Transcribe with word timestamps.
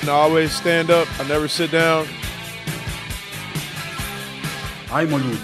And 0.00 0.08
I 0.08 0.12
always 0.12 0.50
stand 0.52 0.90
up. 0.90 1.06
I 1.20 1.28
never 1.28 1.46
sit 1.48 1.70
down. 1.70 2.06
Ajmo 4.90 5.18
ljudi. 5.18 5.38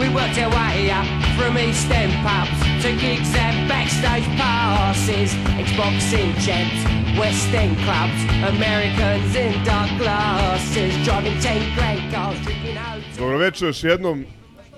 We 0.00 0.08
worked 0.08 0.38
our 0.38 0.50
way 0.50 0.90
up 0.90 1.06
from 1.36 1.58
East 1.58 1.90
End 1.90 2.12
pubs 2.22 2.58
to 2.82 2.92
gigs 2.92 3.34
and 3.34 3.68
backstage 3.68 4.26
passes, 4.36 5.34
Xboxing 5.58 6.32
champs, 6.44 7.18
West 7.18 7.52
End 7.54 7.76
clubs, 7.84 8.20
Americans 8.54 9.34
in 9.34 9.64
dark 9.64 9.90
glasses, 9.98 10.94
driving 11.04 11.40
10 11.40 11.74
grand 11.74 12.12
cars, 12.14 12.38
drinking 12.44 12.76
hotels. 12.76 13.18
Dobro 13.18 13.38
večer 13.38 13.68
još 13.68 13.84
jednom. 13.84 14.26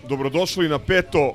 Dobrodošli 0.08 0.68
na 0.68 0.78
peto 0.78 1.34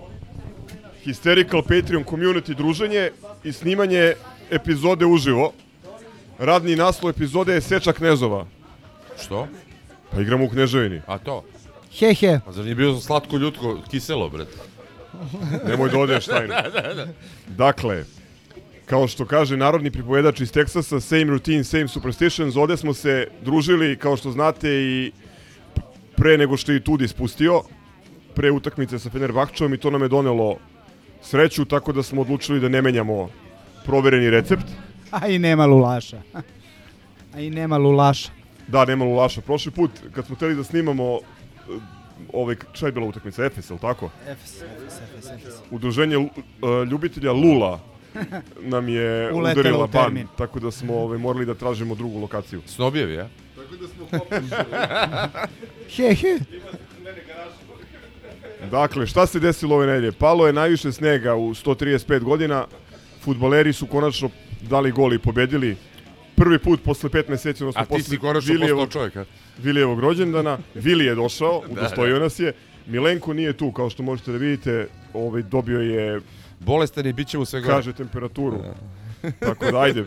Hysterical 1.06 1.62
Patreon 1.62 2.04
Community 2.04 2.56
druženje 2.56 3.10
i 3.44 3.52
snimanje 3.52 4.14
epizode 4.52 5.06
uživo. 5.06 5.54
Radni 6.40 6.76
naslov 6.76 7.10
epizode 7.10 7.54
je 7.54 7.62
Seča 7.62 7.94
Knezova. 7.94 8.46
Što? 9.24 9.48
Pa 10.12 10.22
igramo 10.22 10.46
u 10.46 10.50
Kneževini. 10.50 11.02
A 11.08 11.18
to? 11.18 11.44
He 12.00 12.14
he. 12.14 12.40
A 12.48 12.52
zar 12.52 12.64
nije 12.64 12.76
bio 12.76 13.00
slatko 13.00 13.38
ljutko 13.38 13.78
kiselo, 13.92 14.30
bre? 14.30 14.46
Nemoj 15.68 15.90
da 15.90 16.00
odeš 16.00 16.26
tajno. 16.34 16.56
Dakle, 17.48 18.06
kao 18.86 19.08
što 19.08 19.26
kaže 19.26 19.58
narodni 19.58 19.92
pripovedač 19.92 20.40
iz 20.40 20.52
Teksasa, 20.52 21.00
same 21.00 21.24
routine, 21.24 21.64
same 21.64 21.88
superstitions, 21.88 22.56
ovde 22.56 22.78
smo 22.78 22.94
se 22.94 23.28
družili, 23.42 23.98
kao 23.98 24.18
što 24.18 24.32
znate, 24.32 24.70
i 24.70 25.12
pre 26.16 26.38
nego 26.38 26.58
što 26.58 26.72
je 26.72 26.78
i 26.78 26.84
Tudi 26.84 27.08
spustio, 27.08 27.64
pre 28.36 28.52
utakmice 28.52 29.00
sa 29.00 29.10
Fenerbahčom 29.10 29.74
i 29.74 29.78
to 29.78 29.92
nam 29.92 30.02
je 30.02 30.08
donelo 30.08 30.58
sreću, 31.22 31.66
tako 31.66 31.92
da 31.92 32.04
smo 32.04 32.22
odlučili 32.22 32.60
da 32.60 32.70
ne 32.70 32.82
menjamo 32.82 33.30
provereni 33.86 34.30
recept. 34.30 34.66
A 35.12 35.28
i 35.28 35.40
nema 35.40 35.66
lulaša. 35.66 36.22
A 37.36 37.40
i 37.40 37.50
nema 37.50 37.78
lulaša. 37.78 38.30
Da, 38.68 38.86
nema 38.86 39.06
lulaša. 39.06 39.42
Prošli 39.42 39.72
put, 39.72 39.92
kad 40.14 40.26
smo 40.26 40.36
hteli 40.36 40.56
da 40.56 40.64
snimamo 40.64 41.16
e, 41.16 41.20
ovaj, 42.34 42.56
šta 42.74 42.86
je 42.86 42.92
bila 42.92 43.06
utakmica? 43.06 43.46
Efes, 43.46 43.70
je 43.70 43.74
li 43.74 43.80
tako? 43.80 44.10
Efes, 44.28 44.62
Efes, 44.62 45.02
Efes, 45.02 45.32
Efes. 45.32 45.54
Udruženje 45.72 46.18
uh, 46.18 46.30
ljubitelja 46.92 47.32
Lula 47.32 47.80
nam 48.60 48.90
je 48.90 49.32
Uletelo 49.34 49.62
udarila 49.62 49.88
ban, 49.88 50.28
tako 50.38 50.60
da 50.60 50.72
smo 50.72 50.96
ovaj, 50.96 51.18
morali 51.18 51.46
da 51.46 51.54
tražimo 51.54 51.96
drugu 51.96 52.20
lokaciju. 52.20 52.62
Snobjevi, 52.66 53.14
ja? 53.14 53.28
He 55.96 56.16
he. 56.16 56.40
Dakle, 58.70 59.08
šta 59.08 59.26
se 59.28 59.40
desilo 59.40 59.76
ove 59.76 59.88
nedelje? 59.88 60.12
Palo 60.12 60.48
je 60.48 60.54
najviše 60.54 60.92
snega 60.92 61.36
u 61.36 61.50
135 61.50 62.20
godina, 62.20 62.66
futbaleri 63.22 63.74
su 63.74 63.88
konačno 63.88 64.30
dali 64.62 64.92
gol 64.92 65.14
i 65.14 65.20
pobedili 65.20 65.78
prvi 66.36 66.60
put 66.60 66.84
posle 66.84 67.10
pet 67.10 67.28
meseci, 67.30 67.64
odnosno 67.64 67.82
A 67.82 67.86
ti 67.86 67.90
posle 67.90 68.04
si 68.04 68.18
konačno 68.18 68.40
postao 68.40 68.54
Vilijevog, 68.54 68.90
čovjek, 68.92 69.16
a? 69.16 69.26
Vilijevog 69.58 70.00
rođendana. 70.00 70.58
Vili 70.76 71.06
je 71.06 71.16
došao, 71.16 71.62
Da, 71.68 71.72
udostojio 71.72 72.20
nas 72.20 72.40
je. 72.40 72.54
Milenko 72.88 73.34
nije 73.34 73.54
tu, 73.54 73.72
kao 73.72 73.90
što 73.90 74.04
možete 74.04 74.32
da 74.32 74.38
vidite, 74.38 74.88
ovaj, 75.14 75.42
dobio 75.42 75.80
je, 75.80 76.22
Bolestan 76.60 77.08
i 77.08 77.14
bit 77.14 77.28
će 77.28 77.38
mu 77.38 77.46
sve 77.46 77.62
gore. 77.62 77.74
kaže, 77.74 77.94
temperaturu. 77.94 78.58
Tako 79.40 79.72
da, 79.72 79.80
ajde, 79.80 80.06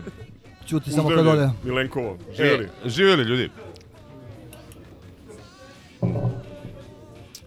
Ćuti 0.67 0.91
samo 0.91 1.09
kad 1.09 1.27
ode. 1.27 1.49
Milenkovo, 1.63 2.17
živjeli. 2.37 2.65
E, 2.85 2.89
živjeli 2.89 3.23
ljudi. 3.23 3.49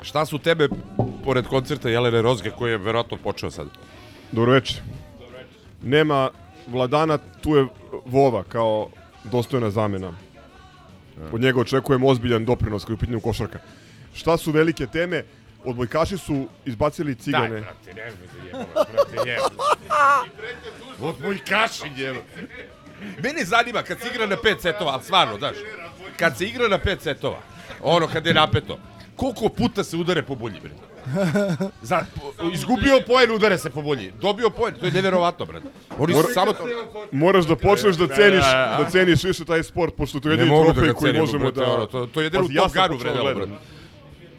Šta 0.08 0.26
su 0.26 0.38
tebe, 0.38 0.68
pored 1.24 1.46
koncerta 1.46 1.88
Jelene 1.88 2.22
Rozge, 2.22 2.50
koji 2.50 2.70
je 2.70 2.78
verovatno 2.78 3.16
počeo 3.16 3.50
sad? 3.50 3.66
Dobro 4.32 4.52
večer. 4.52 4.80
Nema 5.82 6.30
Vladana, 6.66 7.18
tu 7.18 7.56
je 7.56 7.66
Vova 8.06 8.42
kao 8.44 8.88
dostojna 9.24 9.70
zamena. 9.70 10.12
Od 11.32 11.40
njega 11.40 11.60
očekujemo 11.60 12.08
ozbiljan 12.08 12.44
doprinos 12.44 12.84
koji 12.84 12.94
je 12.94 12.96
u 12.96 12.98
pitanju 12.98 13.20
košarka. 13.20 13.58
Šta 14.14 14.36
su 14.36 14.52
velike 14.52 14.86
teme? 14.86 15.24
Odbojkaši 15.64 16.18
su 16.18 16.46
izbacili 16.64 17.14
cigane. 17.14 17.60
brate, 17.60 17.94
ne 17.94 18.12
brate, 18.94 19.16
ne. 19.26 19.36
Od 21.08 21.20
moj 21.20 21.38
kaši, 21.48 21.90
njeno. 21.96 22.20
Mene 23.22 23.44
zanima 23.44 23.82
kad 23.82 24.00
se 24.00 24.08
igra 24.14 24.26
na 24.26 24.36
pet 24.42 24.60
setova, 24.60 24.92
ali 24.92 25.02
stvarno, 25.02 25.38
znaš, 25.38 25.56
kad 26.16 26.38
se 26.38 26.44
igra 26.44 26.68
na 26.68 26.78
pet 26.78 27.02
setova, 27.02 27.40
ono 27.82 28.06
kad 28.06 28.26
je 28.26 28.34
napeto, 28.34 28.78
koliko 29.18 29.48
puta 29.50 29.84
se 29.84 29.96
udare 29.96 30.22
po 30.22 30.34
bulji, 30.34 30.60
bre? 30.60 30.70
Za, 31.82 32.04
izgubio 32.52 33.00
poen, 33.06 33.30
udare 33.30 33.58
se 33.58 33.70
po 33.70 33.82
bulji. 33.82 34.12
Dobio 34.20 34.50
poen, 34.50 34.74
to 34.74 34.86
je 34.86 34.92
neverovatno, 34.92 35.46
bre. 35.46 35.60
Oni 35.98 36.14
su 36.14 36.22
samo 36.34 36.52
to... 36.52 36.64
Moraš 37.12 37.44
da 37.44 37.56
počneš 37.56 37.96
da 37.96 38.06
ceniš, 38.08 38.44
da 38.78 38.86
ceniš 38.90 39.24
više 39.24 39.44
taj 39.44 39.62
sport, 39.62 39.94
pošto 39.94 40.20
to 40.20 40.28
je 40.28 40.32
jedini 40.32 40.50
da 40.58 40.64
trofej 40.64 40.86
ga 40.86 40.92
koji 40.92 41.12
možemo 41.14 41.38
brate, 41.40 41.60
da... 41.60 41.74
ono, 41.74 41.86
to- 41.86 42.06
to 42.06 42.20
je 42.20 42.24
jedino 42.24 42.44
u 42.44 42.48
Top 42.48 42.72
Gunu 42.78 42.98
vredelo, 42.98 43.34
brate. 43.34 43.52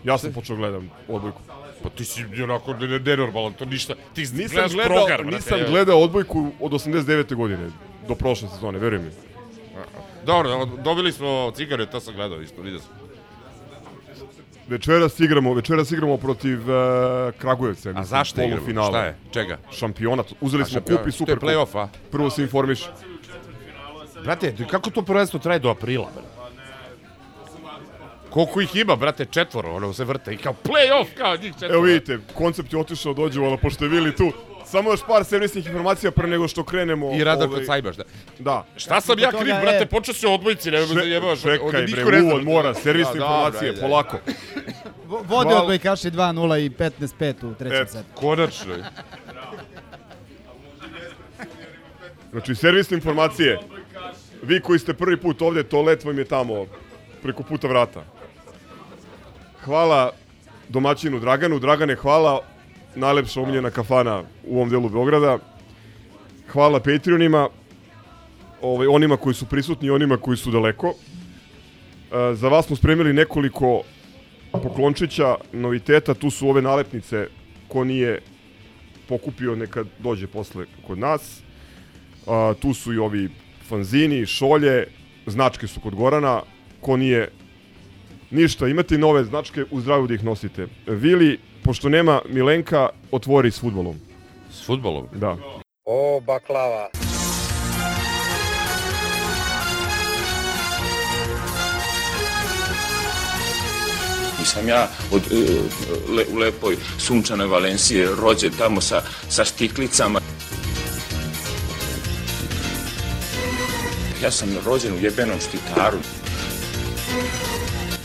Ja 0.04 0.18
sam 0.18 0.34
počeo 0.34 0.56
gledam 0.56 0.90
odbojku. 1.08 1.42
Pa 1.84 1.90
ti 1.90 2.06
si 2.06 2.24
onako 2.44 2.74
ne- 2.74 2.88
ne- 2.88 3.00
nenormalan, 3.00 3.54
to 3.54 3.66
ništa. 3.66 3.94
Ti 4.14 4.22
Nisam 4.22 4.38
gledaš 4.48 4.72
gledao, 4.74 4.98
progar, 4.98 5.18
brate. 5.20 5.36
nisam 5.36 5.60
gledao 5.70 6.00
odbojku 6.00 6.52
od 6.60 6.72
89. 6.72 7.36
godine 7.36 7.70
do 8.08 8.16
prošle 8.16 8.48
sezone, 8.50 8.80
veruj 8.80 9.00
mi. 9.00 9.10
Dobro, 10.26 10.66
dobili 10.66 11.12
smo 11.12 11.52
cigare, 11.52 11.86
to 11.86 12.00
sam 12.00 12.14
gledao 12.14 12.42
isto, 12.42 12.62
vidio 12.62 12.80
sam. 12.80 12.99
Večeras 14.70 15.20
igramo, 15.20 15.54
večeras 15.54 15.92
igramo 15.92 16.18
protiv 16.18 16.60
uh, 16.62 16.76
Kragujevca, 17.38 17.94
A 17.96 18.04
zašto 18.04 18.42
igramo? 18.42 18.56
polufinala. 18.56 18.88
Šta 18.90 19.06
je? 19.06 19.16
Čega? 19.34 19.58
Šampionat. 19.72 20.34
Uzeli 20.42 20.64
A 20.64 20.66
smo 20.66 20.80
šampion- 20.80 20.98
kup 20.98 21.08
i 21.08 21.12
To 21.12 21.18
super 21.18 21.34
je 21.34 21.40
play-off, 21.40 21.80
a? 21.80 21.88
Prvo 22.12 22.30
se 22.30 22.42
informiš. 22.42 22.80
Brate, 24.24 24.56
kako 24.68 24.90
to 24.90 25.02
prvenstvo 25.02 25.40
traje 25.40 25.60
do 25.60 25.70
aprila, 25.70 26.10
brate? 26.14 26.28
Koliko 28.30 28.62
ih 28.62 28.76
ima, 28.76 28.96
brate, 28.96 29.26
četvoro, 29.26 29.76
ono 29.76 29.94
se 29.94 30.04
vrte 30.04 30.34
i 30.34 30.38
kao 30.38 30.54
play-off, 30.64 31.06
kao 31.18 31.36
njih 31.36 31.54
četvoro. 31.54 31.74
Evo 31.74 31.84
vidite, 31.84 32.20
koncept 32.34 32.74
je 32.74 32.80
otišao 32.80 33.14
dođe, 33.14 33.42
ali 33.42 33.58
pošto 33.58 33.86
je 33.86 33.90
Vili 33.90 34.16
tu. 34.16 34.32
Samo 34.70 34.92
još 34.92 35.00
par 35.08 35.24
servisnih 35.26 35.66
informacija 35.66 36.12
pre 36.12 36.28
nego 36.28 36.48
što 36.48 36.64
krenemo. 36.64 37.12
I 37.12 37.24
Radar 37.24 37.48
ovaj, 37.48 37.58
kod 37.58 37.66
Sajbaš, 37.66 37.96
da. 37.96 38.04
Da. 38.40 38.66
Šta 38.78 39.02
sam 39.02 39.20
ja 39.20 39.32
kriv, 39.32 39.48
je- 39.48 39.62
brate, 39.62 39.86
počeo 39.86 40.14
se 40.14 40.28
odbojci, 40.28 40.72
nema 40.72 40.86
me 40.86 40.94
zajebaš. 40.96 41.42
čekaj 41.42 41.86
bre, 42.06 42.22
uvod 42.22 42.44
mora, 42.44 42.74
servisne 42.74 43.14
Da, 43.14 43.18
informacije, 43.18 43.76
polako. 43.78 44.18
Vo- 45.06 45.24
Vode 45.24 45.56
odbojkaši 45.56 46.08
2-0 46.08 46.58
i 46.58 46.70
15-5 46.70 47.44
u 47.44 47.54
trećem 47.54 47.82
Et. 47.82 47.90
setu. 47.90 48.06
Konačno. 48.16 48.76
Znači, 52.32 52.56
servisne 52.56 52.96
informacije. 52.96 53.60
Vi 54.44 54.62
koji 54.62 54.80
ste 54.80 54.94
prvi 54.94 55.18
put 55.18 55.42
ovde, 55.42 55.64
toalet 55.64 56.04
vam 56.04 56.18
je 56.18 56.26
tamo, 56.26 56.66
preko 57.24 57.44
puta 57.44 57.68
vrata. 57.68 58.04
Hvala 59.62 60.12
domaćinu 60.70 61.20
Draganu. 61.20 61.60
Dragane, 61.60 61.96
hvala. 61.96 62.42
Najlepša 63.00 63.42
omiljena 63.42 63.70
kafana 63.72 64.24
u 64.48 64.56
ovom 64.56 64.70
delu 64.70 64.90
Beograda. 64.90 65.38
Hvala 66.52 66.80
Patreonima, 66.80 67.50
ovaj, 68.62 68.88
onima 68.88 69.18
koji 69.18 69.34
su 69.34 69.46
prisutni 69.46 69.88
i 69.88 69.92
onima 69.92 70.18
koji 70.18 70.38
su 70.38 70.52
daleko. 70.52 70.88
E, 70.90 72.36
za 72.36 72.50
vas 72.50 72.66
smo 72.66 72.76
spremili 72.76 73.14
nekoliko 73.14 73.82
poklončića, 74.52 75.36
noviteta. 75.54 76.14
Tu 76.14 76.30
su 76.30 76.50
ove 76.50 76.62
nalepnice 76.62 77.28
ko 77.68 77.84
nije 77.84 78.20
pokupio 79.08 79.56
neka 79.56 79.84
dođe 80.00 80.28
posle 80.28 80.66
kod 80.88 80.98
nas. 81.00 81.42
A, 82.28 82.54
tu 82.60 82.74
su 82.74 82.94
i 82.94 82.98
ovi 82.98 83.30
fanzini, 83.68 84.26
šolje, 84.26 84.88
značke 85.26 85.68
su 85.68 85.80
kod 85.80 85.96
Gorana. 85.96 86.42
Ko 86.82 86.98
nije 86.98 87.30
ništa, 88.32 88.68
imate 88.68 88.98
nove 88.98 89.24
značke, 89.24 89.66
u 89.72 89.82
zdravlju 89.82 90.08
da 90.08 90.14
ih 90.14 90.24
nosite. 90.24 90.68
Vili, 90.88 91.40
pošto 91.70 91.90
nema 91.90 92.22
Milenka, 92.30 92.90
otvori 93.12 93.52
s 93.52 93.60
futbolom. 93.60 94.00
S 94.52 94.66
futbolom? 94.66 95.08
Da. 95.14 95.38
O, 95.86 96.20
baklava. 96.20 96.90
Nisam 104.40 104.46
sam 104.46 104.68
ja 104.68 104.88
od, 105.12 105.22
e, 105.32 105.36
le, 106.16 106.26
u 106.34 106.38
lepoj 106.38 106.78
sunčanoj 106.98 107.48
Valencije 107.48 108.08
rođen 108.22 108.52
tamo 108.58 108.82
sa, 108.82 109.02
sa 109.30 109.46
štiklicama. 109.46 110.20
Ja 114.24 114.32
sam 114.32 114.50
rođen 114.66 114.94
u 114.94 115.00
jebenom 115.02 115.40
štitaru. 115.40 115.98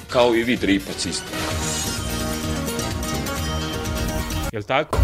Kao 0.08 0.34
i 0.34 0.43
vi 0.43 0.56
dripac 0.56 1.06
isto. 1.06 1.73
Jel 4.54 4.62
tako? 4.62 4.98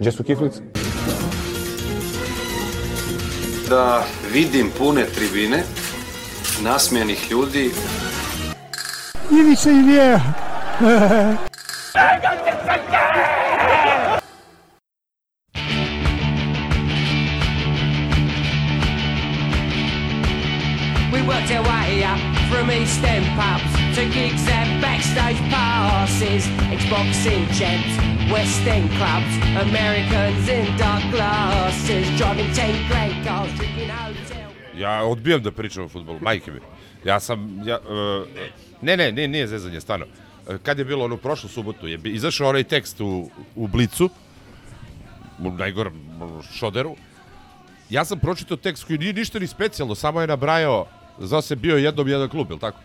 Gdje 0.00 0.12
su 0.12 0.24
kiflice? 0.24 0.60
Da 3.68 4.04
vidim 4.32 4.70
pune 4.78 5.04
tribine, 5.04 5.62
nasmijenih 6.62 7.30
ljudi. 7.30 7.70
Ivica 9.30 9.70
Ilija. 9.70 10.20
We 21.12 21.22
worked 21.22 21.50
our 21.50 21.64
way 21.64 22.04
up 22.04 22.20
from 22.50 22.70
East 22.70 23.04
End 23.04 23.26
pubs 23.36 23.96
to 23.96 24.04
gigs 24.04 24.48
and 24.48 24.82
backstage 24.82 25.67
passes, 26.18 26.44
Xboxing 26.70 27.46
champs, 27.58 27.94
West 28.32 28.66
End 28.66 28.90
clubs, 28.98 29.34
Americans 29.68 30.48
in 30.48 30.76
dark 30.76 31.02
glasses, 31.10 32.06
driving 32.18 32.52
10 32.52 32.88
grand 32.88 33.24
cars, 33.24 33.50
drinking 33.56 33.90
hotel. 33.90 34.50
Ja 34.76 35.04
odbijam 35.04 35.42
da 35.42 35.52
pričam 35.52 35.84
o 35.84 35.88
futbolu, 35.88 36.18
majke 36.20 36.50
mi. 36.50 36.60
Ja 37.04 37.20
sam, 37.20 37.62
ja, 37.64 37.78
uh, 37.78 38.26
ne, 38.82 38.96
ne, 38.96 39.12
ne, 39.12 39.28
nije 39.28 39.46
zezanje, 39.46 39.80
stvarno. 39.80 40.06
E, 40.48 40.58
Kad 40.62 40.78
je 40.78 40.84
bilo 40.84 41.04
ono 41.04 41.16
prošlu 41.16 41.48
subotu, 41.48 41.88
je 41.88 41.98
izašao 42.04 42.48
onaj 42.48 42.64
tekst 42.64 43.00
u, 43.00 43.30
u 43.54 43.66
Blicu, 43.66 44.10
u 45.38 45.50
najgorem 45.50 46.00
šoderu. 46.52 46.96
Ja 47.90 48.04
sam 48.04 48.18
pročitao 48.18 48.56
tekst 48.56 48.84
koji 48.84 48.98
nije 48.98 49.12
ništa 49.12 49.38
ni 49.38 49.46
specijalno, 49.46 49.94
samo 49.94 50.20
je 50.20 50.26
nabrajao, 50.26 50.86
znao 51.20 51.42
se 51.42 51.56
bio 51.56 51.76
jednom 51.76 52.08
jedan 52.08 52.28
klub, 52.28 52.50
jel 52.50 52.58
tako? 52.58 52.78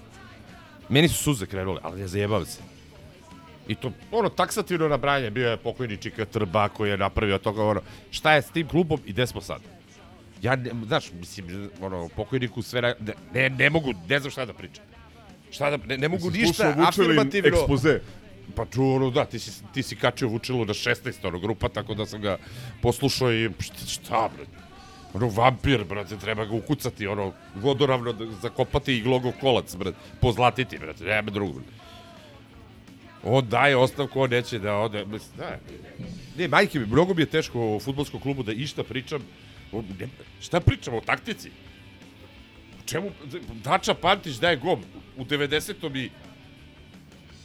Meni 0.89 1.07
su 1.07 1.23
suze 1.23 1.45
krenule, 1.45 1.79
ali 1.83 2.01
ne 2.01 2.07
zajebavam 2.07 2.45
se. 2.45 2.72
I 3.67 3.75
to, 3.75 3.91
ono, 4.11 4.29
taksativno 4.29 4.87
nabrajanje, 4.87 5.29
bio 5.31 5.49
je 5.49 5.57
pokojni 5.57 5.97
Čika 5.97 6.25
Trba 6.25 6.69
koji 6.69 6.89
je 6.89 6.97
napravio 6.97 7.37
toga, 7.37 7.63
ono, 7.63 7.81
šta 8.11 8.33
je 8.33 8.41
s 8.41 8.51
tim 8.51 8.67
klubom 8.67 8.99
i 9.05 9.11
gde 9.11 9.27
smo 9.27 9.41
sad? 9.41 9.61
Ja, 10.41 10.55
ne, 10.55 10.71
znaš, 10.87 11.11
mislim, 11.11 11.69
ono, 11.81 12.09
pokojniku 12.15 12.61
sve, 12.61 12.81
ne, 12.81 12.95
ne, 13.33 13.49
ne 13.49 13.69
mogu, 13.69 13.93
ne 14.09 14.19
znam 14.19 14.31
šta 14.31 14.45
da 14.45 14.53
pričam. 14.53 14.83
Šta 15.51 15.69
da, 15.69 15.77
ne, 15.77 15.97
ne 15.97 16.07
mogu 16.07 16.27
Jesi 16.27 16.37
ništa 16.39 16.75
afirmativno. 16.77 17.49
ekspoze? 17.49 17.99
Pa 18.55 18.65
čuo, 18.65 18.95
ono, 18.95 19.09
da, 19.09 19.25
ti 19.25 19.39
si, 19.39 19.63
ti 19.73 19.83
si 19.83 19.95
kačio 19.95 20.27
Vučelu 20.27 20.65
na 20.65 20.73
16, 20.73 21.27
ono, 21.27 21.39
grupa, 21.39 21.69
tako 21.69 21.93
da 21.93 22.05
sam 22.05 22.21
ga 22.21 22.37
poslušao 22.81 23.33
i 23.33 23.49
šta, 23.59 23.85
šta 23.87 24.29
bre? 24.35 24.45
Ono, 25.13 25.27
vampir, 25.29 25.83
brate, 25.83 26.17
treba 26.17 26.45
ga 26.45 26.55
ukucati, 26.55 27.07
ono, 27.07 27.31
vodoravno 27.55 28.13
da- 28.13 28.25
zakopati 28.41 28.97
i 28.97 29.01
glogov 29.01 29.31
kolac, 29.41 29.75
brate, 29.75 29.97
pozlatiti, 30.21 30.77
brate, 30.77 31.03
nema 31.03 31.31
drugo. 31.31 31.53
brate. 31.53 31.82
On 33.23 33.47
daje 33.49 33.77
ostavku, 33.77 34.21
on 34.21 34.29
neće 34.29 34.59
da 34.59 34.75
ode, 34.75 35.05
da. 35.37 35.59
Ne, 36.37 36.47
majke 36.47 36.79
mi, 36.79 36.85
mnogo 36.85 37.13
mi 37.13 37.21
je 37.21 37.25
teško 37.25 37.75
o 37.75 37.79
futbolskom 37.79 38.19
klubu 38.19 38.43
da 38.43 38.51
išta 38.51 38.83
pričam. 38.83 39.21
O, 39.71 39.81
ne, 39.99 40.07
šta 40.41 40.59
pričam 40.59 40.93
o 40.93 41.01
taktici? 41.01 41.49
O 42.75 42.87
čemu? 42.87 43.11
Dača 43.63 43.93
Pantić 43.93 44.35
daje 44.35 44.57
gol 44.57 44.77
u 45.17 45.25
90. 45.25 45.97
i 45.97 46.09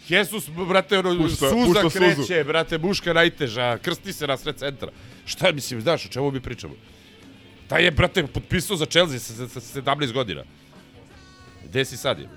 Jesus, 0.08 0.48
brate, 0.69 0.98
ono, 0.98 1.10
Pušta- 1.16 1.50
suza 1.50 1.82
pušta 1.82 1.98
kreće, 1.98 2.14
suzu. 2.16 2.44
brate, 2.46 2.78
muška 2.78 3.12
najteža, 3.12 3.78
krsti 3.78 4.12
se 4.12 4.26
na 4.26 4.36
sred 4.36 4.56
centra. 4.56 4.88
Šta 5.26 5.52
mislim, 5.52 5.80
znaš, 5.80 6.06
o 6.06 6.08
čemu 6.08 6.30
mi 6.30 6.40
pričamo? 6.40 6.75
Taj 7.69 7.84
je, 7.84 7.90
brate, 7.90 8.26
potpisao 8.26 8.76
za 8.76 8.86
Chelsea 8.86 9.19
sa, 9.19 9.48
sa, 9.48 9.60
sa 9.60 9.80
17 9.80 10.12
godina. 10.12 10.44
Gde 11.64 11.84
si 11.84 11.96
sad 11.96 12.19
je? 12.19 12.28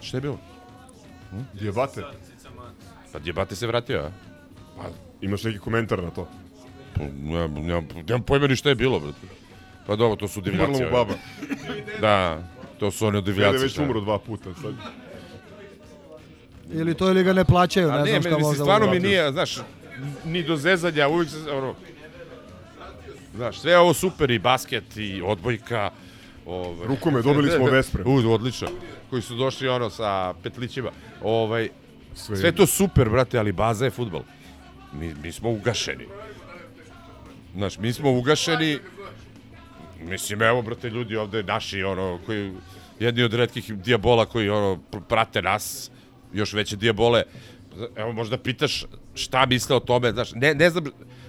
Šta 0.00 0.16
je 0.16 0.20
bilo? 0.20 0.38
Djebate. 1.54 2.02
Pa 3.12 3.18
Djebate 3.18 3.56
se 3.56 3.66
vratio, 3.66 3.98
a? 4.00 4.10
Pa, 4.76 4.82
imaš 5.20 5.44
neki 5.44 5.58
komentar 5.58 6.02
na 6.02 6.10
to? 6.10 6.28
Pa, 6.94 7.02
nemam, 7.22 7.54
nemam, 7.54 7.88
nemam 8.08 8.22
pojma 8.22 8.46
ni 8.46 8.56
šta 8.56 8.68
je 8.68 8.74
bilo, 8.74 9.00
brate. 9.00 9.26
Pa 9.86 9.96
dobro, 9.96 10.16
to 10.16 10.28
su 10.28 10.40
divljaci. 10.40 10.70
Umrla 10.70 10.86
mu 10.86 10.92
baba. 10.92 11.14
Da, 12.00 12.42
to 12.78 12.90
su 12.90 13.06
oni 13.06 13.22
divljaci. 13.22 13.54
je 13.54 13.62
već 13.62 13.72
šta. 13.72 13.82
umro 13.82 14.00
dva 14.00 14.18
puta 14.18 14.54
sad. 14.62 14.74
Ili 16.72 16.94
to 16.94 17.10
ili 17.10 17.24
ga 17.24 17.32
ne 17.32 17.44
plaćaju, 17.44 17.90
ne, 17.90 17.98
ne, 17.98 18.10
znam 18.10 18.22
šta 18.22 18.30
meni, 18.30 18.42
možda... 18.42 18.64
stvarno 18.64 18.90
mi 18.90 19.00
nije, 19.00 19.32
znaš, 19.32 19.58
ni 20.24 20.42
do 20.42 20.56
zezanja, 20.56 21.08
uvijek 21.08 21.30
se, 21.30 21.50
ono, 21.50 21.74
znaš, 23.34 23.60
sve 23.60 23.72
je 23.72 23.78
ovo 23.78 23.94
super 23.94 24.30
i 24.30 24.38
basket 24.38 24.96
i 24.96 25.22
odbojka, 25.24 25.90
ovaj, 26.46 26.86
Rukomet, 26.86 27.24
dobili 27.24 27.50
smo 27.50 27.66
Vespre. 27.66 28.02
U, 28.06 28.32
odlično. 28.32 28.68
Koji 29.10 29.22
su 29.22 29.34
došli 29.34 29.68
ono 29.68 29.90
sa 29.90 30.34
petlićima. 30.42 30.90
Ovaj, 31.22 31.68
Sve, 32.14 32.36
sve 32.36 32.52
to 32.52 32.66
super, 32.66 33.08
brate, 33.08 33.38
ali 33.38 33.52
baza 33.52 33.84
je 33.84 33.90
futbol. 33.90 34.22
Mi, 34.92 35.14
mi 35.14 35.32
smo 35.32 35.50
ugašeni. 35.50 36.06
Znaš, 37.54 37.78
mi 37.78 37.92
smo 37.92 38.10
ugašeni. 38.12 38.78
Mislim, 40.00 40.42
evo, 40.42 40.62
brate, 40.62 40.90
ljudi 40.90 41.16
ovde 41.16 41.42
naši, 41.42 41.82
ono, 41.82 42.18
koji, 42.26 42.52
jedni 43.00 43.22
od 43.22 43.34
redkih 43.34 43.74
dijabola 43.74 44.26
koji, 44.26 44.48
ono, 44.50 44.78
pr- 44.92 45.00
prate 45.08 45.42
nas, 45.42 45.90
još 46.32 46.52
veće 46.52 46.76
dijabole. 46.76 47.22
Evo, 47.96 48.12
možda 48.12 48.38
pitaš 48.38 48.84
šta 49.14 49.46
misle 49.46 49.76
o 49.76 49.80
tome, 49.80 50.12
znaš, 50.12 50.32
ne, 50.34 50.54
ne 50.54 50.70
znam, 50.70 50.84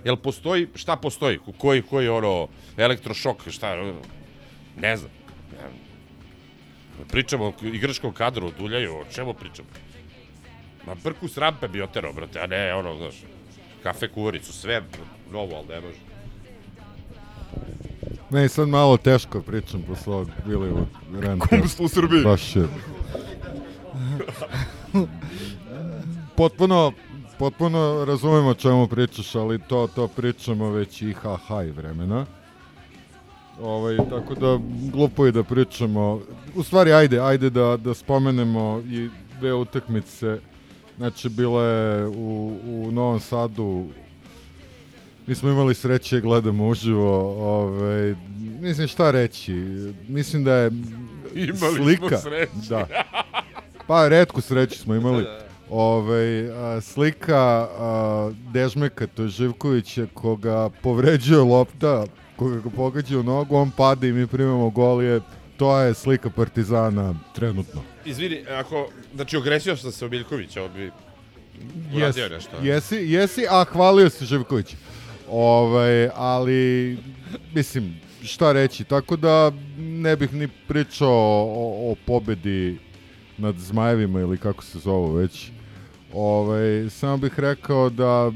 jel 0.05 0.15
postoji, 0.15 0.67
šta 0.75 0.95
postoji, 0.95 1.37
Ko- 1.37 1.51
koji, 1.57 1.81
koji, 1.81 2.07
ono, 2.09 2.47
elektrošok, 2.77 3.49
šta, 3.49 3.75
ne 4.77 4.97
znam. 4.97 5.11
Pričamo 7.07 7.45
o 7.45 7.53
igračkom 7.63 8.13
kadru, 8.13 8.47
o 8.47 8.51
Duljaju, 8.59 8.95
o 8.95 9.05
čemu 9.11 9.33
pričamo? 9.33 9.67
Ma 10.87 10.95
brku 11.03 11.27
s 11.27 11.37
rampe 11.37 11.67
bi 11.67 11.81
oterao, 11.81 12.13
brate, 12.13 12.39
a 12.39 12.47
ne, 12.47 12.73
ono, 12.73 12.97
znaš, 12.97 13.15
kafe 13.83 14.07
kuvaricu, 14.07 14.53
sve 14.53 14.83
novo, 15.31 15.55
ali 15.55 15.67
ne 15.67 15.81
može. 15.81 15.97
Ne, 18.29 18.49
sad 18.49 18.67
malo 18.67 18.97
teško 18.97 19.41
pričam 19.41 19.81
posle 19.87 20.13
ovog 20.13 20.29
bili 20.45 20.71
u 20.71 20.85
Renta. 21.21 21.47
Kumstvo 21.47 21.85
u 21.85 21.89
Srbiji. 21.89 22.23
Baš 22.23 22.55
je. 22.55 22.67
potpuno, 26.37 26.93
potpuno 27.39 28.05
razumem 28.05 28.47
o 28.47 28.53
čemu 28.53 28.87
pričaš, 28.87 29.35
ali 29.35 29.59
to, 29.59 29.87
to 29.95 30.07
pričamo 30.07 30.69
već 30.69 31.01
i 31.01 31.13
ha 31.47 31.63
i 31.63 31.71
vremena. 31.71 32.25
Ovaj, 33.61 33.97
tako 34.09 34.35
da, 34.35 34.59
glupo 34.91 35.25
je 35.25 35.31
da 35.31 35.43
pričamo. 35.43 36.21
U 36.55 36.63
stvari, 36.63 36.93
ajde, 36.93 37.19
ajde 37.19 37.49
da, 37.49 37.77
da 37.77 37.93
spomenemo 37.93 38.83
i 38.89 39.09
dve 39.39 39.53
utakmice. 39.53 40.37
Znači, 40.97 41.29
bila 41.29 41.63
je 41.63 42.07
u, 42.07 42.57
u 42.65 42.91
Novom 42.91 43.19
Sadu. 43.19 43.85
Mi 45.27 45.35
smo 45.35 45.49
imali 45.49 45.75
sreće, 45.75 46.21
gledamo 46.21 46.67
uživo, 46.67 47.19
ovaj, 47.53 48.15
mislim 48.59 48.87
šta 48.87 49.11
reći, 49.11 49.53
mislim 50.07 50.43
da 50.43 50.53
je 50.53 50.71
Imali 51.35 51.57
smo 51.57 51.69
slika, 51.83 52.17
sreće. 52.17 52.69
da, 52.69 52.87
pa 53.87 54.07
redku 54.07 54.41
sreću 54.41 54.79
smo 54.79 54.95
imali, 54.95 55.25
ovaj, 55.69 56.51
a, 56.51 56.81
slika 56.81 57.67
a, 57.79 58.31
Dežmeka 58.53 59.07
Toživkovića 59.07 60.05
koga 60.13 60.69
povređuje 60.81 61.39
lopta, 61.39 62.05
koga 62.39 62.59
ga 62.59 62.69
pogađa 62.69 63.19
u 63.19 63.23
nogu, 63.23 63.55
on 63.55 63.71
pada 63.71 64.07
i 64.07 64.11
mi 64.11 64.27
primamo 64.27 64.69
gol 64.69 65.03
je, 65.03 65.21
to 65.57 65.79
je 65.79 65.93
slika 65.93 66.29
Partizana 66.29 67.15
trenutno. 67.35 67.81
Izvini, 68.05 68.45
ako, 68.49 68.89
znači, 69.15 69.37
ogresio 69.37 69.77
sam 69.77 69.91
se 69.91 70.05
o 70.05 70.09
Biljkovića, 70.09 70.63
on 70.63 70.73
bi 70.73 70.91
uradio 71.95 72.23
Jesi, 72.23 72.33
nešto. 72.33 72.57
jesi, 72.61 72.95
jesi, 72.95 73.45
a 73.49 73.63
hvalio 73.63 74.09
se 74.09 74.25
Živković. 74.25 74.75
Ovaj, 75.29 76.09
ali, 76.15 76.97
mislim, 77.55 77.95
šta 78.23 78.51
reći, 78.51 78.83
tako 78.83 79.15
da 79.15 79.51
ne 79.77 80.15
bih 80.15 80.33
ni 80.33 80.47
pričao 80.67 81.09
o, 81.47 81.91
o 81.91 81.95
pobedi 82.05 82.77
nad 83.37 83.55
Zmajevima 83.55 84.19
ili 84.19 84.37
kako 84.37 84.63
se 84.63 84.79
zovu 84.79 85.11
već. 85.11 85.51
Ovaj, 86.13 86.89
samo 86.89 87.17
bih 87.17 87.39
rekao 87.39 87.89
da 87.89 88.31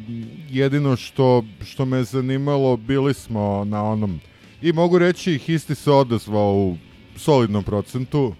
jedino 0.49 0.95
što, 0.95 1.43
što 1.65 1.85
me 1.85 2.03
zanimalo, 2.03 2.77
bili 2.77 3.13
smo 3.13 3.63
na 3.65 3.83
onom, 3.83 4.19
i 4.61 4.73
mogu 4.73 4.97
reći, 4.97 5.37
Histi 5.37 5.75
se 5.75 5.91
odazvao 5.91 6.53
u 6.53 6.75
solidnom 7.15 7.63
procentu, 7.63 8.33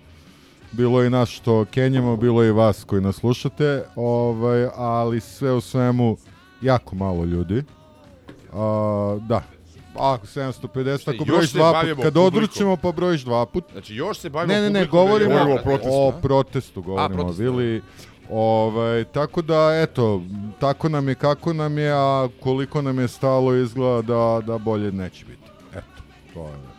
bilo 0.72 1.02
je 1.02 1.08
i 1.08 1.10
nas 1.10 1.30
što 1.30 1.66
Kenjamo, 1.66 2.18
bilo 2.18 2.44
je 2.44 2.50
i 2.50 2.52
vas 2.52 2.84
koji 2.84 3.02
nas 3.02 3.16
slušate, 3.16 3.84
ovaj, 3.96 4.68
ali 4.75 5.20
sve 5.20 5.54
u 5.54 5.62
svemu 5.62 6.18
jako 6.62 6.96
malo 6.96 7.25
ljudi. 7.25 7.63
A, 8.54 9.18
da, 9.28 9.44
A, 9.96 10.18
750, 10.24 11.02
Šta, 11.02 11.12
ako 11.12 11.25
brojiš 11.25 11.52
dva 11.52 11.84
put, 11.96 12.04
kad 12.04 12.18
odručimo 12.18 12.78
pa 12.78 12.92
brojiš 12.92 13.22
dva 13.22 13.46
put. 13.46 13.63
Znači, 13.72 13.96
još 13.96 14.18
se 14.20 14.30
bavimo 14.30 14.54
Ne, 14.54 14.62
ne, 14.62 14.70
ne, 14.70 14.86
govorimo, 14.86 15.36
o 15.36 15.58
protestu, 15.63 15.92
o 15.92 16.10
a? 16.10 16.22
protestu, 16.22 16.82
govorimo, 16.82 17.10
protestu, 17.10 17.42
Vili. 17.44 17.82
Ovaj, 18.30 19.03
tako 19.03 19.42
da, 19.42 19.82
eto, 19.84 20.22
tako 20.60 20.89
nam 20.89 21.08
je 21.08 21.15
kako 21.15 21.53
nam 21.53 21.77
je, 21.77 21.92
a 21.94 22.27
koliko 22.39 22.82
nam 22.82 23.00
je 23.00 23.08
stalo 23.08 23.56
izgleda 23.56 24.01
da, 24.01 24.42
da 24.46 24.58
bolje 24.58 24.92
neće 24.92 25.25
biti. 25.25 25.50
Eto, 25.72 26.03
to 26.34 26.48
je 26.48 26.74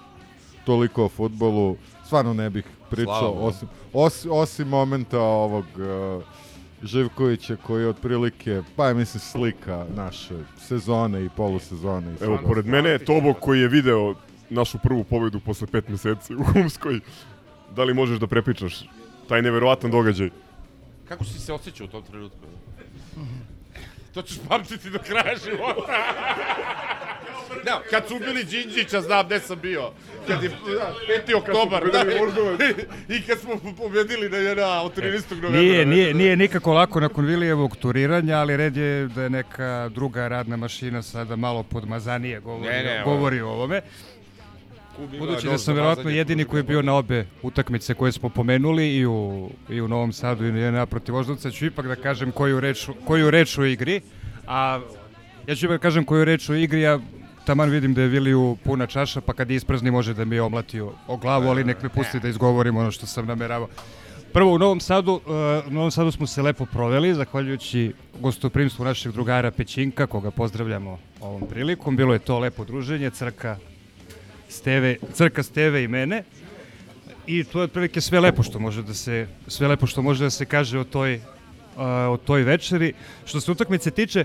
toliko 0.65 1.05
o 1.05 1.09
futbolu. 1.09 1.77
Stvarno 2.07 2.35
ne 2.35 2.51
bih 2.51 2.65
pričao, 2.91 3.19
Slava 3.19 3.41
osim, 3.41 3.69
osim, 3.93 4.31
osim 4.33 4.69
momenta 4.69 5.21
ovog 5.21 5.65
uh, 5.65 6.25
Živkovića 6.83 7.57
koji 7.57 7.83
je 7.83 7.89
otprilike, 7.89 8.63
pa 8.77 8.87
ja 8.87 8.95
mislim 8.95 9.21
slika 9.21 9.87
naše 9.95 10.35
sezone 10.59 11.25
i 11.25 11.29
polusezone. 11.37 12.13
I 12.21 12.25
Evo, 12.25 12.39
pored 12.47 12.67
mene 12.67 12.91
je 12.91 12.99
Tobok 12.99 13.37
koji 13.41 13.61
je 13.61 13.69
video 13.69 14.15
našu 14.51 14.79
prvu 14.79 15.05
pobedu 15.05 15.41
posle 15.41 15.67
pet 15.67 15.89
meseci 15.89 16.35
u 16.35 16.45
Humskoj. 16.53 17.01
Da 17.77 17.85
li 17.85 17.95
možeš 17.95 18.19
da 18.19 18.27
prepričaš 18.27 18.89
taj 19.29 19.43
neverovatan 19.43 19.91
događaj? 19.91 20.31
Kako 21.09 21.25
si 21.25 21.39
se 21.39 21.53
osjećao 21.53 21.85
u 21.85 21.89
tom 21.89 22.03
trenutku? 22.03 22.39
To 24.15 24.23
ćeš 24.23 24.39
pamtiti 24.49 24.91
do 24.91 24.99
kraja 24.99 25.37
života. 25.45 25.93
Ne, 27.65 27.73
kad 27.91 28.09
su 28.09 28.17
ubili 28.17 28.45
Đinđića, 28.45 29.01
znam 29.01 29.27
gde 29.27 29.41
sam 29.41 29.59
bio. 29.63 29.91
Kad 30.27 30.43
je 30.43 30.49
da, 30.49 30.95
5. 31.27 31.37
oktobar, 31.37 31.85
da, 31.93 32.05
i 33.15 33.23
kad 33.23 33.39
smo 33.39 33.75
pobedili 33.79 34.29
na, 34.29 34.55
na, 34.55 34.83
od 34.83 34.97
13. 34.97 35.31
novembra. 35.31 35.61
Nije, 35.61 35.87
nije, 35.87 36.15
nije 36.15 36.37
nikako 36.37 36.73
lako 36.73 37.01
nakon 37.01 37.25
Vilijevog 37.27 37.77
turiranja, 37.77 38.37
ali 38.37 38.57
red 38.57 38.77
je 38.77 39.09
da 39.09 39.23
je 39.23 39.31
neka 39.31 39.91
druga 39.95 40.29
radna 40.29 40.57
mašina 40.57 41.03
sada 41.03 41.37
malo 41.37 41.63
podmazanije 41.63 42.41
govori, 42.41 42.71
Ne, 42.71 42.83
ne, 42.83 43.03
govori 43.05 43.41
o 43.41 43.49
ovome. 43.49 43.81
Budući 45.19 45.47
da 45.47 45.59
sam 45.59 45.75
verovatno 45.75 46.11
jedini 46.11 46.45
koji 46.45 46.59
je 46.59 46.63
bio 46.65 46.83
na 46.83 46.95
obe 46.95 47.27
utakmice 47.43 47.95
koje 47.95 48.13
smo 48.13 48.29
pomenuli 48.29 48.97
i 48.97 49.07
u, 49.07 49.51
i 49.69 49.81
u 49.81 49.89
Novom 49.89 50.13
Sadu 50.13 50.47
i 50.47 50.53
na 50.53 50.87
protiv 50.87 51.15
Voždovca, 51.15 51.51
ću 51.51 51.67
ipak 51.67 51.87
da 51.87 51.97
kažem 51.97 52.33
koju 52.33 52.61
reč, 52.61 52.89
koju 53.07 53.31
reč 53.31 53.59
u 53.59 53.65
igri, 53.65 54.01
a 54.47 54.81
ja 55.47 55.55
ću 55.55 55.67
ipak 55.67 55.75
da 55.75 55.83
kažem 55.83 56.05
koju 56.05 56.25
reč 56.25 56.49
u 56.49 56.55
igri, 56.55 56.81
ja 56.81 56.99
taman 57.47 57.71
vidim 57.71 57.95
da 57.95 58.03
je 58.03 58.09
Viliju 58.09 58.57
puna 58.65 58.87
čaša, 58.87 59.21
pa 59.21 59.33
kad 59.33 59.51
isprazni 59.51 59.91
može 59.91 60.15
da 60.15 60.25
mi 60.25 60.37
je 60.37 60.43
omlatio 60.43 60.93
o 61.07 61.17
glavu, 61.17 61.49
ali 61.49 61.65
nek 61.65 61.83
me 61.83 61.89
pusti 61.89 62.21
da 62.21 62.29
izgovorim 62.29 62.77
ono 62.77 62.91
što 62.91 63.07
sam 63.07 63.27
nameravao. 63.27 63.69
Prvo, 64.33 64.53
u 64.53 64.59
Novom 64.59 64.81
Sadu, 64.81 65.13
uh, 65.13 65.21
u 65.67 65.71
Novom 65.71 65.91
Sadu 65.91 66.11
smo 66.11 66.27
se 66.27 66.43
lepo 66.43 66.67
proveli, 66.67 67.15
zahvaljujući 67.15 67.93
gostoprimstvu 68.21 68.85
našeg 68.85 69.13
drugara 69.13 69.51
Pećinka, 69.51 70.07
koga 70.07 70.31
pozdravljamo 70.31 70.99
ovom 71.21 71.43
prilikom. 71.49 71.97
Bilo 71.97 72.13
je 72.13 72.19
to 72.19 72.39
lepo 72.39 72.65
druženje, 72.65 73.11
crka 73.11 73.57
Steve, 74.49 74.97
crka 75.13 75.43
Steve 75.43 75.85
i 75.85 75.89
mene. 75.89 76.23
I 77.27 77.45
to 77.45 77.61
je 77.61 77.65
otprilike 77.65 78.01
sve 78.01 78.21
lepo 78.21 78.43
što 78.43 78.59
može 78.59 78.83
da 78.83 78.95
se 78.95 79.27
sve 79.49 79.69
lepo 79.69 79.87
što 79.87 80.03
može 80.03 80.25
da 80.25 80.31
se 80.31 80.45
kaže 80.45 80.79
o 80.79 80.85
toj 80.85 81.21
o 82.09 82.17
toj 82.17 82.43
večeri. 82.43 82.93
Što 83.25 83.41
se 83.41 83.53
utakmice 83.53 83.91
tiče, 83.91 84.25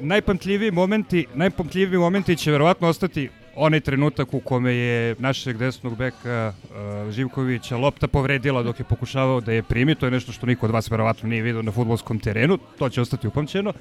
najpamtljiviji 0.00 0.70
momenti, 0.70 1.26
najpamtljiviji 1.34 1.98
momenti 1.98 2.36
će 2.36 2.50
verovatno 2.50 2.88
ostati 2.88 3.28
onaj 3.56 3.80
trenutak 3.80 4.34
u 4.34 4.40
kome 4.40 4.74
je 4.74 5.16
našeg 5.18 5.56
desnog 5.56 5.96
beka 5.96 6.52
uh, 6.52 7.12
Živkovića 7.12 7.76
lopta 7.76 8.08
povredila 8.08 8.62
dok 8.62 8.78
je 8.78 8.84
pokušavao 8.84 9.40
da 9.40 9.52
je 9.52 9.62
primi, 9.62 9.94
to 9.94 10.06
je 10.06 10.10
nešto 10.10 10.32
što 10.32 10.46
niko 10.46 10.66
od 10.66 10.72
vas 10.72 10.90
verovatno 10.90 11.28
nije 11.28 11.42
vidio 11.42 11.62
na 11.62 11.72
futbolskom 11.72 12.18
terenu, 12.18 12.58
to 12.78 12.88
će 12.88 13.00
ostati 13.00 13.26
upamćeno, 13.26 13.72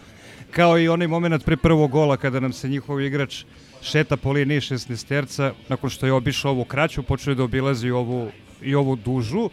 kao 0.51 0.79
i 0.79 0.89
onaj 0.89 1.07
moment 1.07 1.45
pre 1.45 1.57
prvog 1.57 1.91
gola 1.91 2.17
kada 2.17 2.39
nam 2.39 2.53
se 2.53 2.69
njihov 2.69 3.01
igrač 3.01 3.43
šeta 3.81 4.17
po 4.17 4.31
liniji 4.31 4.59
16 4.59 5.07
terca, 5.07 5.53
nakon 5.69 5.89
što 5.89 6.05
je 6.05 6.13
obišao 6.13 6.51
ovu 6.51 6.65
kraću, 6.65 7.03
počeo 7.03 7.31
je 7.31 7.35
da 7.35 7.43
obilazi 7.43 7.91
ovu, 7.91 8.31
i 8.61 8.75
ovu 8.75 8.95
dužu, 8.95 9.49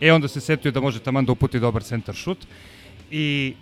e 0.00 0.12
onda 0.12 0.28
se 0.28 0.40
setio 0.40 0.72
da 0.72 0.80
može 0.80 1.00
taman 1.00 1.24
da 1.24 1.32
uputi 1.32 1.60
dobar 1.60 1.82
centar 1.82 2.14
šut 2.14 2.46
i 3.10 3.54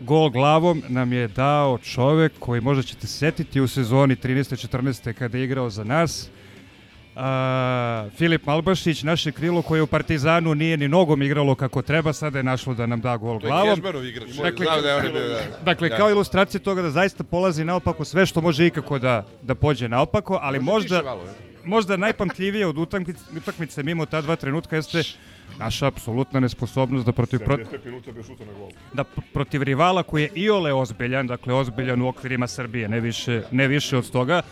gol 0.00 0.30
glavom 0.30 0.82
nam 0.88 1.12
je 1.12 1.28
dao 1.28 1.78
čovek 1.78 2.32
koji 2.38 2.60
možda 2.60 2.82
ćete 2.82 3.06
se 3.06 3.18
setiti 3.18 3.60
u 3.60 3.68
sezoni 3.68 4.16
13-14. 4.16 5.12
kada 5.12 5.38
je 5.38 5.44
igrao 5.44 5.70
za 5.70 5.84
nas. 5.84 6.30
A, 7.16 8.08
Filip 8.16 8.46
Malbašić, 8.46 9.02
naše 9.02 9.32
krilo 9.32 9.62
koje 9.62 9.82
u 9.82 9.86
Partizanu 9.86 10.54
nije 10.54 10.76
ni 10.76 10.88
nogom 10.88 11.22
igralo 11.22 11.54
kako 11.54 11.82
treba, 11.82 12.12
sada 12.12 12.38
je 12.38 12.42
našlo 12.42 12.74
da 12.74 12.86
nam 12.86 13.00
da 13.00 13.16
gol 13.16 13.40
To 13.40 13.46
je 13.46 13.50
glavom. 13.50 13.78
Igrač. 14.04 14.28
Dakle, 14.30 14.66
da 14.82 15.00
bio, 15.02 15.28
da. 15.28 15.40
dakle 15.64 15.88
Da. 15.88 15.96
kao 15.96 16.10
ilustracija 16.10 16.60
toga 16.60 16.82
da 16.82 16.90
zaista 16.90 17.24
polazi 17.24 17.64
naopako 17.64 18.04
sve 18.04 18.26
što 18.26 18.40
može 18.40 18.66
ikako 18.66 18.98
da, 18.98 19.26
da 19.42 19.54
pođe 19.54 19.88
naopako, 19.88 20.38
ali 20.42 20.58
Može 20.58 20.72
možda, 20.72 20.96
više 20.96 21.04
malo, 21.04 21.24
možda 21.64 21.96
najpamtljivije 21.96 22.66
od 22.66 22.78
utakmice, 22.78 23.20
utakmice 23.36 23.82
mimo 23.82 24.06
ta 24.06 24.20
dva 24.20 24.36
trenutka 24.36 24.76
jeste 24.76 25.02
naša 25.58 25.86
apsolutna 25.86 26.40
nesposobnost 26.40 27.06
da 27.06 27.12
protiv, 27.12 27.38
pro, 27.38 27.56
75 27.56 27.84
minuta 27.84 28.12
bez 28.12 28.26
šuta 28.26 28.44
na 28.44 28.52
gol. 28.52 28.68
da 28.92 29.04
protiv 29.32 29.62
rivala 29.62 30.02
koji 30.02 30.22
je 30.22 30.30
iole 30.34 30.72
ozbiljan, 30.72 31.26
dakle 31.26 31.54
ozbiljan 31.54 32.02
u 32.02 32.08
okvirima 32.08 32.46
Srbije, 32.46 32.88
ne 32.88 33.00
više, 33.00 33.42
ne 33.50 33.68
više 33.68 33.96
od 33.96 34.10
toga, 34.10 34.42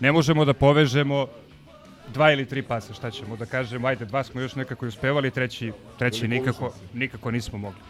ne 0.00 0.12
možemo 0.12 0.44
da 0.44 0.52
povežemo 0.52 1.26
dva 2.12 2.32
ili 2.32 2.46
tri 2.46 2.62
pasa, 2.62 2.94
šta 2.94 3.10
ćemo 3.10 3.36
da 3.36 3.46
kažemo, 3.46 3.88
ajde, 3.88 4.04
dva 4.04 4.24
smo 4.24 4.40
još 4.40 4.54
nekako 4.54 4.86
uspevali, 4.86 5.30
treći, 5.30 5.72
treći 5.98 6.28
nikako, 6.28 6.72
nikako 6.94 7.30
nismo 7.30 7.58
mogli. 7.58 7.80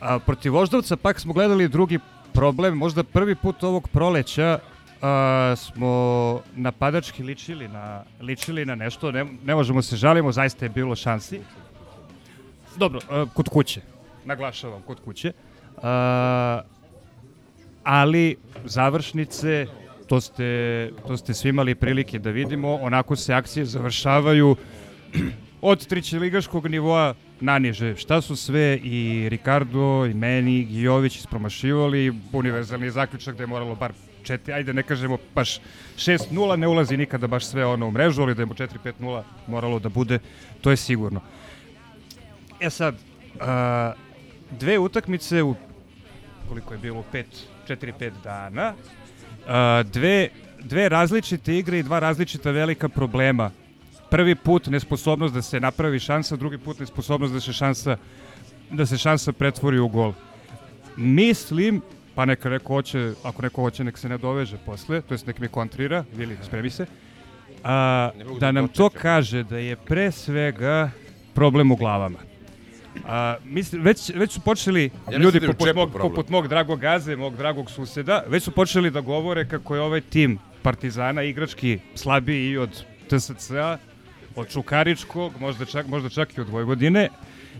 A, 0.00 0.18
protiv 0.18 0.52
Voždovca 0.52 0.96
pak 0.96 1.20
smo 1.20 1.32
gledali 1.32 1.68
drugi 1.68 1.98
problem, 2.32 2.76
možda 2.76 3.04
prvi 3.04 3.34
put 3.34 3.62
ovog 3.62 3.88
proleća 3.88 4.58
a, 5.02 5.54
smo 5.56 6.40
napadački 6.54 7.22
ličili 7.22 7.68
na, 7.68 8.02
ličili 8.20 8.64
na 8.64 8.74
nešto, 8.74 9.12
ne, 9.12 9.26
ne 9.44 9.54
možemo 9.54 9.82
se 9.82 9.96
žalimo, 9.96 10.32
zaista 10.32 10.64
je 10.64 10.68
bilo 10.68 10.96
šansi. 10.96 11.40
Dobro, 12.76 13.00
a, 13.10 13.26
kod 13.34 13.48
kuće, 13.48 13.80
naglašavam, 14.24 14.82
kod 14.82 15.00
kuće. 15.04 15.32
A, 15.82 16.60
ali 17.84 18.36
završnice, 18.64 19.66
to 20.06 20.20
ste, 20.20 20.90
to 21.06 21.16
ste 21.16 21.34
svi 21.34 21.48
imali 21.48 21.74
prilike 21.74 22.18
da 22.18 22.30
vidimo, 22.30 22.74
onako 22.74 23.16
se 23.16 23.34
akcije 23.34 23.64
završavaju 23.64 24.56
od 25.60 25.86
trićeligaškog 25.86 26.66
nivoa 26.66 27.14
naniže. 27.40 27.96
Šta 27.96 28.20
su 28.20 28.36
sve 28.36 28.78
i 28.82 29.28
Ricardo, 29.28 30.06
i 30.06 30.14
meni, 30.14 30.58
i 30.58 30.64
Gijović 30.64 31.16
ispromašivali, 31.16 32.14
univerzalni 32.32 32.90
zaključak 32.90 33.36
da 33.36 33.42
je 33.42 33.46
moralo 33.46 33.74
bar 33.74 33.92
četiri, 34.22 34.52
ajde 34.52 34.74
ne 34.74 34.82
kažemo 34.82 35.18
baš 35.34 35.60
6-0, 35.96 36.56
ne 36.56 36.68
ulazi 36.68 36.96
nikada 36.96 37.26
baš 37.26 37.46
sve 37.46 37.66
ono 37.66 37.88
u 37.88 37.90
mrežu, 37.90 38.22
ali 38.22 38.34
da 38.34 38.42
je 38.42 38.46
mu 38.46 38.54
4-5-0 38.54 39.22
moralo 39.46 39.78
da 39.78 39.88
bude, 39.88 40.18
to 40.60 40.70
je 40.70 40.76
sigurno. 40.76 41.20
E 42.60 42.70
sad, 42.70 42.94
a, 43.40 43.92
dve 44.50 44.78
utakmice 44.78 45.42
u 45.42 45.54
koliko 46.48 46.74
je 46.74 46.78
bilo, 46.78 47.04
5, 47.12 47.24
4-5 47.68 48.12
dana, 48.24 48.74
dve, 49.84 50.28
dve 50.62 50.88
različite 50.88 51.58
igre 51.58 51.78
i 51.78 51.82
dva 51.82 51.98
različita 51.98 52.50
velika 52.50 52.88
problema. 52.88 53.50
Prvi 54.10 54.34
put 54.34 54.66
nesposobnost 54.66 55.34
da 55.34 55.42
se 55.42 55.60
napravi 55.60 55.98
šansa, 55.98 56.36
drugi 56.36 56.58
put 56.58 56.80
nesposobnost 56.80 57.34
da 57.34 57.40
se 57.40 57.52
šansa 57.52 57.96
da 58.70 58.86
se 58.86 58.98
šansa 58.98 59.32
pretvori 59.32 59.78
u 59.78 59.88
gol. 59.88 60.12
Mislim, 60.96 61.82
pa 62.14 62.24
neka 62.24 62.48
neko 62.48 62.74
hoće, 62.74 63.12
ako 63.22 63.42
neko 63.42 63.62
hoće 63.62 63.84
nek 63.84 63.98
se 63.98 64.08
ne 64.08 64.18
doveže 64.18 64.56
posle, 64.66 65.00
to 65.00 65.14
jest 65.14 65.26
nek 65.26 65.38
mi 65.38 65.48
kontrira, 65.48 66.04
ili 66.18 66.36
spremi 66.42 66.70
se, 66.70 66.86
a, 67.64 68.10
da 68.16 68.38
da 68.40 68.52
nam 68.52 68.68
to 68.68 68.88
kaže 68.88 69.42
da 69.42 69.58
je 69.58 69.76
pre 69.76 70.12
svega 70.12 70.90
problem 71.34 71.72
u 71.72 71.76
glavama. 71.76 72.18
A, 73.04 73.36
mislim, 73.44 73.82
već, 73.82 74.10
već 74.14 74.32
su 74.32 74.40
počeli 74.40 74.90
Ja 75.12 75.18
ljudi 75.18 75.40
da 75.40 75.46
poput 75.46 75.74
mog, 75.74 75.90
problem. 75.90 76.10
poput 76.10 76.28
mog 76.28 76.48
dragog 76.48 76.80
gaze, 76.80 77.16
mog 77.16 77.36
dragog 77.36 77.70
suseda, 77.70 78.24
već 78.28 78.42
su 78.42 78.50
počeli 78.50 78.90
da 78.90 79.00
govore 79.00 79.48
kako 79.48 79.74
je 79.74 79.80
ovaj 79.80 80.00
tim 80.00 80.38
Partizana 80.62 81.22
igrački 81.22 81.78
slabiji 81.94 82.50
i 82.50 82.58
od 82.58 82.84
TSC-a, 83.08 83.78
od 84.36 84.48
Čukaričkog, 84.48 85.32
možda 85.40 85.64
čak, 85.64 85.86
možda 85.86 86.08
čak 86.08 86.38
i 86.38 86.40
od 86.40 86.48
Vojvodine. 86.48 87.08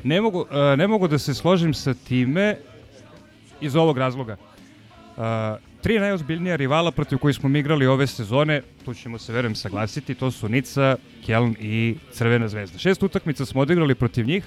Ne 0.04 0.20
mogu, 0.20 0.46
a, 0.50 0.76
ne 0.76 0.88
mogu 0.88 1.08
da 1.08 1.18
se 1.18 1.34
složim 1.34 1.74
sa 1.74 1.94
time 1.94 2.56
iz 3.60 3.76
ovog 3.76 3.98
razloga. 3.98 4.36
A, 5.16 5.56
tri 5.82 5.98
najozbiljnija 5.98 6.56
rivala 6.56 6.90
protiv 6.90 7.18
kojih 7.18 7.36
smo 7.36 7.48
mi 7.48 7.58
igrali 7.58 7.86
ove 7.86 8.06
sezone, 8.06 8.62
tu 8.84 8.94
ćemo 8.94 9.18
se 9.18 9.32
verujem 9.32 9.54
saglasiti, 9.54 10.14
to 10.14 10.30
su 10.30 10.48
Nica, 10.48 10.96
Keln 11.26 11.54
i 11.60 11.96
Crvena 12.12 12.48
zvezda. 12.48 12.78
Šest 12.78 13.02
utakmica 13.02 13.46
smo 13.46 13.60
odigrali 13.60 13.94
protiv 13.94 14.26
njih, 14.26 14.44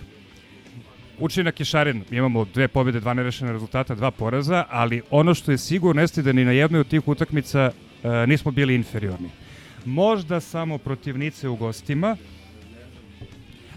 Učinak 1.19 1.59
je 1.59 1.65
šaren, 1.65 2.03
imamo 2.11 2.45
dve 2.45 2.67
pobjede, 2.67 2.99
dva 2.99 3.13
nerešene 3.13 3.51
rezultata, 3.51 3.95
dva 3.95 4.11
poraza, 4.11 4.65
ali 4.69 5.01
ono 5.11 5.33
što 5.33 5.51
je 5.51 5.57
sigurno 5.57 6.01
jeste 6.01 6.21
da 6.21 6.31
ni 6.33 6.45
na 6.45 6.51
jednoj 6.51 6.79
od 6.81 6.87
tih 6.87 7.07
utakmica 7.07 7.71
e, 8.03 8.27
nismo 8.27 8.51
bili 8.51 8.75
inferiorni. 8.75 9.29
Možda 9.85 10.39
samo 10.39 10.77
protiv 10.77 11.17
Nice 11.17 11.49
u 11.49 11.55
gostima, 11.55 12.17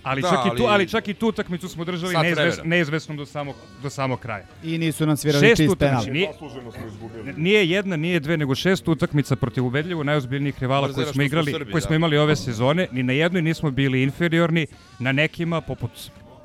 Ali, 0.04 0.22
Da, 0.22 0.28
čak 0.28 0.38
i 0.46 0.56
tu, 0.56 0.62
ali- 0.64 0.72
ali 0.74 0.88
čak 0.88 1.08
i 1.08 1.14
tu 1.14 1.28
utakmicu 1.28 1.68
smo 1.68 1.84
držali 1.84 2.14
neizves, 2.16 2.58
neizvesnom 2.64 3.16
do 3.16 3.26
samog, 3.26 3.54
do 3.82 3.90
samog 3.90 4.20
kraja. 4.20 4.46
I 4.64 4.78
nisu 4.78 5.06
nam 5.06 5.16
svirali 5.16 5.46
Šest 5.46 5.56
čist 5.56 5.78
penal. 5.78 6.04
nije, 6.10 6.28
nije 7.36 7.70
jedna, 7.70 7.96
nije 7.96 8.20
dve, 8.20 8.36
nego 8.36 8.54
šest 8.54 8.88
utakmica 8.88 9.36
protiv 9.36 9.66
ubedljivo 9.66 10.04
najozbiljnijih 10.04 10.58
rivala 10.60 10.92
koje 10.92 11.06
smo 11.06 11.22
igrali, 11.22 11.52
Srbi, 11.52 11.72
koje 11.72 11.80
da. 11.80 11.86
smo 11.86 11.94
imali 11.94 12.18
ove 12.18 12.36
sezone. 12.36 12.88
Ni 12.92 13.02
na 13.02 13.12
jednoj 13.12 13.42
nismo 13.42 13.70
bili 13.70 14.02
inferiorni, 14.02 14.66
na 14.98 15.12
nekima, 15.12 15.60
poput 15.60 15.90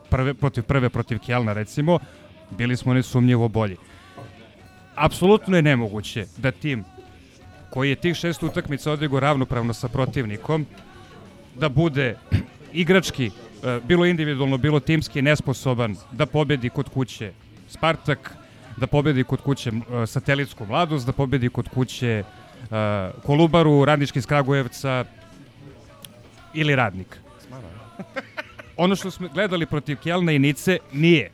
prve, 0.09 0.33
protiv 0.33 0.63
prve 0.63 0.89
protiv 0.89 1.19
Kjelna 1.19 1.53
recimo, 1.53 1.99
bili 2.51 2.77
smo 2.77 2.93
nesumnjivo 2.93 3.47
bolji. 3.47 3.77
Apsolutno 4.95 5.55
je 5.55 5.61
nemoguće 5.61 6.25
da 6.37 6.51
tim 6.51 6.83
koji 7.69 7.89
je 7.89 7.95
tih 7.95 8.15
šest 8.15 8.43
utakmica 8.43 8.91
odigo 8.91 9.19
ravnopravno 9.19 9.73
sa 9.73 9.87
protivnikom, 9.87 10.65
da 11.55 11.69
bude 11.69 12.17
igrački, 12.73 13.27
e, 13.27 13.79
bilo 13.87 14.05
individualno, 14.05 14.57
bilo 14.57 14.79
timski, 14.79 15.21
nesposoban 15.21 15.95
da 16.11 16.25
pobedi 16.25 16.69
kod 16.69 16.89
kuće 16.89 17.31
Spartak, 17.69 18.33
da 18.77 18.87
pobedi 18.87 19.23
kod 19.23 19.41
kuće 19.41 19.69
e, 19.69 20.07
Satelitsku 20.07 20.65
mladost, 20.65 21.05
da 21.05 21.11
pobedi 21.11 21.49
kod 21.49 21.69
kuće 21.69 22.23
e, 22.23 22.23
Kolubaru, 23.23 23.85
Radnički 23.85 24.19
iz 24.19 24.25
Kragujevca 24.25 25.05
ili 26.53 26.75
Radnik. 26.75 27.17
Ono 28.77 28.95
što 28.95 29.11
smo 29.11 29.27
gledali 29.33 29.65
protiv 29.65 29.97
Kjelna 29.97 30.31
i 30.31 30.39
Nice 30.39 30.77
nije. 30.93 31.31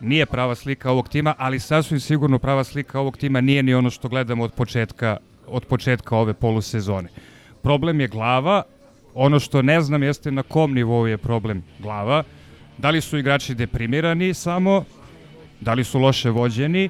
Nije 0.00 0.26
prava 0.26 0.54
slika 0.54 0.90
ovog 0.90 1.08
tima, 1.08 1.34
ali 1.38 1.60
sasvim 1.60 2.00
sigurno 2.00 2.38
prava 2.38 2.64
slika 2.64 3.00
ovog 3.00 3.16
tima 3.16 3.40
nije 3.40 3.62
ni 3.62 3.74
ono 3.74 3.90
što 3.90 4.08
gledamo 4.08 4.44
od 4.44 4.52
početka, 4.52 5.16
od 5.46 5.64
početka 5.64 6.16
ove 6.16 6.34
polusezone. 6.34 7.08
Problem 7.62 8.00
je 8.00 8.08
glava, 8.08 8.62
ono 9.14 9.40
što 9.40 9.62
ne 9.62 9.80
znam 9.80 10.02
jeste 10.02 10.30
na 10.30 10.42
kom 10.42 10.74
nivou 10.74 11.06
je 11.06 11.18
problem 11.18 11.62
glava, 11.78 12.22
da 12.78 12.90
li 12.90 13.00
su 13.00 13.18
igrači 13.18 13.54
deprimirani 13.54 14.34
samo, 14.34 14.84
da 15.60 15.74
li 15.74 15.84
su 15.84 15.98
loše 15.98 16.30
vođeni? 16.30 16.88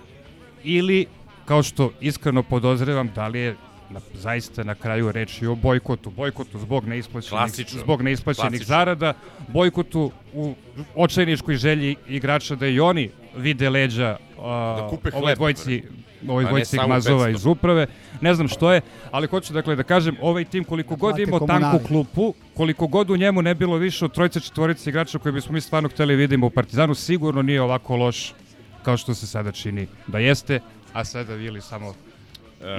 Ili, 0.65 1.07
kao 1.45 1.63
što 1.63 1.93
iskreno 2.01 2.43
podozrevam, 2.43 3.11
da 3.15 3.29
li 3.29 3.39
je 3.39 3.57
na, 3.93 4.01
zaista 4.15 4.65
na 4.65 4.75
kraju 4.75 5.13
reč 5.13 5.43
i 5.43 5.47
o 5.47 5.55
bojkotu. 5.55 6.11
Bojkotu 6.11 6.59
zbog 6.59 6.87
neisplaćenih, 6.87 7.31
Klasično. 7.31 7.81
zbog 7.81 8.03
neisplaćenih 8.03 8.51
Klasično. 8.51 8.67
zarada, 8.77 9.15
bojkotu 9.49 10.11
u 10.35 10.55
očajničkoj 10.95 11.57
želji 11.57 11.97
igrača 12.09 12.55
da 12.55 12.67
i 12.67 12.81
oni 12.81 13.11
vide 13.37 13.71
leđa 13.71 14.17
a, 14.39 14.77
Da 14.81 14.89
kupe 14.91 15.11
ovoj 15.15 15.35
dvojci, 15.35 15.83
ovoj 16.29 16.45
dvojci 16.45 16.79
Gmazova 16.85 17.27
500. 17.27 17.35
iz 17.35 17.47
uprave. 17.47 17.87
Ne 18.21 18.35
znam 18.35 18.49
što 18.49 18.73
je, 18.73 18.81
ali 19.11 19.27
hoću 19.27 19.53
dakle 19.53 19.77
da 19.77 19.83
kažem, 19.83 20.17
ovaj 20.21 20.45
tim 20.45 20.65
koliko 20.65 20.97
god 20.97 21.19
imao 21.19 21.41
tanku 21.47 21.79
klupu, 21.87 22.35
koliko 22.55 22.87
god 22.87 23.11
u 23.11 23.17
njemu 23.17 23.43
ne 23.43 23.55
bilo 23.55 23.77
više 23.77 24.05
od 24.05 24.13
trojice 24.15 24.41
četvorice 24.41 24.91
igrača 24.91 25.19
koje 25.19 25.33
bismo 25.33 25.53
mi 25.53 25.61
stvarno 25.61 25.89
hteli 25.89 26.17
vidimo 26.17 26.47
u 26.47 26.51
Partizanu, 26.51 26.95
sigurno 26.95 27.43
nije 27.43 27.63
ovako 27.63 27.97
loš 27.97 28.35
kao 28.83 28.97
što 28.97 29.15
se 29.15 29.27
sada 29.27 29.53
čini 29.53 29.87
da 30.07 30.19
jeste, 30.19 30.61
a 30.93 31.05
sada 31.05 31.35
Vili 31.35 31.61
samo 31.61 31.95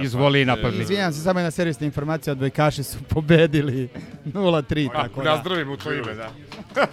izvoli 0.02 0.40
i 0.40 0.44
napadni. 0.44 0.82
Izvinjam 0.82 1.12
se, 1.12 1.20
samo 1.20 1.40
jedna 1.40 1.50
servisna 1.50 1.86
informacija, 1.86 2.32
odbojkaši 2.32 2.82
su 2.82 2.98
pobedili 3.04 3.88
0-3, 4.26 4.92
tako 4.92 5.22
da. 5.22 5.30
Nazdravim 5.30 5.70
u 5.70 5.76
tvoje 5.76 5.98
ime, 5.98 6.14
da. 6.14 6.30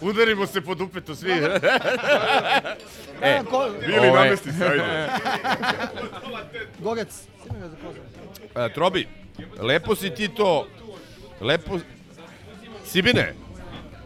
Udarimo 0.00 0.46
se 0.46 0.60
pod 0.60 0.80
upetu 0.80 1.14
svi. 1.14 1.30
e, 1.30 1.60
Bili 3.86 3.98
ovaj- 3.98 4.24
namesti 4.24 4.52
se, 4.52 4.64
ajde. 4.64 4.84
Gogec, 6.80 7.22
E, 8.56 8.72
Trobi, 8.72 9.08
lepo 9.58 9.94
si 9.94 10.10
ti 10.10 10.28
to, 10.28 10.66
lepo... 11.40 11.78
Sibine, 12.84 13.34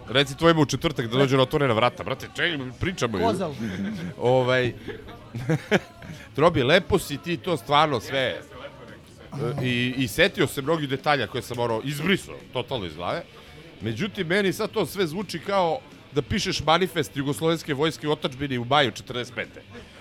reci 0.09 0.37
tvojemu 0.39 0.63
u 0.63 0.67
četvrtak 0.67 1.07
da 1.07 1.19
dođe 1.19 1.37
na 1.37 1.43
otvorena 1.43 1.75
vrata. 1.75 2.05
Brate, 2.05 2.27
čekaj, 2.37 2.59
pričamo. 2.81 3.19
Kozal. 3.19 3.55
ovaj, 4.19 4.73
Trobi, 6.37 6.63
lepo 6.63 6.99
si 6.99 7.17
ti 7.17 7.37
to 7.37 7.57
stvarno 7.57 8.01
sve. 8.01 8.41
I, 9.63 9.95
I 9.97 10.09
setio 10.09 10.47
se 10.47 10.63
mnogih 10.63 10.89
detalja 10.89 11.27
koje 11.27 11.43
sam 11.43 11.57
morao 11.57 11.81
izbrisao 11.85 12.35
totalno 12.53 12.87
iz 12.87 12.95
glave. 12.95 13.23
Međutim, 13.81 14.27
meni 14.27 14.53
sad 14.53 14.71
to 14.71 14.87
sve 14.87 15.07
zvuči 15.07 15.39
kao 15.39 15.81
da 16.13 16.23
pišeš 16.23 16.61
manifest 16.65 17.17
Jugoslovenske 17.17 17.75
vojske 17.75 18.09
u 18.09 18.13
otačbini 18.13 18.59
u 18.59 18.65
maju 18.65 18.91
45. 18.91 19.47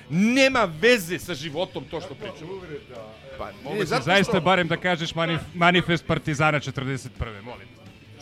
Nema 0.10 0.70
veze 0.82 1.20
sa 1.20 1.34
životom 1.34 1.86
to 1.92 2.02
što 2.02 2.16
pričamo. 2.16 2.62
Pa, 3.38 3.52
Mogu 3.64 3.86
se 3.86 4.00
zaista 4.06 4.40
barem 4.40 4.68
da 4.68 4.78
kažeš 4.78 5.16
manif, 5.16 5.42
manifest 5.54 6.06
Partizana 6.06 6.60
41. 6.60 7.10
Molim. 7.44 7.77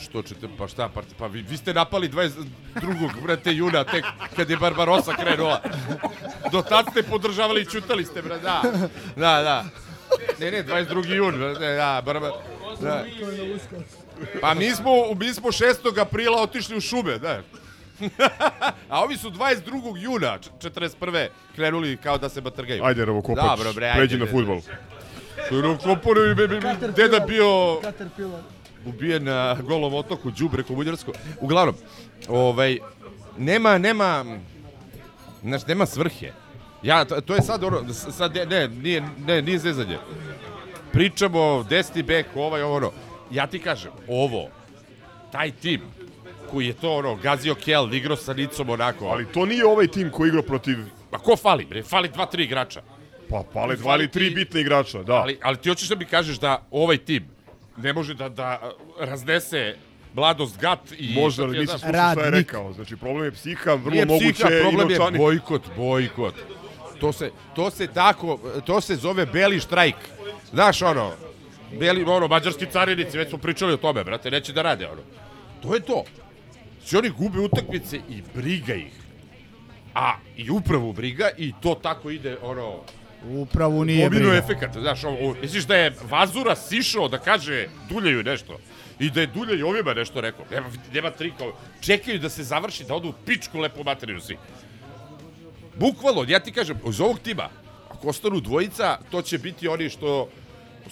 Što 0.06 0.22
ćete, 0.22 0.48
pa 0.58 0.68
šta, 0.68 0.90
pa, 0.90 1.02
pa 1.20 1.28
vi, 1.28 1.42
vi 1.42 1.58
ste 1.58 1.74
napali 1.74 2.10
22. 2.10 2.46
brate 3.24 3.54
juna, 3.54 3.84
tek 3.84 4.06
kad 4.36 4.50
je 4.50 4.58
Barbarosa 4.58 5.14
krenula. 5.14 5.62
Do 6.52 6.62
tad 6.62 6.86
ste 6.92 7.04
podržavali 7.04 7.62
i 7.62 7.66
čutali 7.66 8.06
ste, 8.06 8.22
brate, 8.22 8.44
da. 8.44 8.62
Da, 9.16 9.42
da. 9.44 9.66
Ne, 10.40 10.52
ne, 10.52 10.64
22. 10.64 11.14
jun, 11.14 11.36
brate, 11.38 11.76
da, 11.76 12.02
barba, 12.06 12.32
da. 12.82 13.06
Pa 14.42 14.54
mi 14.54 14.72
smo, 14.72 14.92
mi 15.20 15.34
smo 15.34 15.48
6. 15.48 16.00
aprila 16.02 16.42
otišli 16.42 16.78
u 16.78 16.82
šume, 16.82 17.18
da. 17.18 17.42
A 18.90 19.04
ovi 19.04 19.18
su 19.18 19.32
22. 19.32 19.98
juna, 19.98 20.38
č- 20.38 20.50
41. 20.62 21.28
krenuli 21.56 21.98
kao 21.98 22.18
da 22.18 22.30
se 22.30 22.42
batrgaju. 22.42 22.84
Ajde, 22.84 23.06
Ravo 23.06 23.22
Kopač, 23.22 23.44
Dobro, 23.46 23.74
bre, 23.74 23.86
ajde, 23.88 23.98
pređi 24.00 24.18
na 24.18 24.26
futbol. 24.26 24.62
Be, 26.36 26.48
be, 26.48 26.60
deda 26.96 27.20
bio 27.20 27.80
ubijen 28.86 29.24
na 29.24 29.58
golom 29.62 29.94
otoku, 29.94 30.32
đubre 30.32 30.64
komunjarsko. 30.64 31.12
Uglavnom, 31.42 31.76
ovaj, 32.28 32.80
nema, 33.38 33.78
nema, 33.78 34.26
znaš, 35.44 35.68
nema 35.68 35.86
svrhe. 35.86 36.32
Ja, 36.84 37.06
to, 37.06 37.22
to 37.22 37.36
je 37.36 37.42
sad 37.42 37.64
ono, 37.64 37.94
sad, 37.94 38.36
ne, 38.36 38.46
ne, 38.46 38.68
nije, 38.68 39.04
ne, 39.28 39.42
nije 39.42 39.60
zezanje. 39.60 39.98
Pričamo, 40.92 41.66
desni 41.70 42.04
bek, 42.04 42.26
ovaj, 42.36 42.62
ovo, 42.62 42.76
ono. 42.76 42.92
Ja 43.32 43.48
ti 43.48 43.60
kažem, 43.60 43.92
ovo, 44.08 44.50
taj 45.32 45.52
tim, 45.52 45.82
koji 46.52 46.68
je 46.68 46.74
to, 46.74 46.96
ono, 46.96 47.16
gazio 47.16 47.56
Kel, 47.56 47.94
igrao 47.94 48.18
sa 48.18 48.34
Nicom, 48.34 48.70
onako. 48.70 49.06
Ali 49.06 49.26
to 49.26 49.46
nije 49.46 49.66
ovaj 49.66 49.88
tim 49.88 50.10
koji 50.12 50.30
igra 50.30 50.42
protiv... 50.42 50.78
Pa 51.12 51.18
ko 51.18 51.36
fali, 51.36 51.66
bre? 51.66 51.84
Fali 51.84 52.10
dva, 52.10 52.26
tri 52.26 52.44
igrača. 52.44 52.82
Pa 53.30 53.44
pale 53.54 53.76
dva 53.76 53.96
ili 53.96 54.12
tri 54.12 54.30
bitne 54.30 54.62
igrača, 54.62 55.04
da. 55.04 55.14
Ali, 55.14 55.40
ali 55.42 55.58
ti 55.58 55.70
hoćeš 55.70 55.90
da 55.90 55.96
mi 55.96 56.06
kažeš 56.06 56.40
da 56.40 56.62
ovaj 56.72 56.98
tim 56.98 57.35
ne 57.78 57.94
može 57.94 58.14
da, 58.14 58.30
da 58.30 58.72
raznese 59.00 59.76
mladost 60.14 60.60
gat 60.60 60.80
i... 60.98 61.14
Možda, 61.16 61.44
ali 61.44 61.60
nisi 61.60 61.80
slušao 61.80 62.12
šta 62.14 62.24
je 62.24 62.32
rekao. 62.32 62.74
Znači, 62.74 62.96
problem 62.96 63.26
je 63.26 63.32
psiha, 63.32 63.74
vrlo 63.74 63.92
Nije 63.92 64.06
moguće 64.06 64.34
psiha, 64.34 64.50
problem 64.62 64.90
je 64.90 65.00
bojkot, 65.18 65.62
bojkot. 65.78 66.36
To 67.00 67.12
se, 67.12 67.32
to 67.56 67.70
se 67.72 67.88
tako, 67.88 68.40
to 68.66 68.82
se 68.82 68.96
zove 68.96 69.26
beli 69.26 69.60
štrajk. 69.60 69.96
Znaš, 70.54 70.82
ono, 70.82 71.12
beli, 71.80 72.04
ono, 72.04 72.28
mađarski 72.28 72.66
carinici, 72.72 73.18
već 73.18 73.30
smo 73.30 73.38
pričali 73.38 73.74
o 73.74 73.78
tome, 73.78 74.04
brate, 74.04 74.32
neće 74.32 74.54
da 74.54 74.62
rade, 74.62 74.88
ono. 74.88 75.02
To 75.62 75.76
je 75.76 75.82
to. 75.82 76.04
Znači, 76.80 76.98
oni 76.98 77.10
gube 77.10 77.40
utakmice 77.40 77.98
i 77.98 78.22
briga 78.36 78.74
ih. 78.74 78.94
A, 79.94 80.14
i 80.38 80.50
upravo 80.50 80.94
briga 80.94 81.30
i 81.38 81.54
to 81.62 81.76
tako 81.76 82.10
ide, 82.10 82.38
ono, 82.42 82.80
Upravo 83.30 83.84
nije 83.84 84.04
Domino 84.04 84.30
briga. 84.30 84.38
efekat, 84.38 84.78
znaš, 84.78 85.04
ovo, 85.04 85.36
misliš 85.42 85.64
da 85.64 85.76
je 85.76 85.94
Vazura 86.10 86.56
sišao 86.56 87.08
da 87.08 87.18
kaže 87.18 87.68
Duljeju 87.90 88.24
nešto? 88.24 88.58
I 89.00 89.10
da 89.10 89.22
je 89.22 89.28
Duljej 89.28 89.64
ovima 89.64 89.94
nešto 89.94 90.22
rekao. 90.22 90.46
Nema, 90.52 90.68
nema 90.94 91.12
trika. 91.12 91.46
Čekaju 91.82 92.20
da 92.20 92.30
se 92.30 92.44
završi, 92.44 92.84
da 92.84 92.96
odu 92.96 93.10
u 93.10 93.14
pičku 93.26 93.60
lepo 93.60 93.84
materiju 93.84 94.22
svi. 94.22 94.38
Bukvalno, 95.76 96.26
ja 96.28 96.40
ti 96.40 96.52
kažem, 96.52 96.80
iz 96.90 97.02
ovog 97.02 97.20
tima, 97.20 97.50
ako 97.90 98.08
ostanu 98.08 98.40
dvojica, 98.40 98.98
to 99.12 99.22
će 99.22 99.38
biti 99.38 99.68
oni 99.68 99.90
što 99.90 100.30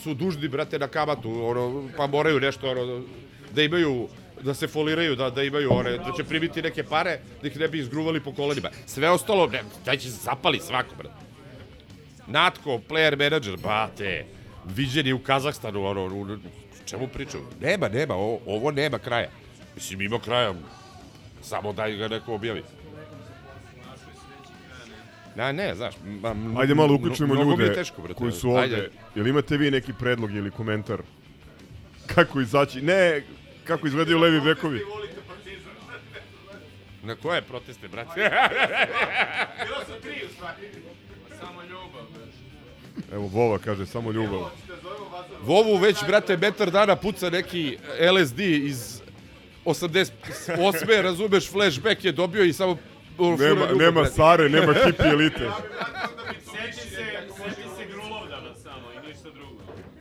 su 0.03 0.13
dužni, 0.13 0.47
brate, 0.47 0.79
na 0.79 0.87
kamatu, 0.87 1.45
ono, 1.45 1.89
pa 1.97 2.07
moraju 2.07 2.39
nešto, 2.39 2.69
ono, 2.69 3.03
da 3.51 3.61
imaju 3.61 4.07
da 4.41 4.53
se 4.53 4.67
foliraju, 4.67 5.15
da, 5.15 5.29
da 5.29 5.43
imaju 5.43 5.73
one, 5.73 5.97
da 5.97 6.11
će 6.17 6.23
primiti 6.23 6.61
neke 6.61 6.83
pare, 6.83 7.19
da 7.41 7.47
ih 7.47 7.59
ne 7.59 7.67
bi 7.67 7.79
izgruvali 7.79 8.19
po 8.19 8.33
kolenima. 8.33 8.69
Sve 8.85 9.09
ostalo, 9.09 9.47
ne, 9.47 9.63
daj 9.85 9.97
će 9.97 10.09
se 10.09 10.17
zapali 10.23 10.59
svako, 10.59 10.95
brate. 10.97 11.22
Natko, 12.27 12.79
player 12.89 13.17
manager, 13.17 13.57
bate, 13.57 14.25
viđeni 14.65 15.13
u 15.13 15.19
Kazahstanu, 15.19 15.85
ono, 15.85 16.01
u, 16.03 16.21
u 16.21 16.37
čemu 16.85 17.07
pričaju? 17.07 17.43
Nema, 17.61 17.89
nema, 17.89 18.13
ovo, 18.15 18.39
ovo 18.45 18.71
nema 18.71 18.99
kraja. 18.99 19.29
Mislim, 19.75 20.01
ima 20.01 20.19
kraja, 20.19 20.53
samo 21.41 21.73
daj 21.73 21.91
ga 21.91 22.07
neko 22.07 22.33
objavi. 22.35 22.63
Na, 25.35 25.51
ne, 25.51 25.75
znaš, 25.75 25.93
ma, 26.03 26.29
m- 26.31 26.57
Ajde 26.57 26.75
malo 26.75 26.93
uključimo 26.95 27.33
ljude 27.35 27.73
teško, 27.73 28.01
brate. 28.01 28.13
koji 28.13 28.31
su 28.31 28.49
ovde. 28.49 28.61
Ajde. 28.61 28.89
Jel 29.15 29.27
imate 29.27 29.57
vi 29.57 29.71
neki 29.71 29.93
predlog 29.93 30.35
ili 30.35 30.51
komentar? 30.51 31.01
Kako 32.05 32.41
izaći? 32.41 32.81
Ne, 32.81 33.23
kako 33.63 33.87
izgledaju 33.87 34.19
levi 34.19 34.41
bekovi? 34.41 34.81
Na 37.03 37.15
koje 37.15 37.41
proteste, 37.41 37.87
brate? 37.87 38.29
Bilo 39.65 39.79
su 39.79 40.01
tri 40.01 40.25
u 40.25 40.33
stvari. 40.33 40.61
Samo 42.95 43.15
Evo, 43.15 43.27
Vova 43.27 43.57
kaže, 43.59 43.85
samo 43.85 44.11
ljubav. 44.11 44.49
Vovu 45.41 45.77
već, 45.77 45.97
brate, 46.07 46.37
metar 46.37 46.71
dana 46.71 46.95
puca 46.95 47.29
neki 47.29 47.77
LSD 48.13 48.39
iz 48.39 49.01
88. 49.65 51.01
razumeš, 51.01 51.51
flashback 51.51 52.05
je 52.05 52.11
dobio 52.11 52.43
i 52.43 52.53
samo... 52.53 52.77
Nema, 53.19 53.35
ljubav, 53.49 53.77
nema 53.77 53.91
brate. 53.91 54.11
Sare, 54.11 54.49
nema 54.49 54.73
hippie 54.85 55.09
elite. 55.13 55.49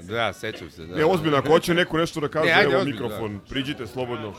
Da, 0.01 0.33
sećam 0.33 0.71
se. 0.71 0.87
Da. 0.87 0.97
Ne, 0.97 1.05
ozbiljno, 1.05 1.37
ako 1.37 1.49
hoće 1.49 1.75
neko 1.75 1.99
nešto 1.99 2.21
da 2.21 2.29
kaže, 2.29 2.47
Ne, 2.47 2.53
ajde, 2.53 2.71
evo 2.71 2.79
ozbiljno, 2.79 3.03
mikrofon, 3.03 3.41
priđite 3.49 3.87
slobodno. 3.87 4.35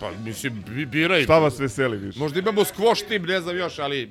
Pa, 0.00 0.10
mislim, 0.24 0.64
bi- 0.68 0.86
biraj. 0.86 1.22
Šta 1.22 1.38
vas 1.38 1.58
veseli 1.60 1.96
više? 1.96 2.18
Možda 2.18 2.38
imamo 2.40 2.60
squash 2.60 3.08
tim, 3.08 3.22
ne 3.22 3.40
znam 3.40 3.56
još, 3.56 3.78
ali... 3.78 4.10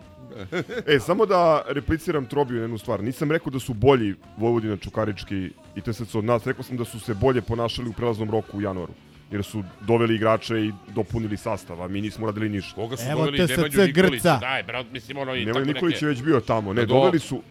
E, 0.88 1.00
samo 1.00 1.26
da 1.26 1.64
repliciram 1.68 2.26
Trobiju 2.26 2.56
na 2.58 2.62
jednu 2.64 2.78
stvar. 2.78 3.04
Nisam 3.04 3.32
rekao 3.32 3.52
da 3.52 3.60
su 3.60 3.74
bolji 3.74 4.16
Vojvodina 4.38 4.78
Čukarički 4.78 5.50
i 5.76 5.82
TSC 5.82 6.16
od 6.16 6.24
nas. 6.24 6.48
Rekao 6.48 6.64
sam 6.64 6.78
da 6.78 6.86
su 6.86 7.00
se 7.00 7.14
bolje 7.14 7.42
ponašali 7.42 7.90
u 7.90 7.94
prelaznom 7.94 8.32
roku 8.32 8.58
u 8.58 8.62
januaru. 8.62 8.94
Jer 9.32 9.44
su 9.44 9.64
doveli 9.82 10.16
igrače 10.16 10.60
i 10.60 10.72
dopunili 10.96 11.38
sastav, 11.38 11.82
a 11.82 11.88
mi 11.88 12.02
nismo 12.02 12.26
radili 12.26 12.50
ništa. 12.50 12.76
Koga 12.76 12.98
su 12.98 13.04
Evo 13.10 13.26
doveli 13.26 13.48
TSC 13.48 13.58
Nemanju? 13.58 13.94
Grca. 13.94 14.38
Daj, 14.38 14.64
brat, 14.64 14.86
mislim, 14.92 15.18
ono 15.18 15.36
i 15.36 15.46
Nemoj 15.46 15.54
tako 15.54 15.74
Nikolić 15.74 15.96
neke... 15.96 16.06
je 16.06 16.10
već 16.10 16.24
bio 16.24 16.40
tamo. 16.40 16.74
Ne, 16.74 16.82
Do- 16.82 16.94
doveli 16.94 17.20
su... 17.20 17.42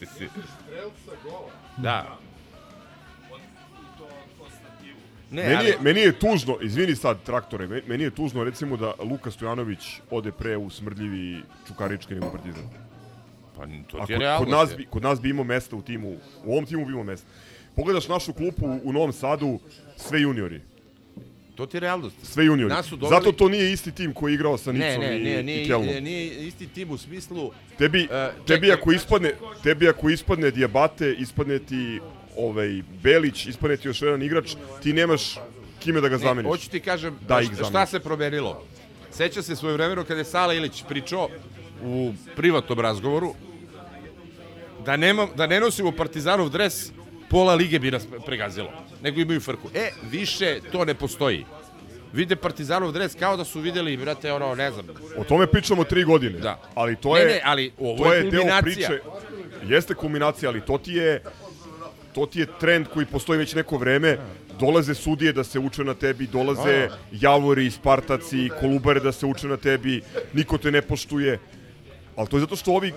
Da. 1.76 2.18
Ne, 5.32 5.42
meni, 5.42 5.54
ali- 5.56 5.68
je, 5.68 5.76
meni 5.80 6.00
je 6.00 6.12
tužno, 6.14 6.58
izvini 6.62 6.96
sad 6.96 7.22
traktore, 7.22 7.66
me- 7.66 7.82
meni 7.86 8.04
je 8.04 8.10
tužno 8.10 8.44
recimo 8.44 8.76
da 8.76 8.92
Luka 9.00 9.30
Stojanović 9.30 9.78
ode 10.10 10.32
pre 10.32 10.56
u 10.56 10.70
smrdljivi 10.70 11.36
Čukarički 11.68 12.14
nego 12.14 12.30
Partizan. 12.30 12.64
Pa 13.56 13.62
to 13.62 13.66
ti 13.66 14.12
je 14.12 14.16
kod, 14.16 14.20
realnost. 14.20 14.38
kod, 14.40 14.48
nas 14.50 14.76
bi, 14.76 14.86
kod 14.86 15.02
nas 15.02 15.20
bi 15.20 15.30
imao 15.30 15.44
mesta 15.44 15.76
u 15.76 15.82
timu, 15.82 16.10
u 16.44 16.52
ovom 16.52 16.66
timu 16.66 16.84
bi 16.86 16.92
imao 16.92 17.04
mesta. 17.04 17.26
Pogledaš 17.76 18.08
našu 18.08 18.32
klupu 18.32 18.78
u 18.84 18.92
Novom 18.92 19.12
Sadu, 19.12 19.58
sve 19.96 20.20
juniori. 20.20 20.60
To 21.54 21.66
ti 21.66 21.76
je 21.76 21.80
realnost. 21.80 22.16
Sve 22.22 22.44
juniori. 22.44 22.74
Nas 22.74 22.86
su 22.86 22.96
doveli- 22.96 23.10
Zato 23.14 23.32
to 23.32 23.48
nije 23.48 23.72
isti 23.72 23.92
tim 23.92 24.12
koji 24.12 24.32
je 24.32 24.34
igrao 24.34 24.58
sa 24.58 24.72
Ne, 24.72 24.78
Nicom 24.80 25.00
ne, 25.02 25.16
i, 25.16 25.24
ne, 25.24 25.40
i 25.40 25.42
nije, 25.42 25.66
Kelnom. 25.66 25.86
nije, 25.86 26.00
nije 26.00 26.46
isti 26.46 26.66
tim 26.66 26.90
u 26.90 26.98
smislu... 26.98 27.50
Tebi, 27.78 28.02
E, 28.02 28.06
tebi 28.06 28.46
čekaj, 28.46 28.72
ako 28.72 28.92
ispadne, 28.92 29.32
tebi 29.62 29.88
ako 29.88 30.10
ispadne 30.10 30.50
Dijabate, 30.50 31.14
ispadne 31.14 31.58
ti 31.58 32.00
ovaj 32.36 32.68
Belić, 33.02 33.46
ispadne 33.46 33.76
ti 33.76 33.88
još 33.88 34.02
jedan 34.02 34.22
igrač, 34.22 34.50
ti 34.82 34.92
nemaš 34.92 35.38
kime 35.80 36.00
da 36.00 36.08
ga 36.08 36.16
Ne, 36.16 36.18
zameniš. 36.18 36.48
hoću 36.48 36.70
ti 36.70 36.80
kažem, 36.80 37.18
da 37.22 37.42
šta- 37.44 37.64
šta 37.64 37.86
se 37.86 38.00
promenilo. 38.00 38.64
Seća 39.10 39.42
se 39.42 39.56
svoje 39.56 39.74
vremeno 39.74 40.04
kada 40.04 40.20
je 40.20 40.24
Sala 40.24 40.54
Ilić 40.54 40.82
pričao 40.88 41.28
u 41.82 42.12
privatnom 42.36 42.80
razgovoru 42.80 43.34
da, 44.80 44.96
nema, 44.96 45.28
da 45.36 45.46
ne 45.46 45.60
nosimo 45.60 45.92
Partizanov 45.92 46.48
dres, 46.48 46.90
pola 47.30 47.54
lige 47.54 47.78
bi 47.78 47.90
nas 47.90 48.06
pregazilo, 48.26 48.70
nego 49.02 49.20
imaju 49.20 49.40
frku. 49.40 49.68
E, 49.74 49.90
više 50.04 50.60
to 50.72 50.84
ne 50.84 50.94
postoji. 50.94 51.44
Vide 52.12 52.36
Partizanov 52.36 52.92
dres 52.92 53.14
kao 53.14 53.36
da 53.36 53.44
su 53.44 53.60
videli, 53.60 53.96
brate, 53.96 54.32
ono, 54.32 54.54
ne 54.54 54.70
znam. 54.70 54.86
O 55.16 55.24
tome 55.24 55.46
pričamo 55.46 55.84
tri 55.84 56.04
godine. 56.04 56.38
Da. 56.38 56.60
Ali 56.74 56.96
to 56.96 57.14
Ne, 57.14 57.20
je, 57.20 57.26
ne, 57.26 57.40
ali 57.44 57.72
ovo 57.78 57.96
to 57.98 58.12
je 58.12 58.22
deo 58.22 58.30
kulminacija. 58.32 58.62
priče. 58.88 59.00
Jeste 59.66 59.94
kulminacija, 59.94 60.48
ali 60.48 60.60
to 60.60 60.78
ti 60.78 60.92
je 60.92 61.22
to 62.14 62.26
ti 62.26 62.40
je 62.40 62.46
trend 62.60 62.86
koji 62.88 63.06
postoji 63.06 63.38
već 63.38 63.54
neko 63.54 63.76
vreme. 63.76 64.18
Dolaze 64.60 64.94
sudije 64.94 65.32
da 65.32 65.44
se 65.44 65.58
uče 65.58 65.84
na 65.84 65.94
tebi, 65.94 66.26
dolaze 66.26 66.88
javori, 67.12 67.70
spartaci, 67.70 68.48
kolubare 68.60 69.00
da 69.00 69.12
se 69.12 69.26
uče 69.26 69.48
na 69.48 69.56
tebi, 69.56 70.02
niko 70.32 70.58
te 70.58 70.70
ne 70.70 70.82
poštuje. 70.82 71.38
Ali 72.16 72.28
to 72.28 72.36
je 72.36 72.40
zato 72.40 72.56
što 72.56 72.72
ovi 72.72 72.92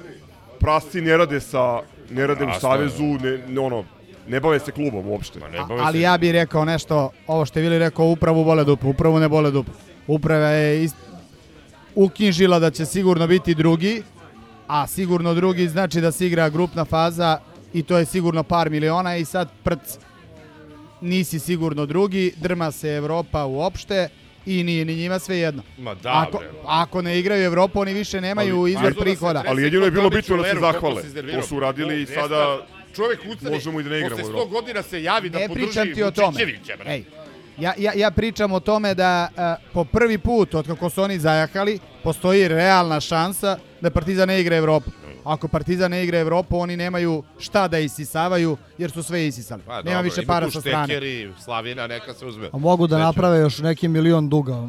prasci 0.59 1.01
ne 1.01 1.17
rade 1.17 1.39
sa 1.39 1.81
ne 2.09 2.27
rade 2.27 2.45
u 2.45 2.59
savezu, 2.59 3.03
ne, 3.03 3.37
ne 3.47 3.59
ono 3.59 3.85
ne 4.27 4.39
bave 4.39 4.59
se 4.59 4.71
klubom 4.71 5.07
uopšte. 5.07 5.39
A- 5.39 5.67
ali 5.69 6.01
ja 6.01 6.17
bih 6.17 6.31
rekao 6.31 6.65
nešto, 6.65 7.09
ovo 7.27 7.45
što 7.45 7.59
je 7.59 7.63
Vili 7.63 7.79
rekao, 7.79 8.05
upravu 8.05 8.43
bole 8.43 8.63
dupe, 8.63 8.87
upravu 8.87 9.19
ne 9.19 9.29
bole 9.29 9.51
dupe. 9.51 9.71
Uprava 10.07 10.47
je 10.47 10.83
ist... 10.83 10.95
uknjižila 11.95 12.59
da 12.59 12.71
će 12.71 12.85
sigurno 12.85 13.27
biti 13.27 13.55
drugi, 13.55 14.03
a 14.67 14.87
sigurno 14.87 15.33
drugi 15.33 15.67
znači 15.67 16.01
da 16.01 16.11
se 16.11 16.27
igra 16.27 16.49
grupna 16.49 16.85
faza 16.85 17.39
i 17.75 17.83
to 17.83 17.97
je 17.97 18.05
sigurno 18.05 18.43
par 18.43 18.69
miliona 18.69 19.17
i 19.17 19.25
sad 19.25 19.49
prc 19.63 19.97
nisi 21.01 21.39
sigurno 21.39 21.85
drugi, 21.85 22.33
drma 22.37 22.71
se 22.71 22.89
Evropa 22.89 23.45
uopšte 23.45 24.09
i 24.45 24.63
nije 24.63 24.85
ni 24.85 24.95
njima 24.95 25.19
sve 25.19 25.37
jedno. 25.37 25.63
Ma 25.77 25.93
da, 25.93 26.25
ako, 26.27 26.37
bre. 26.37 26.47
ako 26.65 27.01
ne 27.01 27.19
igraju 27.19 27.45
Evropu, 27.45 27.79
oni 27.79 27.93
više 27.93 28.21
nemaju 28.21 28.59
Ali- 28.59 28.71
izvor 28.71 28.85
ali- 28.85 28.95
prihoda. 28.95 29.43
Ali 29.47 29.63
jedino 29.63 29.85
je 29.85 29.91
bilo 29.91 30.09
bitno 30.09 30.37
da 30.37 30.43
se 30.43 30.59
zahvale. 30.59 31.01
To 31.33 31.41
su 31.41 31.57
uradili 31.57 32.01
i 32.01 32.05
sada 32.05 32.65
Čovjek 32.95 33.19
ustane, 33.29 33.51
možemo 33.51 33.79
i 33.79 33.83
da 33.83 33.89
ne 33.89 33.99
igramo. 33.99 34.15
posle 34.17 34.33
u 34.33 34.37
100 34.37 34.49
godina 34.49 34.81
se 34.81 35.03
javi 35.03 35.29
da 35.29 35.39
ne 35.39 35.47
podrži 35.47 35.93
tome. 36.15 36.27
Vučićevića, 36.27 36.73
bre. 36.77 36.93
Ej, 36.93 37.03
ja, 37.59 37.73
ja, 37.77 37.91
ja 37.95 38.11
pričam 38.11 38.51
o 38.51 38.59
tome 38.59 38.93
da 38.93 39.29
a, 39.37 39.55
po 39.73 39.83
prvi 39.83 40.17
put, 40.17 40.55
od 40.55 40.67
kako 40.67 40.89
su 40.89 41.01
oni 41.01 41.19
zajahali, 41.19 41.79
postoji 42.03 42.47
realna 42.47 42.99
šansa 42.99 43.57
da 43.81 43.89
Partizan 43.89 44.27
ne 44.27 44.41
igra 44.41 44.55
Evropu. 44.55 44.91
Ako 45.25 45.47
Partizan 45.47 45.91
ne 45.91 46.03
igra 46.03 46.19
Evropu, 46.19 46.57
oni 46.57 46.77
nemaju 46.77 47.23
šta 47.39 47.67
da 47.67 47.79
isisavaju, 47.79 48.57
jer 48.77 48.91
su 48.91 49.03
sve 49.03 49.27
isisali. 49.27 49.61
Pa, 49.63 49.73
Nema 49.73 49.83
dobro, 49.85 50.01
više 50.01 50.21
para 50.23 50.51
sa 50.51 50.61
strane. 50.61 50.85
Štekeri, 50.85 51.33
Slavina, 51.39 51.87
neka 51.87 52.13
se 52.13 52.25
uzme. 52.25 52.49
A 52.53 52.57
mogu 52.57 52.87
da 52.87 52.97
Neću. 52.97 53.05
naprave 53.05 53.39
još 53.39 53.57
neki 53.59 53.87
milion 53.87 54.29
duga. 54.29 54.67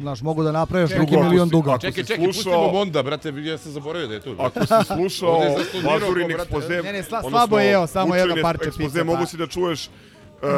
Znaš, 0.00 0.22
mogu 0.22 0.42
da 0.42 0.52
naprave 0.52 0.82
još 0.82 0.90
neki 0.90 1.16
milion 1.18 1.48
duga. 1.48 1.70
ako 1.70 1.80
Čekaj, 1.80 2.04
čekaj, 2.04 2.16
slušao- 2.16 2.34
pustimo 2.34 2.72
Monda, 2.72 3.02
brate, 3.02 3.28
ja 3.36 3.58
sam 3.58 3.72
zaboravio 3.72 4.08
da 4.08 4.14
je 4.14 4.20
tu. 4.20 4.34
Ako 4.38 4.60
si 4.60 4.84
slušao 4.86 5.38
brate. 5.38 6.32
ekspoze, 6.34 6.82
Ne, 6.82 6.92
ne, 6.92 7.02
sla- 7.02 7.30
slabo 7.30 7.58
je, 7.58 7.72
evo, 7.72 7.86
samo 7.86 8.14
jedno 8.14 8.36
parče 8.42 8.64
ekspoze, 8.64 8.84
pizza, 8.84 9.04
mogu 9.04 9.26
si 9.26 9.36
da 9.36 9.46
čuješ 9.46 9.86
uh, 9.86 10.48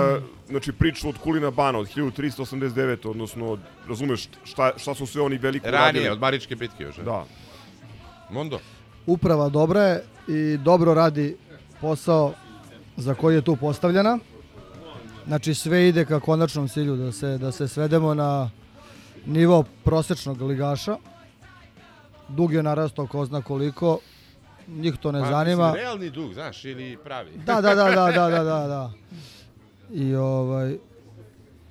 znači 0.49 0.73
priču 0.73 1.09
od 1.09 1.19
Kulina 1.19 1.51
Bana 1.51 1.79
od 1.79 1.89
1389, 1.89 3.07
odnosno 3.07 3.59
razumeš 3.89 4.29
šta, 4.45 4.73
šta 4.77 4.95
su 4.95 5.07
sve 5.07 5.23
oni 5.23 5.39
veliko 5.39 5.67
Ranije, 5.67 5.81
radili. 5.83 6.09
od 6.09 6.21
Maričke 6.21 6.57
bitke 6.57 6.83
još. 6.83 6.97
Da. 6.97 7.25
Mondo. 8.31 8.59
Uprava 9.07 9.49
dobra 9.49 9.83
je 9.83 10.05
i 10.29 10.57
dobro 10.57 10.95
radi 10.95 11.37
posao 11.81 12.33
za 12.97 13.15
koji 13.15 13.35
je 13.35 13.43
tu 13.43 13.57
postavljena. 13.57 14.19
Znači 15.27 15.55
sve 15.55 15.89
ide 15.89 16.05
ka 16.05 16.21
konačnom 16.21 16.69
cilju 16.69 16.97
da 16.97 17.13
se, 17.13 17.39
da 17.39 17.53
se 17.53 17.69
svedemo 17.69 18.15
na 18.15 18.51
nivo 19.27 19.65
prosečnog 19.85 20.43
ligaša. 20.43 20.97
Dug 22.29 22.53
je 22.53 22.63
narastao 22.63 23.07
ko 23.07 23.25
zna 23.27 23.43
koliko, 23.43 23.99
njih 24.69 24.97
to 24.97 25.13
ne 25.13 25.21
Pa, 25.21 25.27
zanima. 25.27 25.67
mislim, 25.67 25.83
realni 25.83 26.11
dug, 26.11 26.35
znaš, 26.35 26.65
ili 26.65 26.99
pravi. 27.05 27.31
Da, 27.47 27.61
da, 27.61 27.75
da, 27.75 27.85
da, 27.85 28.11
da, 28.13 28.29
da, 28.29 28.45
da, 28.45 28.67
da. 28.67 28.93
I 29.93 30.15
ovaj, 30.15 30.77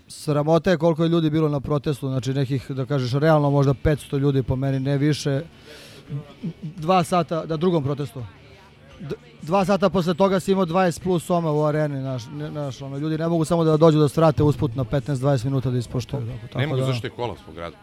sramota 0.07 0.71
je 0.71 0.77
koliko 0.77 1.03
je 1.03 1.09
ljudi 1.09 1.29
bilo 1.29 1.49
na 1.49 1.59
protestu, 1.59 2.07
znači 2.07 2.33
nekih, 2.33 2.71
da 2.71 2.85
kažeš, 2.85 3.11
realno 3.11 3.49
možda 3.49 3.73
500 3.73 4.17
ljudi 4.17 4.43
po 4.43 4.55
meni, 4.55 4.79
ne 4.79 4.97
više. 4.97 5.41
Dva 6.61 7.03
sata, 7.03 7.45
da 7.45 7.57
drugom 7.57 7.83
protestu. 7.83 8.23
D- 8.99 9.15
dva 9.41 9.65
sata 9.65 9.89
posle 9.89 10.13
toga 10.13 10.39
si 10.39 10.51
imao 10.51 10.65
20 10.65 11.03
plus 11.03 11.23
soma 11.23 11.51
u 11.51 11.63
areni, 11.63 12.01
naš, 12.01 12.23
naš, 12.31 12.81
ono, 12.81 12.97
ljudi 12.97 13.17
ne 13.17 13.27
mogu 13.27 13.45
samo 13.45 13.63
da 13.63 13.77
dođu 13.77 13.99
da 13.99 14.07
strate 14.07 14.43
usput 14.43 14.75
na 14.75 14.83
15-20 14.83 15.45
minuta 15.45 15.69
da 15.69 15.77
ispoštuju. 15.77 16.21
Tako, 16.21 16.47
tako 16.47 16.59
ne 16.59 16.67
mogu 16.67 16.79
da, 16.79 16.85
zašto 16.85 17.07
je 17.07 17.11
kolaps 17.11 17.41
po 17.41 17.51
gradu. 17.51 17.75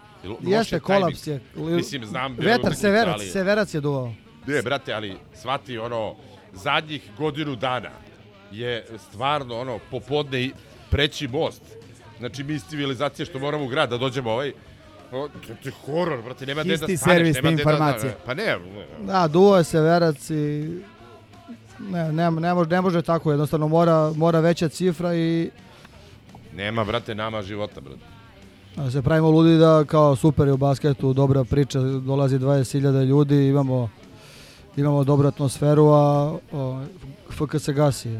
Jeste, 0.43 0.77
je 0.77 0.81
kolaps 0.81 1.27
je. 1.27 1.41
Mislim, 1.57 2.05
znam. 2.05 2.33
Vetar, 2.33 2.55
utakmica, 2.55 2.81
severac, 2.81 3.15
ali- 3.15 3.27
severac 3.27 3.75
je 3.75 3.81
duvao. 3.81 4.13
Ne, 4.47 4.63
brate, 4.63 4.93
ali 4.93 5.17
shvati 5.35 5.79
ono, 5.79 6.15
zadnjih 6.53 7.11
godinu 7.19 7.57
dana 7.57 7.91
je 8.53 8.87
stvarno 9.01 9.59
ono, 9.59 9.79
popodne 9.91 10.43
i 10.43 10.53
preći 10.91 11.29
most. 11.29 11.63
Znači, 12.19 12.45
mi 12.45 12.55
iz 12.55 12.65
civilizacije 12.65 13.27
što 13.27 13.39
moramo 13.39 13.65
u 13.65 13.69
grad 13.69 13.91
da 13.91 13.99
dođemo 13.99 14.31
ovaj, 14.31 14.53
o, 15.13 15.29
to, 15.29 15.69
je 15.69 15.73
horor, 15.77 16.23
brate, 16.23 16.47
nema 16.47 16.63
gde 16.63 16.77
da 16.77 16.85
Isti 16.85 16.97
staneš, 16.97 17.37
nema 17.37 17.41
gde 17.43 17.57
da- 17.57 17.63
informacije. 17.63 18.11
Da, 18.11 18.17
pa 18.27 18.35
ne, 18.35 18.59
Da, 19.03 19.29
duo 19.29 19.57
je 19.57 19.65
severac 19.65 20.31
i 20.31 20.71
ne, 21.81 22.13
ne, 22.13 22.31
ne, 22.31 22.55
može, 22.55 22.71
ne 22.71 22.81
može 22.81 23.03
tako, 23.03 23.31
jednostavno 23.31 23.69
mora, 23.69 24.13
mora 24.17 24.41
veća 24.41 24.69
cifra 24.69 25.15
i 25.15 25.51
nema, 26.55 26.85
brate, 26.85 27.15
nama 27.15 27.43
života, 27.43 27.81
brate. 27.81 28.01
da 28.77 28.91
se 28.91 29.03
pravimo 29.03 29.31
ludi 29.31 29.59
da 29.59 29.85
kao 29.85 30.17
super 30.17 30.47
je 30.47 30.53
u 30.53 30.57
basketu, 30.57 31.13
dobra 31.13 31.45
priča, 31.45 31.81
dolazi 31.81 32.39
20.000 32.39 33.05
ljudi, 33.05 33.49
imamo 33.49 33.91
imamo 34.77 35.05
dobru 35.05 35.29
atmosferu, 35.29 35.85
a 35.85 36.03
o, 36.53 36.85
FK 37.31 37.59
se 37.59 37.73
gasi. 37.73 38.19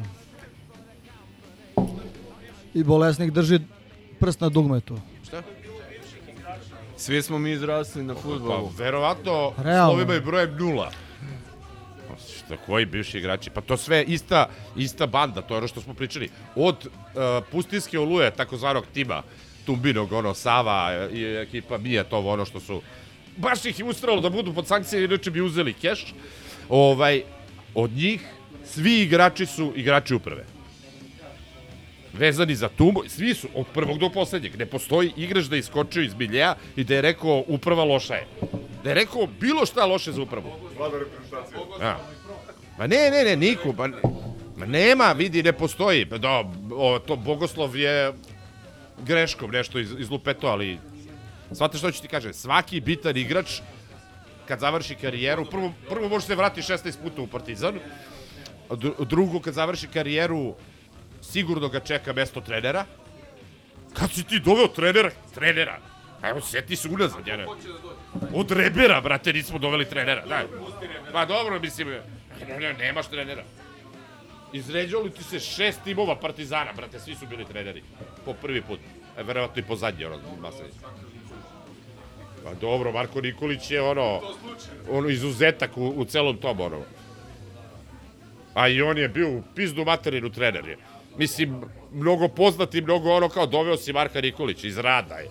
I 2.75 2.85
bolesnik 2.85 3.31
drži 3.31 3.61
prst 4.21 4.41
na 4.41 4.49
dugmetu. 4.49 4.99
Šta? 5.25 5.43
Svi 7.07 7.23
smo 7.23 7.39
mi 7.39 7.51
izrasli 7.53 8.03
na 8.03 8.15
futbolu. 8.15 8.71
Pa, 8.77 8.85
verovatno, 8.85 9.53
Realno. 9.59 9.93
slovima 9.93 10.15
i 10.15 10.21
brojem 10.21 10.57
nula. 10.57 10.91
Šta, 12.39 12.57
koji 12.67 12.87
bivši 12.87 13.19
igrači? 13.19 13.51
Pa 13.51 13.61
to 13.61 13.77
sve 13.77 14.05
ista, 14.05 14.49
ista 14.77 15.07
banda, 15.07 15.43
to 15.43 15.55
je 15.55 15.59
ono 15.59 15.69
što 15.69 15.81
smo 15.81 15.95
pričali. 15.95 16.31
Od 16.57 16.87
uh, 16.87 16.91
Pustinske 17.53 17.99
oluje, 17.99 18.31
takozvanog 18.31 18.85
tima, 18.95 19.23
Tumbinog, 19.67 20.13
ono, 20.13 20.35
Sava 20.35 21.09
i 21.13 21.25
ekipa 21.25 21.79
Mija, 21.79 22.05
to 22.05 22.19
ono 22.19 22.45
što 22.45 22.61
su... 22.61 22.83
Baš 23.37 23.65
ih 23.65 23.79
je 23.79 23.85
ustralo 23.85 24.21
da 24.21 24.31
budu 24.31 24.55
pod 24.55 24.67
sankcije, 24.67 25.05
inače 25.05 25.31
bi 25.31 25.41
uzeli 25.41 25.73
keš. 25.73 26.15
Ovaj, 26.69 27.23
od 27.75 27.91
njih 27.91 28.27
svi 28.65 29.01
igrači 29.01 29.47
su 29.47 29.73
igrači 29.77 30.15
uprave. 30.15 30.56
Vezani 32.19 32.55
za 32.55 32.69
Tumbo, 32.69 33.03
svi 33.09 33.35
su, 33.35 33.49
od 33.55 33.67
prvog 33.75 33.99
do 33.99 34.11
poslednjeg. 34.11 34.59
Ne 34.59 34.67
postoji 34.67 35.13
igrač 35.17 35.45
da 35.45 35.57
je 35.57 35.61
iskočio 35.61 36.03
iz 36.03 36.15
biljeja 36.15 36.55
i 36.77 36.85
da 36.85 36.95
je 36.95 37.03
rekao 37.03 37.45
uprava 37.47 37.85
loša 37.85 38.15
je. 38.15 38.27
Da 38.85 38.91
je 38.91 38.95
rekao 38.95 39.27
bilo 39.41 39.67
šta 39.67 39.87
loše 39.87 40.13
za 40.13 40.23
upravu. 40.23 40.53
Vlada 40.79 40.99
reprezentacije. 40.99 41.61
Ja. 41.81 41.99
Ma 42.79 42.87
ne, 42.87 43.11
ne, 43.11 43.25
ne, 43.25 43.37
niko, 43.37 43.73
pa 43.73 43.89
ma 44.57 44.67
nema, 44.67 45.13
vidi, 45.13 45.43
ne 45.43 45.53
postoji. 45.53 46.07
Pa 46.07 46.19
Da, 46.19 46.45
o, 46.77 46.99
to 46.99 47.17
Bogoslov 47.17 47.77
je 47.77 48.13
greškom 49.05 49.51
nešto 49.51 49.79
iz, 49.79 49.95
izlupeto, 49.99 50.47
ali 50.47 50.79
Svate 51.53 51.79
što 51.79 51.91
ću 51.91 52.03
ti 52.03 52.09
kažem, 52.09 52.35
svaki 52.35 52.81
bitan 52.81 53.17
igrač 53.17 53.61
kad 54.49 54.61
završi 54.61 54.95
karijeru, 54.95 55.45
prvo, 55.45 55.73
prvo 55.89 56.09
može 56.09 56.27
se 56.27 56.35
vrati 56.35 56.63
16 56.63 56.95
puta 57.03 57.23
u 57.23 57.27
Partizan, 57.27 57.79
drugo 58.99 59.41
kad 59.41 59.55
završi 59.55 59.87
karijeru 59.87 60.55
sigurno 61.23 61.69
ga 61.69 61.81
čeka 61.81 62.13
mesto 62.13 62.41
trenera. 62.41 62.85
Kad 63.93 64.13
si 64.13 64.25
ti 64.25 64.41
doveo 64.41 64.69
trenera? 64.69 65.11
Trenera. 65.35 65.79
A 66.23 66.29
Evo, 66.29 66.41
seti 66.41 66.77
se 66.77 66.89
unazad, 66.89 67.27
jene. 67.27 67.47
Od 68.35 68.51
Rebera, 68.51 69.01
brate, 69.01 69.33
nismo 69.33 69.59
doveli 69.59 69.85
trenera. 69.85 70.27
Da. 70.27 70.43
Pa 71.13 71.25
dobro, 71.25 71.61
mislim, 71.61 71.89
ne, 72.49 72.59
ne, 72.59 72.73
nemaš 72.73 73.07
trenera. 73.07 73.45
Izređalo 74.53 75.09
ti 75.09 75.25
se 75.25 75.41
šest 75.41 75.81
timova 75.85 76.17
Partizana, 76.17 76.73
brate, 76.73 77.01
svi 77.01 77.15
su 77.15 77.27
bili 77.27 77.45
treneri. 77.45 77.83
Po 78.25 78.33
prvi 78.33 78.63
put. 78.63 78.81
E, 79.19 79.23
verovatno 79.23 79.63
i 79.63 79.65
po 79.65 79.77
zadnji, 79.77 80.05
ono, 80.05 80.19
Masanić. 80.41 80.75
Pa 82.45 82.55
dobro, 82.55 82.93
Marko 82.93 83.21
Nikolić 83.21 83.71
je 83.71 83.83
ono, 83.83 84.21
ono 84.91 85.09
izuzetak 85.09 85.77
u, 85.77 85.89
u 85.89 86.05
celom 86.05 86.37
tom, 86.37 86.61
ono. 86.61 86.83
A 88.55 88.69
i 88.69 88.83
on 88.83 88.99
je 88.99 89.09
bio 89.09 89.31
u 89.31 89.43
pizdu 89.55 89.85
materinu 89.85 90.31
trener 90.31 90.69
je. 90.69 90.77
Mislim, 91.19 91.63
mnogo 91.93 92.29
poznati, 92.29 92.81
mnogo 92.81 93.11
ono 93.11 93.29
kao 93.29 93.47
doveo 93.47 93.77
si 93.77 93.93
Marka 93.93 94.21
Nikolića 94.21 94.67
iz 94.67 94.79
Rada 94.79 95.15
je. 95.15 95.29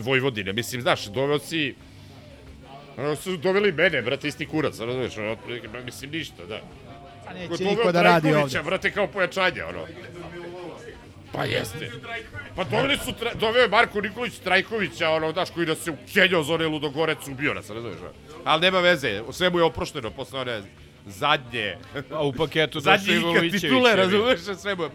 Vojvodine, 0.00 0.52
mislim, 0.52 0.82
znaš, 0.82 1.04
doveo 1.04 1.38
si... 1.38 1.74
Ono 2.98 3.16
su 3.16 3.36
doveli 3.36 3.72
mene, 3.72 4.02
brate, 4.02 4.28
isti 4.28 4.46
kurac, 4.46 4.78
razumiješ, 4.78 5.18
ono, 5.18 5.36
mislim, 5.84 6.10
ništa, 6.10 6.44
da. 6.48 6.60
A 7.28 7.34
neće 7.34 7.64
niko 7.64 7.92
da 7.92 8.02
radi 8.02 8.28
Trajkovića, 8.30 8.58
ovde. 8.58 8.70
brate, 8.70 8.90
kao 8.90 9.06
pojačanje, 9.06 9.64
ono. 9.64 9.86
Pa 11.32 11.44
jeste. 11.44 11.90
Pa 12.56 12.64
doveli 12.64 12.96
su, 12.96 13.10
tra- 13.10 13.34
doveo 13.34 13.62
je 13.62 13.68
Marko 13.68 14.00
Nikolić 14.00 14.38
Trajkovića, 14.38 15.10
ono, 15.10 15.32
daš, 15.32 15.50
koji 15.50 15.66
nas 15.66 15.78
se 15.78 15.90
u 15.90 15.96
Kenjo 16.14 16.42
za 16.42 16.54
one 16.54 16.66
ludogorec 16.66 17.28
ubio 17.28 17.54
nas, 17.54 17.70
razumiješ? 17.70 17.98
Ali 18.44 18.60
nema 18.60 18.80
veze, 18.80 19.22
sve 19.32 19.50
mu 19.50 19.58
je 19.58 19.64
oprošteno 19.64 20.10
posle 20.10 20.40
one 20.40 20.62
zadnje... 21.06 21.76
A 22.10 22.26
u 22.26 22.32
paketu 22.32 22.80
zadnje 22.80 23.14
došao 23.14 23.44
i 23.44 23.48
ikad 23.48 23.60
titule, 23.60 23.90
je 23.90 23.96
razumiješ, 23.96 24.40
sve 24.40 24.74
mu 24.74 24.82
je... 24.82 24.90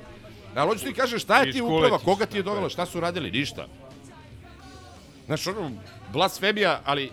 Ali 0.55 0.67
hoću 0.67 0.85
ti 0.85 0.93
kažem, 0.93 1.19
šta 1.19 1.41
je 1.41 1.51
ti 1.51 1.61
uprava, 1.61 1.99
koga 1.99 2.25
ti 2.25 2.37
je 2.37 2.43
dovela, 2.43 2.69
šta 2.69 2.85
su 2.85 2.99
radili, 2.99 3.31
ništa. 3.31 3.67
Znaš, 5.25 5.47
ono, 5.47 5.71
blasfemija, 6.13 6.81
ali 6.85 7.11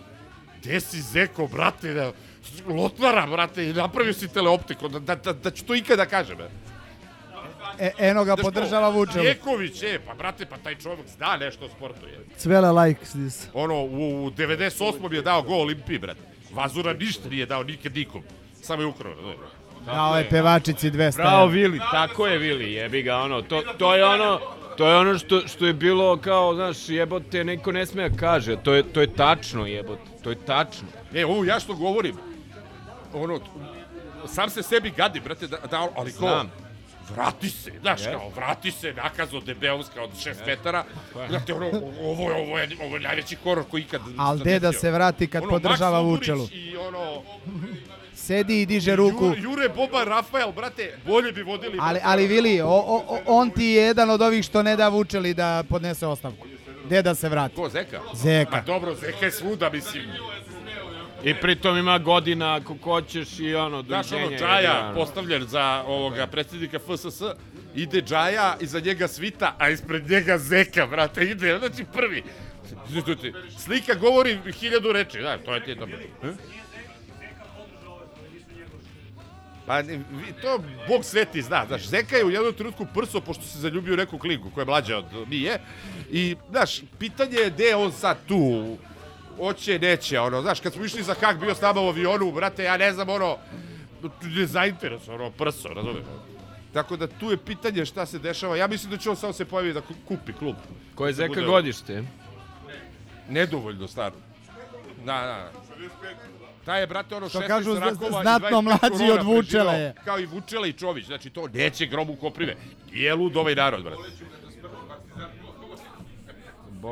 gde 0.61 0.79
si 0.79 1.01
zeko, 1.01 1.47
brate, 1.47 1.93
da, 1.93 2.11
lotnara, 2.67 3.27
brate, 3.27 3.69
i 3.69 3.73
napravio 3.73 4.13
si 4.13 4.27
teleoptiku, 4.27 4.87
da, 4.87 4.99
da, 4.99 5.15
da, 5.15 5.33
da 5.33 5.51
ću 5.51 5.65
to 5.65 5.75
ikada 5.75 6.05
kažem, 6.05 6.41
e. 6.41 6.49
E, 7.79 7.91
eno 7.97 8.23
ga 8.25 8.35
podržava 8.35 8.89
Vučević. 8.89 9.27
Jeković, 9.27 9.83
e, 9.83 9.99
pa 10.05 10.13
brate, 10.13 10.45
pa 10.45 10.57
taj 10.57 10.75
čovjek 10.75 11.07
zna 11.17 11.37
nešto 11.37 11.65
o 11.65 11.69
sportu, 11.69 12.07
je. 12.07 12.25
Cvele 12.37 12.71
likes 12.71 13.09
this. 13.09 13.47
Ono, 13.53 13.75
u, 13.75 14.25
u 14.25 14.31
98. 14.31 15.13
je 15.13 15.21
dao 15.21 15.41
gol 15.41 15.61
Olimpiji, 15.61 15.99
brate. 15.99 16.21
Vazura 16.53 16.93
ništa 16.93 17.29
nije 17.29 17.45
dao 17.45 17.63
nikad 17.63 17.95
nikom. 17.95 18.23
Samo 18.61 18.81
je 18.81 18.85
ukrao. 18.85 19.15
ne. 19.15 19.35
Dao 19.93 20.17
je 20.17 20.29
pevačici 20.29 20.91
200 20.91 21.15
Bravo. 21.15 21.47
Vili, 21.47 21.79
tako 21.91 22.27
je 22.27 22.37
Vili, 22.37 22.73
jebi 22.73 23.01
ga 23.03 23.17
ono, 23.17 23.41
to, 23.41 23.63
to 23.77 23.95
je 23.95 24.05
ono, 24.05 24.39
to 24.77 24.87
je 24.87 24.97
ono 24.97 25.17
što, 25.17 25.47
što 25.47 25.65
je 25.65 25.73
bilo 25.73 26.17
kao, 26.17 26.55
znaš, 26.55 26.89
jebote, 26.89 27.43
neko 27.43 27.71
ne 27.71 27.85
sme 27.85 28.09
da 28.09 28.17
kaže, 28.17 28.55
to 28.63 28.73
je, 28.73 28.83
to 28.83 29.01
je 29.01 29.13
tačno 29.13 29.65
jebote, 29.65 30.11
to 30.23 30.29
je 30.29 30.35
tačno. 30.45 30.87
E, 31.13 31.25
ovo 31.25 31.45
ja 31.45 31.59
što 31.59 31.73
govorim, 31.73 32.15
ono, 33.13 33.39
sam 34.27 34.49
se 34.49 34.63
sebi 34.63 34.93
gadi, 34.97 35.19
brate, 35.19 35.47
da, 35.47 35.57
da 35.71 35.87
ali 35.95 36.11
ko, 36.11 36.17
Znam. 36.17 36.51
vrati 37.15 37.49
se, 37.49 37.71
znaš, 37.81 37.99
Jeste. 37.99 38.11
kao, 38.11 38.29
vrati 38.35 38.71
se, 38.71 38.93
nakazo 38.93 39.39
Debelska 39.39 40.03
od 40.03 40.09
6 40.09 40.35
metara, 40.45 40.83
je. 41.21 41.27
znate, 41.29 41.53
ono, 41.53 41.67
ovo 42.01 42.31
je, 42.31 42.35
ovo 42.35 42.59
je, 42.59 42.69
ovo 42.81 42.95
je 42.95 43.01
najveći 43.01 43.35
horor 43.43 43.63
koji 43.71 43.81
ikad 43.81 44.01
Al 44.17 44.37
deda 44.37 44.71
se 44.73 44.91
vrati 44.91 45.27
kad 45.27 45.43
ono, 45.43 45.51
podržava 45.51 45.99
Vučelu. 45.99 46.43
Ugurić 46.43 46.65
I 46.65 46.77
ono, 46.77 47.23
Sedi 48.27 48.61
i 48.61 48.65
diže 48.65 48.95
ruku. 48.95 49.25
Jure, 49.25 49.41
Jure 49.41 49.69
Boba 49.69 50.03
Rafael, 50.03 50.51
brate, 50.51 50.97
bolje 51.05 51.31
bi 51.31 51.43
vodili. 51.43 51.77
Ali, 51.79 51.99
ali 52.03 52.27
Vili, 52.27 52.61
o, 52.61 52.67
o, 52.67 53.03
o- 53.07 53.19
on 53.25 53.49
ti 53.49 53.63
je 53.65 53.83
jedan 53.83 54.09
od 54.09 54.21
ovih 54.21 54.45
što 54.45 54.63
ne 54.63 54.75
da 54.75 54.89
Vučeli 54.89 55.33
da 55.33 55.63
podnese 55.69 56.07
ostavku. 56.07 56.47
Deda 56.89 57.15
se 57.15 57.29
vrati. 57.29 57.55
Ko, 57.55 57.69
Zeka? 57.69 58.01
Zeka. 58.13 58.51
Ma 58.51 58.61
dobro, 58.61 58.95
Zeka 58.95 59.25
je 59.25 59.31
svuda, 59.31 59.69
mislim. 59.69 60.03
I 61.23 61.33
pritom 61.33 61.77
ima 61.77 61.97
godina 61.97 62.55
ako 62.55 62.75
hoćeš 62.83 63.39
i 63.39 63.55
ono, 63.55 63.83
Znaš, 63.83 64.11
ono. 64.11 64.29
Džaja, 64.29 64.91
postavljen 64.95 65.43
za 65.43 65.83
ovoga 65.87 66.27
predsjednika 66.27 66.79
FSS, 66.79 67.21
ide 67.75 68.01
Džaja, 68.01 68.57
iza 68.59 68.79
njega 68.79 69.07
Svita, 69.07 69.55
a 69.57 69.69
ispred 69.69 70.09
njega 70.09 70.37
Zeka, 70.37 70.85
brate, 70.85 71.23
ide, 71.23 71.59
znači 71.59 71.83
prvi. 71.93 72.23
Slika 73.57 73.93
govori 73.93 74.39
hiljadu 74.53 74.91
reči, 74.91 75.19
da, 75.19 75.37
to 75.37 75.53
je 75.53 75.63
ti 75.63 75.75
dobro. 75.75 75.97
Pa 79.67 79.81
ne, 79.81 79.99
to 80.41 80.59
Bog 80.87 81.05
sveti 81.05 81.41
zna, 81.41 81.65
znaš, 81.65 81.83
Zeka 81.83 82.17
je 82.17 82.25
u 82.25 82.29
jednom 82.29 82.53
trenutku 82.53 82.85
prso 82.93 83.21
pošto 83.21 83.43
se 83.43 83.59
zaljubio 83.59 83.93
u 83.93 83.97
neku 83.97 84.17
kliku 84.19 84.49
koja 84.49 84.61
je 84.61 84.65
mlađa 84.65 84.97
od 84.97 85.05
nije 85.29 85.59
i, 86.11 86.35
znaš, 86.49 86.81
pitanje 86.99 87.37
je 87.37 87.49
gde 87.49 87.75
on 87.75 87.91
sad 87.91 88.17
tu, 88.27 88.77
hoće, 89.37 89.79
neće, 89.79 90.19
ono, 90.19 90.41
znaš, 90.41 90.59
kad 90.59 90.73
smo 90.73 90.85
išli 90.85 91.03
za 91.03 91.15
kak 91.15 91.39
bio 91.39 91.55
s 91.55 91.61
nama 91.61 91.81
u 91.81 91.87
avionu, 91.87 92.31
brate, 92.31 92.63
ja 92.63 92.77
ne 92.77 92.93
znam, 92.93 93.09
ono, 93.09 93.37
nezainteresovan, 94.23 95.21
ono, 95.21 95.31
prso, 95.31 95.67
razumeš? 95.67 96.03
Tako 96.73 96.97
da 96.97 97.07
tu 97.09 97.31
je 97.31 97.37
pitanje 97.37 97.85
šta 97.85 98.05
se 98.05 98.19
dešava. 98.19 98.57
Ja 98.57 98.67
mislim 98.67 98.91
da 98.91 98.97
će 98.97 99.09
on 99.09 99.15
samo 99.15 99.33
se 99.33 99.45
pojavi 99.45 99.73
da 99.73 99.81
ku- 99.81 99.93
kupi 100.07 100.33
klub. 100.33 100.55
Koje 100.95 101.09
je 101.09 101.13
Da 101.13 101.15
Zeka 101.15 101.27
bude- 101.29 101.45
godište? 101.45 102.03
Nedovoljno 103.29 103.87
star. 103.87 104.11
Da, 104.97 105.13
da. 105.13 105.51
Taj 106.67 106.81
je, 106.81 106.87
brate, 106.87 107.15
ono 107.15 107.29
Što 107.29 107.39
16 107.39 107.47
kažu, 107.47 107.73
rakova 107.73 108.21
znatno 108.21 108.47
25 108.47 108.61
mlađi 108.61 109.11
od 109.11 109.25
Vučela 109.25 109.71
preživeo, 109.71 109.87
je. 109.87 109.93
Kao 110.05 110.19
i 110.19 110.25
Vučela 110.25 110.67
i 110.67 110.73
Čović. 110.73 111.05
Znači, 111.05 111.29
to 111.29 111.47
neće 111.47 111.85
grobu 111.85 112.15
koprive. 112.15 112.55
Je 112.93 113.15
lud 113.15 113.37
ovaj 113.37 113.55
narod, 113.55 113.83
brate. 113.83 114.01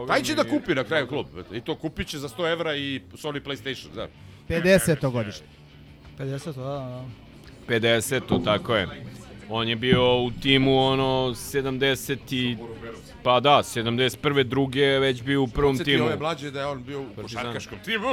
Taj 0.07 0.21
će 0.23 0.35
da 0.35 0.43
kupi 0.43 0.75
na 0.75 0.83
kraju 0.83 1.07
klub. 1.07 1.25
I 1.53 1.61
to 1.61 1.75
kupit 1.75 2.07
će 2.07 2.19
za 2.19 2.29
100 2.29 2.51
evra 2.51 2.75
i 2.75 3.01
Sony 3.13 3.41
PlayStation, 3.41 3.93
znaš. 3.93 4.09
50. 4.49 5.11
godište. 5.11 5.45
50, 6.19 6.53
da, 6.55 6.63
da. 6.63 7.03
50, 7.67 8.43
tako 8.45 8.75
je. 8.75 8.87
On 9.49 9.67
je 9.67 9.75
bio 9.75 10.23
u 10.23 10.31
timu 10.31 10.79
ono 10.79 11.33
70 11.33 12.17
i... 12.31 12.57
Pa 13.25 13.39
da, 13.39 13.49
71. 13.57 14.43
druge 14.43 14.79
je 14.79 14.99
već 14.99 15.23
bio 15.23 15.41
u 15.41 15.47
prvom 15.47 15.71
Podsjeti 15.71 15.91
timu. 15.91 16.05
ove 16.05 16.15
mlađe 16.17 16.51
da 16.51 16.59
je 16.59 16.65
on 16.65 16.83
bio 16.83 17.01
u 17.01 17.05
košarkaškom 17.15 17.77
timu. 17.79 18.07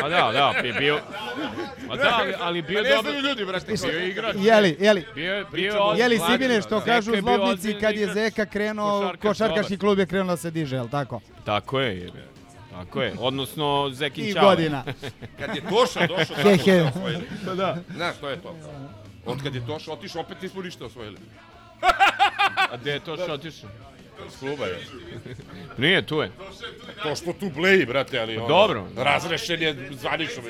Pa 0.00 0.08
da, 0.08 0.30
da, 0.32 0.62
bi 0.62 0.72
bio... 0.72 1.00
Pa 1.88 1.96
da, 1.96 2.10
ali, 2.12 2.34
ali 2.40 2.62
bio 2.62 2.78
Pa 2.78 2.82
ne 2.82 2.88
dobro... 2.90 3.10
znaju 3.10 3.20
ljudi, 3.22 3.44
brate. 3.44 3.72
Bio 3.82 3.98
je 3.98 4.08
igrač. 4.08 4.36
Jeli, 4.38 4.76
jeli. 4.80 5.06
Bio, 5.14 5.34
je- 5.34 5.44
bio 5.44 5.72
je 5.72 5.98
Jeli. 5.98 6.20
Sibine 6.20 6.62
što 6.62 6.78
Zeka 6.78 6.84
kažu 6.86 7.14
je 7.14 7.20
zlobnici 7.20 7.74
kad 7.74 7.96
je. 7.96 8.12
Zeka 8.14 8.46
krenuo, 8.46 9.00
Košarkaš, 9.00 9.20
košarkaški 9.22 9.78
klub 9.78 9.98
je 9.98 10.06
krenuo 10.06 10.26
da 10.26 10.36
se 10.36 10.50
diže, 10.50 10.76
jel 10.76 10.88
tako? 10.88 11.20
Tako 11.44 11.80
je, 11.80 11.98
jebe. 11.98 12.24
Tako 12.70 13.02
je, 13.02 13.14
odnosno 13.18 13.90
Zekin 13.92 14.24
I 14.24 14.32
Ćale. 14.32 14.44
godina. 14.46 14.84
Kad 15.38 15.56
je 15.56 15.62
Toša 15.62 16.06
došao, 16.06 16.36
tako 16.36 16.58
ste 16.58 16.82
osvojili. 16.84 17.22
Pa 17.46 17.54
da. 17.54 17.76
Znaš, 17.94 18.16
to 18.16 18.28
je 18.28 18.42
to. 18.42 18.56
Od 19.26 19.42
kad 19.42 19.54
je 19.54 19.66
Toša 19.66 19.92
otišao, 19.92 20.22
opet 20.22 20.42
nismo 20.42 20.62
ništa 20.62 20.84
osvojili. 20.84 21.16
A 22.70 22.76
gde 22.76 22.90
je 22.92 23.00
to 23.00 23.16
što 23.16 23.32
otišao? 23.32 23.70
Iz 24.26 24.38
kluba 24.38 24.66
je. 24.66 24.78
Nije, 25.78 26.06
tu 26.06 26.16
je. 26.20 26.30
To 27.02 27.14
što 27.16 27.32
tu 27.32 27.50
bleji, 27.50 27.86
brate, 27.86 28.20
ali 28.20 28.36
ono, 28.36 28.48
Dobro. 28.48 28.86
razrešen 28.96 29.62
je 29.62 29.90
zvanično. 30.00 30.42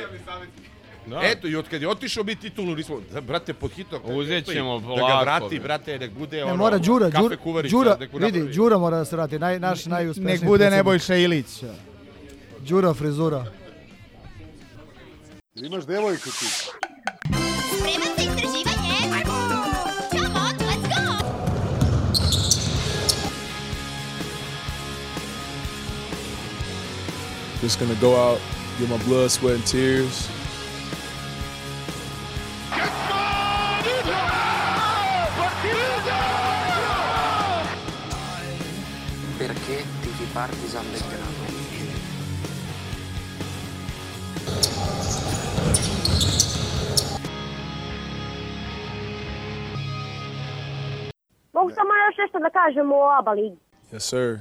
Da. 1.06 1.20
Eto, 1.22 1.48
i 1.48 1.56
od 1.56 1.68
kad 1.68 1.82
je 1.82 1.88
otišao 1.88 2.24
mi 2.24 2.36
titulu 2.36 2.74
nismo, 2.74 3.00
da, 3.12 3.20
brate, 3.20 3.54
pod 3.54 3.72
hitno. 3.72 4.00
Uzet 4.04 4.46
ćemo 4.46 4.80
Da 4.80 5.06
ga 5.08 5.20
vrati, 5.20 5.58
brate, 5.60 5.98
nek 5.98 6.10
bude 6.10 6.36
Ne, 6.36 6.44
ono, 6.44 6.56
mora 6.56 6.78
Đura, 6.78 7.10
kafe 7.10 7.36
kuvarica, 7.36 7.70
Đura, 7.76 7.96
vidi. 8.12 8.42
Đura 8.42 8.78
mora 8.78 8.96
da 8.98 9.04
se 9.04 9.16
vrati, 9.16 9.38
naj, 9.38 9.60
naš 9.60 9.86
najuspešniji 9.86 10.32
Nek 10.38 10.44
bude. 10.44 10.70
Nebojša 10.70 11.16
Ilić. 11.16 11.64
Đura 12.60 12.94
frizura. 12.94 13.44
Imaš 15.54 15.86
devojku 15.86 16.30
ti. 16.30 16.46
Spreman 16.46 18.08
za 18.16 18.22
istraživanje? 18.22 18.67
Just 27.60 27.80
gonna 27.80 27.94
go 27.96 28.14
out, 28.14 28.40
get 28.78 28.88
my 28.88 28.98
blood, 29.04 29.30
sweat, 29.30 29.56
and 29.56 29.66
tears. 29.66 30.28
Perché 39.38 39.84
tifi 40.02 40.24
partisan 40.32 40.84
del 40.92 41.02
grano? 41.08 41.46
Bom, 51.50 51.70
Samuel, 51.74 52.12
sexta 52.14 52.38
da. 52.38 52.50
Yes, 53.90 54.04
sir. 54.04 54.40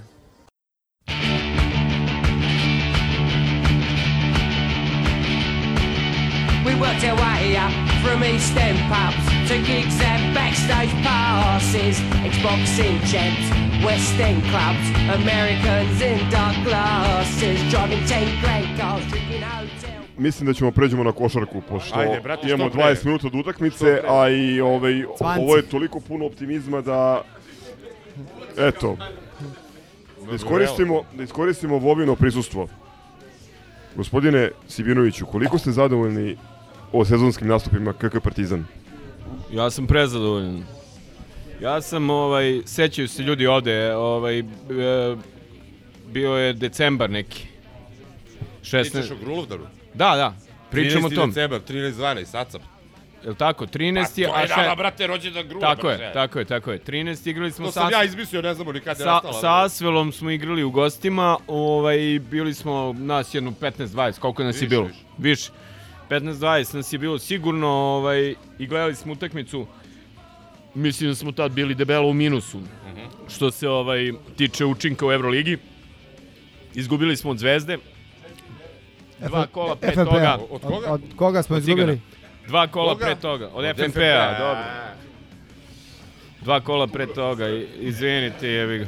Worked 6.80 7.04
our 7.04 7.16
way 7.16 7.56
up 7.58 7.72
from 8.04 8.24
East 8.24 8.56
End 8.58 8.78
pubs 8.92 9.26
to 9.50 9.58
gigs 9.66 9.98
and 10.02 10.36
backstage 10.36 10.92
passes, 11.04 11.98
Xboxing 12.32 12.98
champs, 13.12 13.48
West 13.86 14.20
End 14.20 14.44
clubs, 14.52 14.86
Americans 15.22 16.02
in 16.02 16.30
dark 16.30 16.56
glasses, 16.64 17.60
driving 17.72 18.04
10 18.06 18.42
grand 18.42 18.78
cars, 18.78 19.04
drinking 19.10 19.44
hotel. 19.44 20.02
Mislim 20.18 20.48
da 20.48 20.54
ćemo 20.54 20.72
pređemo 20.72 21.04
na 21.04 21.12
košarku, 21.12 21.62
pošto 21.70 22.00
Ajde, 22.00 22.20
brate, 22.20 22.48
imamo 22.48 22.70
što 22.70 22.78
pre? 22.78 22.84
20 22.84 23.06
minuta 23.06 23.30
do 23.30 23.38
utakmice, 23.38 24.02
a 24.08 24.30
i 24.30 24.62
ovaj, 24.62 25.04
Cvanci. 25.18 25.42
ovo 25.42 25.56
je 25.56 25.62
toliko 25.62 26.00
puno 26.00 26.26
optimizma 26.26 26.82
da, 26.82 27.24
eto, 28.58 28.98
da 30.30 30.36
iskoristimo, 30.36 31.02
da 31.14 31.24
iskoristimo 31.24 31.78
Vovino 31.78 32.16
prisustvo. 32.16 32.68
Gospodine 33.96 34.50
Sibinoviću, 34.68 35.26
koliko 35.26 35.58
ste 35.58 35.72
zadovoljni 35.72 36.38
o 36.92 37.06
sezonskim 37.06 37.48
nastupima 37.48 37.94
KK 37.94 38.24
Partizan? 38.24 38.66
Ja 39.52 39.70
sam 39.70 39.88
prezadovoljan. 39.88 40.64
Ja 41.62 41.82
sam, 41.82 42.10
ovaj, 42.10 42.62
sećaju 42.66 43.08
se 43.08 43.24
ljudi 43.24 43.48
ovde, 43.48 43.96
ovaj, 43.96 44.40
e, 44.40 44.44
bio 46.08 46.32
je 46.32 46.54
decembar 46.54 47.10
neki. 47.10 47.48
16... 48.62 48.92
Pričaš 48.92 49.12
o 49.12 49.16
Grulovdaru? 49.16 49.64
Da, 49.94 50.16
da, 50.16 50.34
pričamo 50.72 51.08
o 51.08 51.10
13. 51.10 51.16
tom. 51.16 51.30
decembar, 51.30 51.62
13-12, 51.62 52.26
sad 52.26 52.52
sam. 52.52 52.62
Je 53.24 53.30
li 53.30 53.36
tako? 53.36 53.66
13. 53.66 53.96
Pa 54.26 54.34
to 54.34 54.40
je 54.40 54.48
še- 54.48 54.56
nama, 54.58 54.76
brate, 54.76 55.08
rođendan 55.08 55.48
Grula, 55.48 55.62
Tako 55.66 55.90
je, 55.90 55.98
brate. 55.98 56.14
tako 56.14 56.40
je, 56.40 56.46
tako 56.46 56.72
je. 56.72 56.80
13. 56.80 57.30
igrali 57.30 57.52
smo 57.52 57.66
To 57.66 57.72
sa... 57.72 57.80
sam 57.80 57.92
ja 57.92 58.04
izmislio, 58.04 58.42
ne 58.42 58.54
znamo 58.54 58.72
ni 58.72 58.80
kad 58.80 58.98
je 58.98 59.04
sa, 59.04 59.12
nastala. 59.12 59.34
sa 59.34 59.64
Asvelom 59.64 60.12
smo 60.12 60.30
igrali 60.30 60.64
u 60.64 60.72
gostima, 60.72 61.38
ovaj, 61.48 61.98
bili 62.22 62.54
smo 62.54 62.94
nas 62.94 63.34
jedno 63.34 63.52
15-20, 63.52 64.20
koliko 64.20 64.44
nas 64.44 64.56
je 64.56 64.60
Više, 64.60 64.70
bilo? 64.70 64.84
više. 64.84 65.00
Više. 65.18 65.50
15-20 66.10 66.76
nas 66.76 66.94
je 66.94 67.00
bilo 67.00 67.20
sigurno 67.20 67.68
ovaj, 67.68 68.36
i 68.60 68.68
gledali 68.68 68.96
smo 68.96 69.14
utakmicu. 69.14 69.68
Mislim 70.74 71.10
da 71.10 71.16
smo 71.16 71.32
tad 71.32 71.52
bili 71.52 71.76
debelo 71.76 72.10
u 72.10 72.14
minusu. 72.14 72.58
Mhm. 72.58 73.06
Što 73.30 73.52
se 73.52 73.70
ovaj 73.70 74.12
tiče 74.38 74.66
učinka 74.66 75.08
u 75.08 75.12
Euroligi. 75.12 75.58
Izgubili 76.74 77.18
smo 77.18 77.32
od 77.32 77.38
Zvezde. 77.38 77.78
Dva 79.20 79.48
kola 79.48 79.76
pre 79.76 79.96
toga. 79.96 80.38
Od 80.50 80.62
koga? 80.62 80.92
Od 80.92 81.02
koga 81.16 81.44
smo 81.44 81.56
Od 81.56 81.62
izgubili? 81.62 82.02
Dva 82.48 82.68
kola 82.68 82.94
Koga? 82.94 83.06
pre 83.06 83.16
toga. 83.16 83.50
Od, 83.54 83.66
Od 83.66 83.76
FNP-a, 83.76 84.40
dobro. 84.40 84.64
Dva 86.42 86.62
kola 86.62 86.88
pre 86.88 87.08
toga, 87.08 87.48
izvinite, 87.80 88.48
jebi 88.48 88.78
ga. 88.78 88.88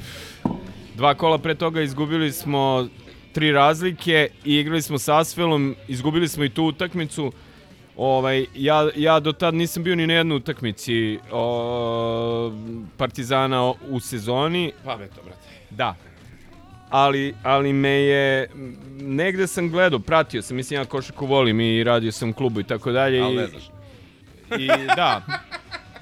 Dva 0.95 1.15
kola 1.15 1.38
pre 1.38 1.55
toga 1.55 1.82
izgubili 1.82 2.32
smo 2.32 2.88
tri 3.34 3.52
razlike 3.52 4.28
i 4.46 4.56
igrali 4.56 4.82
smo 4.82 4.98
sa 4.98 5.20
Asvelom, 5.20 5.76
izgubili 5.88 6.28
smo 6.28 6.44
i 6.44 6.50
tu 6.50 6.63
utakmicu. 6.63 7.32
Ovaj, 7.98 8.46
ja, 8.56 8.89
ja 8.96 9.20
do 9.20 9.32
tad 9.32 9.54
nisam 9.54 9.84
bio 9.84 9.96
ni 9.96 10.08
na 10.08 10.13
jednoj 10.13 10.38
utakmici 10.38 11.20
o, 11.32 12.52
Partizana 12.98 13.74
u 13.89 14.00
sezoni. 14.00 14.72
Pametno, 14.86 15.24
brate. 15.24 15.39
Da. 15.70 15.96
Ali, 16.89 17.36
ali 17.44 17.74
me 17.74 17.89
je, 17.89 18.50
negde 19.02 19.48
sam 19.48 19.70
gledao, 19.70 20.00
pratio 20.00 20.42
sam, 20.42 20.58
mislim 20.58 20.80
ja 20.82 20.86
košarku 20.86 21.26
volim 21.26 21.60
i 21.60 21.84
radio 21.84 22.12
sam 22.12 22.30
u 22.30 22.34
klubu 22.34 22.60
i 22.60 22.63
tako 22.63 22.92
dalje. 22.92 23.22
Ali 23.22 23.36
ne 23.36 23.48
znaš. 23.48 23.63
I 24.60 24.68
da, 24.68 25.22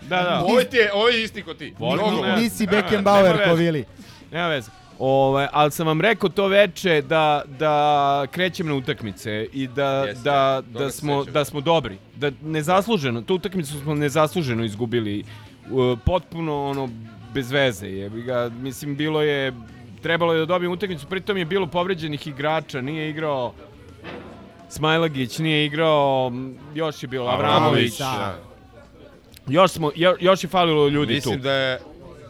da, 0.02 0.24
da. 0.24 0.42
Ovo 0.44 0.60
je, 0.60 0.92
ovo 0.94 1.10
je 1.10 1.24
isti 1.24 1.42
ko 1.42 1.54
ti. 1.54 1.74
Volim. 1.80 2.06
Nisi 2.40 2.66
Nema 2.66 2.82
Beckenbauer 2.82 3.36
veze. 3.38 3.50
ko 3.50 3.56
Vili. 3.56 3.86
Nema 4.32 4.48
veze. 4.48 4.72
Ove, 5.00 5.48
ali 5.52 5.72
sam 5.72 5.88
vam 5.88 6.02
rekao 6.02 6.30
to 6.30 6.48
veče 6.48 7.02
da, 7.02 7.42
da 7.60 8.26
krećem 8.32 8.68
na 8.68 8.74
utakmice 8.76 9.48
i 9.54 9.68
da, 9.68 10.04
Jeste, 10.06 10.24
da, 10.24 10.62
da, 10.74 10.92
smo, 10.92 11.22
sećam. 11.22 11.34
da 11.34 11.46
smo 11.46 11.62
dobri. 11.62 11.98
Da 12.16 12.32
nezasluženo, 12.44 13.22
tu 13.22 13.36
utakmicu 13.36 13.80
smo 13.80 13.96
nezasluženo 13.96 14.64
izgubili. 14.64 15.24
U, 15.72 15.98
potpuno 16.06 16.66
ono 16.66 16.90
bez 17.34 17.52
veze. 17.52 17.88
Jebi 17.88 18.22
ga, 18.22 18.50
mislim, 18.62 18.96
bilo 18.96 19.22
je 19.22 19.54
trebalo 20.02 20.34
je 20.34 20.40
da 20.40 20.46
dobijem 20.46 20.72
utakmicu, 20.72 21.08
pritom 21.08 21.38
je 21.38 21.46
bilo 21.46 21.68
povređenih 21.68 22.28
igrača, 22.28 22.82
nije 22.82 23.10
igrao 23.10 23.54
Smajlagić, 24.70 25.40
nije 25.40 25.66
igrao, 25.66 26.32
još 26.76 27.04
je 27.04 27.08
bilo 27.08 27.28
Avramović. 27.28 27.98
Da. 27.98 28.38
Još, 29.48 29.72
smo, 29.72 29.92
jo, 29.96 30.16
još 30.20 30.44
je 30.44 30.48
falilo 30.50 30.88
ljudi 30.88 31.14
Mislim 31.14 31.36
tu. 31.40 31.44
da 31.44 31.52
je... 31.52 31.80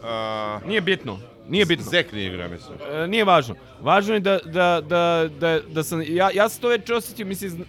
a, 0.04 0.60
Nije 0.66 0.80
bitno. 0.80 1.18
Nije 1.48 1.64
bitno. 1.66 1.84
Zek 1.90 2.12
nije 2.12 2.26
igra, 2.26 2.48
mislim. 2.48 2.78
E, 2.92 3.06
nije 3.08 3.24
važno. 3.24 3.54
Važno 3.80 4.14
je 4.14 4.20
da, 4.20 4.38
da, 4.44 4.80
da, 4.88 5.28
da, 5.40 5.60
da 5.68 5.82
sam, 5.82 6.02
ja, 6.02 6.30
ja 6.34 6.48
sam 6.48 6.62
to 6.62 6.68
već 6.68 6.90
osjetio, 6.90 7.26
mislim, 7.26 7.52
e, 7.52 7.64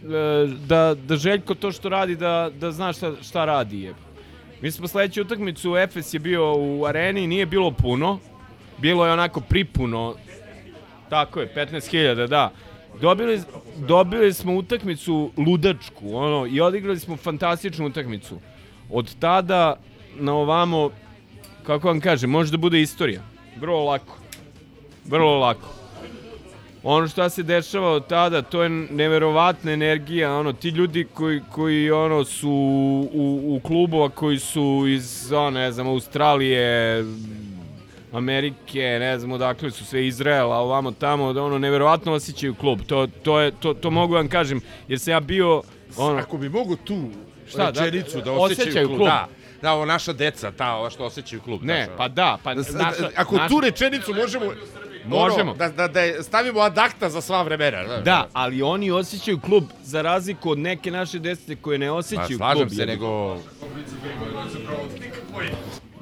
da, 0.68 0.96
da 1.08 1.16
Željko 1.16 1.56
to 1.56 1.72
što 1.72 1.90
radi, 1.90 2.16
da, 2.16 2.50
da 2.60 2.72
zna 2.72 2.94
šta, 2.94 3.12
šta 3.22 3.46
radi. 3.46 3.82
Je. 3.82 3.94
Mi 4.62 4.72
smo 4.72 4.88
sledeću 4.88 5.22
utakmicu, 5.22 5.78
Efes 5.78 6.14
je 6.14 6.20
bio 6.20 6.56
u 6.58 6.86
areni, 6.86 7.28
nije 7.28 7.46
bilo 7.46 7.72
puno, 7.72 8.20
bilo 8.78 9.06
je 9.06 9.14
onako 9.14 9.42
pripuno, 9.42 10.16
tako 11.10 11.40
je, 11.40 11.54
15.000, 11.56 12.28
da. 12.28 12.52
Dobili, 13.02 13.42
dobili 13.78 14.34
smo 14.34 14.56
utakmicu 14.56 15.32
ludačku, 15.38 16.16
ono, 16.16 16.48
i 16.48 16.62
odigrali 16.62 17.00
smo 17.00 17.18
fantastičnu 17.18 17.86
utakmicu. 17.86 18.40
Od 18.90 19.16
tada 19.20 19.76
na 20.16 20.34
ovamo, 20.34 20.90
kako 21.64 21.88
vam 21.88 22.02
kažem, 22.02 22.30
može 22.30 22.52
da 22.52 22.58
bude 22.58 22.82
istorija. 22.82 23.22
Vrlo 23.60 23.84
lako. 23.84 24.18
Vrlo 25.06 25.40
lako. 25.40 25.68
Ono 26.84 27.08
šta 27.08 27.30
se 27.30 27.44
dešava 27.44 27.92
od 27.92 28.08
tada, 28.08 28.42
to 28.42 28.64
je 28.64 28.70
neverovatna 28.70 29.72
energija, 29.72 30.36
ono, 30.36 30.54
ti 30.54 30.70
ljudi 30.70 31.08
koji, 31.14 31.42
koji 31.52 31.92
ono, 31.92 32.24
su 32.26 32.50
u, 33.14 33.42
u 33.48 33.60
klubova 33.64 34.10
koji 34.10 34.40
su 34.40 34.86
iz, 34.88 35.32
ono, 35.32 35.50
ne 35.50 35.72
znam, 35.72 35.88
Australije, 35.88 37.04
Amerike, 38.14 38.80
ne 39.00 39.20
znam 39.20 39.32
odakle 39.32 39.72
su 39.72 39.86
sve 39.86 40.08
Izraela, 40.08 40.58
ovamo 40.58 40.92
tamo, 40.92 41.34
da 41.34 41.44
ono 41.44 41.58
neverovatno 41.58 42.14
osjećaju 42.14 42.56
klub. 42.56 42.80
To, 42.88 43.08
to, 43.08 43.40
je, 43.40 43.52
to, 43.52 43.74
to 43.74 43.92
mogu 43.92 44.14
vam 44.14 44.28
kažem, 44.28 44.62
jer 44.88 45.00
sam 45.00 45.12
ja 45.12 45.20
bio 45.20 45.62
ono, 45.98 46.18
Ako 46.20 46.38
bi 46.38 46.50
mogu 46.50 46.76
tu 46.76 47.04
Šta, 47.50 47.72
da- 47.72 47.86
rečenicu 47.86 48.22
da, 48.22 48.32
osjećaju 48.32 48.42
osjećaju 48.62 48.88
klub. 48.88 48.98
klub. 48.98 49.08
Da, 49.08 49.28
da, 49.62 49.74
ovo 49.74 49.86
naša 49.86 50.14
deca, 50.14 50.52
ta, 50.52 50.74
ova 50.74 50.90
što 50.90 51.04
osjećaju 51.06 51.42
klub. 51.42 51.64
Ne, 51.64 51.84
ono. 51.84 51.98
pa 51.98 52.08
da, 52.08 52.38
pa 52.44 52.54
Da 52.54 52.62
naša- 52.74 53.10
ako 53.16 53.36
naša- 53.36 53.48
tu 53.50 53.60
rečenicu 53.60 54.14
možemo... 54.16 54.46
Možemo. 55.06 55.54
Da, 55.54 55.70
da, 55.70 55.88
da 55.88 56.24
stavimo 56.24 56.60
adakta 56.60 57.10
za 57.10 57.22
sva 57.22 57.42
vremena. 57.42 57.84
znaš. 57.86 58.04
Da, 58.04 58.28
ali 58.34 58.62
oni 58.62 58.92
osjećaju 58.92 59.40
klub 59.40 59.64
za 59.84 60.02
razliku 60.02 60.52
od 60.52 60.60
neke 60.60 60.92
naše 60.92 61.20
dece 61.20 61.56
koje 61.56 61.78
ne 61.78 61.88
Pa, 61.88 61.94
osjećaju 61.94 62.38
slažem 62.38 62.58
klub. 62.60 62.70
se, 62.70 62.82
jebi. 62.82 62.92
nego... 62.92 63.38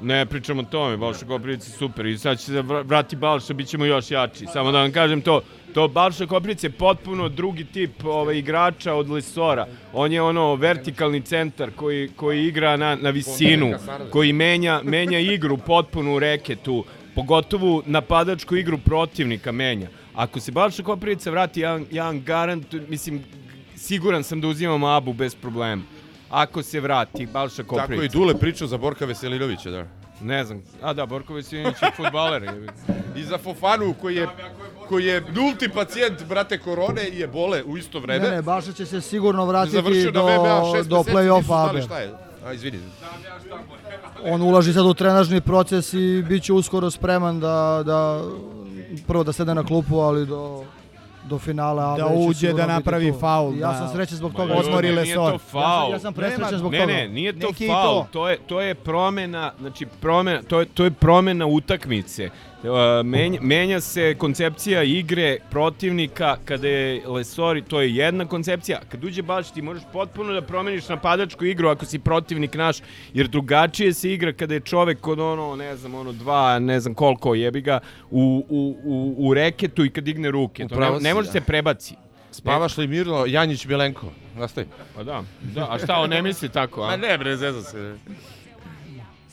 Ne 0.00 0.26
pričamo 0.26 0.62
o 0.62 0.66
tome, 0.66 0.96
Balša 0.96 1.26
Koprivica 1.26 1.66
je 1.66 1.72
super 1.72 2.06
i 2.06 2.18
sad 2.18 2.38
će 2.38 2.44
se 2.44 2.52
vra- 2.54 2.82
vrati 2.82 3.16
Balša, 3.16 3.54
bit 3.54 3.68
ćemo 3.68 3.84
još 3.84 4.10
jači. 4.10 4.46
Samo 4.46 4.72
da 4.72 4.78
vam 4.78 4.92
kažem 4.92 5.22
to, 5.22 5.40
to 5.74 5.88
Balša 5.88 6.26
Koprivica 6.26 6.66
je 6.66 6.70
potpuno 6.70 7.28
drugi 7.28 7.64
tip 7.64 8.04
ovaj, 8.04 8.38
igrača 8.38 8.94
od 8.94 9.10
Lesora. 9.10 9.66
On 9.92 10.12
je 10.12 10.22
ono 10.22 10.54
vertikalni 10.54 11.20
centar 11.20 11.70
koji, 11.76 12.10
koji 12.16 12.46
igra 12.46 12.76
na, 12.76 12.94
na 12.94 13.10
visinu, 13.10 13.74
koji 14.10 14.32
menja, 14.32 14.80
menja 14.84 15.18
igru 15.18 15.56
potpuno 15.56 16.14
u 16.14 16.18
reketu, 16.18 16.84
pogotovo 17.14 17.82
napadačku 17.86 18.56
igru 18.56 18.78
protivnika 18.78 19.52
menja. 19.52 19.88
Ako 20.14 20.40
se 20.40 20.52
Balša 20.52 20.82
Koprivica 20.82 21.30
vrati, 21.30 21.60
ja, 21.60 21.80
ja 21.90 22.04
vam 22.04 22.24
garantujem, 22.24 22.86
mislim, 22.88 23.24
siguran 23.76 24.24
sam 24.24 24.40
da 24.40 24.48
uzimamo 24.48 24.86
Abu 24.86 25.12
bez 25.12 25.34
problema. 25.34 25.82
Ako 26.30 26.62
se 26.62 26.80
vrati 26.80 27.26
Balša 27.26 27.62
Koprivica. 27.62 27.92
Tako 27.92 28.02
i 28.02 28.08
Dule 28.08 28.34
pričao 28.34 28.68
za 28.68 28.78
Borka 28.78 29.04
Veselinovića, 29.04 29.70
da. 29.70 29.86
Ne 30.22 30.44
znam. 30.44 30.62
A 30.82 30.92
da, 30.92 31.06
Borko 31.06 31.34
Veselinović 31.34 31.82
je 31.82 31.90
futbaler. 31.96 32.50
I 33.16 33.22
za 33.22 33.38
Fofanu 33.38 33.94
koji 34.00 34.16
je 34.16 34.28
koji 34.88 35.04
je 35.04 35.20
nulti 35.22 35.68
pacijent, 35.68 36.24
brate, 36.24 36.58
korone 36.58 37.02
i 37.04 37.18
je 37.18 37.26
bole 37.28 37.62
u 37.64 37.76
isto 37.76 38.00
vreme. 38.00 38.24
Ne, 38.24 38.30
ne, 38.30 38.42
Baša 38.42 38.72
će 38.72 38.86
se 38.86 39.00
sigurno 39.00 39.44
vratiti 39.44 39.76
do, 40.04 40.22
do 40.84 41.02
play-offa 41.02 41.70
ABE. 41.70 41.82
šta 41.82 41.98
je. 41.98 42.14
A, 42.46 42.52
izvini. 42.52 42.78
On 44.24 44.42
ulaži 44.42 44.72
sad 44.72 44.86
u 44.86 44.94
trenažni 44.94 45.40
proces 45.40 45.92
i 45.92 46.24
bit 46.28 46.42
će 46.42 46.52
uskoro 46.52 46.90
spreman 46.90 47.40
da, 47.40 47.82
da 47.86 48.22
prvo 49.06 49.24
da 49.24 49.32
sede 49.32 49.54
na 49.54 49.64
klupu, 49.64 49.96
ali 49.96 50.26
do, 50.26 50.64
do 51.24 51.38
finala 51.38 51.96
Da 51.96 52.06
uđe, 52.08 52.52
da 52.52 52.66
napravi 52.66 53.12
faul, 53.20 53.54
Ja 53.54 53.68
da- 53.68 53.74
sam 53.74 53.88
srećan 53.88 54.16
zbog 54.16 54.34
toga. 54.34 54.54
Odmori 54.54 54.88
nije 54.88 54.98
Lesor. 54.98 55.32
to 55.32 55.38
faul. 55.40 55.92
Ja 55.92 55.98
sam 55.98 56.14
presrećan 56.14 56.44
Nema- 56.44 56.58
zbog 56.58 56.72
ne, 56.72 56.80
toga. 56.80 56.92
ne, 56.92 57.08
nije 57.08 57.40
to 57.40 57.46
Neki 57.46 57.66
faul, 57.68 58.02
to. 58.02 58.08
to 58.12 58.28
je, 58.28 58.38
to 58.38 58.60
je 58.60 58.74
promena, 58.74 59.52
znači 59.60 59.86
promena, 60.00 60.42
to 60.42 60.60
je, 60.60 60.66
to 60.66 60.84
je 60.84 60.90
promena 60.90 61.46
utakmice. 61.46 62.30
Uh, 62.62 63.06
menja, 63.06 63.38
menja 63.42 63.80
se 63.80 64.14
koncepcija 64.18 64.82
igre 64.82 65.36
protivnika 65.50 66.36
kada 66.44 66.68
je 66.68 67.08
Lesori, 67.08 67.62
to 67.62 67.80
je 67.80 67.96
jedna 67.96 68.26
koncepcija. 68.26 68.80
Kad 68.88 69.04
uđe 69.04 69.22
baš 69.22 69.50
ti 69.50 69.62
možeš 69.62 69.82
potpuno 69.92 70.32
da 70.32 70.42
promeniš 70.42 70.88
napadačku 70.88 71.44
igru 71.44 71.68
ako 71.68 71.84
si 71.84 71.98
protivnik 71.98 72.54
naš, 72.54 72.76
jer 73.14 73.28
drugačije 73.28 73.94
se 73.94 74.12
igra 74.12 74.32
kada 74.32 74.54
je 74.54 74.60
čovek 74.60 75.06
od 75.06 75.20
ono, 75.20 75.56
ne 75.56 75.76
znam, 75.76 75.94
ono 75.94 76.12
dva, 76.12 76.58
ne 76.58 76.80
znam 76.80 76.94
koliko 76.94 77.34
jebi 77.34 77.60
ga, 77.60 77.80
u, 78.10 78.44
u, 78.48 78.76
u, 78.84 79.14
u 79.28 79.34
reketu 79.34 79.84
i 79.84 79.90
kad 79.90 80.04
digne 80.04 80.30
ruke. 80.30 80.66
To 80.68 80.80
ne, 80.80 81.00
ne 81.00 81.14
može 81.14 81.26
da. 81.26 81.32
se 81.32 81.40
prebaci. 81.40 81.94
Spavaš 82.30 82.76
li 82.76 82.86
mirno, 82.86 83.24
Janjić 83.26 83.66
Milenko? 83.66 84.06
Nastavi. 84.36 84.66
Pa 84.96 85.02
da, 85.02 85.22
da, 85.42 85.66
a 85.70 85.78
šta, 85.78 85.96
on 85.96 86.10
ne 86.10 86.22
misli 86.22 86.48
tako, 86.48 86.82
a? 86.82 86.86
Ma 86.86 86.96
ne 86.96 87.18
bre, 87.18 87.36
zezam 87.36 87.62
se. 87.62 87.96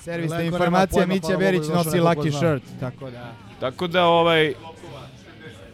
Servisna 0.06 0.42
informacija, 0.42 1.06
Mića 1.06 1.32
je 1.32 1.58
došao 1.58 1.76
nosi 1.76 2.00
lucky 2.00 2.38
shirt, 2.38 2.64
tako 2.80 3.10
da... 3.10 3.34
Tako 3.60 3.88
da, 3.88 4.06
ovaj... 4.06 4.54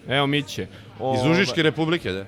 Evo 0.08 0.28
Miće. 0.28 0.62
Iz 0.62 0.68
Ovaj, 1.00 1.32
Užičke 1.32 1.64
republike, 1.64 2.12
da. 2.12 2.26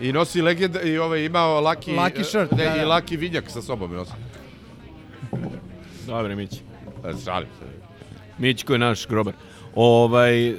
I 0.00 0.12
nosi 0.12 0.42
legenda, 0.42 0.82
i 0.82 0.98
ovaj 0.98 1.24
imao 1.24 1.60
laki... 1.60 1.92
Lucky 1.92 2.24
shirt, 2.24 2.50
Ne, 2.50 2.64
da, 2.64 2.76
i 2.76 2.78
da. 2.78 2.86
laki 2.86 3.16
vinjak 3.16 3.50
sa 3.50 3.62
sobom 3.62 3.94
nosi. 3.94 4.12
Dobre, 6.06 6.36
Miće. 6.36 6.60
E, 7.04 7.12
Šalim 7.24 7.48
se. 7.58 7.66
Mićko 8.38 8.72
je 8.72 8.78
naš 8.78 9.06
grobar. 9.06 9.34
Ovaj, 9.74 10.48
e, 10.48 10.54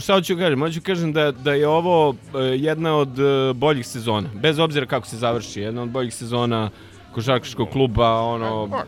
šta 0.00 0.14
hoću 0.14 0.34
da 0.34 0.42
kažem? 0.42 0.60
Hoću 0.60 0.80
da 0.80 0.84
kažem 0.84 1.12
da, 1.12 1.32
da 1.32 1.54
je 1.54 1.68
ovo 1.68 2.14
e, 2.34 2.38
jedna 2.38 2.96
od 2.96 3.18
e, 3.18 3.52
boljih 3.54 3.86
sezona. 3.86 4.28
Bez 4.34 4.58
obzira 4.58 4.86
kako 4.86 5.06
se 5.06 5.16
završi. 5.16 5.60
Jedna 5.60 5.82
od 5.82 5.88
boljih 5.88 6.14
sezona 6.14 6.70
košarkaškog 7.14 7.68
kluba. 7.70 8.20
Ono, 8.20 8.84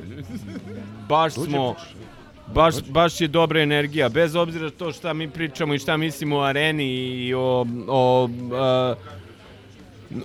baš 1.08 1.34
smo... 1.34 1.74
Baš, 2.54 2.74
baš 2.88 3.20
je 3.20 3.28
dobra 3.28 3.60
energija, 3.60 4.08
bez 4.08 4.34
obzira 4.36 4.70
to 4.70 4.92
šta 4.92 5.12
mi 5.12 5.30
pričamo 5.30 5.74
i 5.74 5.78
šta 5.78 5.96
mislimo 5.96 6.36
o 6.36 6.42
areni 6.42 6.84
i 6.84 7.34
o, 7.34 7.66
o 7.88 8.28
a, 8.52 8.94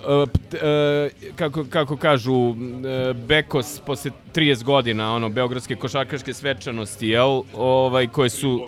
a, 0.06 0.26
pt- 0.26 0.58
a, 0.62 1.10
kako, 1.36 1.66
kako 1.70 1.98
kažu, 1.98 2.50
e, 2.50 3.14
Bekos 3.14 3.82
posle 3.86 4.12
30 4.36 4.64
godina, 4.64 5.16
ono, 5.16 5.30
Beogradske 5.30 5.76
košarkaške 5.76 6.34
svečanosti, 6.34 7.08
jel, 7.08 7.42
ovaj, 7.54 8.08
koje 8.08 8.30
su 8.30 8.68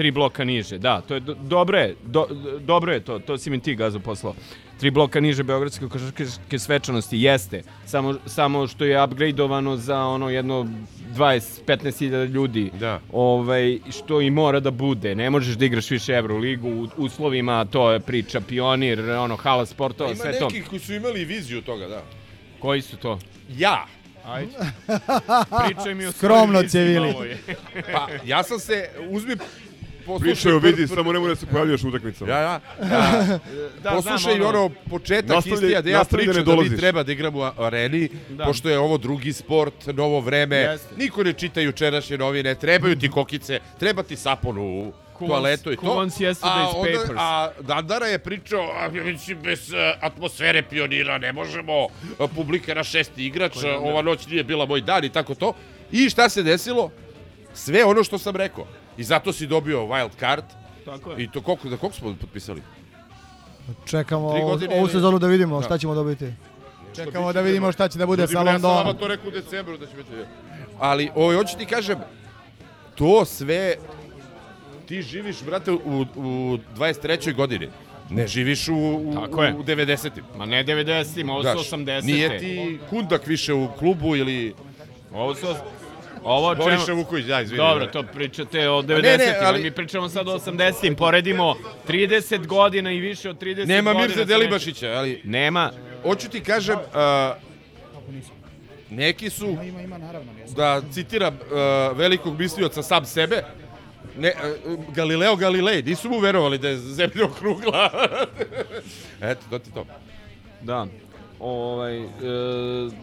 tri 0.00 0.10
bloka 0.10 0.44
niže, 0.44 0.78
da, 0.78 1.00
to 1.00 1.14
je 1.14 1.20
do, 1.20 1.34
dobro 1.34 1.78
je, 1.78 1.96
do, 2.04 2.26
dobro 2.60 2.92
je 2.92 3.00
to, 3.00 3.18
to 3.18 3.38
si 3.38 3.50
mi 3.50 3.60
ti 3.60 3.74
gazo 3.74 3.98
poslao. 4.00 4.34
Tri 4.78 4.90
bloka 4.90 5.20
niže 5.20 5.42
Beogradske 5.42 5.88
košarkaške 5.88 6.58
svečanosti 6.58 7.18
jeste, 7.20 7.62
samo, 7.86 8.14
samo 8.26 8.66
što 8.66 8.84
je 8.84 9.04
upgradeovano 9.04 9.76
za 9.76 9.98
ono 9.98 10.30
jedno 10.30 10.66
20-15 11.16 11.98
hiljada 11.98 12.24
ljudi. 12.24 12.70
Da. 12.80 13.00
Ovaj, 13.12 13.78
što 13.90 14.20
i 14.20 14.30
mora 14.30 14.60
da 14.60 14.70
bude. 14.70 15.14
Ne 15.14 15.30
možeš 15.30 15.56
da 15.56 15.64
igraš 15.64 15.90
više 15.90 16.12
Euroligu 16.12 16.68
u 16.68 16.88
uslovima, 16.96 17.64
to 17.64 17.92
je 17.92 18.00
priča 18.00 18.40
pionir, 18.40 19.10
ono, 19.10 19.36
hala 19.36 19.66
sportova, 19.66 20.10
Ima 20.10 20.22
sve 20.22 20.38
to. 20.38 20.44
nekih 20.44 20.68
koji 20.68 20.80
su 20.80 20.94
imali 20.94 21.24
viziju 21.24 21.62
toga, 21.62 21.88
da. 21.88 22.02
Koji 22.58 22.82
su 22.82 22.96
to? 22.96 23.18
Ja. 23.56 23.86
Ajde. 24.24 24.52
Pričaj 25.66 25.94
mi 25.94 26.06
o 26.06 26.12
Skromno, 26.12 26.62
Cevili. 26.62 27.14
Pa, 27.92 28.08
ja 28.24 28.42
sam 28.42 28.58
se, 28.58 28.88
uzmi. 29.10 29.36
Pričaju, 30.20 30.58
vidi, 30.58 30.86
samo 30.86 31.12
nemoj 31.12 31.28
da 31.28 31.36
se 31.36 31.46
pojavljaš 31.46 31.84
u 31.84 31.88
utakmicama. 31.88 32.30
Ja, 32.30 32.38
ja. 32.38 32.60
ja. 32.82 33.38
Da, 33.82 33.90
Poslušaj 33.90 34.34
znam, 34.34 34.46
ono- 34.46 34.70
početak 34.90 35.30
Nastavljaj- 35.30 35.54
istija 35.54 35.80
da 35.82 35.90
ja 35.90 35.98
nastavi 35.98 36.22
da 36.22 36.28
ne 36.28 36.34
pričam 36.34 36.56
da 36.56 36.62
mi 36.64 36.76
treba 36.76 37.02
da 37.02 37.12
igramo 37.12 37.38
u 37.50 37.62
areni, 37.62 38.08
Da. 38.30 38.44
pošto 38.44 38.68
je 38.68 38.78
ovo 38.78 38.98
drugi 38.98 39.32
sport, 39.32 39.74
novo 39.86 40.20
vreme, 40.20 40.56
Jeste. 40.56 40.94
niko 40.96 41.22
ne 41.22 41.32
čita 41.32 41.60
jučerašnje 41.60 42.18
novine, 42.18 42.54
trebaju 42.54 42.96
ti 42.96 43.10
kokice, 43.10 43.60
treba 43.78 44.02
ti 44.02 44.16
sapun 44.16 44.58
u 44.58 44.92
toaletu 45.20 45.72
i 45.72 45.76
to. 45.76 45.82
wants 45.82 46.20
yesterday's 46.20 46.42
a, 46.64 46.70
onda, 46.70 46.92
papers? 46.92 47.10
a 47.16 47.50
Dandara 47.60 48.06
je 48.06 48.18
pričao, 48.18 48.72
a 48.72 48.88
mislim, 48.90 49.38
bez 49.38 49.72
e, 49.72 49.94
atmosfere 50.00 50.62
pionira 50.62 51.18
ne 51.18 51.32
možemo, 51.32 51.86
a, 52.18 52.26
publika 52.26 52.74
na 52.74 52.84
šesti 52.84 53.26
igrač, 53.26 53.52
ova 53.78 54.02
noć 54.02 54.26
nije 54.26 54.44
bila 54.44 54.66
moj 54.66 54.80
dan 54.80 55.04
i 55.04 55.08
tako 55.08 55.34
to. 55.34 55.52
I 55.92 56.10
šta 56.10 56.28
se 56.28 56.42
desilo? 56.42 56.90
Sve 57.54 57.84
ono 57.84 58.04
što 58.04 58.18
sam 58.18 58.36
rekao. 58.36 58.66
I 58.96 59.04
zato 59.04 59.32
si 59.32 59.46
dobio 59.46 59.78
wild 59.80 60.10
card. 60.20 60.44
Tako 60.84 61.10
je. 61.10 61.24
I 61.24 61.30
to 61.30 61.40
koliko, 61.40 61.68
da 61.68 61.76
koliko 61.76 61.96
smo 61.96 62.14
potpisali? 62.16 62.62
Čekamo 63.84 64.26
ovu, 64.28 64.46
godine 64.46 64.74
ovu 64.74 64.82
ili- 64.82 64.92
sezonu 64.92 65.18
da 65.18 65.26
vidimo 65.26 65.56
Da. 65.56 65.62
šta 65.62 65.78
ćemo 65.78 65.94
dobiti. 65.94 66.32
Čekamo 66.94 67.32
da 67.32 67.40
vidimo 67.40 67.72
šta 67.72 67.88
će 67.88 67.98
da 67.98 68.06
bude 68.06 68.22
sa 68.22 68.30
bre, 68.32 68.38
Ja 68.40 68.44
sam 68.44 68.46
Londonom. 68.46 68.76
vama 68.78 68.92
to 68.94 69.08
rekao 69.08 69.28
u 69.28 69.32
decembru 69.32 69.76
da 69.76 69.86
će 69.86 69.96
biti. 69.96 70.10
Ali, 70.78 71.10
ovo, 71.14 71.34
hoću 71.34 71.58
ti 71.58 71.66
kažem, 71.66 71.98
to 72.94 73.24
sve, 73.24 73.74
ti 74.86 75.02
živiš, 75.02 75.42
brate, 75.42 75.72
u, 75.72 75.76
u 76.16 76.58
23. 76.76 77.34
godini. 77.34 77.68
Ne 78.10 78.26
živiš 78.26 78.68
u, 78.68 78.74
u, 78.74 79.14
Tako 79.16 79.42
je. 79.44 79.54
u 79.54 79.62
90. 79.62 80.10
Ma 80.36 80.46
ne 80.46 80.64
90-im, 80.64 81.30
ovo 81.30 81.42
su 81.44 81.76
80. 81.76 82.04
Nije 82.04 82.38
ti 82.38 82.78
kundak 82.90 83.26
više 83.26 83.54
u 83.54 83.68
klubu 83.68 84.16
ili... 84.16 84.54
Ovo 85.12 85.34
su... 85.34 85.46
Ovo 86.24 86.50
o 86.50 86.54
Boriša 86.54 86.86
čemu... 86.86 86.98
Vuković, 86.98 87.26
da, 87.26 87.40
izvini. 87.40 87.56
Dobro, 87.56 87.86
da. 87.86 87.92
to 87.92 88.02
pričate 88.02 88.68
o 88.68 88.82
90-im, 88.82 89.02
ne, 89.02 89.18
ne, 89.18 89.38
ali... 89.44 89.62
mi 89.62 89.70
pričamo 89.70 90.08
sad 90.08 90.28
o 90.28 90.38
80-im, 90.38 90.94
poredimo 90.94 91.56
30 91.88 92.46
godina 92.46 92.92
i 92.92 93.00
više 93.00 93.30
od 93.30 93.42
30 93.42 93.66
Nema 93.66 93.92
godina. 93.92 94.06
Mirze 94.06 94.20
sa 94.20 94.24
Delibašića, 94.24 94.88
ali... 94.88 95.20
Nema. 95.24 95.72
Hoću 96.02 96.28
ti 96.28 96.40
kažem, 96.40 96.78
a, 96.94 97.34
neki 98.90 99.30
su, 99.30 99.46
Ima, 99.46 99.82
ima, 99.82 99.98
naravno. 99.98 100.32
da 100.56 100.82
citiram 100.92 101.38
a, 101.52 101.92
velikog 101.96 102.38
mislioca 102.38 102.82
sam 102.82 103.04
sebe, 103.04 103.44
ne, 104.18 104.28
a, 104.28 104.54
Galileo 104.94 105.36
Galilei, 105.36 105.82
nisu 105.82 106.10
mu 106.10 106.18
verovali 106.18 106.58
da 106.58 106.68
je 106.68 106.76
zemlja 106.76 107.24
okrugla. 107.24 107.90
Eto, 109.30 109.40
to 109.50 109.58
ti 109.58 109.70
to. 109.74 109.86
Da. 110.60 110.86
Ovaj, 111.40 111.98
e, 111.98 112.06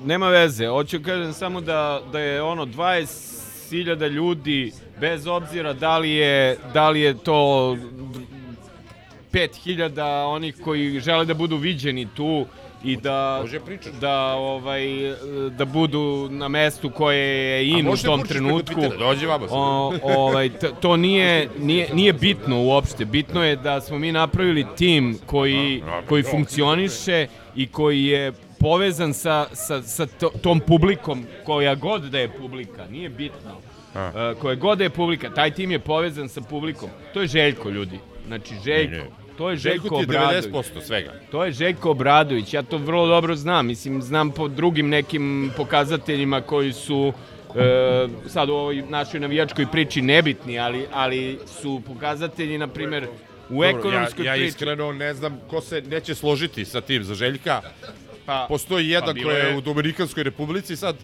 nema 0.05 0.29
veze, 0.29 0.67
hoću 0.67 0.99
kažem 1.05 1.33
samo 1.33 1.61
da, 1.61 2.01
da 2.11 2.19
je 2.19 2.41
ono 2.41 2.65
20.000 2.65 4.09
ljudi, 4.09 4.71
bez 4.99 5.27
obzira 5.27 5.73
da 5.73 5.97
li 5.97 6.11
je, 6.11 6.57
da 6.73 6.89
li 6.89 7.01
je 7.01 7.17
to 7.17 7.77
5.000 9.31 10.25
onih 10.25 10.55
koji 10.63 10.99
žele 10.99 11.25
da 11.25 11.33
budu 11.33 11.57
viđeni 11.57 12.07
tu 12.15 12.45
i 12.83 12.97
da 12.97 13.43
da 14.01 14.33
ovaj 14.33 14.83
da 15.57 15.65
budu 15.65 16.27
na 16.31 16.47
mestu 16.47 16.89
koje 16.89 17.17
je 17.17 17.67
in 17.67 17.87
u 17.87 17.97
tom 17.97 18.23
trenutku. 18.23 18.81
Dođi 18.99 19.25
vamo 19.25 19.47
sad. 19.47 19.57
O, 19.57 19.93
ovaj 20.03 20.49
to 20.81 20.97
nije, 20.97 21.49
nije 21.59 21.89
nije 21.93 22.13
bitno 22.13 22.63
uopšte. 22.63 23.05
Bitno 23.05 23.43
je 23.43 23.55
da 23.55 23.81
smo 23.81 23.99
mi 23.99 24.11
napravili 24.11 24.65
tim 24.77 25.17
koji 25.25 25.83
koji 26.09 26.23
funkcioniše 26.23 27.27
i 27.57 27.67
koji 27.67 28.05
je 28.05 28.31
povezan 28.59 29.13
sa, 29.13 29.45
sa, 29.53 29.81
sa 29.81 30.05
to- 30.05 30.31
tom 30.41 30.59
publikom 30.59 31.25
koja 31.45 31.75
god 31.75 32.03
da 32.03 32.19
je 32.19 32.29
publika, 32.29 32.85
nije 32.91 33.09
bitno. 33.09 33.51
A. 33.95 34.31
Uh, 34.35 34.41
koje 34.41 34.55
god 34.55 34.77
da 34.77 34.83
je 34.83 34.89
publika, 34.89 35.29
taj 35.29 35.51
tim 35.51 35.71
je 35.71 35.79
povezan 35.79 36.29
sa 36.29 36.41
publikom. 36.41 36.89
To 37.13 37.21
je 37.21 37.27
Željko, 37.27 37.69
ljudi. 37.69 37.99
Znači, 38.27 38.53
Željko. 38.63 38.91
Ne, 38.91 38.97
ne. 38.97 39.09
To 39.37 39.49
je 39.49 39.55
Željko 39.55 39.81
Željko 39.83 39.95
Obradović. 39.95 40.45
90% 40.45 40.81
svega. 40.81 41.13
To 41.31 41.45
je 41.45 41.51
Željko 41.51 41.91
Obradović, 41.91 42.53
ja 42.53 42.63
to 42.63 42.77
vrlo 42.77 43.07
dobro 43.07 43.35
znam, 43.35 43.67
mislim, 43.67 44.01
znam 44.01 44.31
po 44.31 44.47
drugim 44.47 44.89
nekim 44.89 45.51
pokazateljima 45.57 46.41
koji 46.41 46.73
su 46.73 47.13
e, 47.55 48.07
sad 48.27 48.49
u 48.49 48.53
ovoj 48.53 48.83
našoj 48.89 49.19
navijačkoj 49.19 49.65
priči 49.71 50.01
nebitni, 50.01 50.59
ali, 50.59 50.85
ali 50.93 51.39
su 51.61 51.81
pokazatelji, 51.87 52.57
na 52.57 52.67
primjer, 52.67 53.07
u 53.49 53.53
Dobro, 53.53 53.79
ekonomskoj 53.79 54.25
ja, 54.25 54.31
ja 54.31 54.35
priči. 54.35 54.47
iskreno 54.47 54.91
ne 54.91 55.13
znam 55.13 55.39
ko 55.49 55.61
se 55.61 55.81
neće 55.81 56.15
složiti 56.15 56.65
sa 56.65 56.81
tim 56.81 57.03
za 57.03 57.15
Željka. 57.15 57.61
Pa, 58.25 58.45
Postoji 58.49 58.89
jedan 58.89 59.15
pa 59.15 59.23
koji 59.23 59.35
je 59.35 59.57
u 59.57 59.61
Dominikanskoj 59.61 60.23
republici 60.23 60.75
sad. 60.75 60.95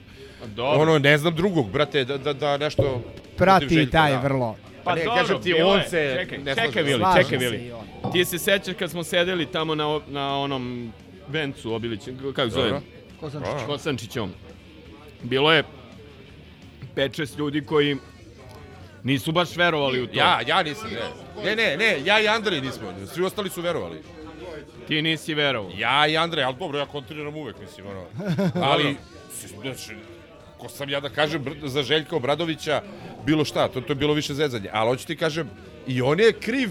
Dobro. 0.55 0.81
Ono, 0.81 0.99
ne 0.99 1.17
znam 1.17 1.35
drugog, 1.35 1.71
brate, 1.71 2.05
da, 2.05 2.17
da, 2.17 2.33
da 2.33 2.57
nešto... 2.57 3.01
Prati 3.37 3.75
Željka, 3.75 3.91
taj 3.91 4.11
da. 4.11 4.19
vrlo. 4.19 4.57
Pa 4.83 4.95
ne, 4.95 5.03
dobro, 5.03 5.21
kažem 5.21 5.41
ti, 5.41 5.53
bilo 5.53 5.69
on 5.69 5.79
je. 5.79 5.89
se 5.89 6.15
Čekaj, 6.19 6.37
ne 6.37 6.55
čekaj. 6.55 6.83
Vili, 6.83 7.03
čekaj, 7.17 7.37
Vili. 7.37 7.71
Ti 8.13 8.25
se 8.25 8.39
sećaš 8.39 8.75
kad 8.79 8.91
smo 8.91 9.03
sedeli 9.03 9.45
tamo 9.45 9.75
na, 9.75 9.99
na 10.07 10.39
onom 10.39 10.93
vencu 11.27 11.73
Obilića, 11.73 12.11
kako 12.35 12.49
zove? 12.49 12.69
Dobro. 12.69 12.81
Kosančić. 13.19 13.53
A. 13.63 13.65
Kosančićom. 13.65 14.31
Bilo 15.23 15.53
je 15.53 15.63
5-6 16.95 17.37
ljudi 17.37 17.61
koji 17.61 17.97
nisu 19.03 19.31
baš 19.31 19.55
verovali 19.55 20.01
u 20.01 20.07
to. 20.07 20.17
Ja, 20.17 20.39
ja 20.47 20.63
nisam, 20.63 20.89
ne. 20.89 21.01
Ne, 21.43 21.55
ne, 21.55 21.77
ne, 21.77 22.01
ja 22.05 22.19
i 22.21 22.27
Andrej 22.27 22.61
nismo, 22.61 22.93
svi 23.13 23.23
ostali 23.23 23.49
su 23.49 23.61
verovali. 23.61 24.01
Ti 24.87 25.01
nisi 25.01 25.33
verovao. 25.33 25.71
Ja 25.77 26.07
i 26.07 26.17
Andrej, 26.17 26.43
ali 26.43 26.55
dobro, 26.59 26.79
ja 26.79 26.85
kontriram 26.85 27.35
uvek, 27.35 27.55
mislim, 27.59 27.87
ono. 27.87 28.05
Ali, 28.71 28.95
znači, 29.61 29.95
ko 30.57 30.69
sam 30.69 30.89
ja 30.89 30.99
da 30.99 31.09
kažem 31.09 31.45
za 31.63 31.83
Željka 31.83 32.15
Obradovića, 32.15 32.81
bilo 33.25 33.45
šta, 33.45 33.67
to, 33.67 33.81
to 33.81 33.91
je 33.91 33.95
bilo 33.95 34.13
više 34.13 34.33
zezanje. 34.33 34.69
Ali 34.73 34.89
hoću 34.89 35.07
ti 35.07 35.15
kažem, 35.15 35.49
i 35.87 36.01
on 36.01 36.19
je 36.19 36.33
kriv 36.33 36.69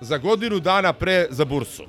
za 0.00 0.18
godinu 0.18 0.60
dana 0.60 0.92
pre 0.92 1.26
za 1.30 1.44
bursu. 1.44 1.84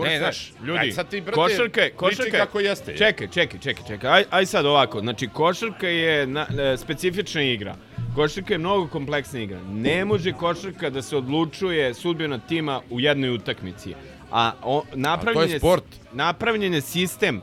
Borse, 0.00 0.12
Ne, 0.12 0.18
znaš, 0.18 0.52
ljudi, 0.62 0.78
aj 0.78 0.92
sad 0.92 1.08
ti, 1.08 1.20
brate, 1.20 1.34
košarka 1.34 1.80
je, 1.80 1.90
košarka 1.90 2.36
je- 2.36 2.40
kako 2.40 2.60
jeste. 2.60 2.96
Čekaj, 2.96 3.28
čekaj, 3.28 3.60
čekaj, 3.60 3.84
čekaj. 3.86 4.10
Aj, 4.10 4.24
aj 4.30 4.46
sad 4.46 4.66
ovako, 4.66 5.00
znači 5.00 5.28
košarka 5.28 5.88
je 5.88 6.26
na, 6.26 6.46
e, 6.64 6.76
specifična 6.76 7.42
igra. 7.42 7.76
Košarka 8.14 8.54
je 8.54 8.58
mnogo 8.58 8.86
kompleksna 8.88 9.40
igra. 9.40 9.60
Ne 9.64 10.04
može 10.04 10.32
košarka 10.32 10.90
da 10.90 11.02
se 11.02 11.16
odlučuje 11.16 11.94
sudbina 11.94 12.38
tima 12.38 12.80
u 12.90 13.00
jednoj 13.00 13.30
utakmici. 13.30 13.94
A 14.30 14.52
o, 14.62 14.82
napravljen 14.94 15.50
je 15.50 15.58
sport. 15.58 15.84
Napravljen 16.12 16.74
je 16.74 16.80
sistem 16.80 17.40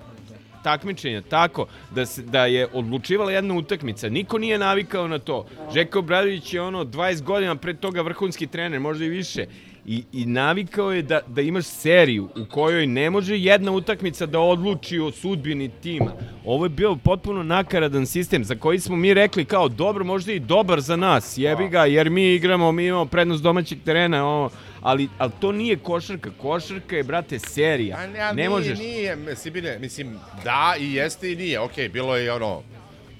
takmičenja 0.63 1.21
tako 1.21 1.65
da 1.91 2.05
se 2.05 2.21
da 2.21 2.45
je 2.45 2.67
odlučivala 2.73 3.31
jedna 3.31 3.53
utakmica. 3.55 4.09
Niko 4.09 4.37
nije 4.37 4.57
navikao 4.57 5.07
na 5.07 5.19
to. 5.19 5.45
Željko 5.73 5.99
Obradović 5.99 6.53
je 6.53 6.61
ono 6.61 6.83
20 6.83 7.21
godina 7.21 7.55
pre 7.55 7.73
toga 7.73 8.01
vrhunski 8.01 8.47
trener, 8.47 8.79
možda 8.79 9.05
i 9.05 9.09
više. 9.09 9.45
I, 9.87 10.03
i 10.13 10.25
navikao 10.25 10.91
je 10.91 11.01
da, 11.01 11.19
da 11.27 11.41
imaš 11.41 11.65
seriju 11.65 12.29
u 12.35 12.45
kojoj 12.45 12.87
ne 12.87 13.09
može 13.09 13.37
jedna 13.37 13.71
utakmica 13.71 14.25
da 14.25 14.39
odluči 14.39 14.99
o 14.99 15.11
sudbini 15.11 15.69
tima. 15.83 16.11
Ovo 16.45 16.65
je 16.65 16.69
bio 16.69 16.95
potpuno 16.95 17.43
nakaradan 17.43 18.05
sistem 18.05 18.43
za 18.43 18.55
koji 18.55 18.79
smo 18.79 18.95
mi 18.95 19.13
rekli 19.13 19.45
kao 19.45 19.69
dobro, 19.69 20.03
možda 20.05 20.31
i 20.31 20.39
dobar 20.39 20.81
za 20.81 20.95
nas, 20.95 21.37
jebi 21.37 21.67
ga, 21.67 21.85
jer 21.85 22.09
mi 22.09 22.33
igramo, 22.33 22.71
mi 22.71 22.85
imamo 22.85 23.05
prednost 23.05 23.43
domaćeg 23.43 23.77
terena, 23.85 24.25
ovo, 24.25 24.49
ali, 24.81 25.09
ali 25.17 25.31
to 25.39 25.51
nije 25.51 25.77
košarka. 25.77 26.29
Košarka 26.37 26.95
je, 26.95 27.03
brate, 27.03 27.39
serija. 27.39 27.97
A 27.97 28.07
ne, 28.07 28.19
a 28.19 28.27
ne 28.27 28.35
nije, 28.35 28.49
možeš. 28.49 28.79
nije, 28.79 29.17
Sibine, 29.35 29.79
mislim, 29.79 30.15
da 30.43 30.75
i 30.79 30.93
jeste 30.93 31.31
i 31.31 31.35
nije, 31.35 31.59
okej, 31.59 31.89
bilo 31.89 32.15
je 32.15 32.25
i 32.25 32.29
ono, 32.29 32.61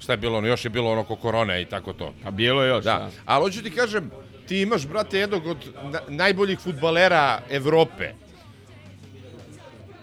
šta 0.00 0.12
je 0.12 0.16
bilo 0.16 0.38
ono, 0.38 0.46
još 0.46 0.64
je 0.64 0.70
bilo 0.70 0.92
ono 0.92 1.04
ko 1.04 1.16
korone 1.16 1.62
i 1.62 1.64
tako 1.64 1.92
to. 1.92 2.12
A 2.24 2.30
bilo 2.30 2.62
je 2.62 2.68
još, 2.68 2.84
da. 2.84 2.98
da. 2.98 3.10
Ali 3.24 3.42
hoću 3.42 3.62
ti 3.62 3.70
kažem, 3.70 4.10
ti 4.48 4.60
imaš, 4.60 4.86
brate, 4.86 5.18
jednog 5.18 5.46
od 5.46 5.56
na, 5.84 6.00
najboljih 6.08 6.58
futbalera 6.58 7.40
Evrope. 7.50 8.12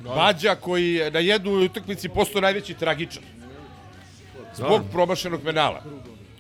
Bađa 0.06 0.56
koji 0.56 0.94
je 0.94 1.12
na 1.12 1.20
jednoj 1.20 1.66
utakmici 1.66 2.10
postao 2.10 2.42
najveći 2.42 2.74
tragičar. 2.74 3.24
Zbog 4.56 4.84
Da. 4.84 4.90
promašenog 4.92 5.42
penala. 5.42 5.82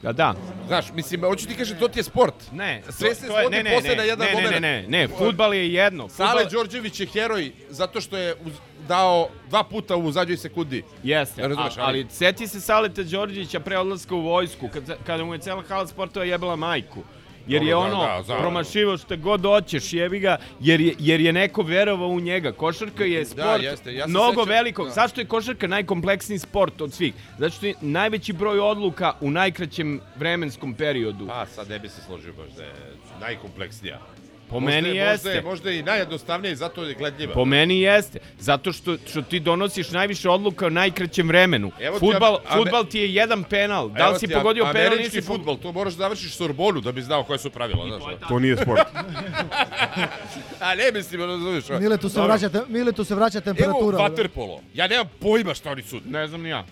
Da, 0.01 0.11
da. 0.13 0.33
Znaš, 0.67 0.85
mislim, 0.93 1.21
hoću 1.21 1.47
ti 1.47 1.55
kažem, 1.55 1.77
to 1.79 1.87
ti 1.87 1.99
je 1.99 2.03
sport. 2.03 2.33
Ne, 2.51 2.83
sve 2.89 3.15
se 3.15 3.27
to 3.27 3.37
je- 3.37 3.41
svodi 3.41 3.55
ne, 3.57 3.63
ne, 3.63 3.73
posle 3.73 3.89
ne, 3.89 3.95
na 3.95 4.03
jedan 4.03 4.27
ne, 4.27 4.41
ne, 4.41 4.51
ne, 4.51 4.59
ne, 4.59 4.85
ne, 4.89 5.07
fudbal 5.09 5.53
je 5.53 5.73
jedno. 5.73 6.09
Sale 6.09 6.29
Fudbal- 6.35 6.51
Đorđević 6.51 6.99
je 6.99 7.07
heroj 7.07 7.51
zato 7.69 8.01
što 8.01 8.17
je 8.17 8.35
uz, 8.35 8.53
dao 8.87 9.29
dva 9.49 9.63
puta 9.63 9.95
u 9.95 10.11
zadnjoj 10.11 10.37
sekundi. 10.37 10.83
Jeste, 11.03 11.41
Ne 11.41 11.47
razumeš, 11.47 11.77
a- 11.77 11.81
ali 11.81 12.05
seti 12.09 12.47
se 12.47 12.61
Saleta 12.61 13.03
Đorđevića 13.03 13.59
pre 13.59 13.77
odlaska 13.77 14.15
u 14.15 14.21
vojsku, 14.21 14.69
kad, 14.69 14.97
kada 15.05 15.23
mu 15.23 15.33
je 15.33 15.39
cela 15.39 15.63
hala 15.63 15.87
sportova 15.87 16.25
jebala 16.25 16.55
majku. 16.55 17.03
Jer 17.47 17.63
je 17.63 17.69
da, 17.69 17.77
ono 17.77 17.97
da, 17.97 18.23
da. 18.27 18.37
promašivo 18.37 18.97
šta 18.97 19.15
god 19.15 19.41
hoćeš, 19.43 19.93
jebi 19.93 20.19
ga, 20.19 20.37
jer 20.59 20.81
je, 20.81 20.93
jer 20.99 21.21
je 21.21 21.33
neko 21.33 21.61
verovao 21.61 22.07
u 22.07 22.19
njega. 22.19 22.51
Košarka 22.51 23.03
je 23.03 23.25
sport 23.25 23.63
jeste, 23.63 23.93
ja 23.93 24.07
mnogo 24.07 24.31
sećam- 24.33 24.49
velikog. 24.49 24.87
da. 24.87 24.93
Zašto 24.93 25.21
je 25.21 25.25
košarka 25.25 25.67
najkompleksniji 25.67 26.39
sport 26.39 26.81
od 26.81 26.93
svih? 26.93 27.13
Zato 27.37 27.49
što 27.51 27.65
je 27.65 27.73
najveći 27.81 28.33
broj 28.33 28.59
odluka 28.59 29.13
u 29.21 29.31
najkraćem 29.31 30.01
vremenskom 30.15 30.73
periodu. 30.73 31.27
Pa, 31.27 31.45
sad 31.45 31.69
ne 31.69 31.79
bi 31.79 31.89
se 31.89 32.01
složio 32.01 32.33
baš 32.33 32.49
da 32.49 32.63
je 32.63 32.73
najkompleksnija. 33.21 33.99
Po 34.49 34.59
Možda 34.59 34.75
meni 34.75 34.89
je, 34.89 34.93
Možda 34.93 35.11
jeste. 35.11 35.29
je, 35.29 35.41
možda 35.41 35.69
je 35.69 35.79
i 35.79 35.83
najjednostavnija 35.83 36.51
i 36.51 36.55
zato 36.55 36.83
je 36.83 36.93
gledljiva. 36.93 37.33
Po 37.33 37.45
meni 37.45 37.81
jeste. 37.81 38.19
Zato 38.39 38.73
što, 38.73 38.97
što 39.09 39.21
ti 39.21 39.39
donosiš 39.39 39.91
najviše 39.91 40.29
odluka 40.29 40.67
u 40.67 40.69
najkraćem 40.69 41.27
vremenu. 41.27 41.71
Evo 41.79 41.99
ti 41.99 42.05
Futbal, 42.05 42.37
am- 42.47 42.57
futbal 42.57 42.85
ti 42.85 42.99
je 42.99 43.13
jedan 43.13 43.43
penal. 43.43 43.89
Da 43.89 44.09
li 44.09 44.19
si 44.19 44.27
ti 44.27 44.33
pogodio 44.33 44.63
penal 44.63 44.81
ili 44.81 44.87
Američki 44.87 45.17
nisi 45.17 45.27
futbol, 45.27 45.57
to 45.57 45.71
moraš 45.71 45.93
da 45.93 45.97
završiš 45.97 46.35
Sorbonu 46.35 46.81
da 46.81 46.91
bi 46.91 47.01
znao 47.01 47.23
koje 47.23 47.39
su 47.39 47.49
pravila. 47.49 47.85
Znaš, 47.87 48.03
ono. 48.03 48.27
To 48.29 48.39
nije 48.39 48.57
sport. 48.57 48.81
A 50.59 50.75
ne 50.75 50.91
mislim, 50.93 51.21
ono. 51.21 51.37
Miletu 51.79 52.09
se, 52.09 52.21
vraća, 52.21 52.49
Miletu 52.67 53.03
se 53.03 53.15
vraća 53.15 53.41
temperatura. 53.41 53.97
Evo 53.97 54.09
vaterpolo. 54.09 54.61
Ja 54.73 54.87
nemam 54.87 55.09
pojma 55.19 55.53
šta 55.53 55.71
oni 55.71 55.83
sude. 55.83 56.09
Ne 56.09 56.27
znam 56.27 56.41
ni 56.41 56.49
ja. 56.49 56.65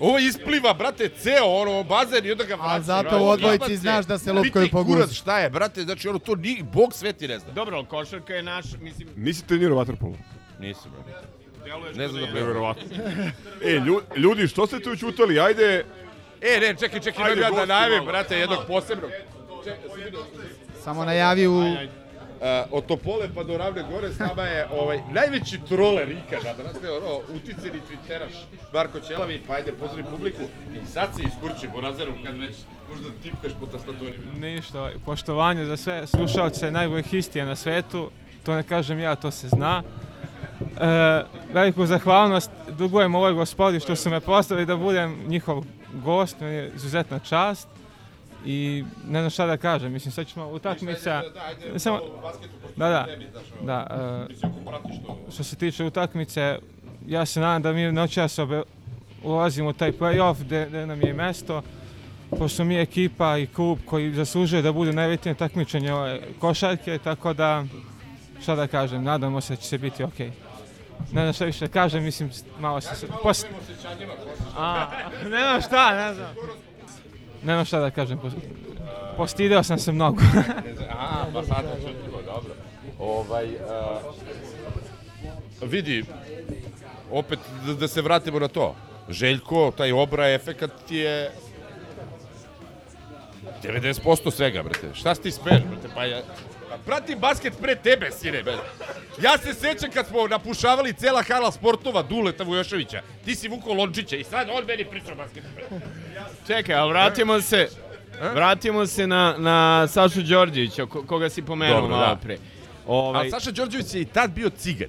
Ovo 0.00 0.18
ispliva, 0.18 0.74
brate, 0.74 1.08
ceo 1.10 1.44
ono 1.44 1.82
bazen 1.82 2.26
i 2.26 2.32
onda 2.32 2.44
ga 2.44 2.54
vraća. 2.54 2.80
zato 2.80 3.18
u 3.18 3.28
odbojci 3.28 3.76
znaš 3.76 4.06
da 4.06 4.18
se 4.18 4.32
lupkaju 4.32 4.68
po 4.72 4.84
guzi. 4.84 5.14
šta 5.14 5.38
je, 5.38 5.50
brate, 5.50 5.82
znači 5.82 6.08
ono 6.08 6.18
to 6.18 6.34
ni 6.34 6.62
bog 6.64 6.94
sveti 6.94 7.28
ne 7.28 7.38
zna. 7.38 7.52
Dobro, 7.52 7.76
ali 7.76 7.86
košarka 7.86 8.34
je 8.34 8.42
naš, 8.42 8.64
mislim... 8.80 9.08
Nisi 9.16 9.46
trenirao 9.46 9.76
vaterpolo? 9.76 10.14
Nisam, 10.60 10.92
brate. 10.92 11.26
Ne 11.94 12.08
znam 12.08 12.20
da 12.22 12.28
je. 12.28 12.34
Neverovatno. 12.34 12.82
e, 13.64 13.70
lju- 13.70 14.02
ljudi, 14.16 14.48
što 14.48 14.66
ste 14.66 14.80
tu 14.80 14.96
čutali? 14.96 15.40
Ajde, 15.40 15.84
E, 16.40 16.60
ne, 16.60 16.74
čekaj, 16.74 17.00
čekaj, 17.00 17.24
Ajde, 17.24 17.40
imam 17.40 17.52
ja 17.52 17.58
da 17.58 17.66
najavim, 17.66 18.04
brate, 18.04 18.38
jednog 18.38 18.58
posebnog. 18.68 19.10
Samo 20.84 21.04
najavi 21.04 21.46
u... 21.46 21.62
Uh, 22.36 22.42
od 22.70 22.86
Topole 22.86 23.28
pa 23.34 23.42
do 23.42 23.58
Ravne 23.58 23.84
Gore 23.90 24.12
s 24.12 24.18
nama 24.18 24.42
je 24.42 24.66
ovaj, 24.72 25.00
najveći 25.12 25.60
troler 25.68 26.10
ikada. 26.10 26.54
Danas 26.56 26.76
je 26.82 26.90
ono, 26.90 27.20
uticeni 27.34 27.80
twitteraš 27.88 28.32
Marko 28.74 29.00
Ćelavi, 29.00 29.42
pa 29.46 29.54
ajde 29.54 29.72
pozdravi 29.72 30.04
publiku. 30.10 30.42
I 30.74 30.86
sad 30.86 31.08
se 31.16 31.22
iskurči 31.22 31.68
po 31.74 31.80
razeru 31.80 32.12
kad 32.24 32.38
već 32.38 32.56
možda 32.90 33.08
tipkaš 33.22 33.52
po 33.60 33.66
tastaturi. 33.66 34.18
Ništa, 34.40 34.90
poštovanje 35.04 35.64
za 35.64 35.76
sve 35.76 36.06
slušalce 36.06 36.70
najboljih 36.70 37.14
istija 37.14 37.44
na 37.44 37.56
svetu, 37.56 38.10
to 38.42 38.54
ne 38.54 38.62
kažem 38.62 38.98
ja, 38.98 39.14
to 39.14 39.30
se 39.30 39.48
zna. 39.48 39.82
E, 40.80 41.24
veliku 41.52 41.86
zahvalnost 41.86 42.50
dugujem 42.78 43.14
ovoj 43.14 43.32
gospodi 43.32 43.80
što 43.80 43.96
su 43.96 44.10
me 44.10 44.20
postavili 44.20 44.66
da 44.66 44.76
budem 44.76 45.16
njihov 45.26 45.64
gost, 45.92 46.40
meni 46.40 46.54
je 46.54 46.72
izuzetna 46.74 47.18
čast 47.18 47.68
i 48.44 48.84
ne 49.08 49.20
znam 49.20 49.30
šta 49.30 49.46
da 49.46 49.56
kažem, 49.56 49.92
mislim 49.92 50.12
sad 50.12 50.26
ćemo 50.26 50.48
utakmica... 50.48 51.22
Samo, 51.76 52.00
da, 52.76 52.88
da, 52.88 53.06
da, 53.62 53.86
e, 54.30 54.34
što 55.32 55.44
se 55.44 55.56
tiče 55.56 55.84
utakmice, 55.84 56.58
ja 57.06 57.26
se 57.26 57.40
nadam 57.40 57.62
da 57.62 57.72
mi 57.72 57.92
noćas 57.92 58.38
obe, 58.38 58.62
ulazimo 59.22 59.68
u 59.68 59.72
taj 59.72 59.92
play-off 59.92 60.40
gde, 60.40 60.66
gde 60.68 60.86
nam 60.86 61.02
je 61.02 61.14
mesto, 61.14 61.62
pošto 62.38 62.64
mi 62.64 62.74
je 62.74 62.82
ekipa 62.82 63.38
i 63.38 63.46
klub 63.46 63.78
koji 63.86 64.14
zaslužuje 64.14 64.62
da 64.62 64.72
bude 64.72 64.92
najveće 64.92 65.34
takmičenje 65.34 65.92
ove 65.92 66.20
košarke, 66.38 66.98
tako 66.98 67.32
da, 67.32 67.64
šta 68.42 68.54
da 68.54 68.66
kažem, 68.66 69.04
nadamo 69.04 69.40
se 69.40 69.52
da 69.52 69.60
će 69.60 69.68
se 69.68 69.78
biti 69.78 70.04
okej. 70.04 70.30
Ne 71.12 71.22
znam 71.22 71.32
šta 71.32 71.44
više 71.44 71.66
da 71.66 71.72
kažem, 71.72 72.04
mislim, 72.04 72.30
malo 72.60 72.80
se... 72.80 72.94
se 72.94 73.06
pos... 73.22 73.44
A, 74.56 74.86
ne 75.30 75.38
znam 75.38 75.62
šta, 75.62 75.94
ne 75.94 76.14
znam. 76.14 76.34
Ne 77.42 77.54
znam 77.54 77.64
šta 77.64 77.80
da 77.80 77.90
kažem, 77.90 78.18
pos... 78.18 78.32
postideo 79.16 79.62
sam 79.62 79.78
se 79.78 79.92
mnogo. 79.92 80.22
A, 80.98 81.24
pa 81.32 81.42
sad 81.42 81.64
čutimo, 81.76 82.22
dobro. 82.26 82.54
Ovaj, 82.98 83.46
uh, 83.46 83.60
vidi, 85.70 86.04
opet 87.10 87.38
da, 87.66 87.74
da 87.74 87.88
se 87.88 88.02
vratimo 88.02 88.38
na 88.38 88.48
to. 88.48 88.74
Željko, 89.08 89.72
taj 89.76 89.92
obra 89.92 90.28
efekat 90.28 90.70
ti 90.88 90.96
je 90.96 91.30
90% 93.62 94.30
svega, 94.30 94.62
brate. 94.62 94.94
Šta 94.94 95.14
si 95.14 95.22
ti 95.22 95.30
smeš, 95.30 95.62
brate? 95.70 95.88
Pa 95.94 96.04
ja... 96.04 96.22
Pa 96.76 96.82
pratim 96.86 97.18
basket 97.18 97.52
pre 97.62 97.74
tebe, 97.76 98.10
sine, 98.12 98.42
brate. 98.42 98.62
Ja 99.22 99.38
se 99.38 99.54
sećam 99.54 99.90
kad 99.90 100.06
smo 100.06 100.26
napušavali 100.28 100.92
cela 100.92 101.22
hala 101.22 101.52
sportova 101.52 102.02
Duleta 102.02 102.44
Vujoševića. 102.44 103.02
Ti 103.24 103.34
si 103.34 103.48
Vuko 103.48 103.72
Lončića 103.72 104.16
i 104.16 104.24
sad 104.24 104.48
on 104.52 104.64
meni 104.64 104.84
priča 104.84 105.12
o 105.12 105.14
basketu. 105.14 105.46
Čekaj, 106.46 106.74
ali 106.74 106.90
vratimo 106.90 107.40
se... 107.40 107.68
Vratimo 108.34 108.86
se 108.86 109.06
na, 109.06 109.34
na 109.38 109.86
Sašu 109.88 110.22
Đorđevića, 110.22 110.82
ko- 110.82 111.02
koga 111.02 111.30
si 111.30 111.42
pomenuo 111.42 111.80
Dobro, 111.80 111.96
malo 111.96 112.06
da. 112.06 112.16
pre. 112.16 112.38
Ovaj, 112.86 113.20
Ali 113.20 113.30
Saša 113.30 113.50
Đorđević 113.50 113.94
je 113.94 114.00
i 114.00 114.04
tad 114.04 114.30
bio 114.30 114.50
cigan. 114.50 114.88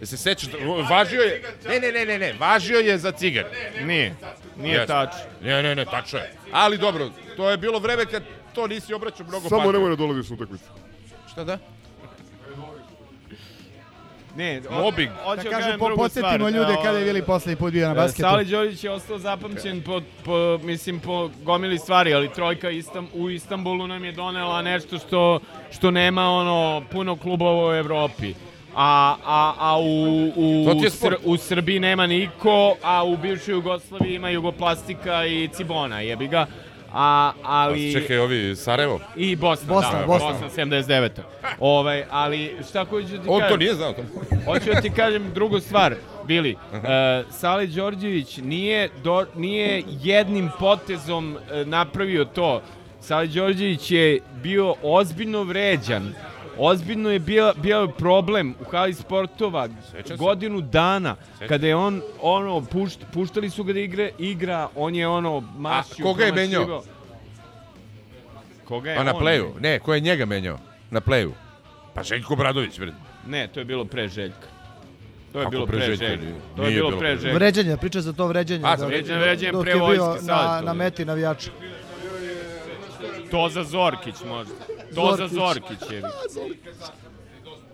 Je 0.00 0.06
se 0.06 0.16
sećaš, 0.16 0.48
da- 0.48 0.58
važio 0.90 1.20
je, 1.20 1.42
ne, 1.68 1.80
ne, 1.80 1.92
ne, 1.92 2.04
ne, 2.04 2.18
ne, 2.18 2.32
važio 2.32 2.78
je 2.78 2.98
za 2.98 3.12
cigan. 3.12 3.44
Nije, 3.82 4.14
nije 4.56 4.86
tačno. 4.86 5.20
Ne, 5.42 5.62
ne, 5.62 5.74
ne, 5.74 5.84
tačno 5.84 6.18
je. 6.18 6.32
Ali 6.52 6.78
dobro, 6.78 7.10
to 7.36 7.50
je 7.50 7.56
bilo 7.56 7.78
vreme 7.78 8.06
kad 8.06 8.22
to 8.54 8.66
nisi 8.66 8.94
obraćao 8.94 9.26
mnogo 9.26 9.48
samo 9.48 9.60
pažnje. 9.60 9.72
nemoj 9.72 9.90
da 9.90 9.96
dolaziš 9.96 10.30
na 10.30 10.34
utakmicu. 10.34 10.64
Šta 11.32 11.44
da? 11.44 11.58
Ne, 14.36 14.60
Mobbing. 14.70 15.10
Hoću 15.24 15.36
Da 15.36 15.42
da 15.42 15.50
kažem, 15.50 15.60
kažem 15.62 15.78
po, 15.78 15.96
podsjetimo 15.96 16.34
stvar. 16.38 16.52
ljude 16.52 16.72
Evo, 16.72 16.82
kada 16.82 16.98
je 16.98 17.04
Vili 17.04 17.22
poslednji 17.22 17.56
put 17.56 17.72
bio 17.72 17.86
na 17.86 17.92
E, 17.92 17.96
basketu. 17.96 18.22
Sali 18.22 18.44
Đorđević 18.44 18.84
je 18.84 18.90
ostao 18.90 19.18
zapamćen 19.18 19.82
po, 19.82 20.00
po, 20.24 20.34
mislim, 20.62 21.00
po 21.00 21.30
gomili 21.42 21.78
stvari, 21.78 22.14
ali 22.14 22.32
trojka 22.32 22.70
Istam, 22.70 23.08
u 23.14 23.30
Istanbulu 23.30 23.86
nam 23.86 24.04
je 24.04 24.12
donela 24.12 24.62
nešto 24.62 24.98
što, 24.98 25.40
što 25.70 25.90
nema 25.90 26.30
ono 26.30 26.82
puno 26.92 27.16
klubova 27.16 27.70
u 27.70 27.74
Evropi. 27.74 28.34
A, 28.76 29.16
a, 29.26 29.54
a 29.58 29.78
u, 29.78 29.82
u, 30.36 30.82
je 30.82 30.90
Sr- 30.90 31.16
u 31.24 31.36
Srbiji 31.36 31.80
nema 31.80 32.06
niko, 32.06 32.74
a 32.82 33.04
u 33.04 33.16
bivšoj 33.16 33.52
Jugoslaviji 33.54 34.14
ima 34.14 34.28
Jugoplastika 34.28 35.26
i 35.26 35.48
Cibona, 35.48 36.00
jebi 36.00 36.28
ga. 36.28 36.46
A, 36.92 37.32
ali... 37.42 37.92
Čekaj, 37.92 38.18
ovi, 38.18 38.56
Sarajevo? 38.56 39.00
I 39.16 39.36
Bosna, 39.36 39.74
Bosna, 39.74 40.00
da, 40.00 40.06
Bosna. 40.06 40.32
Bosna 40.32 40.64
79. 40.64 41.10
Ovaj, 41.60 42.04
ali 42.10 42.56
šta 42.70 42.84
hoću 42.84 43.08
da 43.08 43.22
ti 43.22 43.28
On 43.28 43.40
kažem? 43.40 43.54
to 43.54 43.56
nije 43.56 43.74
znao. 43.74 43.92
To. 43.92 44.02
Hoću 44.52 44.70
da 44.74 44.80
ti 44.80 44.90
kažem 44.90 45.30
drugu 45.34 45.60
stvar, 45.60 45.94
Bili. 46.26 46.56
Uh, 46.72 46.80
Sale 47.30 47.66
Đorđević 47.66 48.36
nije, 48.36 48.88
do, 49.02 49.26
nije 49.36 49.82
jednim 50.02 50.50
potezom 50.58 51.36
uh, 51.36 51.66
napravio 51.66 52.24
to. 52.24 52.62
Sale 53.00 53.26
Đorđević 53.26 53.90
je 53.90 54.20
bio 54.42 54.74
ozbiljno 54.82 55.42
vređan 55.42 56.14
ozbiljno 56.60 57.10
je 57.10 57.18
bio, 57.18 57.52
bio 57.56 57.88
problem 57.88 58.54
u 58.60 58.70
hali 58.70 58.94
sportova 58.94 59.68
Sećam 59.86 60.04
se. 60.06 60.16
godinu 60.16 60.60
dana, 60.60 61.16
Sećam. 61.32 61.48
kada 61.48 61.66
je 61.66 61.76
on, 61.76 62.02
ono, 62.20 62.60
pušt, 62.62 63.00
puštali 63.12 63.50
su 63.50 63.64
ga 63.64 63.72
da 63.72 63.80
igre, 63.80 64.10
igra, 64.18 64.68
on 64.76 64.94
je 64.94 65.08
ono, 65.08 65.40
mašio, 65.58 66.04
koga 66.04 66.24
je 66.24 66.32
menjao? 66.32 66.82
Koga 68.64 68.90
je 68.90 68.96
A 68.98 69.04
na 69.04 69.14
on 69.14 69.22
playu? 69.22 69.42
menjao? 69.42 69.60
Ne, 69.60 69.78
ko 69.78 69.94
je 69.94 70.00
njega 70.00 70.26
menjao? 70.26 70.58
Na 70.90 71.00
playu. 71.00 71.30
Pa 71.94 72.02
Željko 72.02 72.36
Bradović, 72.36 72.78
bre. 72.78 72.92
Ne, 73.26 73.48
to 73.48 73.60
je 73.60 73.64
bilo 73.64 73.84
pre 73.84 74.08
Željka. 74.08 74.46
To 75.32 75.38
je 75.38 75.44
Kako 75.44 75.50
bilo 75.50 75.66
pre 75.66 75.80
Željka? 75.80 76.04
To 76.56 76.62
je 76.62 76.70
bilo 76.70 76.98
pre 76.98 77.16
Željka. 77.16 77.34
Vređanje, 77.34 77.76
priča 77.76 78.00
za 78.00 78.12
to 78.12 78.26
vređanje. 78.26 78.62
A, 78.64 78.76
da- 78.76 78.86
vređanje, 78.86 79.20
vređanje 79.20 79.52
dok 79.52 79.62
pre 79.62 79.70
je 79.70 79.76
bio 79.76 79.84
vojske 79.86 80.26
na, 80.26 80.60
na 80.64 80.72
meti 80.72 81.04
navijača. 81.04 81.50
To 83.30 83.48
za 83.48 83.64
Zorkić 83.64 84.14
možda. 84.28 84.54
To 84.94 85.16
za 85.16 85.28
Zorkić. 85.28 85.78
Zorkić 85.78 85.92
je. 85.92 86.02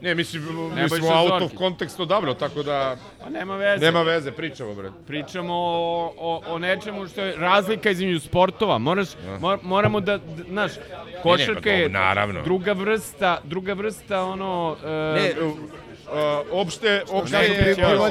Ne, 0.00 0.14
mislim, 0.14 0.42
mi 0.74 0.88
smo 0.88 1.08
out 1.08 1.42
of 1.42 1.52
context 1.52 2.00
odavno, 2.02 2.34
tako 2.34 2.62
da... 2.62 2.96
Pa 3.22 3.30
nema 3.30 3.56
veze. 3.56 3.84
Nema 3.84 4.02
veze, 4.02 4.32
pričamo, 4.32 4.74
bre. 4.74 4.90
Pričamo 5.06 5.54
o, 5.54 6.12
o, 6.18 6.42
o 6.48 6.58
nečemu 6.58 7.08
što 7.08 7.20
je 7.20 7.36
razlika 7.36 7.90
između 7.90 8.20
sportova. 8.20 8.78
Moraš, 8.78 9.08
mor- 9.40 9.58
moramo 9.62 10.00
da, 10.00 10.18
znaš, 10.48 10.72
košarka 11.22 11.70
je 11.70 11.88
dobro, 11.88 12.00
naravno. 12.00 12.42
druga 12.42 12.72
vrsta, 12.72 13.40
druga 13.44 13.72
vrsta 13.72 14.22
ono... 14.24 14.76
e, 14.84 14.88
Ne, 14.88 15.44
uh, 15.44 15.52
uh, 15.52 15.58
opšte, 16.52 17.02
opšte 17.10 17.36
je, 17.36 17.74
evo. 17.78 18.08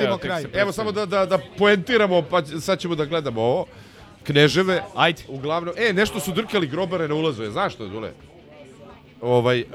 Evo 0.54 0.72
samo 0.72 0.92
da, 0.92 1.06
da, 1.06 1.26
da 1.26 1.40
poentiramo, 1.58 2.22
pa 2.22 2.46
sad 2.46 2.80
ćemo 2.80 2.96
da 2.96 3.06
gledamo 3.06 3.42
ovo. 3.42 3.66
Kneževe. 4.24 4.84
Ajde. 4.96 5.22
Uglavnom, 5.28 5.74
e, 5.78 5.94
nešto 5.94 6.20
su 6.20 6.32
drkali 6.32 6.68
grobare 6.68 7.08
na 7.08 7.16
ulazu, 7.16 7.44
je, 7.44 7.52
znaš 7.52 7.74
što 7.74 7.84
je, 7.84 7.90
Dule? 7.90 8.12
Ovaj, 9.26 9.62
uh, 9.62 9.66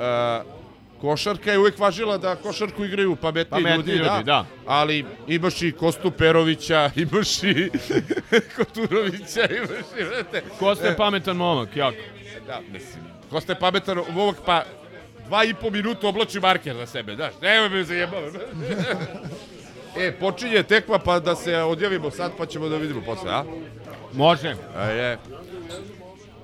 košarka 1.01 1.53
je 1.53 1.59
uvek 1.59 1.79
važila 1.79 2.19
da 2.19 2.37
košarku 2.37 2.85
igraju 2.85 3.17
pametni, 3.17 3.51
Pametni 3.51 3.77
ljudi, 3.77 3.91
ljudi, 3.93 4.05
da. 4.05 4.23
da. 4.23 4.47
Ali 4.67 5.05
imaš 5.27 5.63
i 5.63 5.73
Kostu 5.73 6.11
Perovića, 6.11 6.91
imaš 7.05 7.43
i 7.43 7.71
Koturovića, 8.57 9.41
imaš 9.51 9.87
i, 9.99 10.05
vrete. 10.05 10.43
Kosta 10.59 10.87
je 10.87 10.97
pametan 10.97 11.37
momak, 11.37 11.77
jako. 11.77 11.97
Da, 12.47 12.61
mislim, 12.73 13.05
Kosta 13.31 13.53
je 13.53 13.59
pametan 13.59 13.99
momak, 14.13 14.37
pa 14.47 14.63
dva 15.27 15.45
i 15.45 15.55
po 15.55 15.71
minuta 15.71 16.09
oblači 16.09 16.41
marker 16.41 16.77
na 16.77 16.87
sebe, 16.87 17.15
znaš, 17.15 17.33
nemoj 17.43 17.69
me 17.69 17.85
zajebava. 17.85 18.27
e, 19.99 20.13
počinje 20.13 20.63
tekma, 20.63 20.99
pa 20.99 21.21
da 21.21 21.37
se 21.37 21.57
odjavimo 21.57 22.11
sad, 22.11 22.33
pa 22.39 22.47
ćemo 22.47 22.69
da 22.69 22.77
vidimo 22.77 23.03
posle, 23.07 23.31
a? 23.31 23.45
Može. 24.13 24.55
A 24.77 24.85
je. 24.85 25.19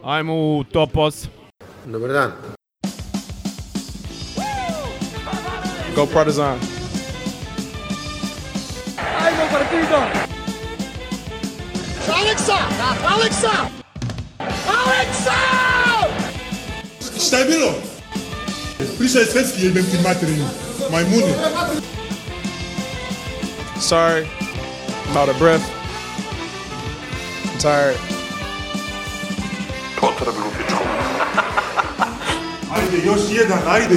Ajmo 0.03 0.35
u 0.35 0.65
top 0.65 0.93
8. 0.93 1.27
Dobar 1.85 2.13
dan. 2.13 2.57
Go 5.97 6.05
Partizan. 6.05 6.61
Ajmo 9.25 9.45
Partizan! 9.51 10.09
Aleksa! 12.09 12.59
Aleksa! 13.15 13.71
Aleksa! 14.69 15.37
Šta 17.27 17.39
je 17.39 17.45
bilo? 17.45 17.73
Pričaj 18.99 19.25
svetski, 19.25 19.63
jebem 19.65 19.85
ti 19.85 19.99
materinu. 20.03 20.45
Majmuni. 20.91 21.33
Sorry. 23.81 24.27
I'm 25.09 25.17
out 25.17 25.29
of 25.29 25.39
breath. 25.39 25.65
I'm 27.45 27.59
tired. 27.59 27.97
Potreb 30.01 30.35
lupičku. 30.45 30.85
ajde, 32.75 33.07
još 33.07 33.21
jedan, 33.31 33.59
ajde. 33.69 33.96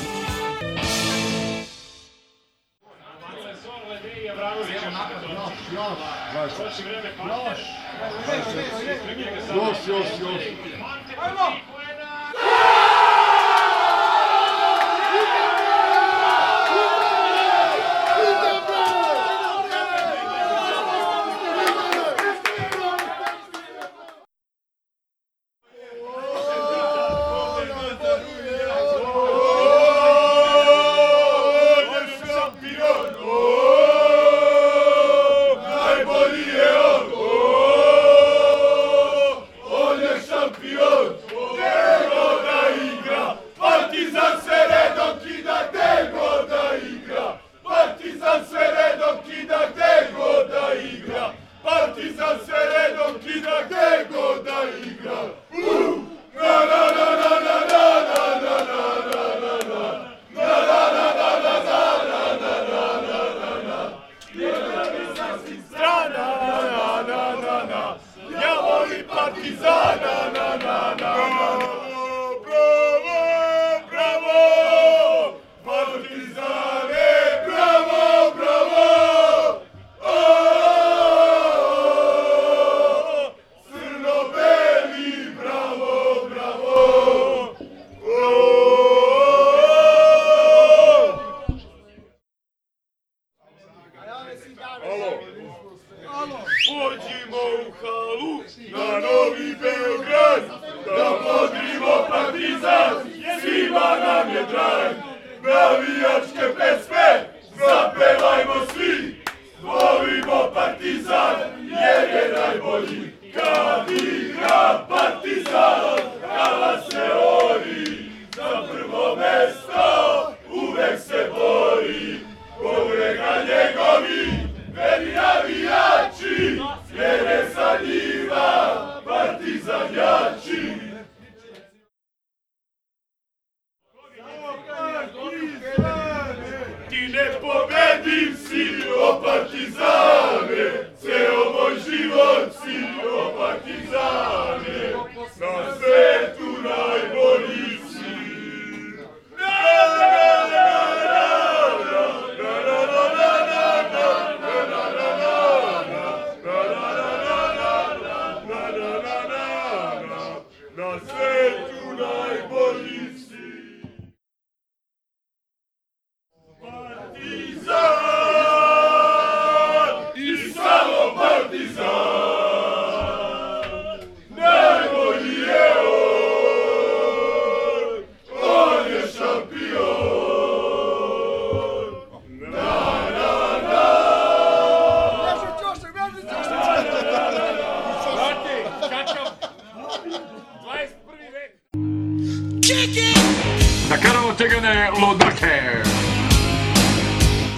Još, 9.56 9.78
još, 9.88 10.08
još. 10.22 10.44
Najbolji 11.18 11.79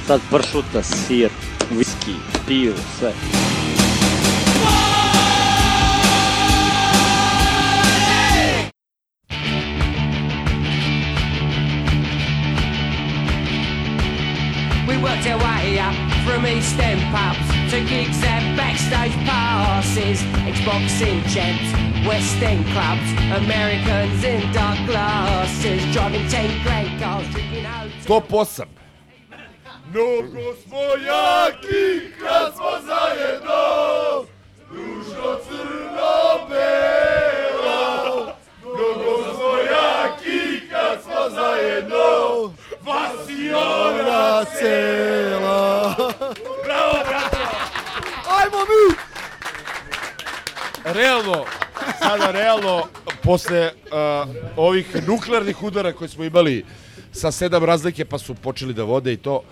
Sad 0.08 0.22
pršuta, 0.30 0.84
sir, 0.84 1.30
viski, 1.72 2.16
pivo, 2.48 2.76
sve. 3.00 3.14
We 14.88 14.98
worked 14.98 15.28
our 15.28 15.38
way 15.38 15.80
up 15.80 15.96
from 16.26 16.46
East 16.48 16.80
End 16.80 17.02
pubs 17.14 17.72
to 17.72 17.80
gigs 17.80 18.24
and 18.24 18.58
backstage 18.58 19.14
passes, 19.26 20.20
Xboxing 20.46 21.22
champs, 21.34 21.72
West 22.08 22.42
End 22.42 22.66
clubs, 22.74 23.12
Americans 23.44 24.24
in 24.24 24.52
dark 24.52 24.78
glasses, 24.88 25.82
driving 25.94 26.28
10 26.28 26.64
grand 26.64 27.00
cars, 27.00 27.28
drinking 27.30 27.66
oats. 27.66 28.06
Top 28.06 28.60
8. 28.60 28.68
Mnogo 29.94 30.54
smo 30.64 30.80
jaki 31.06 32.12
kad 32.20 32.54
smo 32.56 32.72
zajedno, 32.88 34.26
dušo 34.72 35.40
crno 35.48 36.48
belo. 36.50 38.34
Mnogo 38.64 39.34
smo 39.36 39.58
jaki 39.58 40.70
kad 40.70 41.04
smo 41.04 41.30
zajedno, 41.30 42.54
vas 42.82 43.30
i 43.30 43.54
ona 43.54 44.46
cela. 44.60 45.96
Bravo, 46.66 46.98
brate! 47.08 47.38
Ajmo 48.40 48.58
mi! 48.58 48.96
Realno, 50.94 51.46
sada 52.00 52.32
realno, 52.32 52.84
posle 53.24 53.66
uh, 53.66 54.30
ovih 54.58 55.08
nuklearnih 55.08 55.64
udara 55.64 55.94
koje 55.94 56.10
smo 56.10 56.24
imali 56.24 56.66
sa 57.12 57.32
sedam 57.32 57.64
razlike, 57.64 58.06
pa 58.06 58.18
su 58.18 58.36
počeli 58.36 58.74
da 58.74 58.84
vode 58.84 59.14
i 59.14 59.18
to, 59.18 59.44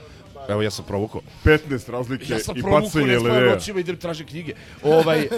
Evo, 0.50 0.62
ja 0.62 0.72
sam 0.72 0.86
provukao. 0.86 1.22
15 1.46 1.92
razlike 1.92 2.34
ja 2.34 2.40
sam 2.40 2.58
i 2.58 2.62
provukao, 2.62 2.82
bacanje 2.82 3.06
ne 3.06 3.20
spavim 3.20 3.36
ledeja. 3.36 3.54
noćima, 3.54 3.80
idem 3.80 3.98
tražim 3.98 4.28
knjige. 4.28 4.54
Ovaj, 4.84 5.22
uh, 5.22 5.30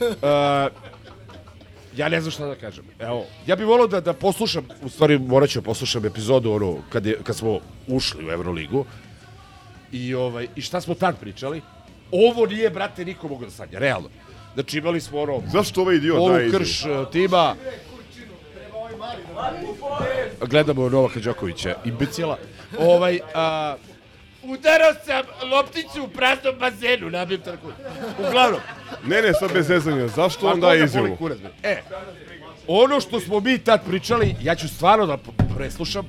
ja 1.96 2.08
ne 2.08 2.20
znam 2.20 2.30
šta 2.30 2.46
da 2.46 2.54
kažem. 2.54 2.84
Evo, 2.98 3.24
ja 3.46 3.56
bih 3.56 3.66
volao 3.66 3.86
da, 3.86 4.00
da 4.00 4.12
poslušam, 4.12 4.68
u 4.82 4.88
stvari 4.88 5.18
morat 5.18 5.50
ću 5.50 5.60
da 5.60 5.64
poslušam 5.64 6.06
epizodu 6.06 6.52
ono, 6.52 6.76
kad, 6.90 7.06
je, 7.06 7.18
kad 7.22 7.36
smo 7.36 7.58
ušli 7.86 8.26
u 8.26 8.30
Euroligu. 8.30 8.84
I, 9.92 10.14
ovaj, 10.14 10.48
I 10.56 10.60
šta 10.60 10.80
smo 10.80 10.94
tad 10.94 11.20
pričali? 11.20 11.62
Ovo 12.10 12.46
nije, 12.46 12.70
brate, 12.70 13.04
niko 13.04 13.28
mogu 13.28 13.44
da 13.44 13.50
sanja, 13.50 13.78
realno. 13.78 14.08
Znači 14.54 14.78
imali 14.78 15.00
smo 15.00 15.20
ono... 15.20 15.42
Zašto 15.52 15.80
ovaj 15.80 15.96
idiot 15.96 16.32
daje 16.32 16.46
izjavu? 16.46 16.64
krš 16.64 16.84
uh, 16.84 17.10
tima. 17.12 17.54
Gledamo 20.40 20.88
Novaka 20.88 21.20
Đokovića, 21.20 21.74
imbecila. 21.84 22.38
Ovaj, 22.78 23.20
a, 23.34 23.76
udarao 24.42 24.94
sam 25.06 25.50
lopticu 25.50 26.04
u 26.04 26.08
praznom 26.08 26.54
bazenu, 26.58 27.10
nabijem 27.10 27.40
tako. 27.40 27.72
Uglavnom. 28.28 28.60
Ne, 29.06 29.22
ne, 29.22 29.32
sad 29.34 29.52
bez 29.52 29.66
zezanja. 29.66 30.08
Zašto 30.08 30.48
on 30.48 30.60
daje 30.60 30.84
izjavu? 30.84 31.06
boli 31.06 31.18
kurac, 31.18 31.38
bre? 31.38 31.50
E, 31.62 31.82
ono 32.66 33.00
što 33.00 33.20
smo 33.20 33.40
mi 33.40 33.58
tad 33.58 33.84
pričali, 33.86 34.36
ja 34.42 34.54
ću 34.54 34.68
stvarno 34.68 35.06
da 35.06 35.18
preslušam. 35.56 36.06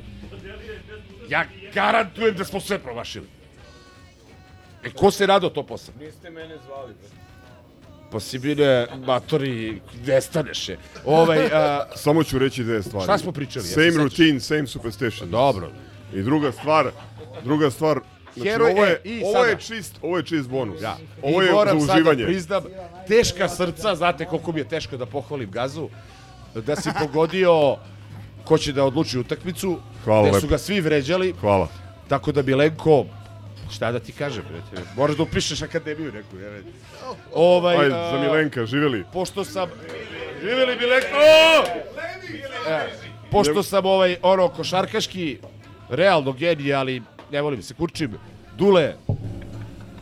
Ja 1.29 1.45
garantujem 1.73 2.35
da 2.35 2.45
smo 2.45 2.59
sve 2.59 2.79
promašili. 2.79 3.27
E, 4.83 4.89
ko 4.89 5.11
se 5.11 5.25
rado 5.25 5.49
to 5.49 5.63
posle? 5.63 5.93
Niste 5.99 6.29
mene 6.29 6.57
zvali, 6.65 6.93
bre. 6.93 7.09
Pa 8.11 8.19
si 8.19 8.39
bile, 8.39 8.87
matori, 9.05 9.81
nestaneš 10.05 10.69
je. 10.69 10.77
Ovaj, 11.05 11.45
a, 11.53 11.85
Samo 11.95 12.23
ću 12.23 12.39
reći 12.39 12.63
dve 12.63 12.83
stvari. 12.83 13.03
Šta 13.03 13.17
smo 13.17 13.31
pričali? 13.31 13.65
Ja 13.65 13.71
Same 13.73 13.85
sećam. 13.85 14.01
routine, 14.01 14.39
same 14.39 14.67
superstition. 14.67 15.29
Dobro. 15.31 15.71
I 16.13 16.21
druga 16.21 16.51
stvar, 16.51 16.91
druga 17.43 17.71
stvar, 17.71 17.99
znači 18.35 18.49
Heroj, 18.49 18.71
ovo 18.71 18.85
je, 18.85 18.91
e, 18.93 18.99
i 19.03 19.23
ovo 19.25 19.45
je 19.45 19.51
sada. 19.51 19.61
čist, 19.61 19.95
ovo 20.01 20.17
je 20.17 20.23
čist 20.23 20.49
bonus. 20.49 20.81
Ja. 20.81 20.97
Ovo 21.21 21.41
I 21.41 21.45
je 21.45 21.51
moram 21.51 21.79
za 21.79 21.87
da 21.87 21.93
uživanje. 21.93 22.25
priznam, 22.25 22.63
teška 23.07 23.49
srca, 23.49 23.95
znate 23.95 24.25
koliko 24.25 24.51
mi 24.51 24.59
je 24.59 24.67
teško 24.67 24.97
da 24.97 25.05
pohvalim 25.05 25.51
gazu, 25.51 25.89
da 26.55 26.75
si 26.75 26.89
pogodio 26.99 27.77
ko 28.43 28.57
će 28.57 28.73
da 28.73 28.83
odluči 28.83 29.19
utakmicu, 29.19 29.79
Hvala 30.03 30.31
da 30.31 30.39
su 30.39 30.47
ga 30.47 30.57
svi 30.57 30.81
vređali, 30.81 31.33
Hvala. 31.41 31.67
tako 32.07 32.31
da 32.31 32.41
bi 32.41 32.53
Lenko, 32.55 33.05
šta 33.71 33.91
da 33.91 33.99
ti 33.99 34.11
kažem, 34.11 34.43
brate, 34.51 34.87
moraš 34.95 35.15
da 35.17 35.23
upišeš 35.23 35.61
akademiju 35.61 36.11
neku, 36.11 36.37
ja. 36.37 36.49
Ovaj, 37.33 37.77
Ajde, 37.77 37.89
za 37.89 38.19
Milenka, 38.21 38.65
živeli. 38.65 39.03
Pošto 39.13 39.43
sam... 39.45 39.69
Živjeli 40.41 40.75
Milenko! 40.75 41.17
E, 42.69 42.79
pošto 43.31 43.63
sam 43.63 43.85
ovaj, 43.85 44.17
ono, 44.21 44.49
košarkaški, 44.49 45.37
realno 45.89 46.31
genij, 46.33 46.73
ali 46.75 47.01
ne 47.31 47.41
volim 47.41 47.61
se 47.61 47.73
kurčim, 47.73 48.11
Dule, 48.57 48.95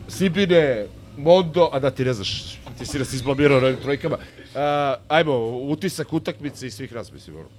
Sibine, 0.07 0.85
Mondo, 1.17 1.69
a 1.73 1.79
da 1.79 1.91
ti 1.91 2.05
ne 2.05 2.13
znaš, 2.13 2.57
ti 2.77 2.85
si 2.85 2.99
nas 2.99 3.13
izblamirao 3.13 3.61
na 3.61 3.75
trojkama. 3.75 4.17
A, 4.55 4.95
ajmo, 5.07 5.37
utisak 5.47 6.13
utakmice 6.13 6.67
i 6.67 6.71
svih 6.71 6.93
nas, 6.93 7.11
mislim, 7.11 7.35
ono. 7.35 7.49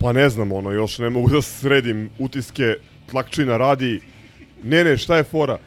Pa 0.00 0.12
ne 0.12 0.28
znam, 0.28 0.52
ono, 0.52 0.70
još 0.70 0.98
ne 0.98 1.10
mogu 1.10 1.30
da 1.30 1.42
sredim 1.42 2.10
utiske, 2.18 2.74
tlakčina 3.10 3.56
radi. 3.56 4.00
Ne, 4.62 4.84
ne, 4.84 4.96
šta 4.96 5.16
je 5.16 5.24
fora? 5.24 5.58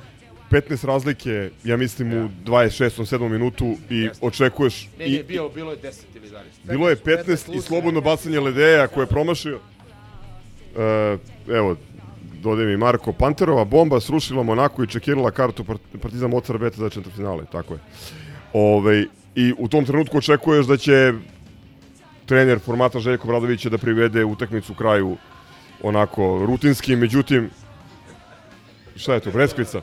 15 0.51 0.85
razlike, 0.85 1.49
ja 1.63 1.77
mislim, 1.77 2.13
u 2.13 2.29
26. 2.45 3.17
7. 3.17 3.29
minutu 3.29 3.75
i 3.89 4.09
očekuješ... 4.21 4.89
Ne, 4.99 5.07
i, 5.07 5.17
ne, 5.17 5.23
bio, 5.23 5.49
bilo 5.49 5.71
je 5.71 5.77
10 5.77 6.01
ili 6.15 6.29
11. 6.29 6.33
Bilo 6.63 6.89
je 6.89 6.95
15 6.95 7.57
i 7.57 7.61
slobodno 7.61 8.01
bacanje 8.01 8.39
ledeja 8.39 8.87
koje 8.87 9.03
je 9.03 9.07
promašio. 9.07 9.59
E, 10.77 11.17
evo, 11.47 11.75
dode 12.41 12.65
mi 12.65 12.77
Marko 12.77 13.13
Panterova, 13.13 13.65
bomba 13.65 13.99
srušila 13.99 14.43
Monako 14.43 14.83
i 14.83 14.87
čekirala 14.87 15.31
kartu 15.31 15.63
Part- 15.63 15.99
Partizan 16.01 16.29
Mocar 16.29 16.57
Beta 16.57 16.77
za 16.77 16.89
četvrtfinale, 16.89 17.43
tako 17.51 17.73
je. 17.73 17.79
Ove, 18.53 19.05
I 19.35 19.53
u 19.57 19.67
tom 19.67 19.85
trenutku 19.85 20.17
očekuješ 20.17 20.65
da 20.65 20.77
će 20.77 21.13
trener 22.25 22.59
formata 22.59 22.99
Željko 22.99 23.27
Bradovića 23.27 23.69
da 23.69 23.77
privede 23.77 24.25
utakmicu 24.25 24.73
kraju 24.73 25.17
onako 25.83 26.43
rutinski, 26.45 26.95
međutim 26.95 27.49
šta 28.95 29.13
je 29.13 29.19
to, 29.19 29.31
Breskvica? 29.31 29.81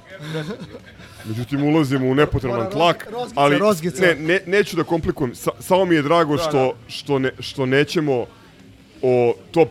Međutim, 1.25 1.65
ulazimo 1.65 2.07
u 2.07 2.15
nepotreban 2.15 2.71
tlak, 2.71 3.09
ali 3.35 3.59
ne, 4.01 4.15
ne, 4.15 4.41
neću 4.47 4.77
da 4.77 4.85
komplikujem. 4.85 5.35
Sa, 5.35 5.51
samo 5.61 5.85
mi 5.85 5.95
je 5.95 6.03
drago 6.03 6.37
Da, 6.37 6.43
što, 6.43 6.75
što, 6.89 7.19
ne, 7.19 7.31
što 7.41 7.67
nećemo 7.67 8.27
o 9.03 9.35
top 9.51 9.69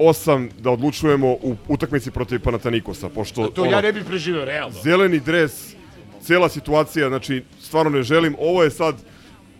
8 0.00 0.50
da 0.58 0.70
odlučujemo 0.70 1.28
u 1.28 1.56
utakmici 1.68 2.10
protiv 2.10 2.40
Panatanikosa, 2.40 3.08
pošto 3.08 3.46
To 3.46 3.64
ja 3.64 3.80
ne 3.80 3.92
bih 3.92 4.04
preživeo, 4.04 4.44
realno. 4.44 4.74
zeleni 4.82 5.20
dres, 5.20 5.74
cela 6.22 6.48
situacija, 6.48 7.08
znači 7.08 7.44
stvarno 7.62 7.90
ne 7.90 8.02
želim, 8.02 8.36
ovo 8.38 8.62
je 8.62 8.70
sad 8.70 8.94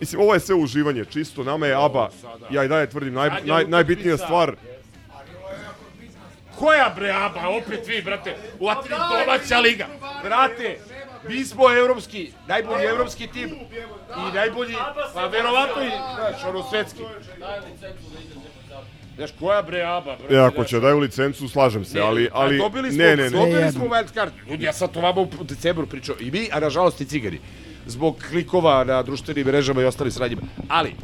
Mislim, 0.01 0.20
ovo 0.20 0.34
je 0.34 0.41
sve 0.41 0.55
uživanje, 0.55 1.05
čisto, 1.05 1.45
nama 1.45 1.66
je 1.66 1.74
ABA, 1.74 2.11
ja 2.51 2.64
i 2.64 2.68
dalje 2.68 2.91
tvrdim, 2.91 3.14
naj, 3.14 3.30
naj, 3.45 3.64
najbitnija 3.64 4.16
stvar, 4.16 4.57
Koja 6.59 6.93
bre 6.97 7.11
aba, 7.11 7.49
opet 7.49 7.86
vi, 7.86 8.03
brate, 8.03 8.36
u 8.61 8.66
domaća 8.89 9.59
liga. 9.59 9.86
Brate, 10.22 10.78
mi 11.28 11.45
smo 11.45 11.70
evropski, 11.70 12.32
najbolji 12.47 12.84
evropski 12.84 13.26
tim 13.26 13.51
i 14.30 14.34
najbolji, 14.34 14.74
pa 15.14 15.26
verovatno 15.26 15.82
i, 15.82 15.91
znaš, 16.14 16.45
ono 16.45 16.62
svetski. 16.70 17.03
Znaš, 19.18 19.30
koja 19.38 19.62
bre 19.62 19.82
aba, 19.82 20.16
brate. 20.16 20.34
e, 20.34 20.38
ako 20.38 20.64
će 20.64 20.80
daju 20.80 20.98
licencu, 20.98 21.48
slažem 21.48 21.84
se, 21.84 22.00
ali, 22.00 22.26
a 22.26 22.30
ali, 22.32 22.58
dobili 22.58 22.92
smo, 22.92 23.02
ne, 23.02 23.16
ne, 23.16 23.22
ne. 23.22 23.30
dobili 23.30 23.72
smo 23.72 23.84
wild 23.84 24.12
card. 24.14 24.32
Ljudi, 24.50 24.64
ja 24.64 24.72
sam 24.72 24.88
to 24.88 25.00
vama 25.00 25.20
u 25.20 25.44
decembru 25.44 25.86
pričao. 25.86 26.16
I 26.20 26.30
mi, 26.30 26.48
a 26.52 26.60
nažalost 26.60 27.00
i 27.00 27.04
cigani. 27.04 27.40
Zbog 27.86 28.24
klikova 28.30 28.84
na 28.84 29.02
društvenim 29.02 29.46
mrežama 29.46 29.82
i 29.82 29.84
ostalim 29.84 30.12
sradnjima. 30.12 30.42
Ali, 30.68 30.94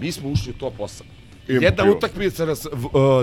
mi 0.00 0.12
smo 0.12 0.28
ušli 0.28 0.52
u 0.52 0.58
top 0.58 0.74
8. 0.78 1.02
Imamo 1.48 1.64
Jedna 1.64 1.82
pivo. 1.82 1.96
utakmica 1.96 2.44
nas 2.44 2.66
uh, 2.66 2.72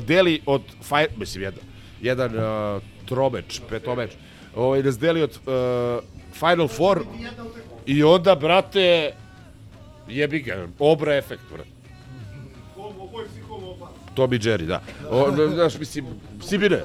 deli 0.03 0.41
od 0.45 0.61
faj, 0.83 1.07
mislim 1.17 1.43
jedna, 1.43 1.61
jedan 2.01 2.35
uh, 2.35 2.81
tromeč, 3.05 3.61
petomeč, 3.69 4.11
ovaj, 4.55 4.83
nas 4.83 4.99
deli 4.99 5.21
od 5.21 5.29
uh, 5.45 6.03
Final 6.33 6.67
Four 6.67 7.05
i 7.85 8.03
onda, 8.03 8.35
brate, 8.35 9.11
jebi 10.07 10.39
ga, 10.39 10.67
obra 10.79 11.15
efekt, 11.15 11.43
brate. 11.51 11.76
Tom 14.17 14.33
i 14.33 14.39
Jerry, 14.39 14.65
da. 14.65 14.81
O, 15.09 15.31
da, 15.31 15.47
znaš, 15.47 15.79
mislim, 15.79 16.05
Sibine, 16.41 16.81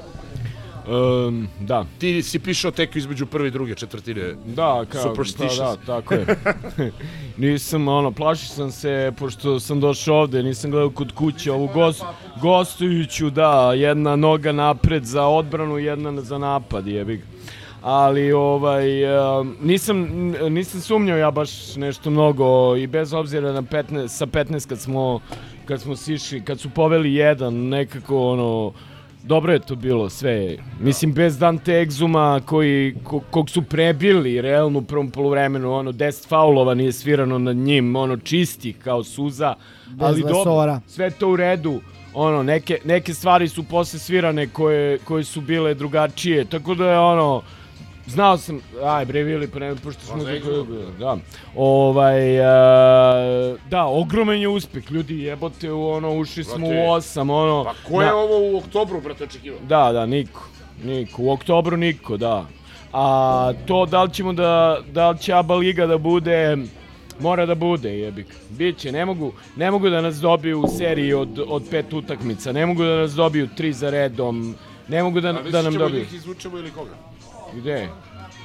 Um, 0.87 1.47
da. 1.59 1.85
ti 1.97 2.23
si 2.23 2.39
pišao 2.39 2.71
tek 2.71 2.95
između 2.95 3.25
prve 3.25 3.47
i 3.47 3.51
druge 3.51 3.75
četvrtine. 3.75 4.35
Da, 4.45 4.85
kao, 4.89 5.01
Superstitious. 5.01 5.57
Da, 5.57 5.77
tako 5.85 6.13
je. 6.13 6.25
nisam, 7.37 7.87
ono, 7.87 8.11
plašio 8.11 8.47
sam 8.47 8.71
se, 8.71 9.11
pošto 9.19 9.59
sam 9.59 9.79
došao 9.79 10.15
ovde, 10.15 10.43
nisam 10.43 10.71
gledao 10.71 10.89
kod 10.89 11.11
kuće 11.11 11.51
ovu 11.51 11.69
gost, 11.73 12.03
gostujuću, 12.41 13.29
da, 13.29 13.73
jedna 13.73 14.15
noga 14.15 14.51
napred 14.51 15.05
za 15.05 15.27
odbranu, 15.27 15.77
jedna 15.77 16.21
za 16.21 16.37
napad, 16.37 16.87
jebi 16.87 17.17
ga. 17.17 17.23
Ali, 17.81 18.31
ovaj, 18.31 18.85
nisam, 19.61 20.07
nisam 20.49 20.81
sumnjao 20.81 21.17
ja 21.17 21.31
baš 21.31 21.75
nešto 21.75 22.09
mnogo 22.09 22.75
i 22.75 22.87
bez 22.87 23.13
obzira 23.13 23.51
na 23.51 23.61
15, 23.61 24.07
sa 24.07 24.25
15 24.25 24.69
kad 24.69 24.79
smo, 24.79 25.19
kad 25.65 25.81
smo 25.81 25.95
sišli, 25.95 26.41
kad 26.41 26.59
su 26.59 26.69
poveli 26.69 27.13
jedan, 27.13 27.53
nekako, 27.55 28.31
ono, 28.31 28.73
dobro 29.23 29.53
je 29.53 29.59
to 29.59 29.75
bilo 29.75 30.09
sve. 30.09 30.57
Mislim, 30.79 31.13
bez 31.13 31.37
Dante 31.37 31.81
Egzuma 31.81 32.41
koji, 32.45 32.95
ko, 33.03 33.19
kog 33.19 33.49
su 33.49 33.61
prebili 33.61 34.41
realno 34.41 34.79
u 34.79 34.81
prvom 34.81 35.11
polovremenu, 35.11 35.73
ono, 35.73 35.91
10 35.91 36.27
faulova 36.27 36.73
nije 36.73 36.91
svirano 36.91 37.37
nad 37.37 37.55
njim, 37.55 37.95
ono, 37.95 38.17
čisti 38.17 38.73
kao 38.73 39.03
suza. 39.03 39.55
Bez 39.87 40.07
ali 40.07 40.21
dobro, 40.21 40.79
sve 40.87 41.09
to 41.09 41.29
u 41.29 41.35
redu. 41.35 41.81
Ono, 42.13 42.43
neke, 42.43 42.79
neke 42.85 43.13
stvari 43.13 43.47
su 43.47 43.63
posle 43.63 43.99
svirane 43.99 44.47
koje, 44.47 44.97
koje 44.97 45.23
su 45.23 45.41
bile 45.41 45.73
drugačije, 45.73 46.45
tako 46.45 46.75
da 46.75 46.91
je 46.91 46.99
ono, 46.99 47.41
Znao 48.07 48.37
sam, 48.37 48.59
aj 48.83 49.05
bre 49.05 49.23
Vili, 49.23 49.47
pa 49.47 49.59
ne, 49.59 49.75
pošto 49.75 50.05
smo... 50.05 50.23
Da, 50.99 51.17
ovaj, 51.55 52.41
a, 52.41 53.55
da, 53.69 53.85
ogroman 53.85 54.37
je 54.37 54.47
uspeh, 54.47 54.91
ljudi 54.91 55.19
jebote, 55.19 55.71
u 55.71 55.87
ono, 55.89 56.13
ušli 56.17 56.43
smo 56.43 56.67
Brate, 56.67 56.85
u 56.87 56.91
osam, 56.91 57.29
ono... 57.29 57.63
Pa 57.63 57.73
ko 57.89 58.01
je 58.01 58.07
da, 58.07 58.15
ovo 58.15 58.53
u 58.53 58.57
oktobru, 58.57 59.01
brate, 59.01 59.23
očekivao? 59.23 59.59
Da, 59.67 59.91
da, 59.91 60.05
niko, 60.05 60.47
niko, 60.83 61.21
u 61.21 61.31
oktobru 61.31 61.77
niko, 61.77 62.17
da. 62.17 62.45
A 62.93 63.51
to 63.67 63.85
da 63.85 64.03
li 64.03 64.13
ćemo 64.13 64.33
da, 64.33 64.79
da 64.91 65.09
li 65.09 65.19
će 65.19 65.33
ABA 65.33 65.55
Liga 65.55 65.87
da 65.87 65.97
bude, 65.97 66.57
mora 67.19 67.45
da 67.45 67.55
bude, 67.55 67.99
jebik. 67.99 68.27
Biće, 68.49 68.91
ne 68.91 69.05
mogu, 69.05 69.31
ne 69.55 69.71
mogu 69.71 69.89
da 69.89 70.01
nas 70.01 70.15
dobiju 70.15 70.61
u 70.61 70.67
seriji 70.67 71.13
od, 71.13 71.39
od 71.47 71.63
pet 71.71 71.93
utakmica, 71.93 72.51
ne 72.51 72.65
mogu 72.65 72.83
da 72.83 72.95
nas 72.95 73.11
dobiju 73.13 73.47
tri 73.57 73.73
za 73.73 73.89
redom, 73.89 74.55
ne 74.87 75.03
mogu 75.03 75.21
da, 75.21 75.29
A 75.29 75.33
da 75.33 75.61
nam 75.61 75.71
ćemo 75.73 75.83
da 75.83 75.89
dobiju. 75.89 76.01
ih 76.01 76.13
izvučemo 76.13 76.57
ili 76.57 76.71
koga? 76.71 76.91
Gde? 77.55 77.89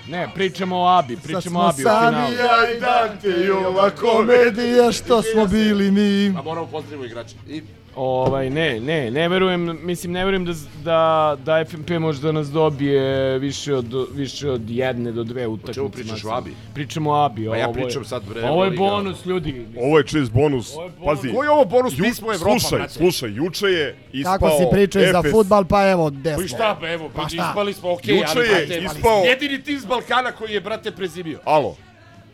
Ne, 0.09 0.29
pričamo 0.35 0.77
o 0.77 0.87
Abi, 0.89 1.17
pričamo 1.17 1.61
o 1.61 1.63
Sad 1.63 1.75
Abi 1.75 1.83
smo 1.83 1.91
u 1.91 1.95
sami 1.95 2.17
finalu. 2.17 2.33
ja 2.35 2.77
i 2.77 2.81
Dante 2.81 3.45
i 3.47 3.51
ova 3.51 3.91
komedija 3.91 4.93
što 4.93 5.23
smo 5.23 5.47
bili 5.47 5.91
mi. 5.91 6.39
A 6.39 6.43
moramo 6.43 6.67
pozdravimo 6.67 7.05
igrače. 7.05 7.35
I 7.49 7.63
Ovaj, 7.99 8.51
ne, 8.51 8.81
ne, 8.81 9.11
ne 9.11 9.29
verujem, 9.29 9.79
mislim, 9.83 10.13
ne 10.13 10.25
verujem 10.25 10.45
da, 10.45 10.53
da, 10.85 11.01
da 11.39 11.65
FNP 11.65 11.91
može 11.91 12.23
da 12.23 12.33
nas 12.33 12.49
dobije 12.49 13.03
više 13.39 13.75
od, 13.75 13.87
više 14.13 14.51
od 14.51 14.71
jedne 14.71 15.13
do 15.13 15.25
dve 15.25 15.47
utakmice. 15.47 15.75
čemu 15.75 15.89
pričaš, 15.91 16.25
o 16.25 16.31
Abi? 16.31 16.51
Pričamo 16.75 17.11
o 17.11 17.15
Abi. 17.17 17.47
Pa 17.47 17.57
ja 17.57 17.69
ovo 17.69 17.79
je- 17.79 17.85
pričam 17.85 18.05
sad, 18.05 18.23
bre, 18.25 18.43
Ovo 18.43 18.65
je 18.65 18.71
bonus, 18.71 19.27
ljudi. 19.27 19.67
Ovo 19.79 19.99
je 19.99 20.07
čist 20.07 20.33
bonus. 20.33 20.73
Pazi. 21.05 21.29
Koji 21.29 21.47
je 21.47 21.51
ovo 21.51 21.65
bonus? 21.67 21.93
Ju- 21.93 22.03
Mi 22.03 22.15
smo 22.15 22.33
Evropa, 22.33 22.51
Slušaj, 22.51 22.79
brate. 22.79 22.93
slušaj, 22.95 23.31
juče 23.31 23.67
je 23.67 23.97
ispao 24.13 24.33
Kako 24.33 24.51
si 24.51 24.65
pričao 24.73 25.03
i 25.03 25.07
za 25.07 25.23
futbal, 25.23 25.65
pa 25.65 25.91
evo, 25.91 26.11
gde 26.11 26.31
Pa 26.31 26.37
smo. 26.37 26.45
i 26.45 26.49
šta, 26.49 26.77
pa 26.81 26.89
evo, 26.89 27.09
pa, 27.09 27.23
Pa 27.23 27.29
šta? 27.29 27.37
ispali 27.43 27.73
smo, 27.75 27.93
okej, 27.93 28.15
Juče 28.15 28.27
ali, 28.29 28.47
je 28.47 28.67
brate, 28.67 28.81
ispao- 28.87 29.25
jedini 29.25 29.63
tim 29.63 29.77
iz 29.77 29.85
Balkana 29.85 30.33
koji 30.33 30.53
je, 30.53 30.61
brate, 30.61 30.91
prezimio. 30.91 31.39
Alo, 31.45 31.77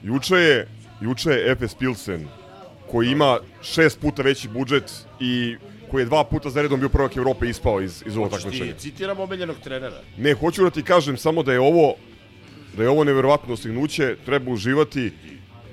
juče 0.02 0.34
je, 0.36 0.68
juče 1.00 1.30
je 1.30 1.52
Efes 1.52 1.74
Pilsen, 1.74 2.28
koji 2.95 3.11
ima 3.11 3.38
šest 3.62 4.01
puta 4.01 4.22
veći 4.22 4.49
budžet 4.49 4.92
i 5.20 5.57
koji 5.90 6.03
je 6.03 6.07
dva 6.07 6.24
puta 6.24 6.51
za 6.51 6.62
redom 6.62 6.80
bio 6.80 6.88
prvak 6.88 7.16
Evrope 7.16 7.49
ispao 7.49 7.80
iz, 7.80 8.03
iz 8.07 8.16
ovog 8.16 8.30
Hoćeš 8.30 8.45
takmičenja. 8.45 8.72
ti 8.72 8.80
citiram 8.80 9.20
omiljenog 9.20 9.57
trenera. 9.64 10.01
Ne, 10.18 10.34
hoću 10.34 10.62
da 10.62 10.70
ti 10.70 10.82
kažem 10.82 11.16
samo 11.16 11.42
da 11.42 11.53
je 11.53 11.61
ovo 11.61 11.95
da 12.76 12.82
je 12.82 12.88
ovo 12.88 13.05
neverovatno 13.05 13.49
dostignuće, 13.49 14.16
treba 14.24 14.51
uživati, 14.51 15.12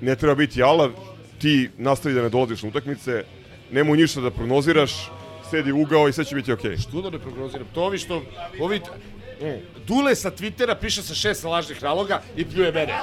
ne 0.01 0.15
treba 0.15 0.35
biti 0.35 0.63
alav, 0.63 0.91
ti 1.39 1.69
nastavi 1.77 2.15
da 2.15 2.21
ne 2.21 2.29
dolaziš 2.29 2.63
na 2.63 2.69
utakmice, 2.69 3.23
nemoj 3.71 3.97
ništa 3.97 4.21
da 4.21 4.31
prognoziraš, 4.31 5.11
sedi 5.49 5.71
u 5.71 5.81
ugao 5.81 6.09
i 6.09 6.13
sve 6.13 6.25
će 6.25 6.35
biti 6.35 6.51
okej. 6.51 6.77
Što 6.77 7.01
da 7.01 7.09
ne 7.09 7.19
prognoziram? 7.19 7.67
To 7.73 7.83
ovi 7.83 7.97
što... 7.97 8.23
Ovi, 8.59 8.81
e, 9.41 9.61
Dule 9.87 10.15
sa 10.15 10.31
Twittera 10.31 10.75
piše 10.81 11.03
sa 11.03 11.15
šest 11.15 11.43
lažnih 11.43 11.83
naloga 11.83 12.21
i 12.35 12.45
pljuje 12.45 12.71
mene. 12.71 12.99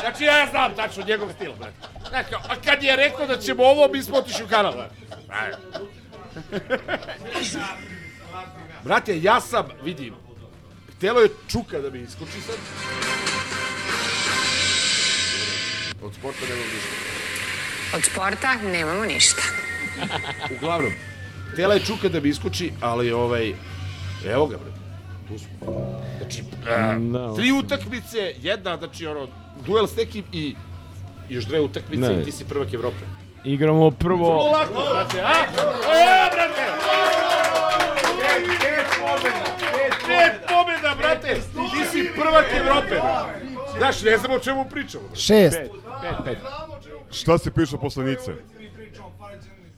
Znači 0.00 0.24
ja 0.24 0.46
znam 0.50 0.74
tačno 0.76 1.04
njegov 1.04 1.28
stil, 1.32 1.52
brate. 1.58 1.76
Znači, 2.08 2.34
a 2.34 2.54
kad 2.64 2.82
je 2.82 2.96
rekao 2.96 3.26
da 3.26 3.38
ćemo 3.38 3.62
ovo, 3.62 3.88
mi 3.92 4.02
smo 4.02 4.16
otišli 4.16 4.44
u 4.44 4.48
kanal. 4.48 4.72
brate. 4.72 4.94
Brate, 8.84 9.22
ja 9.22 9.40
sam, 9.40 9.68
vidim, 9.84 10.14
htelo 10.96 11.20
je 11.20 11.28
čuka 11.48 11.78
da 11.78 11.90
mi 11.90 12.00
iskoči 12.00 12.40
sad. 12.46 12.56
Od 16.02 16.14
sporta 16.14 16.40
nemam 16.48 16.64
ništa. 16.74 17.96
Od 17.96 18.04
sporta 18.04 18.54
nemamo 18.54 19.04
ništa. 19.04 19.42
Uglavnom, 20.56 20.92
htela 21.52 21.74
je 21.74 21.80
čuka 21.80 22.08
da 22.08 22.20
mi 22.20 22.28
iskoči, 22.28 22.72
ali 22.80 23.12
ovaj, 23.12 23.54
evo 24.26 24.46
ga 24.46 24.56
bre. 24.56 24.79
Tu 25.30 25.38
smo. 25.38 25.50
Znači, 26.18 26.42
a, 26.68 26.98
Da, 26.98 27.34
tri 27.36 27.52
utakmice, 27.52 28.34
jedna, 28.42 28.76
znači 28.76 29.06
ono, 29.06 29.28
duel 29.66 29.86
s 29.86 29.96
nekim 29.96 30.24
i 30.32 30.54
još 31.28 31.44
dve 31.44 31.60
utakmice 31.60 32.08
Ne. 32.14 32.22
i 32.22 32.24
ti 32.24 32.32
si 32.32 32.44
prvak 32.44 32.74
Evrope. 32.74 33.04
Igramo 33.44 33.90
prvo... 33.90 34.28
Vrlo 34.28 34.50
lako, 34.50 34.72
brate, 34.92 35.20
a? 35.20 35.32
E, 35.32 36.30
brate! 36.34 36.64
Pet, 38.60 38.86
pobjeda, 39.00 39.44
pet, 39.60 39.94
pet 40.06 40.32
pobjeda, 40.48 40.94
brate! 40.98 41.34
Ti 41.34 41.88
si 41.90 42.10
prvak 42.14 42.44
Evrope. 42.60 43.00
Znaš, 43.78 44.02
ne 44.02 44.18
znam 44.18 44.32
o 44.32 44.38
čemu 44.38 44.64
pričamo. 44.70 45.04
Šest. 45.14 45.58
Pet, 45.58 45.70
pet, 46.02 46.14
pet. 46.24 46.38
Šta 47.10 47.38
se 47.38 47.50
piše 47.50 47.76
posle 47.80 48.04
Nice? 48.04 48.32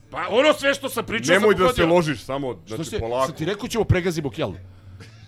Pa 0.09 0.27
ono 0.29 0.53
sve 0.53 0.73
što 0.73 0.89
sam 0.89 1.05
pričao 1.05 1.33
Nemoj 1.33 1.55
sam 1.55 1.67
da 1.67 1.73
se 1.73 1.85
ložiš 1.85 2.23
samo, 2.23 2.59
Što 2.65 2.75
znači 2.75 2.99
polako. 2.99 3.25
Sam 3.25 3.35
ti 3.35 3.45
rekao 3.45 3.67
ćemo 3.67 3.83
pregazimo 3.83 4.29
Kjelnu. 4.29 4.57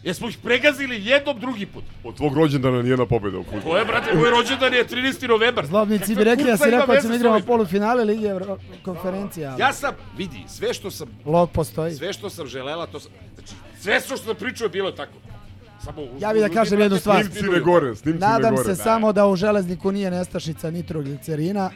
Jesmo 0.05 0.29
ih 0.29 0.37
pregazili 0.37 1.05
jednom 1.05 1.39
drugi 1.39 1.65
put. 1.65 1.83
Od 2.03 2.15
tvog 2.15 2.35
rođendana 2.35 2.81
nijedna 2.81 3.05
pobjeda 3.05 3.37
u 3.39 3.43
To 3.43 3.51
fudbalu. 3.51 3.75
je, 3.75 3.85
brate, 3.85 4.13
moj 4.13 4.29
rođendan 4.29 4.73
je 4.73 4.87
13. 4.87 5.27
novembar. 5.27 5.65
Zlobnici 5.65 6.15
bi 6.15 6.23
rekli 6.23 6.45
da 6.45 6.57
si 6.57 6.63
ima 6.63 6.77
rekao 6.77 6.95
da 6.95 7.01
ćemo 7.01 7.15
igramo 7.15 7.39
polufinale 7.41 8.03
Lige 8.03 8.27
Evro 8.27 8.57
konferencija. 8.83 9.51
ali 9.51 9.61
Ja 9.61 9.73
sam, 9.73 9.93
vidi, 10.17 10.43
sve 10.47 10.73
što 10.73 10.91
sam, 10.91 11.07
Log 11.25 11.51
postoji. 11.51 11.93
sve 11.93 12.13
što 12.13 12.29
sam 12.29 12.47
želela, 12.47 12.87
to 12.87 12.99
sam, 12.99 13.11
znači, 13.35 13.53
sve 13.79 13.99
što 13.99 14.17
sam 14.17 14.35
pričao 14.35 14.65
je 14.65 14.69
bilo 14.69 14.91
tako. 14.91 15.13
Samo 15.81 16.01
uz- 16.01 16.21
Ja 16.21 16.33
bih 16.33 16.41
da 16.41 16.49
kažem 16.49 16.79
jednu 16.79 16.97
stvar. 16.97 17.23
Snimci 17.23 17.43
ne 17.43 17.59
gore, 17.59 17.95
snimci 17.95 18.21
ne 18.21 18.27
Nadam 18.27 18.55
gore. 18.55 18.65
se 18.65 18.75
samo 18.77 19.13
da 19.13 19.27
u 19.27 19.35
železniku 19.35 19.91
nije 19.91 20.11
nestašica 20.11 20.71
nitroglicerina 20.71 21.71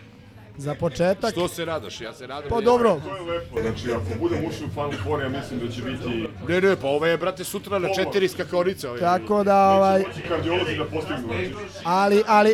za 0.60 0.76
početak. 0.76 1.32
Što 1.32 1.48
se 1.48 1.66
nadaš? 1.66 2.02
Ja 2.02 2.14
se 2.14 2.28
nadam. 2.28 2.50
Pa 2.50 2.62
dobro. 2.62 3.00
To 3.00 3.16
je 3.16 3.22
lepo. 3.32 3.62
Znači, 3.62 3.92
ako 3.92 4.20
budemo 4.20 4.48
ušli 4.48 4.66
u 4.66 4.70
Final 4.70 4.92
Four, 5.04 5.22
ja 5.22 5.30
mislim 5.30 5.60
da 5.60 5.68
će 5.68 5.82
biti... 5.82 6.28
Ne, 6.48 6.62
ne, 6.62 6.76
pa 6.76 6.88
ovo 6.88 7.06
je, 7.06 7.18
brate, 7.18 7.44
sutra 7.44 7.80
na 7.80 7.90
četiri 7.90 8.28
skakonice. 8.28 8.88
Ovaj. 8.90 9.00
Tako 9.00 9.44
da, 9.44 9.70
ovaj, 9.70 10.04
Ti 10.06 10.22
kardiolozi 10.28 10.78
da 10.78 10.86
postignu. 10.86 11.28
znači. 11.28 11.52
ali, 11.84 12.24
ali, 12.28 12.50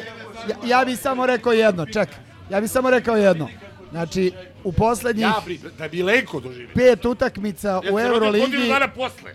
ja, 0.50 0.78
ja 0.78 0.86
bih 0.86 1.00
samo 1.00 1.26
rekao 1.26 1.54
jedno, 1.54 1.86
ček, 1.86 2.10
ja 2.50 2.62
bih 2.62 2.72
samo 2.72 2.90
rekao 2.90 3.16
jedno. 3.18 3.50
Znači, 3.92 4.32
u 4.64 4.72
poslednjih 4.72 5.24
Ja, 5.24 5.42
bi, 5.48 5.60
da 5.78 5.88
bi 5.88 6.04
Lenko 6.04 6.40
doživio. 6.40 6.70
pet 6.76 7.06
utakmica 7.06 7.82
Ja 7.84 7.94
u 7.94 8.00
Euroligi 8.00 8.68
dana 8.70 8.88
posle. 8.88 9.32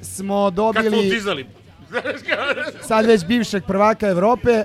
smo 0.00 0.50
dobili 0.50 1.10
dizali. 1.10 1.46
sad 2.82 3.06
već 3.06 3.24
bivšeg 3.24 3.62
prvaka 3.66 4.08
Evrope 4.08 4.64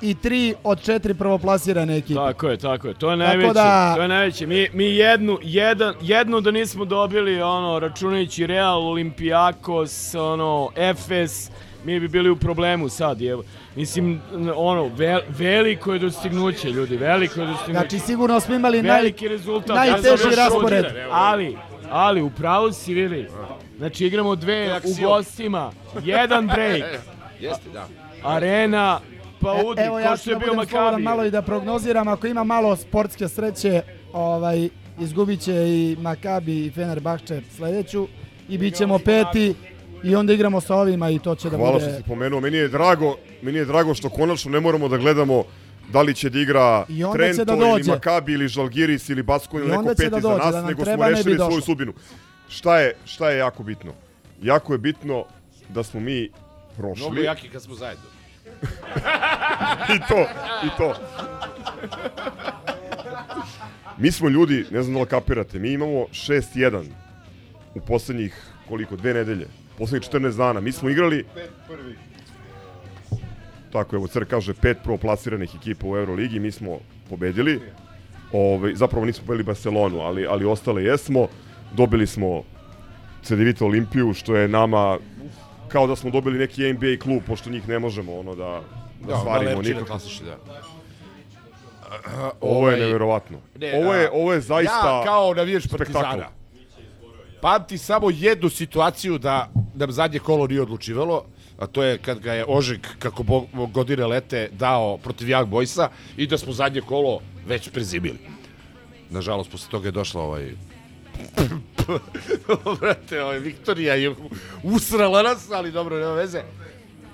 i 0.00 0.14
tri 0.14 0.54
od 0.64 0.82
četiri 0.82 1.14
prvoplasirane 1.14 1.96
ekipe. 1.96 2.14
Tako 2.16 2.48
je, 2.48 2.56
tako 2.56 2.88
je. 2.88 2.94
To 2.94 3.10
je 3.10 3.16
najveće. 3.16 3.52
da- 3.54 3.94
To 3.96 4.02
je 4.02 4.08
najveće. 4.08 4.46
Mi, 4.46 4.68
mi 4.72 4.84
jednu, 4.86 5.38
jedan, 5.42 5.94
jednu 6.00 6.40
da 6.40 6.50
nismo 6.50 6.84
dobili, 6.84 7.42
ono, 7.42 7.78
računajući 7.78 8.46
Real, 8.46 8.80
Olimpijakos, 8.80 10.14
ono, 10.14 10.68
Efes, 10.76 11.50
mi 11.84 12.00
bi 12.00 12.08
bili 12.08 12.30
u 12.30 12.36
problemu 12.36 12.88
sad. 12.88 13.20
Je, 13.20 13.36
mislim, 13.76 14.20
ono, 14.56 14.88
vel, 14.88 15.20
veliko 15.28 15.92
je 15.92 15.98
dostignuće, 15.98 16.70
ljudi, 16.70 16.96
veliko 16.96 17.40
je 17.40 17.46
dostignuće. 17.46 17.72
Znači, 17.80 17.98
sigurno 17.98 18.40
smo 18.40 18.54
imali 18.54 18.82
naj, 18.82 18.96
Veliki 18.96 19.28
rezultat. 19.28 19.76
najteži 19.76 20.28
Ja 20.30 20.36
raspored. 20.36 20.84
Ali, 21.12 21.56
ali, 21.90 22.22
u 22.22 22.30
pravu 22.30 22.72
si 22.72 22.94
vidi. 22.94 23.26
Znači, 23.78 24.06
igramo 24.06 24.36
dve 24.36 24.80
u 24.84 25.02
gostima, 25.02 25.72
jedan 26.04 26.46
break, 26.46 26.84
Jeste, 27.40 27.70
da. 27.72 27.86
arena, 28.24 29.00
pa 29.44 29.60
E, 29.60 29.64
udi, 29.64 29.80
evo 29.82 29.94
ko 29.94 30.00
ja 30.00 30.16
što 30.16 30.24
ću 30.24 30.30
je 30.30 30.34
da 30.34 30.38
bio 30.38 30.54
budem 30.54 31.02
malo 31.02 31.24
i 31.24 31.30
da 31.30 31.42
prognoziram, 31.42 32.08
ako 32.08 32.26
ima 32.26 32.44
malo 32.44 32.76
sportske 32.76 33.28
sreće, 33.28 33.82
ovaj, 34.12 34.68
izgubit 35.00 35.40
će 35.40 35.52
i 35.52 35.96
Makabi 36.00 36.66
i 36.66 36.70
Fenerbahče 36.70 37.40
sledeću 37.56 38.08
i 38.48 38.58
bit 38.58 38.74
ćemo 38.74 38.98
peti 38.98 39.54
i 40.04 40.14
onda 40.16 40.32
igramo 40.32 40.60
sa 40.60 40.76
ovima 40.76 41.10
i 41.10 41.18
to 41.18 41.34
će 41.34 41.50
da 41.50 41.56
Hvala 41.56 41.80
što 41.80 41.88
bude... 41.88 41.98
si 41.98 42.04
pomenuo. 42.04 42.40
Meni 42.40 42.56
je 42.56 42.68
drago, 42.68 43.16
meni 43.42 43.58
je 43.58 43.64
drago 43.64 43.94
što 43.94 44.08
konačno 44.08 44.50
ne 44.50 44.60
moramo 44.60 44.88
da 44.88 44.96
gledamo 44.96 45.44
da 45.92 46.02
li 46.02 46.14
će 46.14 46.30
da 46.30 46.38
igra 46.38 46.86
će 46.88 47.04
Trento 47.12 47.44
da 47.44 47.54
ili. 47.54 47.88
Makabi 47.88 48.32
ili 48.32 48.48
Žalgiris 48.48 49.08
ili 49.08 49.22
Basko 49.22 49.58
ili 49.58 49.68
neko 49.70 49.84
peti 49.84 50.10
da 50.10 50.20
za 50.20 50.28
dođe, 50.28 50.44
nas, 50.44 50.54
da 50.54 50.62
nego 50.62 50.74
smo 50.74 50.84
treba, 50.84 51.08
rešili 51.08 51.36
svoju 51.36 51.60
sudbinu. 51.60 51.92
Šta 52.48 52.78
je, 52.80 52.94
šta 53.04 53.30
je 53.30 53.38
jako 53.38 53.62
bitno? 53.62 53.92
Jako 54.42 54.72
je 54.72 54.78
bitno 54.78 55.24
da 55.68 55.82
smo 55.82 56.00
mi 56.00 56.30
Mnogo 56.78 56.94
prošli. 56.94 57.24
jaki 57.24 57.48
kad 57.48 57.62
smo 57.62 57.74
zajedno. 57.74 58.13
I 59.94 59.98
to, 60.08 60.26
i 60.64 60.68
to. 60.78 60.94
Mi 63.98 64.12
smo 64.12 64.28
ljudi, 64.28 64.66
ne 64.70 64.82
znam 64.82 64.94
da 64.94 65.00
li 65.00 65.06
kapirate, 65.06 65.58
mi 65.58 65.72
imamo 65.72 66.06
6-1 66.12 66.84
u 67.74 67.80
poslednjih, 67.80 68.42
koliko, 68.68 68.96
dve 68.96 69.14
nedelje. 69.14 69.46
Poslednjih 69.78 70.10
14 70.10 70.36
dana. 70.36 70.60
Mi 70.60 70.72
smo 70.72 70.90
igrali... 70.90 71.24
Tako, 73.72 73.96
evo, 73.96 74.06
Cer 74.06 74.24
kaže 74.30 74.54
pet 74.54 74.78
prvoplasiranih 74.84 75.54
ekipa 75.54 75.86
u 75.86 75.96
Euroligi, 75.96 76.40
mi 76.40 76.50
smo 76.50 76.78
pobedili. 77.10 77.60
Ove, 78.32 78.74
zapravo 78.74 79.06
nismo 79.06 79.26
pobedili 79.26 79.44
Barcelonu, 79.44 80.00
ali, 80.00 80.26
ali 80.26 80.44
ostale 80.44 80.84
jesmo. 80.84 81.28
Dobili 81.72 82.06
smo 82.06 82.42
Cedevita 83.22 83.64
Olimpiju, 83.64 84.14
što 84.14 84.36
je 84.36 84.48
nama 84.48 84.98
kao 85.74 85.86
da 85.86 85.96
smo 85.96 86.10
dobili 86.10 86.38
neki 86.38 86.72
NBA 86.72 86.94
klub, 87.02 87.22
pošto 87.26 87.50
njih 87.50 87.68
ne 87.68 87.78
možemo 87.78 88.14
ono 88.14 88.34
da, 88.34 88.62
da 89.00 89.06
Da, 89.06 89.16
stvarimo 89.18 89.50
Malerčine 89.50 89.74
nikako. 89.74 89.86
klasične, 89.86 90.26
da. 90.26 90.36
Ovo 92.40 92.68
je 92.68 92.74
Ovaj, 92.74 92.80
neverovatno. 92.80 93.38
ne, 93.58 93.72
ovo 93.76 93.94
je 93.94 94.06
a, 94.06 94.10
ovo 94.12 94.32
je 94.32 94.40
zaista 94.40 94.88
Ja 94.88 95.04
kao 95.04 95.34
navijač. 95.34 95.66
Partizana. 95.68 96.28
Pamti 97.40 97.78
samo 97.78 98.10
jednu 98.10 98.48
situaciju 98.48 99.18
da 99.18 99.50
nam 99.74 99.92
zadnje 99.92 100.18
kolo 100.18 100.46
nije 100.46 100.62
odlučivalo, 100.62 101.24
a 101.58 101.66
to 101.66 101.82
je 101.82 101.98
kad 101.98 102.18
ga 102.18 102.32
je 102.32 102.44
Ožek, 102.48 102.88
kako 102.98 103.22
bo, 103.22 103.40
godine 103.66 104.06
lete, 104.06 104.48
dao 104.52 104.96
protiv 104.98 105.26
Young 105.28 105.46
Boysa 105.46 105.88
i 106.16 106.26
da 106.26 106.38
smo 106.38 106.52
zadnje 106.52 106.80
kolo 106.80 107.20
već 107.46 107.68
prezimili. 107.70 108.18
Nažalost, 109.10 109.50
posle 109.50 109.70
toga 109.70 109.88
je 109.88 109.92
došla 109.92 110.22
ovaj... 110.22 110.52
Brate, 112.80 113.22
ovaj, 113.22 113.38
Viktorija 113.38 113.94
je 113.94 114.14
usrala 114.62 115.22
nas, 115.22 115.50
ali 115.50 115.72
dobro, 115.72 115.98
nema 115.98 116.12
veze. 116.12 116.42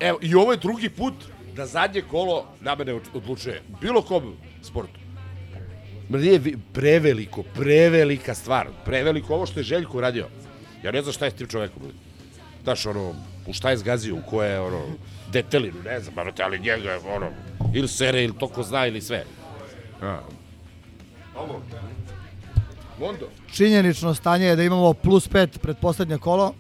Evo, 0.01 0.19
i 0.23 0.35
ovo 0.35 0.53
je 0.53 0.59
drugi 0.59 0.89
put 0.89 1.15
da 1.57 1.67
zadnje 1.67 2.03
kolo 2.03 2.47
na 2.61 2.75
mene 2.75 2.95
od- 2.95 3.09
odlučuje. 3.15 3.63
Bilo 3.81 4.03
kom 4.03 4.37
sportu. 4.63 5.01
Nije 6.09 6.41
preveliko, 6.73 7.43
prevelika 7.43 8.35
stvar. 8.35 8.67
Preveliko 8.85 9.35
ovo 9.35 9.47
što 9.47 9.61
je 9.61 9.65
Željko 9.65 9.99
uradio. 9.99 10.27
Ja 10.83 10.93
ne 10.93 11.03
znam 11.03 11.13
šta 11.13 11.25
je 11.25 11.31
s 11.31 11.35
tim 11.35 11.47
čovekom. 11.49 11.83
Znaš, 12.63 12.87
ono, 12.87 13.15
u 13.47 13.53
šta 13.53 13.71
je 13.71 13.77
zgazio, 13.77 14.15
u 14.15 14.23
koje, 14.31 14.61
ono, 14.61 14.83
detelinu, 15.33 15.83
ne 15.85 16.01
znam, 16.01 16.15
brate, 16.15 16.43
ali 16.43 16.59
njega, 16.59 16.99
ono, 17.09 17.31
ili 17.75 17.89
sere, 17.89 18.25
ili 18.25 18.39
to 18.39 18.49
ko 18.49 18.63
zna, 18.63 18.87
ili 18.87 19.01
sve. 19.01 19.25
Ja. 20.03 20.23
Mondo. 23.01 23.29
Činjenično 23.49 24.15
stanje 24.15 24.47
je 24.47 24.57
da 24.57 24.63
imamo 24.63 24.93
plus 24.93 25.29
5 25.29 25.59
pred 25.59 25.77
poslednje 25.79 26.19
kolo. 26.19 26.55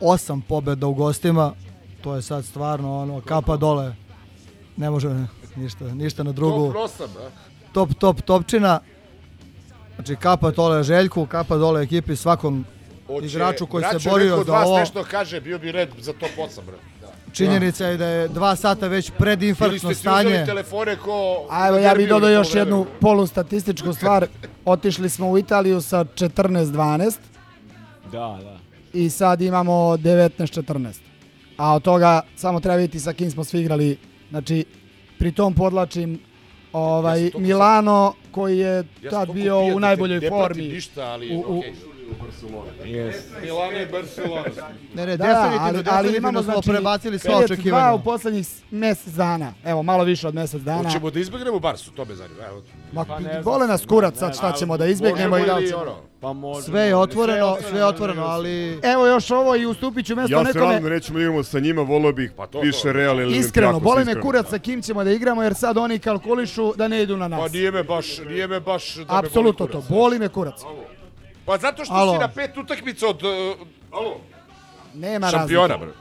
Osam 0.00 0.40
pobjeda 0.40 0.86
u 0.86 0.94
gostima. 0.94 1.52
To 2.00 2.14
je 2.14 2.22
sad 2.22 2.44
stvarno 2.44 2.98
ono 2.98 3.20
kapa 3.20 3.56
dole. 3.56 3.94
Ne 4.76 4.90
može 4.90 5.26
ništa, 5.56 5.84
ništa 5.84 6.22
na 6.22 6.32
drugu. 6.32 6.72
Top 6.72 6.90
8, 6.90 7.02
a? 7.18 7.30
Top, 7.72 7.94
top, 7.94 8.22
topčina. 8.22 8.80
Znači 9.94 10.16
kapa 10.16 10.50
dole 10.50 10.82
Željku, 10.82 11.26
kapa 11.26 11.56
dole 11.56 11.82
ekipi 11.82 12.16
svakom 12.16 12.64
Hoće- 13.06 13.26
igraču 13.26 13.66
koji 13.66 13.84
se 13.84 14.08
borio 14.10 14.26
neko 14.26 14.40
od 14.40 14.46
za 14.46 14.52
vas 14.52 14.66
ovo. 14.66 14.78
nešto 14.78 15.04
kaže, 15.10 15.40
bio 15.40 15.58
bi 15.58 15.72
red 15.72 15.88
za 15.98 16.12
top 16.12 16.30
8, 16.38 16.60
bro. 16.66 16.76
Činjenica 17.32 17.86
je 17.86 17.96
da 17.96 18.06
je 18.06 18.28
dva 18.28 18.56
sata 18.56 18.88
već 18.88 19.08
Ili 19.08 19.18
predinfarktno 19.18 19.78
ste 19.78 19.94
stanje. 19.94 20.28
uzeli 20.28 20.46
telefone 20.46 20.96
ko... 20.96 21.46
A 21.50 21.68
evo 21.68 21.78
ja 21.78 21.94
bih 21.94 22.08
dodao 22.08 22.28
na 22.28 22.34
još 22.34 22.54
jednu 22.54 22.86
polustatističku 23.00 23.92
stvar. 23.92 24.26
Otišli 24.64 25.08
smo 25.08 25.30
u 25.30 25.38
Italiju 25.38 25.80
sa 25.80 26.04
14-12 26.04 27.16
Da, 28.12 28.38
da. 28.42 28.58
i 28.92 29.10
sad 29.10 29.40
imamo 29.40 29.72
19-14. 29.72 30.94
A 31.56 31.74
od 31.74 31.82
toga 31.82 32.20
samo 32.36 32.60
treba 32.60 32.76
vidjeti 32.76 33.00
sa 33.00 33.12
kim 33.12 33.30
smo 33.30 33.44
svi 33.44 33.60
igrali. 33.60 33.98
Znači, 34.30 34.64
pri 35.18 35.32
tom 35.32 35.54
podlačim 35.54 36.20
ovaj, 36.72 37.30
Milano 37.38 38.14
koji 38.30 38.58
je 38.58 38.84
tad 39.10 39.32
bio 39.32 39.66
u 39.66 39.70
da 39.70 39.78
najboljoj 39.78 40.20
ne 40.20 40.28
pratim 40.28 40.40
formi. 40.40 40.68
ništa, 40.68 41.02
ali 41.02 41.36
u, 41.36 41.40
u, 41.40 41.62
okej. 42.80 43.12
Milano 43.42 43.78
i 43.78 43.86
Barcelona. 43.86 44.42
Ne, 44.94 45.06
ne, 45.06 45.16
Da, 45.16 45.24
definitivno, 45.24 45.92
ali, 45.92 46.08
ali 46.08 46.16
imamo 46.16 46.42
smo 46.42 46.52
znači, 46.52 46.68
prebacili 46.70 47.18
sva 47.18 47.30
5-2 47.32 47.44
očekivanja. 47.44 47.92
u 47.94 48.02
poslednjih 48.02 48.46
mesec 48.70 49.12
dana. 49.12 49.52
Evo, 49.64 49.82
malo 49.82 50.04
više 50.04 50.28
od 50.28 50.34
mesec 50.34 50.62
dana. 50.62 50.82
Hoćemo 50.84 51.10
da 51.10 51.20
izbegnemo 51.20 51.58
Barsu, 51.58 51.90
to 51.90 52.04
me 52.04 52.14
zanima. 52.14 52.44
Evo. 52.46 52.62
Ma, 52.92 53.04
Pa 53.04 53.18
ne 53.18 53.40
vole 53.40 53.66
nas 53.66 53.86
kurac 53.86 54.18
sad 54.18 54.34
šta 54.34 54.52
ćemo 54.52 54.76
da 54.76 54.86
izbegnemo 54.86 55.38
i 55.38 55.46
da 55.46 55.56
li 55.56 55.62
ili 55.62 55.70
ćemo. 55.70 56.08
Pa 56.20 56.32
može. 56.32 56.62
Sve 56.62 56.80
je 56.82 56.96
otvoreno, 56.96 57.56
sve 57.70 57.78
je 57.78 57.84
otvoreno, 57.84 58.22
ali 58.22 58.80
Evo 58.84 59.06
još 59.06 59.30
ovo 59.30 59.56
i 59.56 59.66
ustupit 59.66 60.06
ću 60.06 60.16
mesto 60.16 60.32
Ja 60.32 60.38
se 60.38 60.44
nadam 60.44 60.62
da 60.62 60.68
nekome. 60.68 60.90
nećemo 60.90 61.18
da 61.18 61.22
igramo 61.22 61.42
sa 61.42 61.60
njima, 61.60 61.82
volio 61.82 62.12
bih 62.12 62.32
Pa 62.36 62.46
to, 62.46 62.60
više. 62.60 62.92
Real 62.92 63.20
ili 63.20 63.36
Iskreno, 63.36 63.80
boli 63.80 64.04
me 64.04 64.20
kurac 64.20 64.46
sa 64.48 64.58
kim 64.58 64.82
ćemo 64.82 65.04
da 65.04 65.10
igramo 65.10 65.42
jer 65.42 65.54
sad 65.54 65.76
oni 65.78 65.98
kalkulišu 65.98 66.72
da 66.76 66.88
ne 66.88 67.02
idu 67.02 67.16
na 67.16 67.28
Pa 67.28 67.36
nas. 67.36 67.52
nije 67.52 67.70
me 67.70 67.82
baš, 67.82 68.18
nije 68.18 68.46
me 68.46 68.60
baš 68.60 68.94
da 68.94 69.04
Apsolutno 69.08 69.66
to, 69.66 69.82
boli 69.88 70.18
me 70.18 70.28
kurac. 70.28 70.60
Pa 71.48 71.58
zato 71.58 71.84
što 71.84 71.94
Alo. 71.94 72.12
si 72.12 72.18
na 72.18 72.28
pet 72.28 72.56
utakmica 72.56 73.08
od 73.08 73.22
uh, 73.22 73.32
Nema 74.94 75.30
šampiona, 75.30 75.74
razlike. 75.76 75.92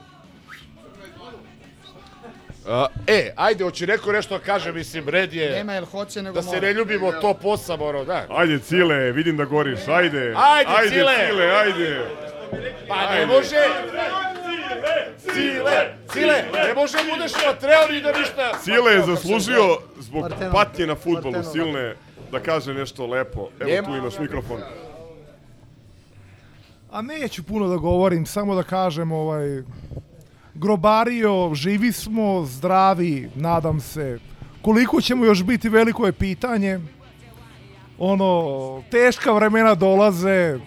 bro. 2.65 2.81
Uh, 2.81 2.87
e, 3.07 3.33
ajde, 3.35 3.63
hoće 3.63 3.87
neko 3.87 4.11
nešto 4.11 4.37
da 4.37 4.43
kaže, 4.43 4.71
mislim, 4.71 5.09
red 5.09 5.33
je 5.33 5.51
Nema 5.51 5.73
jel 5.73 5.85
hoće 5.85 6.21
nego 6.21 6.35
da 6.35 6.41
se 6.41 6.61
ne 6.61 6.73
ljubimo 6.73 7.11
top 7.11 7.43
8, 7.43 7.81
ono, 7.81 8.05
da. 8.05 8.25
Ajde, 8.29 8.59
Cile, 8.59 9.11
vidim 9.11 9.37
da 9.37 9.45
goriš, 9.45 9.87
ajde. 9.87 10.33
Ajde, 10.37 10.71
ajde 10.77 10.89
Cile. 10.89 11.13
Cile, 11.29 11.45
ajde. 11.45 12.05
Pa 12.87 13.15
ne 13.15 13.25
može... 13.25 13.55
Cile, 15.33 15.95
Cile, 16.13 16.43
ne 16.67 16.73
može 16.75 16.97
budeš 17.11 17.31
Patreon 17.31 17.95
i 17.95 18.01
da 18.01 18.19
ništa... 18.19 18.53
Cile 18.63 18.93
je 18.93 19.01
zaslužio 19.01 19.77
zbog 19.99 20.31
patnje 20.51 20.87
na 20.87 20.95
futbolu 20.95 21.43
silne 21.53 21.95
da 22.31 22.39
kaže 22.39 22.73
nešto 22.73 23.05
lepo. 23.07 23.49
Evo 23.59 23.71
Nema. 23.71 23.87
tu 23.87 23.95
imaš 23.95 24.19
mikrofon. 24.19 24.61
A 26.91 27.01
neću 27.01 27.43
puno 27.43 27.67
da 27.67 27.75
govorim, 27.77 28.25
samo 28.25 28.55
da 28.55 28.63
kažem 28.63 29.11
ovaj 29.11 29.63
grobario, 30.53 31.53
živi 31.53 31.91
smo, 31.91 32.45
zdravi, 32.45 33.29
nadam 33.35 33.79
se. 33.79 34.19
Koliko 34.61 35.01
ćemo 35.01 35.25
još 35.25 35.43
biti 35.43 35.69
veliko 35.69 36.05
je 36.05 36.11
pitanje. 36.11 36.79
Ono, 37.99 38.83
teška 38.91 39.31
vremena 39.31 39.75
dolaze. 39.75 40.59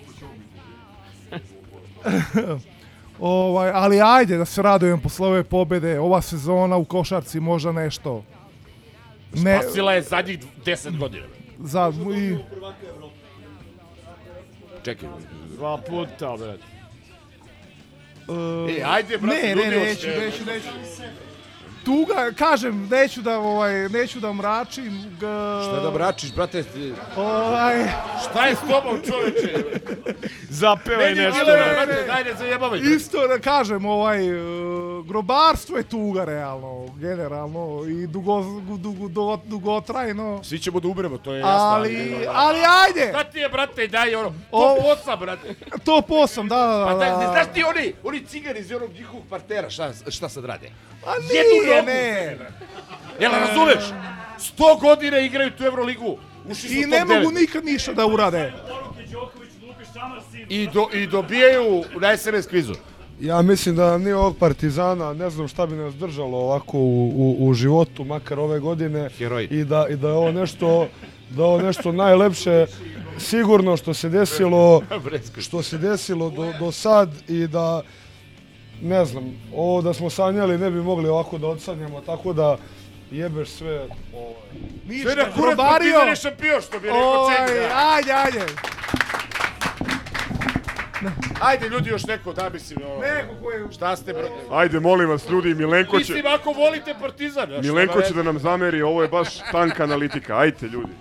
ovaj, 3.21 3.71
ali 3.75 4.01
ajde 4.01 4.37
da 4.37 4.45
se 4.45 4.63
radujem 4.63 5.01
posle 5.01 5.27
ove 5.27 5.45
pobede. 5.45 6.01
Ova 6.01 6.21
sezona 6.23 6.77
u 6.77 6.85
košarci 6.85 7.41
možda 7.41 7.73
nešto. 7.73 8.25
Ne, 9.35 9.59
Spasila 9.63 9.93
je 9.93 10.03
zadnjih 10.03 10.39
10 10.65 10.99
godina. 10.99 11.27
za, 11.59 11.93
i, 12.17 12.37
Čekaj. 14.85 15.09
Dva 15.61 15.77
puta, 15.77 16.37
brate. 16.37 16.65
E, 18.69 18.83
ajde, 18.83 19.19
brate, 19.19 19.55
ne, 19.55 19.55
ne, 19.55 19.77
neću, 19.77 20.09
neću. 20.09 20.43
Tuga, 21.85 22.33
kažem, 22.33 22.89
neću 22.89 23.23
da, 23.23 23.39
ovaj, 23.39 23.89
neću 23.89 24.21
da 24.21 24.33
mračim. 24.33 24.85
G... 25.11 25.27
Šta 25.63 25.81
da 25.81 25.91
mračiš, 25.91 26.33
brate? 26.33 26.63
ti- 26.63 26.93
Ovaj, 27.17 27.89
Šta 28.23 28.47
je 28.47 28.55
s 28.55 28.61
tobom, 28.61 29.01
čoveče? 29.03 29.65
Zapevaj 30.51 31.09
je 31.09 31.15
nešto. 31.15 31.45
bilo, 31.45 31.57
brate. 31.57 31.75
brate, 31.87 32.05
daj 32.07 32.25
ne 32.25 32.35
zajebavaj. 32.35 32.79
isto 32.87 33.29
da 33.29 33.39
kažem, 33.41 33.85
ovaj, 33.87 34.29
e, 34.29 34.33
grobarstvo 35.05 35.77
je 35.77 35.83
tuga, 35.85 36.25
realno, 36.25 36.87
generalno, 36.91 37.61
i 37.87 38.07
dugo, 38.07 38.43
dugo, 38.69 38.77
dugo, 39.05 39.41
dugotrajno. 39.45 40.41
Svi 40.45 40.59
ćemo 40.59 40.81
da 40.81 40.89
umremo, 40.89 41.19
to 41.19 41.33
je 41.33 41.41
jasno. 41.41 41.55
Ali, 41.55 42.17
ali 42.29 42.59
ajde, 42.59 43.09
Šta 43.11 43.25
ti 43.25 43.39
je, 43.39 43.49
brate, 43.49 43.87
daj 43.87 44.15
ono, 44.15 44.33
O- 44.51 44.77
top 44.77 44.85
8, 45.07 45.19
brate. 45.19 45.55
to 45.85 46.01
posam, 46.03 46.49
da, 46.49 46.57
da, 46.57 46.85
Pa 46.87 46.93
da. 46.93 46.99
daj, 47.01 47.19
ne 47.19 47.27
znaš 47.27 47.47
ti 47.55 47.65
oni, 47.65 47.93
oni 48.05 48.21
cigani 48.23 48.61
iz 48.61 48.73
onog 48.73 48.91
njihovog 48.91 49.25
partera, 49.31 49.71
šta, 49.71 49.91
šta 50.09 50.29
sad 50.29 50.45
rade? 50.45 50.71
A 51.07 51.11
nije. 51.23 51.70
Ne. 51.87 52.37
Jel 53.21 53.33
razumeš? 53.33 53.85
100 54.39 54.81
godina 54.81 55.19
igraju 55.19 55.51
tu 55.51 55.65
Euroligu. 55.65 56.19
Ušli 56.51 56.69
su 56.69 56.75
I 56.75 56.87
ne 56.87 57.05
mogu 57.05 57.31
nikad 57.31 57.65
ništa 57.65 57.93
da 57.93 58.07
urade. 58.07 58.53
I, 60.49 60.67
do, 60.67 60.89
I 60.93 61.07
dobijaju 61.07 61.85
na 62.01 62.17
SMS 62.17 62.47
kvizu. 62.47 62.75
Ja 63.21 63.43
mislim 63.43 63.77
da 63.77 63.99
nije 63.99 64.17
ovog 64.17 64.37
Partizana, 64.39 65.13
ne 65.15 65.31
znam 65.31 65.49
šta 65.49 65.67
bi 65.67 65.77
nas 65.77 65.95
držalo 65.95 66.39
ovako 66.39 66.79
u, 66.79 67.13
u, 67.17 67.49
u 67.49 67.55
životu, 67.55 68.05
makar 68.05 68.39
ove 68.39 68.59
godine. 68.59 69.11
Heroj. 69.19 69.49
I 69.51 69.65
da, 69.65 69.87
i 69.91 69.97
da 69.97 70.09
je 70.09 70.15
ovo 70.15 70.33
nešto, 70.33 70.89
da 71.31 71.45
ovo 71.45 71.61
nešto 71.61 71.93
najlepše 71.93 72.67
sigurno 73.19 73.77
što 73.77 73.95
se 73.95 74.09
desilo, 74.09 74.83
što 75.47 75.63
se 75.63 75.79
desilo 75.79 76.31
do, 76.31 76.53
do 76.59 76.73
sad 76.73 77.11
i 77.29 77.47
da 77.47 77.83
ne 78.83 79.05
znam, 79.05 79.25
ovo 79.55 79.83
da 79.83 79.95
smo 79.95 80.11
sanjali 80.11 80.59
ne 80.59 80.71
bi 80.71 80.81
mogli 80.81 81.09
ovako 81.09 81.39
da 81.39 81.47
odsanjamo, 81.47 82.01
tako 82.01 82.33
da 82.33 82.57
jebeš 83.11 83.49
sve 83.49 83.87
ovaj. 84.15 85.03
Sve 85.03 85.15
na 85.17 85.33
kurac 85.37 85.57
Partizan 85.57 86.09
je 86.09 86.17
šampion, 86.17 86.61
što 86.61 86.81
bi 86.81 86.87
rekao 86.87 87.29
Cegli. 87.31 87.65
ajde, 87.75 88.13
ajde. 88.13 88.47
Ajde, 91.41 91.69
ljudi, 91.69 91.91
još 91.91 92.05
neko, 92.07 92.33
da 92.33 92.51
mislim, 92.51 92.79
ono, 92.87 93.01
Neko 93.01 93.35
ko 93.43 93.51
je... 93.51 93.67
šta 93.73 93.97
ste, 93.97 94.13
brate? 94.13 94.33
Ajde, 94.51 94.81
molim 94.81 95.09
vas, 95.09 95.29
ljudi, 95.29 95.55
Milenko 95.55 96.01
će... 96.01 96.13
Mislim, 96.13 96.33
ako 96.35 96.53
volite 96.53 96.95
Partizan, 97.01 97.49
Milenko 97.63 97.95
nema 97.95 98.09
će 98.09 98.15
da 98.15 98.23
nam 98.23 98.39
zameri, 98.39 98.83
ovo 98.83 99.03
je 99.03 99.09
baš 99.09 99.39
tanka 99.53 99.83
analitika. 99.83 100.39
Ajte, 100.39 100.67
ljudi. 100.67 100.93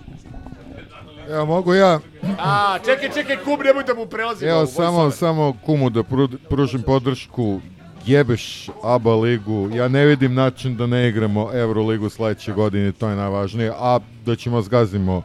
Evo, 1.29 1.45
mogu 1.45 1.73
ja, 1.73 1.99
A, 2.39 2.77
čekaj, 2.85 3.09
čekaj, 3.13 3.37
kum, 3.37 3.59
nemoj 3.59 3.83
da 3.83 3.93
mu 3.93 4.05
prelazimo. 4.05 4.51
evo 4.51 4.65
samo, 4.65 5.11
samo 5.11 5.53
kumu 5.65 5.89
da 5.89 5.99
pru- 5.99 6.37
pružim 6.49 6.81
podršku. 6.81 7.61
Jebeš 8.05 8.69
ABA 8.83 9.15
ligu, 9.15 9.69
ja 9.73 9.87
ne 9.87 10.05
vidim 10.05 10.33
način 10.33 10.75
da 10.77 10.87
ne 10.87 11.07
igramo 11.09 11.49
Euroligu 11.53 12.09
sledeće 12.09 12.51
godine, 12.51 12.91
to 12.91 13.09
je 13.09 13.15
najvažnije, 13.15 13.71
a 13.75 13.99
da 14.25 14.35
ćemo 14.35 14.61
zgazimo 14.61 15.21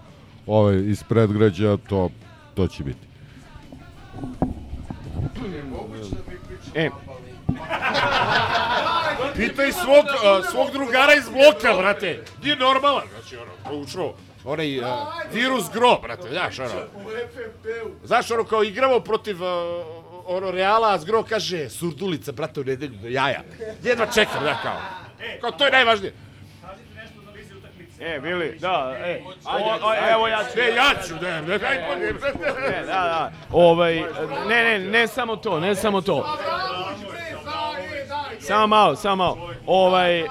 ove 0.46 0.90
iz 0.90 1.02
predgrađa, 1.02 1.76
to, 1.88 2.10
to 2.54 2.66
će 2.66 2.84
biti. 2.84 3.06
E, 6.74 6.90
Pitaj 9.36 9.72
svog, 9.72 10.04
svog 10.50 10.70
drugara 10.72 11.14
iz 11.14 11.24
bloka, 11.28 11.76
brate. 11.78 12.24
Nije 12.42 12.56
normalan, 12.56 13.02
znači 13.14 13.36
ono, 13.36 13.52
proučio 13.64 14.12
onaj 14.44 14.78
uh, 14.78 14.84
virus 15.32 15.64
gro, 15.72 15.98
brate, 16.02 16.28
znaš 16.28 16.58
ono. 16.58 16.70
Znaš 18.04 18.30
ono, 18.30 18.44
kao 18.44 18.64
igramo 18.64 19.00
protiv 19.00 19.42
uh, 19.42 19.48
ono 20.26 20.50
Reala, 20.50 20.94
a 20.94 20.98
Zgro 20.98 21.22
kaže 21.22 21.68
surdulica, 21.68 22.32
brate, 22.32 22.60
u 22.60 22.64
nedelju 22.64 23.10
jaja. 23.10 23.40
Jedva 23.82 24.06
čekam, 24.06 24.44
da, 24.44 24.58
kao. 24.62 24.80
Kao, 25.40 25.50
to 25.50 25.64
je 25.64 25.72
najvažnije. 25.72 26.12
E, 28.00 28.20
Bili, 28.20 28.58
da, 28.60 28.96
e, 28.98 29.20
Ajde, 29.44 29.64
o, 29.70 29.86
o, 29.86 29.88
ajde. 29.88 30.12
evo 30.12 30.28
ja 30.28 30.38
ću. 30.52 30.58
Ne, 30.58 30.74
ja 30.74 30.90
ću, 31.08 31.14
ne, 31.22 31.42
ne, 31.42 31.58
daj 31.58 31.84
bolje. 31.88 32.12
Ne, 32.70 32.80
da, 32.80 32.86
da, 32.86 33.32
ovaj, 33.52 34.02
ne, 34.48 34.64
ne, 34.64 34.78
ne 34.78 35.06
samo 35.06 35.36
to, 35.36 35.60
ne 35.60 35.74
samo 35.74 36.00
to. 36.00 36.38
Samo 38.46 38.66
malo, 38.66 38.96
samo 38.96 39.16
malo. 39.16 39.50
Ovaj, 39.66 40.20
e, 40.20 40.26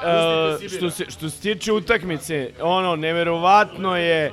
što, 0.78 0.89
se, 0.89 1.05
što 1.09 1.30
se 1.30 1.41
tiče 1.41 1.72
utakmice, 1.72 2.49
ono, 2.61 2.95
neverovatno 2.95 3.97
je, 3.97 4.32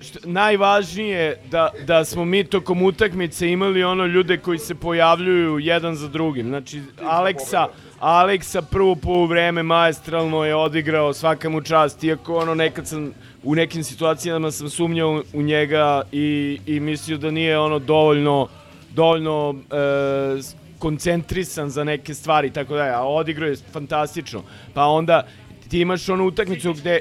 što, 0.00 0.18
najvažnije 0.24 1.40
da, 1.50 1.70
da 1.86 2.04
smo 2.04 2.24
mi 2.24 2.44
tokom 2.44 2.82
utakmice 2.82 3.48
imali 3.48 3.84
ono 3.84 4.06
ljude 4.06 4.38
koji 4.38 4.58
se 4.58 4.74
pojavljuju 4.74 5.58
jedan 5.58 5.94
za 5.94 6.08
drugim. 6.08 6.48
Znači, 6.48 6.82
Aleksa, 7.04 7.66
Aleksa 7.98 8.62
prvo 8.62 8.94
poluvreme 8.94 9.62
maestralno 9.62 10.44
je 10.44 10.54
odigrao 10.54 11.12
svaka 11.12 11.48
mu 11.48 11.62
čast, 11.62 12.04
iako 12.04 12.36
ono 12.36 12.54
nekad 12.54 12.88
sam 12.88 13.12
u 13.44 13.54
nekim 13.54 13.84
situacijama 13.84 14.50
sam 14.50 14.70
sumnjao 14.70 15.22
u 15.32 15.42
njega 15.42 16.02
i, 16.12 16.58
i 16.66 16.80
mislio 16.80 17.18
da 17.18 17.30
nije 17.30 17.58
ono 17.58 17.78
dovoljno 17.78 18.48
dovoljno 18.96 19.54
e, 19.70 20.65
koncentrisan 20.78 21.70
za 21.70 21.84
neke 21.84 22.14
stvari 22.14 22.50
tako 22.50 22.74
da 22.76 22.82
a 22.82 23.02
odigrao 23.08 23.48
je 23.48 23.56
fantastično. 23.72 24.42
Pa 24.74 24.84
onda 24.84 25.26
ti 25.68 25.80
imaš 25.80 26.08
onu 26.08 26.26
utakmicu 26.26 26.72
gde 26.72 27.00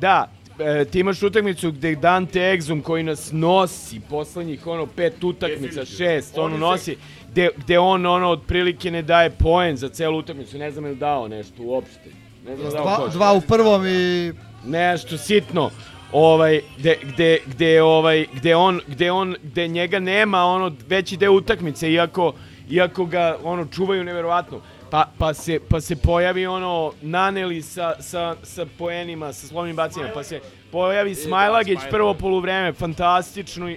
da, 0.00 0.30
e, 0.58 0.84
ti 0.84 1.00
imaš 1.00 1.22
utakmicu 1.22 1.72
gde 1.72 1.94
Dante 1.94 2.40
Exum 2.40 2.82
koji 2.82 3.02
nas 3.02 3.30
nosi 3.32 4.00
poslednjih 4.00 4.66
ono 4.66 4.86
pet 4.86 5.24
utakmica, 5.24 5.84
šest, 5.84 6.38
ono 6.38 6.56
nosi, 6.56 6.96
gde, 7.30 7.48
gde 7.56 7.78
on 7.78 8.06
ono 8.06 8.28
otprilike 8.30 8.90
ne 8.90 9.02
daje 9.02 9.30
poen 9.30 9.76
za 9.76 9.88
celu 9.88 10.18
utakmicu, 10.18 10.58
ne 10.58 10.70
znam 10.70 10.84
je 10.84 10.90
li 10.90 10.96
dao 10.96 11.28
nešto 11.28 11.62
uopšte. 11.62 12.10
Ne 12.46 12.56
znam 12.56 12.58
da 12.58 12.68
li 12.68 12.74
dao 12.74 12.82
Dva, 12.84 12.96
koš. 12.96 13.12
dva 13.12 13.32
u 13.32 13.40
prvom 13.40 13.86
i 13.86 14.32
nešto 14.64 15.18
sitno 15.18 15.70
ovaj 16.12 16.60
gde, 16.78 16.98
gde, 17.02 17.38
gde, 17.46 17.82
ovaj, 17.82 18.26
gde, 18.34 18.56
on, 18.56 18.80
gde 18.86 19.10
on, 19.10 19.34
gde 19.42 19.68
njega 19.68 19.98
nema 19.98 20.44
ono 20.44 20.72
veći 20.88 21.16
deo 21.16 21.32
utakmice, 21.32 21.92
iako, 21.92 22.32
iako 22.70 23.04
ga 23.04 23.36
ono 23.44 23.66
čuvaju 23.66 24.04
neverovatno. 24.04 24.60
Pa, 24.90 25.06
pa, 25.18 25.34
se, 25.34 25.60
pa 25.68 25.80
se 25.80 25.96
pojavi 25.96 26.46
ono 26.46 26.92
Naneli 27.02 27.62
sa, 27.62 27.94
sa, 28.00 28.36
sa 28.42 28.66
poenima, 28.78 29.32
sa 29.32 29.46
slovnim 29.46 29.76
bacanjima, 29.76 30.10
pa 30.14 30.22
se 30.22 30.40
pojavi 30.72 31.14
Smajlagić 31.14 31.78
prvo 31.90 32.14
poluvreme, 32.14 32.72
fantastično 32.72 33.70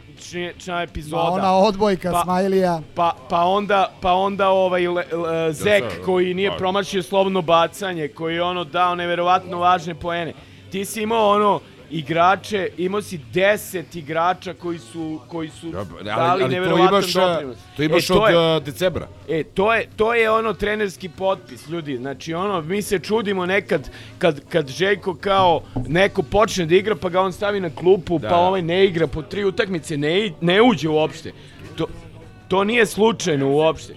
čna 0.58 0.82
epizoda. 0.82 1.24
Ma 1.24 1.32
ona 1.32 1.54
odbojka 1.54 2.12
Pa- 2.12 2.24
Smajlija. 2.24 2.82
Pa, 2.96 3.16
pa 3.30 3.44
onda, 3.46 3.92
pa 4.02 4.14
onda 4.14 4.50
ovaj 4.50 4.88
le, 4.88 5.06
le, 5.12 5.54
Zek 5.54 5.84
sad, 5.84 6.06
koji 6.06 6.34
nije 6.34 6.50
da. 6.50 6.58
promašio 6.58 7.04
slobodno 7.04 7.42
bacanje, 7.42 8.08
koji 8.08 8.36
je 8.36 8.44
ono 8.44 8.64
dao 8.64 8.96
neverovatno 8.96 9.58
važne 9.58 9.96
poene. 9.96 10.34
Ti 10.72 10.86
si 10.86 11.02
imao 11.02 11.30
ono 11.30 11.60
igrače, 11.92 12.70
imao 12.78 13.02
si 13.02 13.20
10 13.26 13.58
igrača 13.94 14.54
koji 14.54 14.80
su 14.80 15.20
koji 15.28 15.50
su 15.52 15.68
ali- 15.68 16.04
dali 16.04 16.22
ali 16.24 16.42
to 16.42 16.48
neverovatan 16.48 16.88
imaš, 16.90 17.16
a, 17.16 17.34
doprinos. 17.34 17.58
to 17.78 17.84
imaš 17.84 18.10
E, 18.10 18.14
od, 18.14 18.30
je- 18.30 18.38
a, 18.38 18.60
decembra. 18.60 19.08
E, 19.30 19.44
to 19.46 19.74
je, 19.74 19.88
to 19.96 20.14
je 20.14 20.32
ono 20.32 20.54
trenerski 20.54 21.10
potpis, 21.10 21.68
ljudi. 21.68 21.98
Znači, 21.98 22.34
ono, 22.34 22.62
mi 22.62 22.82
se 22.82 23.00
čudimo 23.00 23.46
nekad 23.46 23.90
kad, 24.18 24.42
kad 24.46 24.68
Željko 24.70 25.16
kao 25.16 25.62
neko 25.88 26.24
počne 26.24 26.66
da 26.66 26.76
igra, 26.76 26.96
pa 26.96 27.10
ga 27.10 27.22
on 27.22 27.34
stavi 27.34 27.60
na 27.60 27.70
klupu, 27.72 28.20
Da. 28.20 28.30
pa 28.30 28.36
ovaj 28.38 28.62
ne 28.62 28.86
igra 28.86 29.08
po 29.08 29.22
tri 29.22 29.46
utakmice, 29.46 29.98
ne, 29.98 30.32
ne 30.42 30.62
uđe 30.62 30.90
uopšte. 30.90 31.32
To, 31.76 31.88
to 32.50 32.64
nije 32.64 32.86
slučajno 32.86 33.50
uopšte. 33.50 33.94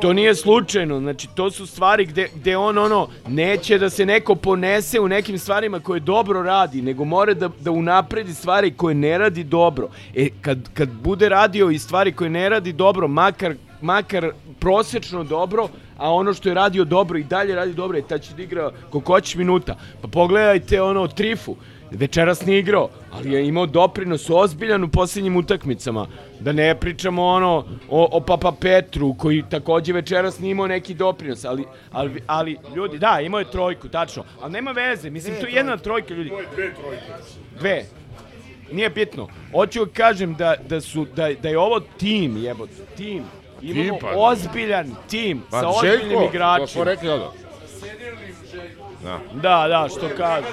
To 0.00 0.12
nije 0.12 0.34
slučajno, 0.34 1.00
znači 1.00 1.28
to 1.34 1.50
su 1.50 1.66
stvari 1.66 2.04
gde, 2.04 2.28
gde 2.34 2.56
on 2.56 2.78
ono 2.78 3.08
neće 3.28 3.78
da 3.78 3.90
se 3.90 4.06
neko 4.06 4.34
ponese 4.34 5.00
u 5.00 5.08
nekim 5.08 5.38
stvarima 5.38 5.80
koje 5.80 6.00
dobro 6.00 6.42
radi, 6.42 6.82
nego 6.82 7.04
mora 7.04 7.34
da, 7.34 7.48
da 7.60 7.70
unapredi 7.70 8.34
stvari 8.34 8.70
koje 8.70 8.94
ne 8.94 9.18
radi 9.18 9.44
dobro. 9.44 9.88
E, 10.14 10.28
kad, 10.40 10.58
kad 10.74 10.88
bude 10.88 11.28
radio 11.28 11.70
i 11.70 11.78
stvari 11.78 12.12
koje 12.12 12.30
ne 12.30 12.48
radi 12.48 12.72
dobro, 12.72 13.08
makar, 13.08 13.54
makar 13.80 14.30
prosečno 14.60 15.24
dobro, 15.24 15.68
a 15.98 16.12
ono 16.12 16.34
što 16.34 16.48
je 16.48 16.54
radio 16.54 16.84
dobro 16.84 17.18
i 17.18 17.24
dalje 17.24 17.54
radi 17.54 17.72
dobro, 17.72 17.98
e, 17.98 18.02
tad 18.02 18.22
će 18.22 18.34
da 18.34 18.42
igra 18.42 18.70
koliko 18.90 19.18
minuta. 19.36 19.76
Pa 20.02 20.08
pogledajte 20.08 20.82
ono 20.82 21.08
Trifu, 21.08 21.56
večeras 21.90 22.46
nije 22.46 22.58
igrao, 22.58 22.88
ali 23.12 23.32
je 23.32 23.48
imao 23.48 23.66
doprinos 23.66 24.30
ozbiljan 24.30 24.84
u 24.84 24.88
posljednjim 24.88 25.36
utakmicama. 25.36 26.06
Da 26.40 26.52
ne 26.52 26.74
pričamo 26.80 27.24
ono 27.24 27.64
o, 27.90 28.08
o 28.12 28.20
Papa 28.20 28.52
Petru 28.60 29.14
koji 29.18 29.44
takođe 29.50 29.92
večeras 29.92 30.38
nije 30.38 30.50
imao 30.50 30.66
neki 30.66 30.94
doprinos, 30.94 31.44
ali, 31.44 31.64
ali, 31.92 32.22
ali 32.26 32.56
ljudi, 32.76 32.98
da, 32.98 33.20
imao 33.20 33.38
je 33.38 33.50
trojku, 33.50 33.88
tačno, 33.88 34.24
ali 34.40 34.52
nema 34.52 34.70
veze, 34.70 35.10
mislim, 35.10 35.34
to 35.40 35.46
je 35.46 35.52
jedna 35.52 35.76
trojka, 35.76 36.14
ljudi. 36.14 36.30
Dve 36.54 36.74
trojke. 36.74 37.02
Dve. 37.58 37.84
Nije 38.72 38.90
bitno. 38.90 39.28
Hoću 39.52 39.84
da 39.84 39.92
kažem 39.92 40.34
da, 40.34 40.54
da, 40.68 40.80
su, 40.80 41.06
da, 41.16 41.30
da 41.42 41.48
je 41.48 41.58
ovo 41.58 41.80
tim, 41.80 42.36
jebote, 42.36 42.72
tim. 42.96 43.22
Imamo 43.62 43.90
Tim, 43.90 43.98
pa. 44.00 44.12
ozbiljan 44.16 44.90
tim 45.10 45.42
Pa, 45.50 45.60
sa 45.60 45.68
ozbiljnim 45.68 46.00
Željko, 46.00 46.20
to 46.20 46.28
igračima. 46.28 46.66
smo 46.66 46.84
rekli, 46.84 47.08
da, 47.08 47.16
da. 47.16 47.32
Da. 49.06 49.18
Da, 49.34 49.68
da, 49.68 49.88
što 49.88 50.08
kaže. 50.16 50.46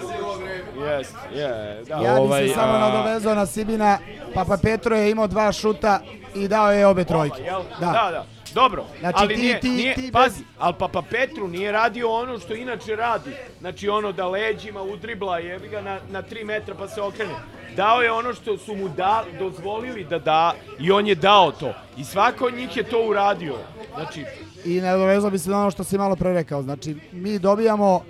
Jest, 0.88 1.16
je, 1.34 1.48
da. 1.88 1.94
Ja 1.96 2.14
bih 2.14 2.20
ovaj, 2.20 2.48
se 2.48 2.54
samo 2.54 2.74
a, 2.74 2.80
nadovezao 2.80 3.36
na 3.36 3.46
Sibina. 3.46 3.98
Papa 4.34 4.58
Petro 4.58 4.96
je 4.96 5.12
imao 5.12 5.28
dva 5.28 5.52
šuta 5.52 6.00
i 6.36 6.48
dao 6.48 6.72
je 6.72 6.88
obe 6.88 7.04
trojke. 7.04 7.42
Jel? 7.42 7.62
Da, 7.80 7.86
da. 8.12 8.26
Dobro, 8.54 8.86
Znači, 9.00 9.18
ali 9.20 9.36
ti- 9.36 9.42
nije, 9.42 9.60
ti- 9.60 9.70
nije, 9.70 9.96
ti 9.96 10.02
bez- 10.04 10.12
pazi, 10.14 10.44
ali 10.60 10.74
Papa 10.74 11.02
Petru 11.02 11.48
nije 11.48 11.72
radio 11.72 12.10
ono 12.10 12.40
što 12.40 12.54
inače 12.54 12.96
radi. 12.96 13.32
Znači 13.60 13.90
ono 13.90 14.12
da 14.12 14.28
leđima 14.28 14.82
udribla 14.84 15.40
jebi 15.40 15.68
ga 15.68 15.82
na, 15.82 16.00
na 16.10 16.22
3 16.24 16.46
metra 16.46 16.76
pa 16.76 16.88
se 16.88 17.02
okrene. 17.02 17.34
Dao 17.76 18.02
je 18.02 18.12
ono 18.12 18.34
što 18.34 18.58
su 18.58 18.76
mu 18.76 18.90
da, 18.90 19.24
dozvolili 19.40 20.04
da 20.04 20.20
da 20.20 20.54
i 20.80 20.92
on 20.92 21.08
je 21.08 21.16
dao 21.16 21.52
to. 21.52 21.74
I 21.98 22.04
svako 22.04 22.46
od 22.46 22.54
njih 22.54 22.78
je 22.78 22.84
to 22.84 23.02
uradio. 23.02 23.56
Znači, 23.96 24.26
I 24.66 24.82
nadovezao 24.82 25.30
bi 25.30 25.40
se 25.40 25.50
na 25.50 25.62
ono 25.62 25.72
što 25.72 25.84
si 25.84 25.98
malo 25.98 26.16
pre 26.16 26.34
rekao. 26.34 26.62
Znači, 26.62 26.96
mi 27.12 27.40
dobijamo 27.40 28.02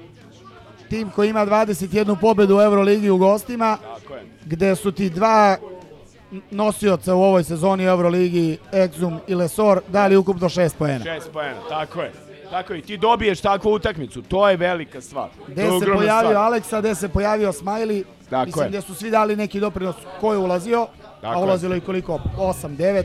tim 0.94 1.10
koji 1.10 1.30
ima 1.30 1.46
21 1.46 2.16
pobedu 2.22 2.58
u 2.58 2.62
Euroligi 2.62 3.10
u 3.10 3.18
gostima, 3.18 3.78
tako 3.78 4.14
je. 4.14 4.24
gde 4.46 4.76
su 4.76 4.92
ti 4.92 5.10
dva 5.10 5.58
nosioca 6.52 7.16
u 7.16 7.22
ovoj 7.24 7.44
sezoni 7.44 7.86
u 7.86 7.90
Euroligi, 7.90 8.58
Exum 8.72 9.20
i 9.28 9.36
Lesor, 9.36 9.82
dali 9.88 10.16
ukupno 10.18 10.50
6 10.50 10.72
poena. 10.78 11.04
Šest 11.04 11.32
poena, 11.32 11.60
tako 11.70 12.02
je. 12.02 12.12
Tako 12.50 12.74
je, 12.74 12.80
i 12.80 12.82
ti 12.82 12.98
dobiješ 12.98 13.42
takvu 13.42 13.74
utakmicu, 13.74 14.22
to 14.22 14.50
je 14.50 14.58
velika 14.58 15.02
stvar. 15.02 15.30
Gde 15.48 15.64
je 15.64 15.80
se 15.80 15.86
pojavio 15.86 16.30
stvar. 16.30 16.36
Aleksa, 16.36 16.80
gde 16.80 16.96
se 16.96 17.10
pojavio 17.10 17.54
Smajli, 17.54 18.04
Tako 18.30 18.46
mislim 18.46 18.64
je. 18.64 18.70
gde 18.70 18.82
su 18.82 18.96
svi 18.96 19.10
dali 19.10 19.36
neki 19.36 19.60
doprinos 19.60 19.96
ko 20.20 20.34
je 20.34 20.40
ulazio, 20.40 20.88
Tako 21.22 21.36
a 21.36 21.38
je. 21.38 21.44
ulazilo 21.44 21.76
i 21.76 21.82
koliko? 21.82 22.20
8, 22.38 22.78
9. 22.78 23.04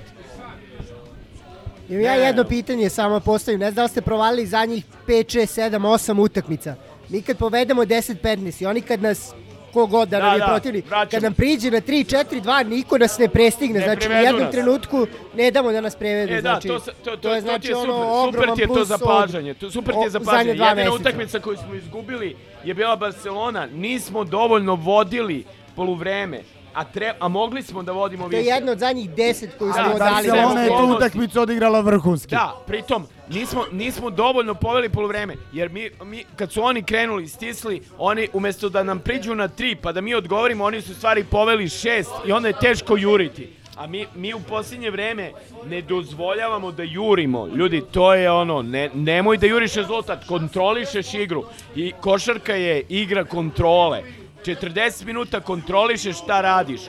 Imam 1.89 2.03
ja 2.03 2.15
jedno 2.15 2.45
pitanje 2.45 2.91
samo 2.91 3.21
postavim. 3.21 3.61
Ne 3.61 3.71
znam 3.71 3.85
da 3.85 3.89
ste 3.89 4.01
provalili 4.01 4.47
zadnjih 4.47 4.85
5, 5.07 5.39
6, 5.39 5.71
7, 5.71 5.79
8 5.79 6.21
utakmica. 6.21 6.75
Mi 7.09 7.23
kad 7.23 7.39
povedemo 7.39 7.83
10-15 7.83 8.63
i 8.63 8.67
oni 8.67 8.81
kad 8.81 9.03
nas 9.03 9.33
ko 9.73 9.87
god 9.87 10.09
da, 10.09 10.19
Da, 10.19 10.25
nam 10.25 10.35
je 10.35 10.39
da, 10.39 10.47
protivnik, 10.47 10.87
vraćamo. 10.87 11.11
kad 11.11 11.23
nam 11.23 11.35
priđe 11.35 11.71
na 11.71 11.81
3-4-2, 11.81 12.67
niko 12.67 12.99
nas 12.99 13.19
ne 13.19 13.29
prestigne. 13.29 13.79
Ne 13.79 13.85
znači, 13.85 14.09
u 14.09 14.13
jednom 14.13 14.43
nas. 14.43 14.51
trenutku 14.51 15.07
ne 15.35 15.51
damo 15.51 15.73
da 15.73 15.81
nas 15.81 15.97
prevedu. 15.97 16.33
E 16.33 16.37
da, 16.37 16.41
znači, 16.43 16.69
to, 16.69 16.81
sa- 16.81 16.93
to, 16.95 17.11
to, 17.11 17.17
to 17.19 17.29
je 17.29 17.35
to 17.35 17.41
znači 17.41 17.63
ti 17.63 17.69
je 17.69 17.77
ono 17.77 17.93
super, 17.93 18.07
super 18.25 18.29
ogroman 18.31 18.57
ti 18.57 18.63
je 18.63 18.69
to 18.69 18.85
zapažanje, 18.87 19.55
to, 19.55 19.71
super 19.71 19.95
ti 19.95 20.01
je 20.01 20.11
zapažanje. 20.11 20.49
Jedina 20.49 20.75
meseca. 20.75 20.95
utakmica 20.95 21.41
koju 21.41 21.57
smo 21.59 21.75
izgubili 21.75 22.37
je 22.65 22.75
bila 22.75 22.97
Barcelona, 22.97 23.67
nismo 23.69 24.25
dovoljno 24.25 24.75
vodili 24.75 25.45
poluvreme, 25.77 26.41
a, 26.79 26.85
tre, 26.85 27.15
a 27.21 27.29
mogli 27.29 27.63
smo 27.63 27.83
da 27.83 27.93
vodimo 27.93 28.29
To 28.29 28.33
je 28.33 28.39
više. 28.39 28.51
jedna 28.51 28.73
od 28.73 28.79
zadnjih 28.79 29.11
10 29.11 29.47
koju 29.59 29.73
Da, 29.73 29.75
smo 29.75 29.99
dali. 29.99 30.29
Barcelona 30.29 30.61
je 30.61 30.69
tu 30.69 30.95
utakmicu 30.97 31.41
odigrala 31.41 31.81
vrhunski. 31.81 32.31
Da, 32.35 32.57
pritom 32.67 33.07
nismo, 33.29 33.65
nismo 33.73 34.11
dovoljno 34.11 34.55
poveli 34.55 34.89
poluvreme, 34.89 35.35
jer 35.53 35.69
mi, 35.69 35.91
mi, 36.05 36.25
kad 36.37 36.53
su 36.53 36.63
oni 36.63 36.83
krenuli, 36.83 37.29
stisli, 37.29 37.83
oni 37.99 38.29
umesto 38.33 38.69
da 38.69 38.83
nam 38.83 38.99
priđu 38.99 39.35
na 39.35 39.49
tri, 39.49 39.77
pa 39.77 39.93
da 39.93 40.01
mi 40.01 40.15
odgovorimo, 40.15 40.65
oni 40.65 40.83
su 40.83 40.95
stvari 40.95 41.25
poveli 41.25 41.69
šest 41.69 42.11
i 42.27 42.33
onda 42.33 42.49
je 42.49 42.55
teško 42.61 42.97
juriti. 42.97 43.49
A 43.77 43.87
mi, 43.87 44.07
mi 44.15 44.35
u 44.35 44.41
posljednje 44.49 44.91
vreme 44.91 45.33
ne 45.67 45.83
dozvoljavamo 45.83 46.73
da 46.73 46.83
jurimo. 46.83 47.47
Ljudi, 47.47 47.83
to 47.93 48.15
je 48.15 48.31
ono, 48.31 48.63
ne, 48.63 48.91
nemoj 48.95 49.37
da 49.37 49.47
juriš 49.47 49.75
rezultat, 49.75 50.25
kontrolišeš 50.27 51.15
igru. 51.15 51.45
I 51.77 51.93
košarka 52.01 52.55
je 52.55 52.83
igra 52.89 53.25
kontrole. 53.25 54.03
40 54.39 55.05
minuta 55.05 55.41
kontrolišeš 55.41 56.19
šta 56.19 56.41
radiš. 56.41 56.81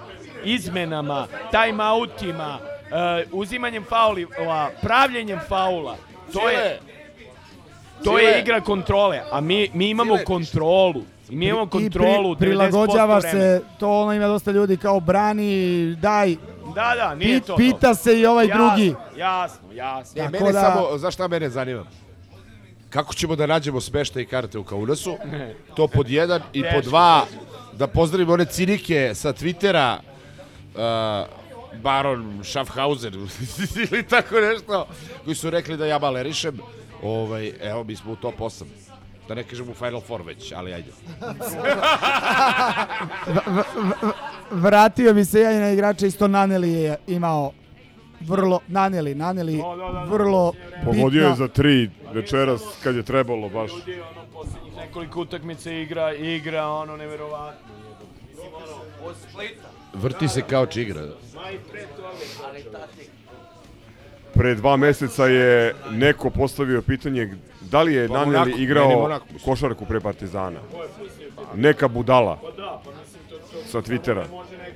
Izmenama, 0.46 1.28
timeoutima, 1.52 2.58
uh, 3.28 3.34
uzimanjem 3.34 3.84
faula, 3.84 4.28
pravljenjem 4.82 5.40
faula. 5.48 5.96
To 6.34 6.50
je, 6.50 6.80
to 8.04 8.20
je 8.20 8.40
igra 8.40 8.62
kontrole, 8.62 9.22
a 9.32 9.42
mi, 9.42 9.70
mi 9.74 9.90
imamo 9.90 10.18
kontrolu. 10.26 11.02
I 11.30 11.36
mi 11.36 11.46
imamo 11.46 11.64
I 11.64 11.70
kontrolu 11.70 12.36
pri, 12.36 12.48
90% 12.48 12.50
prilagođavaš 12.50 13.24
vremena. 13.24 13.58
se, 13.60 13.64
to 13.80 13.92
ono 13.92 14.14
ima 14.14 14.28
dosta 14.28 14.52
ljudi 14.52 14.78
kao 14.78 15.00
brani, 15.00 15.52
daj, 15.96 16.36
Da, 16.76 16.94
da, 16.98 17.16
nije 17.16 17.36
Pit- 17.36 17.40
to. 17.40 17.48
to. 17.48 17.58
pita 17.58 17.96
se 17.96 18.20
i 18.20 18.26
ovaj 18.26 18.48
jasno, 18.48 18.68
drugi. 18.68 18.96
Jasno, 19.18 19.72
jasno. 19.74 20.22
E, 20.22 20.26
Tako 20.26 20.32
mene 20.34 20.52
da- 20.52 20.62
samo, 20.62 20.98
znaš 20.98 21.14
šta 21.14 21.28
mene 21.28 21.50
zanima? 21.50 21.86
Kako 22.90 23.14
ćemo 23.14 23.36
da 23.36 23.46
nađemo 23.46 23.82
smeštaj 23.82 24.22
i 24.22 24.26
karte 24.26 24.58
u 24.58 24.64
Kaunasu? 24.64 25.18
To 25.76 25.88
pod 25.88 26.10
jedan 26.10 26.42
i 26.54 26.64
pod 26.74 26.84
dva, 26.84 27.26
da 27.74 27.88
pozdravimo 27.88 28.34
one 28.34 28.46
cinike 28.46 29.12
sa 29.16 29.34
Twittera, 29.34 29.98
uh, 29.98 31.28
Baron 31.82 32.42
Schaffhauser 32.44 33.14
ili 33.92 34.04
tako 34.04 34.36
nešto, 34.36 34.88
koji 35.24 35.36
su 35.36 35.50
rekli 35.50 35.78
da 35.78 35.86
ja 35.86 36.00
malerišem. 36.00 36.60
Ovaj, 37.04 37.52
evo, 37.62 37.84
mi 37.84 37.96
smo 37.96 38.12
u 38.12 38.16
top 38.16 38.36
8. 38.40 38.64
Da 39.28 39.36
ne 39.36 39.44
kažem 39.44 39.70
u 39.70 39.74
Final 39.74 40.02
Four 40.02 40.22
već, 40.22 40.52
ali 40.52 40.74
ajde. 40.74 40.92
Vratio 44.52 45.14
bi 45.14 45.26
se 45.26 45.44
na 45.44 45.72
igrača, 45.72 46.06
isto 46.06 46.28
Naneli 46.28 46.72
je 46.72 46.96
imao 47.08 47.52
vrlo, 48.22 48.60
Naneli, 48.68 49.16
Naneli, 49.16 49.62
vrlo 50.08 50.54
Pogodio 50.86 51.22
je 51.22 51.30
bitna- 51.30 51.36
za 51.36 51.48
tri 51.48 51.90
večeras 52.14 52.62
kad 52.84 52.96
je 52.96 53.04
trebalo 53.04 53.50
baš. 53.50 53.72
Ljudi, 53.72 54.02
ono, 54.02 54.26
posljednjih 54.34 54.76
nekoliko 54.76 55.22
utakmica 55.22 55.72
igra, 55.72 56.14
igra, 56.14 56.68
ono, 56.68 56.98
neverovatno. 56.98 57.74
Mislim, 58.30 58.48
ono, 58.54 59.10
od 59.10 59.16
Splita. 59.30 59.70
Vrti 59.94 60.28
se 60.28 60.42
kao 60.42 60.66
čigra. 60.66 61.02
Ma 61.02 61.52
i 61.52 61.58
pre 61.72 61.88
toga. 61.96 62.10
Ali 62.48 62.64
tati. 62.64 63.10
Pre 64.34 64.56
dva 64.56 64.78
meseca 64.78 65.26
je 65.26 65.76
neko 65.92 66.30
postavio 66.30 66.82
pitanje 66.82 67.38
da 67.62 67.82
li 67.82 67.94
je 67.94 68.08
Pa 68.08 68.26
Naneli 68.26 68.64
igrao 68.64 69.20
košarku 69.46 69.86
pre 69.86 70.00
Partizana. 70.00 70.60
Neka 71.56 71.88
budala 71.88 72.40
sa 73.66 73.82
Twittera. 73.82 74.26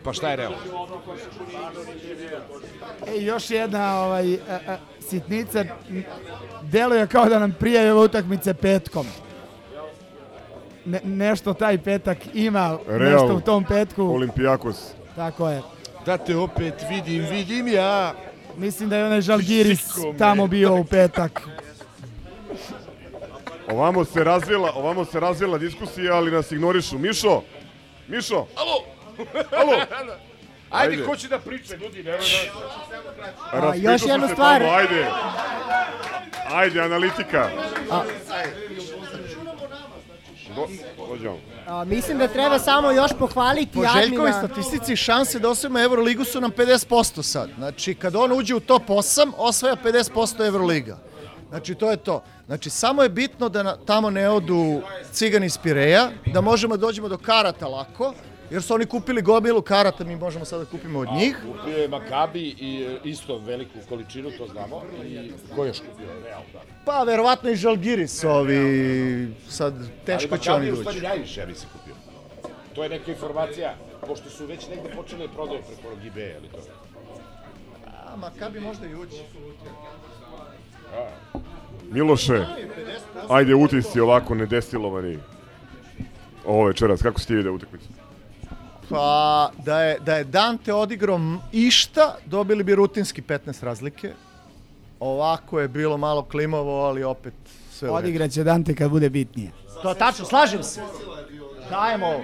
Pa 0.04 0.14
šta 0.14 0.30
je 0.30 0.36
realno? 0.36 0.58
E, 3.08 3.22
još 3.22 3.50
jedna 3.50 4.00
ovaj, 4.00 4.34
a, 4.34 4.60
a, 4.68 4.78
sitnica, 5.10 5.66
m, 5.90 6.04
deluje 6.62 7.08
kao 7.08 7.26
da 7.26 7.40
nam 7.40 7.56
prije 7.60 7.94
ove 7.94 8.06
utakmice 8.06 8.54
petkom. 8.54 9.08
Ne, 10.86 11.00
nešto 11.04 11.54
taj 11.54 11.78
petak 11.78 12.18
ima, 12.34 12.78
Real, 12.88 13.12
nešto 13.12 13.36
u 13.36 13.42
tom 13.42 13.64
petku. 13.64 14.04
Olimpijakos. 14.04 14.78
Tako 15.16 15.50
je. 15.50 15.62
Da 16.06 16.18
te 16.18 16.36
opet 16.38 16.74
vidim, 16.90 17.26
vidim 17.32 17.68
ja. 17.68 18.14
Mislim 18.58 18.90
da 18.90 18.98
je 18.98 19.06
onaj 19.06 19.22
Žalgiris 19.22 19.86
Sikome. 19.94 20.18
tamo 20.18 20.48
bio 20.48 20.76
u 20.76 20.84
petak. 20.86 21.42
Ovamo 23.72 24.06
se 24.06 24.24
razvila, 24.24 24.72
ovamo 24.76 25.06
se 25.06 25.20
razvila 25.20 25.58
diskusija, 25.58 26.16
ali 26.16 26.32
nas 26.32 26.52
ignorišu. 26.52 26.98
Mišo! 26.98 27.42
Mišo! 28.08 28.36
Alo! 28.56 28.84
Alo! 29.52 29.74
Ajde, 30.74 30.94
Ajde. 30.94 31.06
ko 31.06 31.16
će 31.16 31.28
da 31.28 31.40
priča, 31.40 31.76
ljudi, 31.76 32.04
nemoj 32.04 32.20
da... 33.52 33.60
Raspišao 33.60 33.92
još 33.92 34.02
jednu 34.06 34.28
stvar. 34.28 34.62
Tamo, 34.62 34.72
ajde! 34.74 35.08
Ajde, 36.52 36.82
analitika. 36.82 37.50
Do, 40.56 40.68
dođemo. 41.10 41.38
A, 41.68 41.84
mislim 41.84 42.18
da 42.18 42.28
treba 42.28 42.60
samo 42.60 42.92
još 42.92 43.12
pohvaliti 43.20 43.72
Po 43.74 43.84
Željkovoj 44.00 44.30
admina. 44.32 44.48
statistici 44.48 44.96
šanse 44.96 45.40
da 45.40 45.50
osvojimo 45.50 45.80
Euroligu 45.80 46.24
su 46.26 46.42
nam 46.42 46.52
50% 46.52 47.22
sad. 47.24 47.50
Znači, 47.58 47.96
kad 47.96 48.16
on 48.16 48.32
uđe 48.32 48.56
u 48.56 48.60
top 48.60 48.88
8, 48.88 49.32
osvaja 49.38 49.76
50% 49.84 50.48
Euroliga. 50.48 50.98
Znači, 51.50 51.76
to 51.76 51.92
je 51.92 51.98
to. 51.98 52.24
Znači, 52.46 52.70
samo 52.70 53.04
je 53.04 53.10
bitno 53.10 53.50
da 53.50 53.64
na, 53.64 53.78
tamo 53.86 54.10
ne 54.10 54.30
odu 54.30 54.82
cigani 55.12 55.46
iz 55.46 55.58
Pireja, 55.58 56.10
da 56.26 56.42
možemo 56.42 56.78
da 56.78 56.82
dođemo 56.82 57.08
do 57.08 57.18
karata 57.18 57.68
lako, 57.68 58.14
jer 58.54 58.64
su 58.64 58.74
oni 58.74 58.86
kupili 58.86 59.22
gomilu 59.22 59.62
karata, 59.62 60.04
mi 60.04 60.16
možemo 60.16 60.46
sada 60.46 60.64
da 60.64 60.70
kupimo 60.70 61.00
od 61.00 61.08
njih. 61.16 61.38
Kupio 61.48 61.78
je 61.78 61.88
Makabi 61.88 62.56
i 62.60 62.84
e, 62.84 63.00
isto 63.04 63.38
veliku 63.38 63.80
količinu, 63.90 64.32
to 64.38 64.48
znamo. 64.48 64.82
I 65.06 65.32
ko 65.56 65.64
je 65.64 65.68
još 65.68 65.80
kupio? 65.80 66.08
Real, 66.24 66.42
da. 66.54 66.60
Pa, 66.86 67.04
verovatno 67.04 67.50
i 67.50 67.56
Žalgiris, 67.56 68.24
ovi, 68.24 69.34
sad 69.50 69.74
teško 70.06 70.38
će 70.38 70.52
oni 70.52 70.66
Ali 70.66 70.66
Makabi 70.66 70.68
je 70.68 70.74
u 70.74 70.76
stvari 70.76 71.02
najviše, 71.02 71.40
ja 71.42 71.48
mislim, 71.48 71.70
kupio. 71.74 71.96
To 72.76 72.84
je 72.84 72.90
neka 72.90 73.12
informacija, 73.12 73.76
pošto 74.08 74.30
su 74.30 74.46
već 74.46 74.68
negde 74.70 74.90
počeli 74.96 75.28
da 75.28 75.34
prodaju 75.34 75.60
preko 75.68 75.96
Gibeja, 76.04 76.38
ili 76.38 76.48
to? 76.48 76.58
A, 77.88 78.16
Makabi 78.16 78.60
možda 78.60 78.88
i 78.88 78.96
ući. 78.96 79.22
Miloše, 81.92 82.46
ajde 83.30 83.56
utisci 83.56 84.00
ovako 84.00 84.36
nedestilovani 84.36 85.20
ovo 86.46 86.66
večeras. 86.66 87.02
Kako 87.02 87.20
si 87.20 87.28
ti 87.28 87.36
vidio 87.36 87.54
utakmicu? 87.54 87.88
Pa, 88.94 89.52
da 89.66 89.82
je, 89.82 90.00
da 90.00 90.16
je 90.16 90.24
Dante 90.24 90.74
odigrao 90.74 91.20
išta, 91.52 92.16
dobili 92.26 92.64
bi 92.64 92.76
rutinski 92.76 93.22
15 93.22 93.64
razlike. 93.64 94.14
Ovako 95.00 95.60
je 95.60 95.68
bilo 95.68 95.98
malo 95.98 96.24
klimavo, 96.24 96.86
ali 96.86 97.04
opet 97.04 97.34
sve 97.72 97.90
u 97.90 97.96
redu. 97.96 98.04
Odigraće 98.04 98.44
Dante 98.44 98.76
kad 98.76 98.92
bude 98.92 99.10
bitnije. 99.10 99.52
To 99.82 99.90
je 99.90 99.98
tačno, 99.98 100.26
slažem 100.26 100.64
se. 100.64 100.82
Dajemo 101.70 102.08
ovo. 102.08 102.24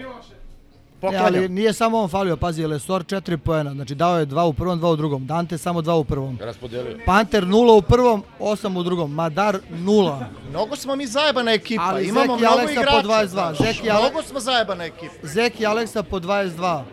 E, 1.02 1.06
ali 1.06 1.16
Poklanjam. 1.18 1.54
nije 1.54 1.74
samo 1.74 1.98
on 1.98 2.10
falio, 2.10 2.38
pazi, 2.38 2.64
Lesor 2.64 3.04
4 3.04 3.38
poena, 3.38 3.72
znači 3.72 3.96
dao 3.96 4.20
je 4.20 4.26
dva 4.26 4.46
u 4.46 4.54
prvom, 4.54 4.80
dva 4.80 4.90
u 4.90 4.96
drugom. 4.96 5.26
Dante 5.26 5.58
samo 5.58 5.82
dva 5.82 5.96
u 5.96 6.04
prvom. 6.04 6.38
Raspodelio. 6.42 6.98
Panter 7.06 7.44
0 7.46 7.54
u 7.74 7.82
prvom, 7.82 8.24
8 8.40 8.78
u 8.78 8.84
drugom. 8.84 9.14
Madar 9.14 9.58
0. 9.72 10.26
Mnogo 10.50 10.76
smo 10.76 10.96
mi 10.96 11.08
zajebana 11.08 11.52
ekipa, 11.52 11.84
Ali 11.84 12.04
imamo 12.04 12.22
Zeki 12.28 12.40
mnogo 12.40 12.54
Aleksa 12.54 12.72
igrača. 12.74 12.92
po 12.94 13.08
22. 13.08 13.54
Zeki 13.64 13.90
Ale- 13.90 14.02
Mnogo 14.02 14.24
smo 14.24 14.40
zajebana 14.40 14.86
ekipa. 14.86 15.14
Zeki 15.24 15.64
i 15.64 15.66
Aleksa 15.66 16.04
po 16.04 16.20
22. 16.20 16.84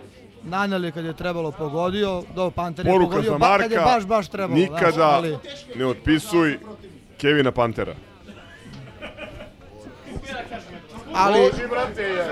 Naneli 0.44 0.92
kad 0.92 1.04
je 1.04 1.12
trebalo 1.12 1.50
pogodio, 1.52 2.22
do 2.34 2.50
Panter 2.50 2.86
je 2.86 2.92
Poruka 2.92 3.10
pogodio, 3.10 3.30
za 3.30 3.38
ba, 3.38 3.58
kad 3.58 3.70
je 3.70 3.76
Marka, 3.76 3.90
baš, 3.90 4.04
baš 4.06 4.28
trebalo. 4.28 4.58
znaš, 4.58 4.70
nikada 4.72 5.04
ali- 5.06 5.38
ne 5.74 5.86
otpisuj 5.86 6.58
Kevina 7.18 7.50
Pantera. 7.52 7.94
Ali- 11.14 11.40
Boži, 11.40 11.66
brate, 11.70 12.02
je. 12.02 12.26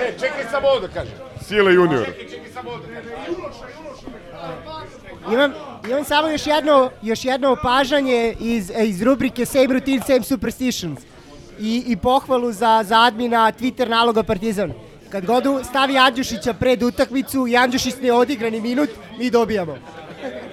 E, 0.00 0.12
čekaj 0.20 0.44
samo 0.50 0.68
ovo 0.68 0.80
da 0.80 0.88
kažem. 0.88 1.14
Sile 1.48 1.74
junior. 1.74 2.04
Čekaj, 2.04 2.28
čekaj 2.28 2.50
samo 2.54 2.70
ovo 2.70 2.78
da 2.78 2.86
kažem. 2.86 3.12
Imam, 5.32 5.52
imam 5.88 6.04
samo 6.04 6.28
još 6.28 6.46
jedno, 6.46 6.90
još 7.02 7.24
jedno 7.24 7.50
opažanje 7.50 8.34
iz, 8.40 8.72
iz 8.84 9.02
rubrike 9.02 9.46
Same 9.46 9.66
Routine, 9.66 10.02
Same 10.06 10.22
Superstitions. 10.22 11.00
I, 11.60 11.84
i 11.86 11.96
pohvalu 11.96 12.52
za, 12.52 12.82
za 12.84 13.00
admina 13.02 13.52
Twitter 13.52 13.88
naloga 13.88 14.22
Partizan. 14.22 14.72
Kad 15.10 15.26
god 15.26 15.44
stavi 15.64 15.98
Andjušića 15.98 16.52
pred 16.52 16.82
utakmicu 16.82 17.46
i 17.46 17.56
Andjušić 17.56 17.94
ne 18.02 18.12
odigra 18.12 18.50
ni 18.50 18.60
minut, 18.60 18.90
mi 19.18 19.30
dobijamo. 19.30 19.76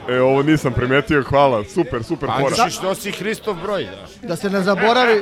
E, 0.09 0.21
ovo 0.21 0.43
nisam 0.43 0.73
primetio, 0.73 1.23
hvala. 1.23 1.63
Super, 1.63 2.03
super 2.03 2.29
fora. 2.29 2.55
Andjušić 2.59 2.81
nosi 2.81 3.11
Hristov 3.11 3.55
broj, 3.63 3.83
da. 4.21 4.27
Da 4.27 4.35
se 4.35 4.49
ne 4.49 4.61
zaboravi, 4.61 5.21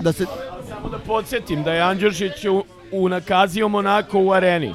da 0.00 0.12
se, 0.12 0.26
da 0.90 0.98
podsjetim 0.98 1.62
da 1.62 1.72
je 1.72 1.80
Andjušić 1.80 2.44
u, 2.44 2.64
u 2.92 3.08
nakazio 3.08 3.68
Monako 3.68 4.18
u 4.20 4.32
areni. 4.32 4.74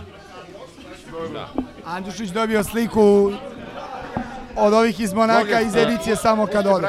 Andjušić 1.86 2.30
dobio 2.30 2.64
sliku 2.64 3.32
od 4.58 4.74
ovih 4.74 5.00
iz 5.00 5.14
Monaka 5.14 5.62
iz 5.62 5.76
edicije 5.76 6.16
samo 6.16 6.48
kad 6.48 6.66
ode. 6.68 6.88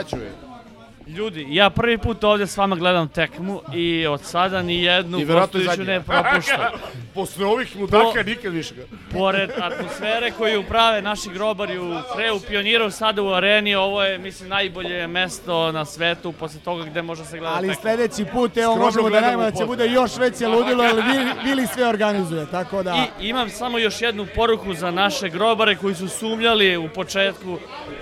Ljudi, 1.16 1.47
ja 1.51 1.70
prvi 1.70 1.98
put 1.98 2.24
ovdje 2.24 2.47
s 2.47 2.56
vama 2.56 2.76
gledam 2.76 3.09
tekmu 3.09 3.60
i 3.74 4.06
od 4.06 4.20
sada 4.24 4.62
ni 4.62 4.82
jednu 4.82 5.26
gostujuću 5.26 5.84
ne 5.84 6.01
propuštam. 6.02 6.60
Posle 7.14 7.47
ovih 7.47 7.76
mudaka 7.76 8.05
Po- 8.14 8.22
nikad 8.22 8.52
više 8.52 8.74
ga. 8.74 8.82
Pored 9.12 9.51
atmosfere 9.60 10.30
koju 10.30 10.62
prave 10.62 11.02
naši 11.02 11.30
grobari 11.30 11.78
u 11.78 11.94
Freu 12.14 12.40
Pioniru, 12.48 12.90
sada 12.90 13.22
u 13.22 13.28
areni, 13.28 13.74
ovo 13.74 14.05
je, 14.05 14.18
mislim, 14.18 14.48
najbolje 14.48 15.06
mesto 15.06 15.72
na 15.72 15.84
svetu, 15.84 16.32
posle 16.32 16.60
toga 16.60 16.84
gde 16.84 17.02
može 17.02 17.24
se 17.24 17.38
gledati 17.38 17.59
Ali 17.59 17.68
tekma. 17.68 17.80
sledeći 17.80 18.24
put, 18.32 18.56
evo, 18.56 18.72
Skromno 18.72 18.84
možemo 18.84 19.10
da 19.10 19.20
najmo 19.20 19.43
da 19.43 19.51
će 19.51 19.64
bude 19.64 19.86
još 19.86 20.16
veće 20.16 20.48
ludilo, 20.48 20.84
jer 20.84 21.02
Vili, 21.44 21.66
sve 21.66 21.88
organizuje, 21.88 22.47
tako 22.51 22.82
da... 22.82 23.06
I 23.20 23.28
imam 23.28 23.51
samo 23.51 23.78
još 23.78 24.02
jednu 24.02 24.26
poruku 24.34 24.74
za 24.74 24.90
naše 24.90 25.28
grobare 25.28 25.76
koji 25.76 25.94
su 25.94 26.09
sumnjali 26.09 26.76
u 26.76 26.88
početku 26.88 27.59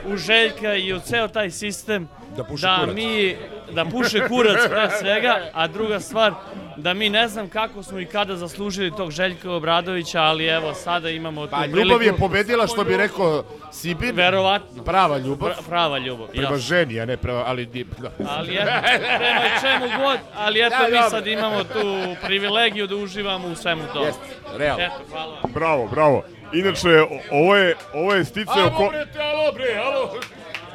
u 0.06 0.16
Željka 0.16 0.74
i 0.74 0.92
u 0.92 1.00
ceo 1.00 1.28
taj 1.28 1.50
sistem 1.50 2.08
Da 2.36 2.44
puše 2.44 2.62
da 2.62 2.76
kurac. 2.76 2.94
mi 2.94 3.36
da 3.70 3.84
puše 3.84 4.28
kurac 4.28 4.68
pre 4.68 4.88
svega, 4.92 5.50
a 5.52 5.66
druga 5.66 6.00
stvar 6.00 6.32
da 6.76 6.94
mi 6.94 7.10
ne 7.10 7.28
znam 7.28 7.48
kako 7.48 7.82
smo 7.82 7.98
i 7.98 8.06
kada 8.06 8.36
zaslužili 8.36 8.90
tog 8.92 9.10
Željka 9.10 9.50
Obradovića, 9.52 10.20
ali 10.20 10.46
evo 10.46 10.74
sada 10.74 11.10
imamo 11.10 11.46
tu 11.46 11.50
Pa 11.50 11.58
priliku. 11.58 11.78
ljubav 11.80 12.02
je 12.02 12.12
pobedila, 12.14 12.66
što 12.66 12.84
bi 12.84 12.96
rekao 12.96 13.44
Sibin. 13.72 14.14
Verovatno. 14.14 14.84
Prava 14.84 15.18
ljubav. 15.18 15.50
Pra- 15.50 15.62
prava 15.68 15.98
ljubav, 15.98 16.26
Prema 16.26 16.42
jasno. 16.44 16.56
ženi, 16.58 17.00
a 17.00 17.06
ne 17.06 17.16
prema, 17.16 17.44
ali... 17.46 17.66
di- 17.66 17.84
Da. 17.98 18.10
Ali 18.28 18.54
eto, 18.54 18.70
prema 19.18 19.40
čemu 19.62 19.98
god, 19.98 20.18
ali 20.36 20.60
eto 20.60 20.70
Da, 20.72 20.84
mi 20.84 20.90
dobro. 20.92 21.10
sad 21.10 21.26
imamo 21.26 21.64
tu 21.64 21.94
privilegiju 22.22 22.86
da 22.86 22.96
uživamo 22.96 23.48
u 23.48 23.54
svemu 23.54 23.82
tome. 23.92 24.06
Jeste, 24.06 24.20
realno. 24.56 24.84
Eto, 24.84 24.94
hvala 25.10 25.32
vam. 25.34 25.52
Bravo, 25.52 25.86
bravo. 25.86 26.22
Inače, 26.52 26.88
ovo 27.30 27.56
je, 27.56 27.76
ovo 27.94 28.14
je 28.14 28.24
stice 28.24 28.50
Alo 28.52 28.66
oko... 28.66 28.88
bre, 28.90 29.06
te, 29.06 29.18
alo 29.20 29.52
bre, 29.52 29.74
alo. 29.76 30.10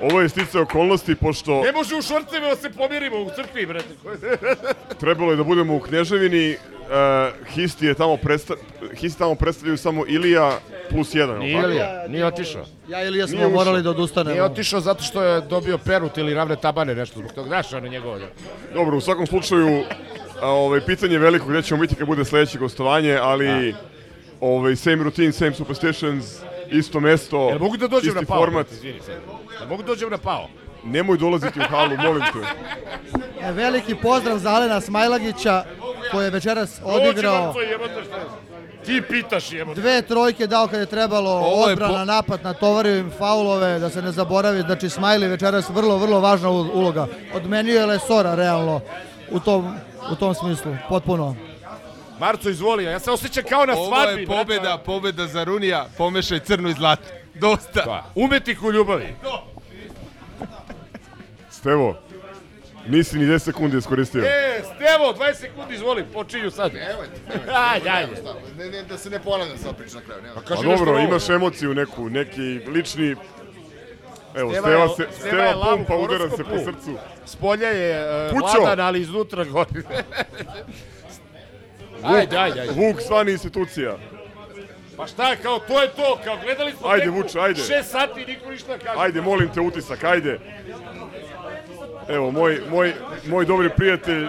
Ovo 0.02 0.22
je 0.22 0.30
stice 0.30 0.60
okolnosti, 0.60 1.16
pošto 1.16 1.62
Ne 1.64 1.72
može 1.72 1.96
u 1.96 2.02
šorcima 2.02 2.48
da 2.48 2.56
se 2.56 2.70
pomirimo 2.70 3.18
u 3.22 3.30
crkvi, 3.36 3.66
brate. 3.66 3.88
trebalo 5.00 5.32
je 5.32 5.38
da 5.38 5.44
budemo 5.44 5.76
u 5.76 5.80
Knježevini, 5.80 6.56
uh, 6.56 7.48
Histi 7.54 7.86
je 7.86 7.94
tamo 7.94 8.18
predsta... 8.18 8.54
Histi 8.96 9.20
tamo 9.20 9.36
predstavljaju 9.36 9.78
samo 9.78 10.04
Ilija 10.08 10.60
plus 10.90 11.16
jedan, 11.16 11.40
Nije? 11.40 11.64
Ilija, 11.64 12.06
nije 12.08 12.26
otišao. 12.26 12.66
Ja 12.88 13.04
i 13.04 13.08
Ilija 13.08 13.28
smo 13.28 13.36
Nije 13.38 13.48
ušao. 13.48 13.58
morali 13.58 13.84
da 13.84 13.90
odustanemo. 13.90 14.32
Nije 14.34 14.44
otišao 14.44 14.80
zato 14.80 15.04
što 15.04 15.24
je 15.24 15.42
dobio 15.42 15.78
perut 15.78 16.18
ili 16.18 16.34
ravne 16.34 16.56
tabane, 16.56 16.96
nešto 16.96 17.20
zbog 17.20 17.32
toga. 17.32 17.48
Znaš, 17.48 17.74
ono 17.74 17.88
njegovo. 17.88 18.20
Da. 18.20 18.28
Dobro, 18.74 18.98
u 18.98 19.02
svakom 19.02 19.28
slučaju, 19.28 19.84
a, 20.42 20.48
ovaj, 20.48 20.82
pitanje 20.82 21.14
je 21.14 21.20
veliko 21.20 21.46
gdje 21.46 21.62
ćemo 21.62 21.82
biti 21.82 21.96
kad 21.96 22.08
bude 22.08 22.26
sledeće 22.26 22.58
gostovanje, 22.58 23.18
ali 23.22 23.76
ovaj, 24.42 24.76
same 24.76 25.04
routine, 25.04 25.32
same 25.32 25.54
superstitions, 25.54 26.40
isto 26.72 27.00
mesto, 27.00 27.38
Jel 27.40 27.60
mogu 27.60 27.78
da 27.78 27.88
dođem 27.88 28.08
isti 28.10 28.20
na 28.22 28.26
pao? 28.28 28.38
format. 28.38 28.72
Izvini 28.72 29.00
sad. 29.00 29.16
Jel 29.60 29.70
mogu 29.70 29.82
da 29.84 29.88
dođem 29.88 30.10
na 30.10 30.18
pao? 30.18 30.48
Nemoj 30.84 31.18
dolaziti 31.18 31.60
u 31.60 31.64
halu, 31.64 31.98
molim 31.98 32.22
te. 32.24 32.40
E, 33.42 33.52
Veliki 33.52 33.96
pozdrav 33.96 34.38
za 34.38 34.50
Alena 34.50 34.82
Smajlagića 34.82 35.64
koji 36.12 36.26
je 36.26 36.30
večeras 36.30 36.82
odigrao? 36.84 37.54
Ti 38.86 39.02
pitaš, 39.02 39.52
jebote. 39.52 39.82
dve 39.82 40.02
trojke 40.02 40.48
dao 40.48 40.68
kad 40.68 40.80
je 40.80 40.86
trebalo 40.86 41.32
Ovo 41.32 41.68
je 41.68 41.74
odbrana, 41.74 41.94
po- 41.96 42.06
napad, 42.06 42.40
natovario 42.44 42.98
im 42.98 43.12
faulove, 43.12 43.80
da 43.80 43.90
se 43.90 44.02
ne 44.02 44.12
zaboravi, 44.12 44.62
znači 44.62 44.90
Smajli 44.90 45.28
večeras 45.28 45.70
vrlo, 45.70 45.98
vrlo 45.98 46.20
važna 46.20 46.50
uloga. 46.50 47.08
Odmenio 47.34 47.80
je 47.80 47.86
Lesora 47.86 48.36
realno 48.36 48.82
u 49.32 49.40
tom, 49.40 49.76
u 50.12 50.16
tom 50.16 50.34
smislu, 50.34 50.76
potpuno. 50.90 51.36
Marco, 52.20 52.50
izvoli, 52.50 52.84
ja 52.84 53.00
se 53.00 53.12
osjećam 53.12 53.44
kao 53.44 53.66
na 53.66 53.74
Ovo 53.74 53.88
svadbi. 53.88 54.22
je 54.22 54.28
pobeda, 54.28 54.78
pobeda 54.78 55.28
za 55.28 55.44
Runija, 55.44 55.88
pomešaj 55.98 56.40
crno 56.40 56.70
i 56.70 56.74
zlato. 56.74 57.04
Dosta. 57.34 57.82
Da. 57.86 58.12
Umetnik 58.16 58.64
u 58.64 58.72
ljubavi. 58.72 59.16
Stevo, 61.52 61.98
nisi 62.88 63.18
ni 63.18 63.26
10 63.26 63.40
sekundi 63.40 63.78
iskoristio. 63.78 64.24
E, 64.24 64.62
Stevo, 64.66 65.14
20 65.16 65.34
sekundi, 65.34 65.76
izvoli, 65.76 66.04
počinju 66.06 66.52
sad. 66.52 66.72
Ajde, 67.72 67.90
ajde. 67.90 68.12
Ne, 68.58 68.66
ne, 68.68 68.84
da 68.84 68.98
se 68.98 69.10
ne 69.10 69.20
ponavljam 69.20 69.58
sad 69.58 69.78
priča 69.78 69.96
na 69.96 70.02
kraju. 70.02 70.22
nema. 70.22 70.34
Pa 70.36 70.40
A 70.40 70.44
kaži 70.44 70.62
nešto 70.62 70.78
dobro, 70.78 70.92
novo. 70.94 71.06
imaš 71.06 71.30
emociju 71.30 71.74
neku, 71.74 72.10
neki 72.10 72.42
lični... 72.68 73.16
Evo, 74.36 74.52
Steva 74.52 74.68
Steva, 74.68 74.84
je- 74.84 74.90
se, 74.90 75.20
Steva 75.20 75.44
je 75.44 75.50
Steva 75.50 75.56
lav 75.56 75.74
pum 75.76 75.82
u 75.82 75.86
pa 75.86 75.96
udara 75.96 76.30
se 76.30 76.44
po 76.44 76.58
srcu. 76.58 76.98
Spolja 77.26 77.70
je 77.70 78.04
uh, 78.26 78.32
Pućo! 78.32 78.62
vladan, 78.62 78.80
ali 78.80 79.02
iznutra 79.02 79.44
gori. 79.44 79.70
ajde, 82.04 82.38
ajde, 82.38 82.62
ajde. 82.62 82.74
Vuk, 82.74 83.02
svani 83.02 83.32
institucija. 83.32 83.98
Pa 84.98 85.08
šta 85.08 85.30
je, 85.30 85.38
kao 85.38 85.60
to 85.60 85.82
je 85.82 85.88
to, 85.88 86.20
kao 86.24 86.38
gledali 86.44 86.72
smo 86.72 86.88
Ajde, 86.88 87.06
teku 87.06 87.16
Vuče, 87.16 87.40
ajde. 87.40 87.62
šest 87.62 87.92
sati, 87.92 88.26
niko 88.26 88.50
ništa 88.52 88.78
kaže. 88.78 89.00
Ajde, 89.00 89.22
molim 89.22 89.50
te, 89.54 89.62
utisak, 89.62 90.04
ajde. 90.04 90.40
Evo, 92.10 92.32
moj, 92.32 92.62
moj, 92.72 92.94
moj 93.28 93.46
dobri 93.46 93.70
prijatelj 93.70 94.28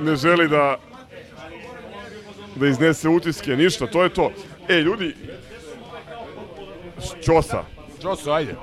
ne 0.00 0.16
želi 0.16 0.48
da 0.48 0.76
da 2.56 2.66
iznese 2.66 3.08
utiske, 3.08 3.56
ništa, 3.56 3.86
to 3.86 4.02
je 4.02 4.08
to. 4.08 4.32
E, 4.68 4.74
ljudi, 4.74 5.14
Ćosa, 7.24 7.64
Ćoso, 8.02 8.30
ajde. 8.32 8.54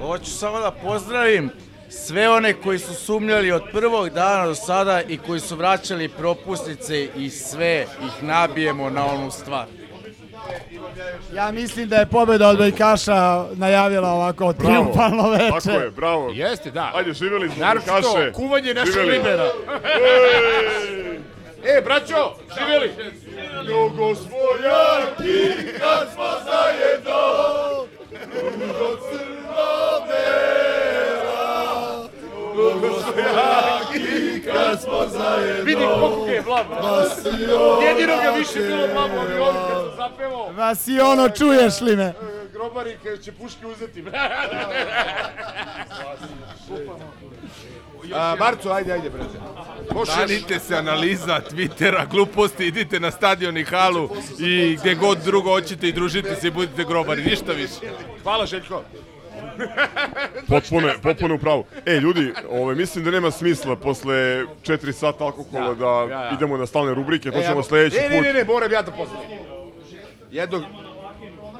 Hoću 0.00 0.30
samo 0.30 0.58
da 0.60 0.70
pozdravim 0.70 1.50
sve 1.90 2.28
one 2.28 2.52
koji 2.54 2.78
su 2.78 2.94
sumnjali 2.94 3.52
od 3.52 3.62
prvog 3.72 4.10
dana 4.10 4.46
do 4.46 4.54
sada 4.54 5.02
i 5.02 5.18
koji 5.18 5.40
su 5.40 5.56
vraćali 5.56 6.08
propusnice 6.08 7.08
i 7.16 7.30
sve 7.30 7.82
ih 8.06 8.22
nabijemo 8.22 8.90
na 8.90 9.06
onu 9.06 9.30
stvar. 9.30 9.66
Ja 11.34 11.50
mislim 11.52 11.88
da 11.88 11.96
je 11.96 12.06
pobjeda 12.06 12.48
od 12.48 12.58
Bajkaša 12.58 13.44
najavila 13.54 14.08
ovako 14.08 14.52
triumfalno 14.52 15.30
veče. 15.30 15.50
Tako 15.50 15.70
je, 15.70 15.90
bravo. 15.90 16.30
Jeste, 16.34 16.70
da. 16.70 16.90
Ajde, 16.94 17.12
živjeli 17.12 17.48
smo 17.50 17.64
Naročito 17.64 17.92
Kaše. 17.92 18.32
kuvanje 18.32 18.74
našeg 18.74 18.92
Živeli. 18.92 19.12
libera. 19.18 19.44
Ej! 19.84 21.16
E, 21.78 21.80
braćo, 21.84 22.34
živjeli! 22.58 22.90
Jaki 24.64 25.72
kad 25.78 26.08
smo 26.14 26.24
zajedno 26.44 27.16
Mnogo 28.56 28.96
crno-bela 29.10 30.55
Mnogo 32.56 33.00
smo 33.00 33.20
jaki 33.20 34.42
kad 34.42 34.82
smo 34.82 35.06
zajedno 35.08 35.64
Vidi 35.64 35.84
koliko 36.00 36.26
je. 36.26 36.40
Vasiono 36.40 37.80
Jedino 37.82 38.16
ga 38.22 38.30
više 38.38 38.58
bilo 38.58 38.88
blago 38.92 39.16
u 39.16 39.20
avionu 39.20 39.58
kad 39.68 39.82
sam 39.82 39.96
zapevao. 39.96 40.52
Vasiono, 40.52 41.28
čuješ 41.28 41.80
li 41.80 41.96
me? 41.96 42.12
Grobari 42.52 42.96
kad 43.04 43.20
će 43.20 43.32
puške 43.32 43.66
uzeti. 43.66 44.04
A, 48.14 48.36
Marco, 48.38 48.70
ajde, 48.70 48.92
ajde, 48.92 49.10
brate. 49.10 49.38
Može 49.94 50.12
Šanite 50.12 50.58
se 50.58 50.76
analiza 50.76 51.40
Twittera, 51.50 52.06
gluposti, 52.10 52.66
idite 52.66 53.00
na 53.00 53.10
stadion 53.10 53.56
i 53.56 53.64
halu 53.64 54.08
i 54.38 54.76
gdje 54.76 54.94
god 54.94 55.18
drugo 55.24 55.50
hoćete 55.50 55.88
i 55.88 55.92
družite 55.92 56.36
se 56.36 56.48
i 56.48 56.50
budite 56.50 56.84
grobari, 56.84 57.22
ništa 57.24 57.52
više. 57.52 57.74
Hvala, 58.22 58.46
Željko. 58.46 58.82
Potpuno, 60.48 60.88
potpuno 61.02 61.34
u 61.34 61.38
pravu. 61.38 61.64
E, 61.86 61.92
ljudi, 61.92 62.32
ovaj, 62.50 62.74
mislim 62.74 63.04
da 63.04 63.10
nema 63.10 63.30
smisla 63.30 63.76
posle 63.76 64.14
4 64.62 64.92
sata 64.92 65.24
alkohola 65.24 65.74
da, 65.74 65.86
ja, 65.86 66.22
ja. 66.22 66.30
idemo 66.30 66.56
na 66.56 66.66
stalne 66.66 66.94
rubrike, 66.94 67.30
to 67.30 67.38
E, 67.38 67.42
ćemo 67.42 67.58
ja- 67.58 67.62
sledeći 67.62 67.96
put. 67.96 68.10
Ne, 68.10 68.20
ne, 68.22 68.32
ne, 68.32 68.44
moram 68.44 68.72
ja 68.72 68.82
da 68.82 68.90
pozdravim. 68.90 69.28
Jednog, 70.30 70.62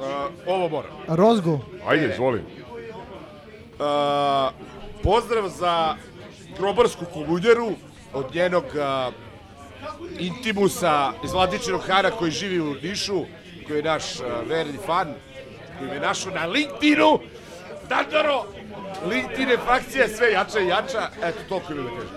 a, 0.01 0.27
ovo 0.47 0.69
moram. 0.69 0.91
Rozgu. 1.07 1.59
Ajde, 1.87 2.09
izvoli. 2.13 2.41
A, 3.79 4.49
pozdrav 5.03 5.49
za 5.49 5.95
grobarsku 6.57 7.05
komunjeru 7.05 7.71
od 8.13 8.35
njenog 8.35 8.63
a, 8.79 9.11
intimusa 10.19 11.13
iz 11.23 11.31
Vladičinog 11.33 11.81
Hara 11.87 12.11
koji 12.11 12.31
živi 12.31 12.59
u 12.61 12.75
Nišu, 12.83 13.25
koji 13.67 13.77
je 13.77 13.83
naš 13.83 14.19
a, 14.19 14.23
verni 14.47 14.77
fan, 14.85 15.13
koji 15.79 15.89
me 15.89 15.99
našao 15.99 16.33
na 16.33 16.45
LinkedInu. 16.45 17.19
Dandaro, 17.89 18.45
LinkedIn 19.09 19.49
je 19.49 19.57
frakcija 19.57 20.07
sve 20.07 20.31
jača 20.31 20.59
i 20.59 20.67
jača. 20.67 21.09
Eto, 21.23 21.39
toliko 21.49 21.73
ili 21.73 21.83
da 21.83 21.89
kažem. 21.89 22.07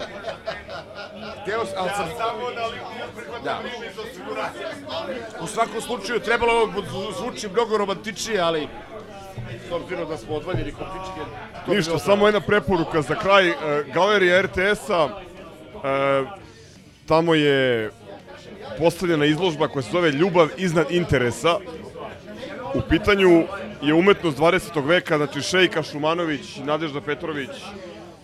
Hteo 1.43 1.65
sam, 1.67 1.75
ali 1.79 1.91
sam... 1.97 2.09
Da. 3.45 3.61
U 5.41 5.47
svakom 5.47 5.81
slučaju 5.81 6.21
trebalo 6.21 6.53
ovo 6.53 6.67
bu- 6.67 7.13
zvuči 7.19 7.49
mnogo 7.49 7.77
romantičnije, 7.77 8.41
ali 8.41 8.69
s 9.69 9.73
obzirom 9.73 10.09
da 10.09 10.17
smo 10.17 10.35
odvaljeni 10.35 10.73
ko 10.73 10.79
pičke... 10.79 11.21
to 11.65 11.71
bi 11.71 11.77
Ništa, 11.77 11.99
samo 11.99 12.27
jedna 12.27 12.41
preporuka 12.41 13.03
za 13.03 13.15
kraj. 13.15 13.49
E, 13.49 13.55
galerija 13.95 14.43
RTS-a, 14.43 15.09
e, 15.09 16.25
tamo 17.07 17.35
je 17.35 17.91
postavljena 18.79 19.25
izložba 19.25 19.69
koja 19.69 19.83
se 19.83 19.91
zove 19.91 20.11
Ljubav 20.11 20.49
iznad 20.57 20.87
interesa. 20.91 21.57
U 22.75 22.81
pitanju 22.89 23.45
je 23.83 23.95
umetnost 23.95 24.39
20. 24.39 24.87
veka, 24.87 25.17
znači 25.17 25.43
Šejka 25.43 25.83
Šumanović, 25.83 26.57
Nadežda 26.57 27.01
Petrović, 27.01 27.51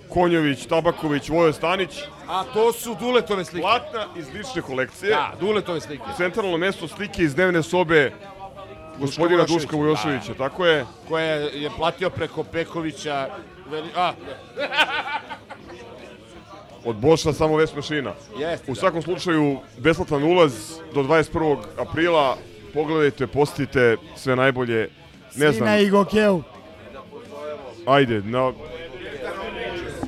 Konjović, 0.09 0.67
Tabaković, 0.67 1.29
Vojo 1.29 1.53
Stanić. 1.53 1.91
A 2.29 2.45
to 2.45 2.73
su 2.73 2.97
Duletove 3.01 3.45
slike. 3.45 3.63
Platna 3.63 4.07
iz 4.17 4.27
lične 4.35 4.63
kolekcije. 4.63 5.11
Da, 5.11 5.33
Duletove 5.41 5.81
slike. 5.81 6.05
Centralno 6.17 6.57
mesto 6.57 6.89
slike 6.89 7.23
iz 7.23 7.35
dnevne 7.35 7.63
sobe 7.63 8.13
gospodina. 8.99 9.45
Duška 9.45 9.77
Vujoševića, 9.77 10.33
Da. 10.33 10.39
tako 10.39 10.67
je. 10.67 10.87
Koje 11.09 11.61
je 11.63 11.71
platio 11.77 12.11
preko 12.11 12.45
Pekovića... 12.45 13.29
Veli... 13.71 13.89
A, 13.97 14.13
Od 16.85 16.97
Boša 16.97 17.33
samo 17.33 17.57
Ves 17.57 17.75
Mašina. 17.75 18.13
Jeste, 18.39 18.71
U 18.71 18.75
da. 18.75 18.81
svakom 18.81 19.03
slučaju, 19.03 19.59
besplatan 19.79 20.23
ulaz 20.23 20.53
do 20.95 21.03
21. 21.03 21.57
aprila. 21.79 22.37
Pogledajte, 22.75 23.27
postite 23.27 23.97
sve 24.17 24.37
najbolje. 24.37 24.89
Ne 25.37 25.53
znam, 25.53 25.69
na 25.69 25.79
Igokeu. 25.79 26.43
ajde, 27.87 28.21
na, 28.21 28.53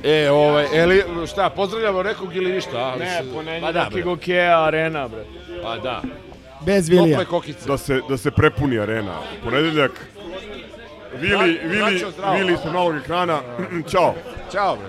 E, 0.03 0.29
ovaj, 0.29 0.65
eli, 0.73 1.03
šta, 1.27 1.49
pozdravljamo 1.49 2.03
nekog 2.03 2.35
ili 2.35 2.53
ništa? 2.53 2.77
A, 2.77 2.95
Ne, 2.95 3.23
ponedjeljak 3.33 3.61
pa 3.61 3.71
da, 3.71 3.89
bre. 3.91 3.99
Igokea 3.99 4.63
Arena, 4.65 5.07
bre. 5.07 5.25
Pa 5.63 5.77
da. 5.77 6.01
Bez 6.61 6.89
Vilija. 6.89 7.17
Tople 7.17 7.25
kokice. 7.25 7.67
da 7.67 7.77
se, 7.77 8.01
da 8.09 8.17
se 8.17 8.31
prepuni 8.31 8.79
arena. 8.79 9.15
Ponedeljak, 9.43 9.91
Vili, 11.19 11.59
Vili. 11.63 12.05
Vili 12.37 12.53
ispred 12.53 12.73
malog 12.73 12.95
ekrana. 12.95 13.39
Ćao. 13.91 14.15
Ćao, 14.51 14.75
bre. 14.75 14.87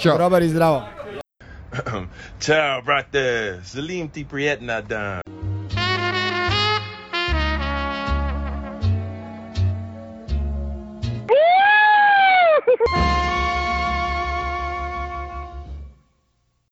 Ćao. 0.00 0.16
Grobar 0.16 0.42
i 0.42 0.48
zdravo. 0.48 0.82
Ciao, 2.40 2.82
brate. 2.82 3.58
Salim 3.64 4.08
ti 4.08 4.26
prijetna 4.30 4.80
dan. 4.80 5.20